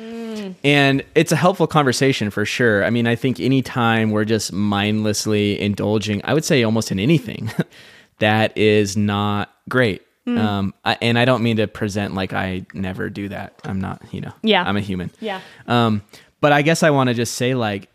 and 0.64 1.03
it's 1.14 1.32
a 1.32 1.36
helpful 1.36 1.68
conversation 1.68 2.30
for 2.32 2.45
sure. 2.45 2.84
I 2.86 2.90
mean, 2.90 3.06
I 3.06 3.15
think 3.15 3.40
anytime 3.40 4.11
we're 4.11 4.26
just 4.26 4.52
mindlessly 4.53 5.60
indulging, 5.60 6.22
I 6.24 6.34
would 6.34 6.45
say 6.45 6.64
almost 6.64 6.91
in 6.91 6.99
anything, 6.99 7.52
that 8.19 8.57
is 8.57 8.95
not 8.98 9.53
great. 9.69 10.02
Um, 10.26 10.74
I, 10.84 10.98
and 11.02 11.18
I 11.18 11.24
don't 11.24 11.41
mean 11.41 11.56
to 11.56 11.68
present 11.68 12.14
like 12.14 12.34
I 12.34 12.65
never 12.74 13.10
do 13.10 13.30
that. 13.30 13.61
I'm 13.64 13.80
not, 13.80 14.02
you 14.11 14.19
know. 14.19 14.34
Yeah. 14.44 14.61
I'm 14.68 14.76
a 14.76 14.82
human. 14.82 15.10
Yeah. 15.22 15.40
Um, 15.68 16.02
but 16.39 16.51
I 16.51 16.61
guess 16.61 16.84
I 16.84 16.89
want 16.89 17.09
to 17.09 17.14
just 17.14 17.35
say 17.35 17.53
like 17.55 17.89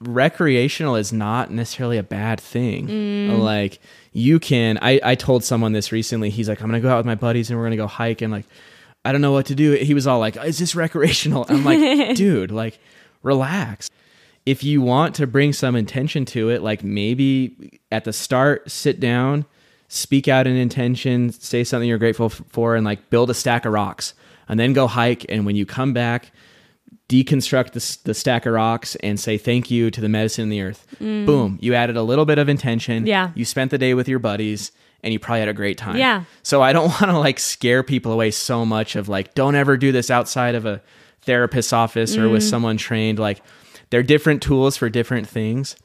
recreational 0.00 0.96
is 0.96 1.12
not 1.12 1.50
necessarily 1.50 1.98
a 1.98 2.02
bad 2.02 2.40
thing. 2.40 2.88
Mm. 2.88 3.38
Like 3.38 3.80
you 4.12 4.38
can 4.38 4.78
I, 4.80 5.00
I 5.02 5.14
told 5.14 5.44
someone 5.44 5.72
this 5.72 5.92
recently. 5.92 6.30
He's 6.30 6.48
like, 6.48 6.60
I'm 6.60 6.68
gonna 6.68 6.80
go 6.80 6.90
out 6.90 6.98
with 6.98 7.06
my 7.06 7.14
buddies 7.14 7.50
and 7.50 7.58
we're 7.58 7.66
gonna 7.66 7.76
go 7.76 7.86
hike 7.86 8.22
and 8.22 8.32
like 8.32 8.46
I 9.04 9.12
don't 9.12 9.20
know 9.20 9.32
what 9.32 9.46
to 9.46 9.54
do. 9.54 9.72
He 9.72 9.94
was 9.94 10.06
all 10.06 10.18
like, 10.18 10.36
Is 10.36 10.58
this 10.58 10.74
recreational? 10.74 11.46
I'm 11.48 11.64
like, 11.64 11.78
dude, 12.16 12.50
like 12.50 12.78
relax. 13.22 13.90
If 14.46 14.64
you 14.64 14.80
want 14.80 15.14
to 15.16 15.26
bring 15.26 15.52
some 15.52 15.76
intention 15.76 16.24
to 16.26 16.50
it, 16.50 16.62
like 16.62 16.82
maybe 16.82 17.80
at 17.92 18.04
the 18.04 18.12
start, 18.12 18.70
sit 18.70 18.98
down, 18.98 19.44
speak 19.88 20.26
out 20.26 20.46
an 20.46 20.56
intention, 20.56 21.32
say 21.32 21.64
something 21.64 21.88
you're 21.88 21.98
grateful 21.98 22.30
for, 22.30 22.74
and 22.74 22.84
like 22.84 23.10
build 23.10 23.30
a 23.30 23.34
stack 23.34 23.66
of 23.66 23.72
rocks. 23.72 24.14
And 24.50 24.58
then 24.58 24.72
go 24.72 24.86
hike. 24.86 25.26
And 25.28 25.44
when 25.44 25.56
you 25.56 25.66
come 25.66 25.92
back, 25.92 26.32
deconstruct 27.08 27.72
the, 27.72 27.98
the 28.04 28.14
stack 28.14 28.44
of 28.46 28.52
rocks 28.52 28.94
and 28.96 29.18
say 29.18 29.38
thank 29.38 29.70
you 29.70 29.90
to 29.90 30.00
the 30.00 30.08
medicine 30.08 30.44
in 30.44 30.48
the 30.50 30.60
earth. 30.60 30.86
Boom. 30.98 31.58
You 31.60 31.74
added 31.74 31.96
a 31.96 32.02
little 32.02 32.26
bit 32.26 32.38
of 32.38 32.48
intention. 32.48 33.04
Mm. 33.04 33.08
Yeah. 33.08 33.30
You 33.34 33.44
spent 33.44 33.70
the 33.70 33.78
day 33.78 33.94
with 33.94 34.08
your 34.08 34.18
buddies 34.18 34.72
and 35.02 35.12
you 35.12 35.18
probably 35.18 35.40
had 35.40 35.48
a 35.48 35.54
great 35.54 35.78
time. 35.78 35.96
Yeah. 35.96 36.24
So 36.42 36.60
I 36.60 36.72
don't 36.72 36.88
want 37.00 37.04
to 37.12 37.18
like 37.18 37.38
scare 37.38 37.82
people 37.82 38.12
away 38.12 38.30
so 38.30 38.66
much 38.66 38.94
of 38.96 39.08
like, 39.08 39.34
don't 39.34 39.54
ever 39.54 39.76
do 39.76 39.90
this 39.90 40.10
outside 40.10 40.54
of 40.54 40.66
a 40.66 40.82
therapist's 41.22 41.72
office 41.72 42.16
or 42.16 42.26
Mm. 42.26 42.32
with 42.32 42.42
someone 42.44 42.76
trained. 42.76 43.18
Like, 43.18 43.40
they're 43.90 44.02
different 44.02 44.42
tools 44.42 44.76
for 44.76 44.90
different 44.90 45.26
things. 45.28 45.76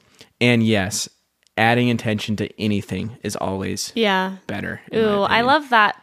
And 0.42 0.62
yes, 0.62 1.08
adding 1.56 1.88
intention 1.88 2.36
to 2.36 2.60
anything 2.60 3.16
is 3.22 3.34
always 3.36 3.92
Yeah. 3.94 4.36
better. 4.46 4.82
Ooh, 4.94 5.20
I 5.22 5.40
love 5.40 5.70
that 5.70 5.96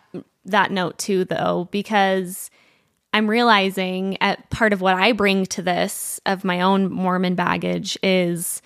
that 0.45 0.71
note 0.71 0.97
too 0.97 1.23
though 1.25 1.67
because 1.69 2.49
I'm 3.13 3.29
realizing 3.29 4.17
at 4.21 4.49
part 4.49 4.71
of 4.73 4.81
what 4.81 4.95
I 4.95 5.11
bring 5.11 5.45
to 5.47 5.61
this 5.61 6.19
of 6.25 6.43
my 6.43 6.61
own 6.61 6.89
Mormon 6.91 7.35
baggage 7.35 7.97
is 8.01 8.61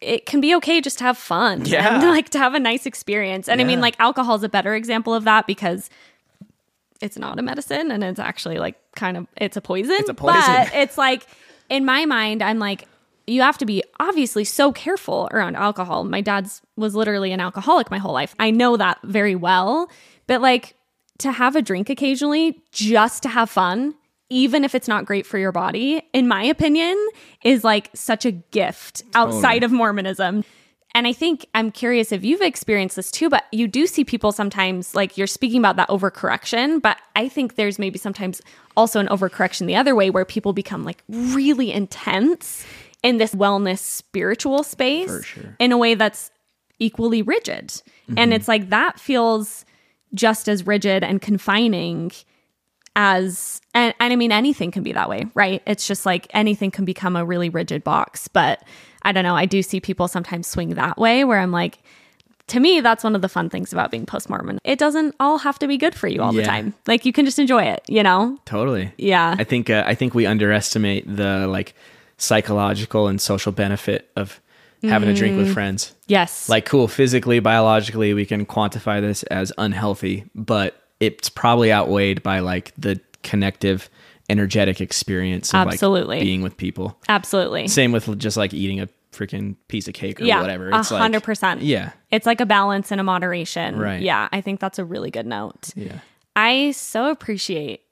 it 0.00 0.26
can 0.26 0.40
be 0.40 0.54
okay 0.56 0.80
just 0.80 0.98
to 0.98 1.04
have 1.04 1.18
fun 1.18 1.64
Yeah. 1.66 1.96
and 1.96 2.02
like 2.08 2.30
to 2.30 2.38
have 2.38 2.54
a 2.54 2.60
nice 2.60 2.86
experience. 2.86 3.48
And 3.48 3.60
I 3.60 3.64
mean 3.64 3.80
like 3.80 3.96
alcohol 3.98 4.36
is 4.36 4.42
a 4.42 4.48
better 4.48 4.74
example 4.74 5.14
of 5.14 5.24
that 5.24 5.46
because 5.46 5.90
it's 7.00 7.18
not 7.18 7.38
a 7.38 7.42
medicine 7.42 7.90
and 7.90 8.02
it's 8.02 8.18
actually 8.20 8.58
like 8.58 8.76
kind 8.96 9.16
of 9.16 9.26
it's 9.36 9.56
a 9.56 9.60
poison. 9.60 9.96
It's 9.98 10.08
a 10.08 10.14
poison. 10.14 10.40
But 10.46 10.74
it's 10.74 10.96
like 10.96 11.26
in 11.68 11.84
my 11.84 12.06
mind 12.06 12.42
I'm 12.42 12.58
like 12.58 12.86
you 13.26 13.40
have 13.40 13.56
to 13.58 13.66
be 13.66 13.82
obviously 14.00 14.44
so 14.44 14.70
careful 14.72 15.28
around 15.32 15.56
alcohol. 15.56 16.04
My 16.04 16.20
dad's 16.20 16.60
was 16.76 16.94
literally 16.94 17.32
an 17.32 17.40
alcoholic 17.40 17.90
my 17.90 17.98
whole 17.98 18.12
life. 18.12 18.34
I 18.38 18.50
know 18.50 18.76
that 18.76 18.98
very 19.02 19.34
well. 19.34 19.90
But 20.26 20.40
like 20.42 20.76
to 21.18 21.32
have 21.32 21.56
a 21.56 21.62
drink 21.62 21.90
occasionally 21.90 22.62
just 22.72 23.22
to 23.22 23.28
have 23.28 23.50
fun, 23.50 23.94
even 24.30 24.64
if 24.64 24.74
it's 24.74 24.88
not 24.88 25.04
great 25.04 25.26
for 25.26 25.38
your 25.38 25.52
body, 25.52 26.02
in 26.12 26.26
my 26.26 26.42
opinion, 26.42 26.96
is 27.44 27.62
like 27.62 27.90
such 27.94 28.24
a 28.24 28.32
gift 28.32 29.02
outside 29.14 29.62
of 29.62 29.70
Mormonism. 29.70 30.44
And 30.96 31.08
I 31.08 31.12
think 31.12 31.46
I'm 31.54 31.72
curious 31.72 32.12
if 32.12 32.24
you've 32.24 32.40
experienced 32.40 32.96
this 32.96 33.10
too, 33.10 33.28
but 33.28 33.44
you 33.50 33.66
do 33.66 33.86
see 33.86 34.04
people 34.04 34.30
sometimes 34.30 34.94
like 34.94 35.18
you're 35.18 35.26
speaking 35.26 35.58
about 35.58 35.76
that 35.76 35.88
overcorrection, 35.88 36.80
but 36.80 36.98
I 37.16 37.28
think 37.28 37.56
there's 37.56 37.78
maybe 37.78 37.98
sometimes 37.98 38.40
also 38.76 39.00
an 39.00 39.08
overcorrection 39.08 39.66
the 39.66 39.74
other 39.74 39.94
way 39.94 40.10
where 40.10 40.24
people 40.24 40.52
become 40.52 40.84
like 40.84 41.02
really 41.08 41.72
intense 41.72 42.64
in 43.02 43.18
this 43.18 43.34
wellness 43.34 43.78
spiritual 43.78 44.62
space 44.62 45.24
sure. 45.24 45.56
in 45.58 45.72
a 45.72 45.76
way 45.76 45.94
that's 45.94 46.30
equally 46.78 47.22
rigid. 47.22 47.82
And 48.08 48.16
mm-hmm. 48.16 48.32
it's 48.32 48.48
like 48.48 48.70
that 48.70 49.00
feels 49.00 49.64
just 50.14 50.48
as 50.48 50.66
rigid 50.66 51.02
and 51.02 51.20
confining 51.20 52.12
as 52.96 53.60
and, 53.74 53.92
and 53.98 54.12
I 54.12 54.16
mean 54.16 54.32
anything 54.32 54.70
can 54.70 54.82
be 54.82 54.92
that 54.92 55.08
way, 55.08 55.26
right? 55.34 55.62
It's 55.66 55.86
just 55.86 56.06
like 56.06 56.28
anything 56.30 56.70
can 56.70 56.84
become 56.84 57.16
a 57.16 57.24
really 57.24 57.48
rigid 57.48 57.82
box. 57.82 58.28
But 58.28 58.62
I 59.02 59.12
don't 59.12 59.24
know, 59.24 59.36
I 59.36 59.46
do 59.46 59.62
see 59.62 59.80
people 59.80 60.08
sometimes 60.08 60.46
swing 60.46 60.70
that 60.70 60.96
way 60.96 61.24
where 61.24 61.40
I'm 61.40 61.50
like, 61.50 61.80
to 62.48 62.60
me, 62.60 62.80
that's 62.80 63.02
one 63.02 63.14
of 63.14 63.22
the 63.22 63.28
fun 63.28 63.48
things 63.48 63.72
about 63.72 63.90
being 63.90 64.06
post 64.06 64.28
Mormon. 64.28 64.58
It 64.64 64.78
doesn't 64.78 65.14
all 65.18 65.38
have 65.38 65.58
to 65.60 65.66
be 65.66 65.78
good 65.78 65.94
for 65.94 66.08
you 66.08 66.22
all 66.22 66.32
the 66.32 66.42
time. 66.42 66.74
Like 66.86 67.06
you 67.06 67.12
can 67.12 67.24
just 67.24 67.38
enjoy 67.38 67.64
it, 67.64 67.82
you 67.88 68.02
know? 68.02 68.38
Totally. 68.44 68.92
Yeah. 68.98 69.34
I 69.38 69.44
think 69.44 69.70
uh, 69.70 69.82
I 69.86 69.94
think 69.94 70.14
we 70.14 70.26
underestimate 70.26 71.04
the 71.06 71.46
like 71.46 71.74
psychological 72.18 73.08
and 73.08 73.20
social 73.20 73.50
benefit 73.50 74.10
of 74.14 74.40
having 74.88 75.08
a 75.08 75.14
drink 75.14 75.36
with 75.36 75.48
Mm. 75.48 75.54
friends. 75.54 75.94
Yes. 76.06 76.48
Like 76.48 76.64
cool, 76.66 76.88
physically, 76.88 77.40
biologically, 77.40 78.14
we 78.14 78.26
can 78.26 78.46
quantify 78.46 79.00
this 79.00 79.22
as 79.24 79.52
unhealthy, 79.58 80.24
but 80.34 80.80
it's 81.00 81.28
probably 81.28 81.72
outweighed 81.72 82.22
by 82.22 82.38
like 82.40 82.72
the 82.78 83.00
connective, 83.22 83.88
energetic 84.30 84.80
experience 84.80 85.52
of 85.54 85.66
Absolutely. 85.68 86.16
like 86.16 86.24
being 86.24 86.42
with 86.42 86.56
people. 86.56 86.98
absolutely. 87.08 87.68
Same 87.68 87.92
with 87.92 88.18
just 88.18 88.36
like 88.36 88.54
eating 88.54 88.80
a 88.80 88.88
freaking 89.12 89.54
piece 89.68 89.86
of 89.86 89.94
cake 89.94 90.20
or 90.20 90.24
Yeah, 90.24 90.40
whatever. 90.40 90.70
It's 90.70 90.90
like- 90.90 91.00
hundred 91.00 91.22
percent. 91.22 91.62
Yeah. 91.62 91.92
It's 92.10 92.26
like 92.26 92.40
a 92.40 92.46
balance 92.46 92.90
and 92.90 93.00
a 93.00 93.04
moderation. 93.04 93.76
Right. 93.78 94.02
Yeah. 94.02 94.28
I 94.32 94.40
think 94.40 94.58
that's 94.60 94.78
a 94.78 94.84
really 94.84 95.10
good 95.10 95.26
note. 95.26 95.70
Yeah. 95.76 95.98
I 96.36 96.72
so 96.72 97.10
appreciate 97.10 97.82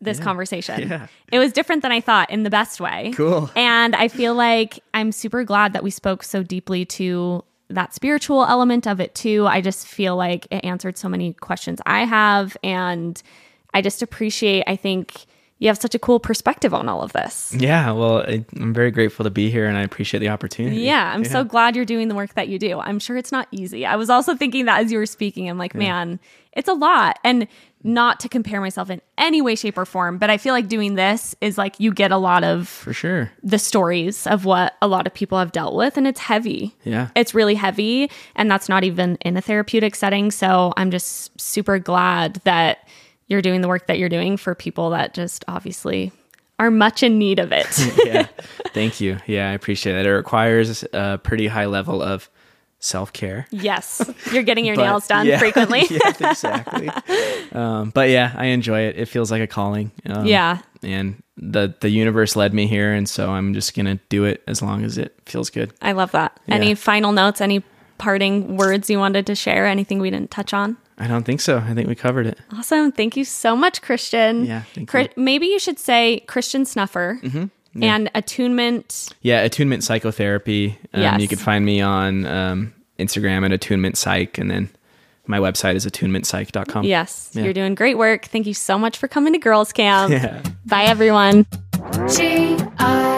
this 0.00 0.20
conversation. 0.20 0.88
Yeah. 0.88 1.06
It 1.32 1.38
was 1.38 1.52
different 1.52 1.82
than 1.82 1.92
I 1.92 2.00
thought 2.00 2.30
in 2.30 2.42
the 2.42 2.50
best 2.50 2.80
way. 2.80 3.12
Cool. 3.14 3.50
And 3.56 3.96
I 3.96 4.08
feel 4.08 4.34
like 4.34 4.80
I'm 4.92 5.10
super 5.10 5.42
glad 5.42 5.72
that 5.72 5.82
we 5.82 5.90
spoke 5.90 6.22
so 6.22 6.42
deeply 6.42 6.84
to 6.84 7.44
that 7.68 7.94
spiritual 7.94 8.44
element 8.44 8.86
of 8.86 9.00
it 9.00 9.14
too. 9.14 9.46
I 9.46 9.60
just 9.60 9.86
feel 9.86 10.14
like 10.14 10.46
it 10.50 10.64
answered 10.64 10.98
so 10.98 11.08
many 11.08 11.32
questions 11.32 11.80
I 11.86 12.04
have. 12.04 12.56
And 12.62 13.20
I 13.74 13.82
just 13.82 14.02
appreciate, 14.02 14.64
I 14.66 14.76
think, 14.76 15.26
you 15.58 15.68
have 15.68 15.78
such 15.78 15.94
a 15.94 15.98
cool 15.98 16.20
perspective 16.20 16.74
on 16.74 16.88
all 16.88 17.02
of 17.02 17.12
this. 17.12 17.54
Yeah, 17.56 17.92
well, 17.92 18.18
I, 18.18 18.44
I'm 18.56 18.74
very 18.74 18.90
grateful 18.90 19.24
to 19.24 19.30
be 19.30 19.50
here 19.50 19.66
and 19.66 19.76
I 19.76 19.82
appreciate 19.82 20.20
the 20.20 20.28
opportunity. 20.28 20.76
Yeah, 20.82 21.12
I'm 21.14 21.24
so 21.24 21.44
glad 21.44 21.76
you're 21.76 21.86
doing 21.86 22.08
the 22.08 22.14
work 22.14 22.34
that 22.34 22.48
you 22.48 22.58
do. 22.58 22.78
I'm 22.78 22.98
sure 22.98 23.16
it's 23.16 23.32
not 23.32 23.48
easy. 23.50 23.86
I 23.86 23.96
was 23.96 24.10
also 24.10 24.34
thinking 24.36 24.66
that 24.66 24.80
as 24.80 24.92
you 24.92 24.98
were 24.98 25.06
speaking, 25.06 25.48
I'm 25.48 25.56
like, 25.56 25.74
man, 25.74 26.20
it's 26.52 26.68
a 26.68 26.74
lot. 26.74 27.18
And 27.24 27.48
not 27.82 28.20
to 28.20 28.28
compare 28.28 28.60
myself 28.60 28.90
in 28.90 29.00
any 29.16 29.40
way, 29.40 29.54
shape, 29.54 29.78
or 29.78 29.86
form, 29.86 30.18
but 30.18 30.28
I 30.28 30.38
feel 30.38 30.52
like 30.52 30.68
doing 30.68 30.94
this 30.94 31.34
is 31.40 31.56
like 31.56 31.78
you 31.78 31.92
get 31.92 32.10
a 32.10 32.16
lot 32.18 32.42
of 32.44 32.68
For 32.68 32.92
sure. 32.92 33.30
the 33.42 33.58
stories 33.58 34.26
of 34.26 34.44
what 34.44 34.74
a 34.82 34.88
lot 34.88 35.06
of 35.06 35.14
people 35.14 35.38
have 35.38 35.52
dealt 35.52 35.74
with, 35.74 35.96
and 35.96 36.06
it's 36.06 36.20
heavy. 36.20 36.74
Yeah. 36.84 37.08
It's 37.14 37.34
really 37.34 37.54
heavy, 37.54 38.10
and 38.34 38.50
that's 38.50 38.68
not 38.68 38.82
even 38.84 39.16
in 39.20 39.36
a 39.36 39.40
therapeutic 39.40 39.94
setting. 39.94 40.30
So 40.32 40.72
I'm 40.76 40.90
just 40.90 41.40
super 41.40 41.78
glad 41.78 42.40
that 42.44 42.88
you're 43.28 43.42
doing 43.42 43.60
the 43.60 43.68
work 43.68 43.86
that 43.88 43.98
you're 43.98 44.08
doing 44.08 44.36
for 44.36 44.54
people 44.54 44.90
that 44.90 45.14
just 45.14 45.44
obviously 45.48 46.12
are 46.58 46.70
much 46.70 47.02
in 47.02 47.18
need 47.18 47.38
of 47.38 47.52
it. 47.52 47.66
yeah. 48.06 48.26
Thank 48.72 49.00
you. 49.00 49.18
Yeah, 49.26 49.50
I 49.50 49.52
appreciate 49.52 49.92
that. 49.94 50.06
It 50.06 50.12
requires 50.12 50.84
a 50.92 51.18
pretty 51.22 51.48
high 51.48 51.66
level 51.66 52.02
of 52.02 52.30
self 52.78 53.12
care. 53.12 53.46
yes, 53.50 54.02
you're 54.32 54.42
getting 54.42 54.64
your 54.64 54.76
nails 54.84 55.06
done 55.08 55.26
frequently. 55.38 55.84
yeah, 55.90 56.12
exactly. 56.30 56.88
um, 57.52 57.90
but 57.90 58.08
yeah, 58.10 58.32
I 58.36 58.46
enjoy 58.46 58.80
it. 58.82 58.96
It 58.98 59.06
feels 59.06 59.30
like 59.30 59.42
a 59.42 59.46
calling. 59.46 59.90
Um, 60.06 60.26
Yeah. 60.26 60.58
And 60.82 61.22
the 61.36 61.74
the 61.80 61.88
universe 61.90 62.36
led 62.36 62.54
me 62.54 62.66
here, 62.66 62.92
and 62.94 63.08
so 63.08 63.30
I'm 63.30 63.52
just 63.54 63.74
gonna 63.74 63.98
do 64.08 64.24
it 64.24 64.42
as 64.46 64.62
long 64.62 64.84
as 64.84 64.98
it 64.98 65.14
feels 65.26 65.50
good. 65.50 65.72
I 65.82 65.92
love 65.92 66.12
that. 66.12 66.38
Any 66.48 66.74
final 66.74 67.12
notes? 67.12 67.40
Any 67.40 67.62
parting 67.98 68.56
words 68.56 68.88
you 68.88 68.98
wanted 68.98 69.26
to 69.26 69.34
share? 69.34 69.66
Anything 69.66 69.98
we 69.98 70.10
didn't 70.10 70.30
touch 70.30 70.54
on? 70.54 70.76
I 70.98 71.06
don't 71.06 71.24
think 71.24 71.40
so. 71.40 71.58
I 71.58 71.74
think 71.74 71.88
we 71.88 71.94
covered 71.94 72.26
it. 72.26 72.38
Awesome. 72.52 72.90
Thank 72.92 73.16
you 73.16 73.24
so 73.24 73.54
much, 73.54 73.82
Christian. 73.82 74.44
Yeah, 74.46 74.62
thank 74.74 74.90
Chri- 74.90 75.02
you. 75.02 75.08
Mm-hmm. 75.10 75.24
Maybe 75.24 75.46
you 75.46 75.58
should 75.58 75.78
say 75.78 76.20
Christian 76.26 76.64
Snuffer 76.64 77.20
and 77.80 78.10
attunement. 78.14 79.10
Yeah, 79.20 79.40
attunement 79.42 79.84
psychotherapy. 79.84 80.78
Um, 80.94 81.02
Yes. 81.02 81.20
You 81.20 81.28
can 81.28 81.38
find 81.38 81.64
me 81.64 81.82
on 81.82 82.24
um, 82.26 82.72
Instagram 82.98 83.44
at 83.44 83.52
attunement 83.52 83.98
psych, 83.98 84.38
and 84.38 84.50
then 84.50 84.70
my 85.26 85.38
website 85.38 85.74
is 85.74 85.84
attunementpsych.com. 85.86 86.84
Yes, 86.84 87.30
Yeah. 87.34 87.42
you're 87.44 87.52
doing 87.52 87.74
great 87.74 87.98
work. 87.98 88.24
Thank 88.26 88.46
you 88.46 88.54
so 88.54 88.78
much 88.78 88.96
for 88.96 89.08
coming 89.08 89.34
to 89.34 89.38
Girls 89.38 89.72
Camp. 89.72 90.10
Yeah. 90.12 90.42
Bye, 90.64 90.84
everyone. 90.84 91.44
G 92.16 92.56
I 92.78 93.15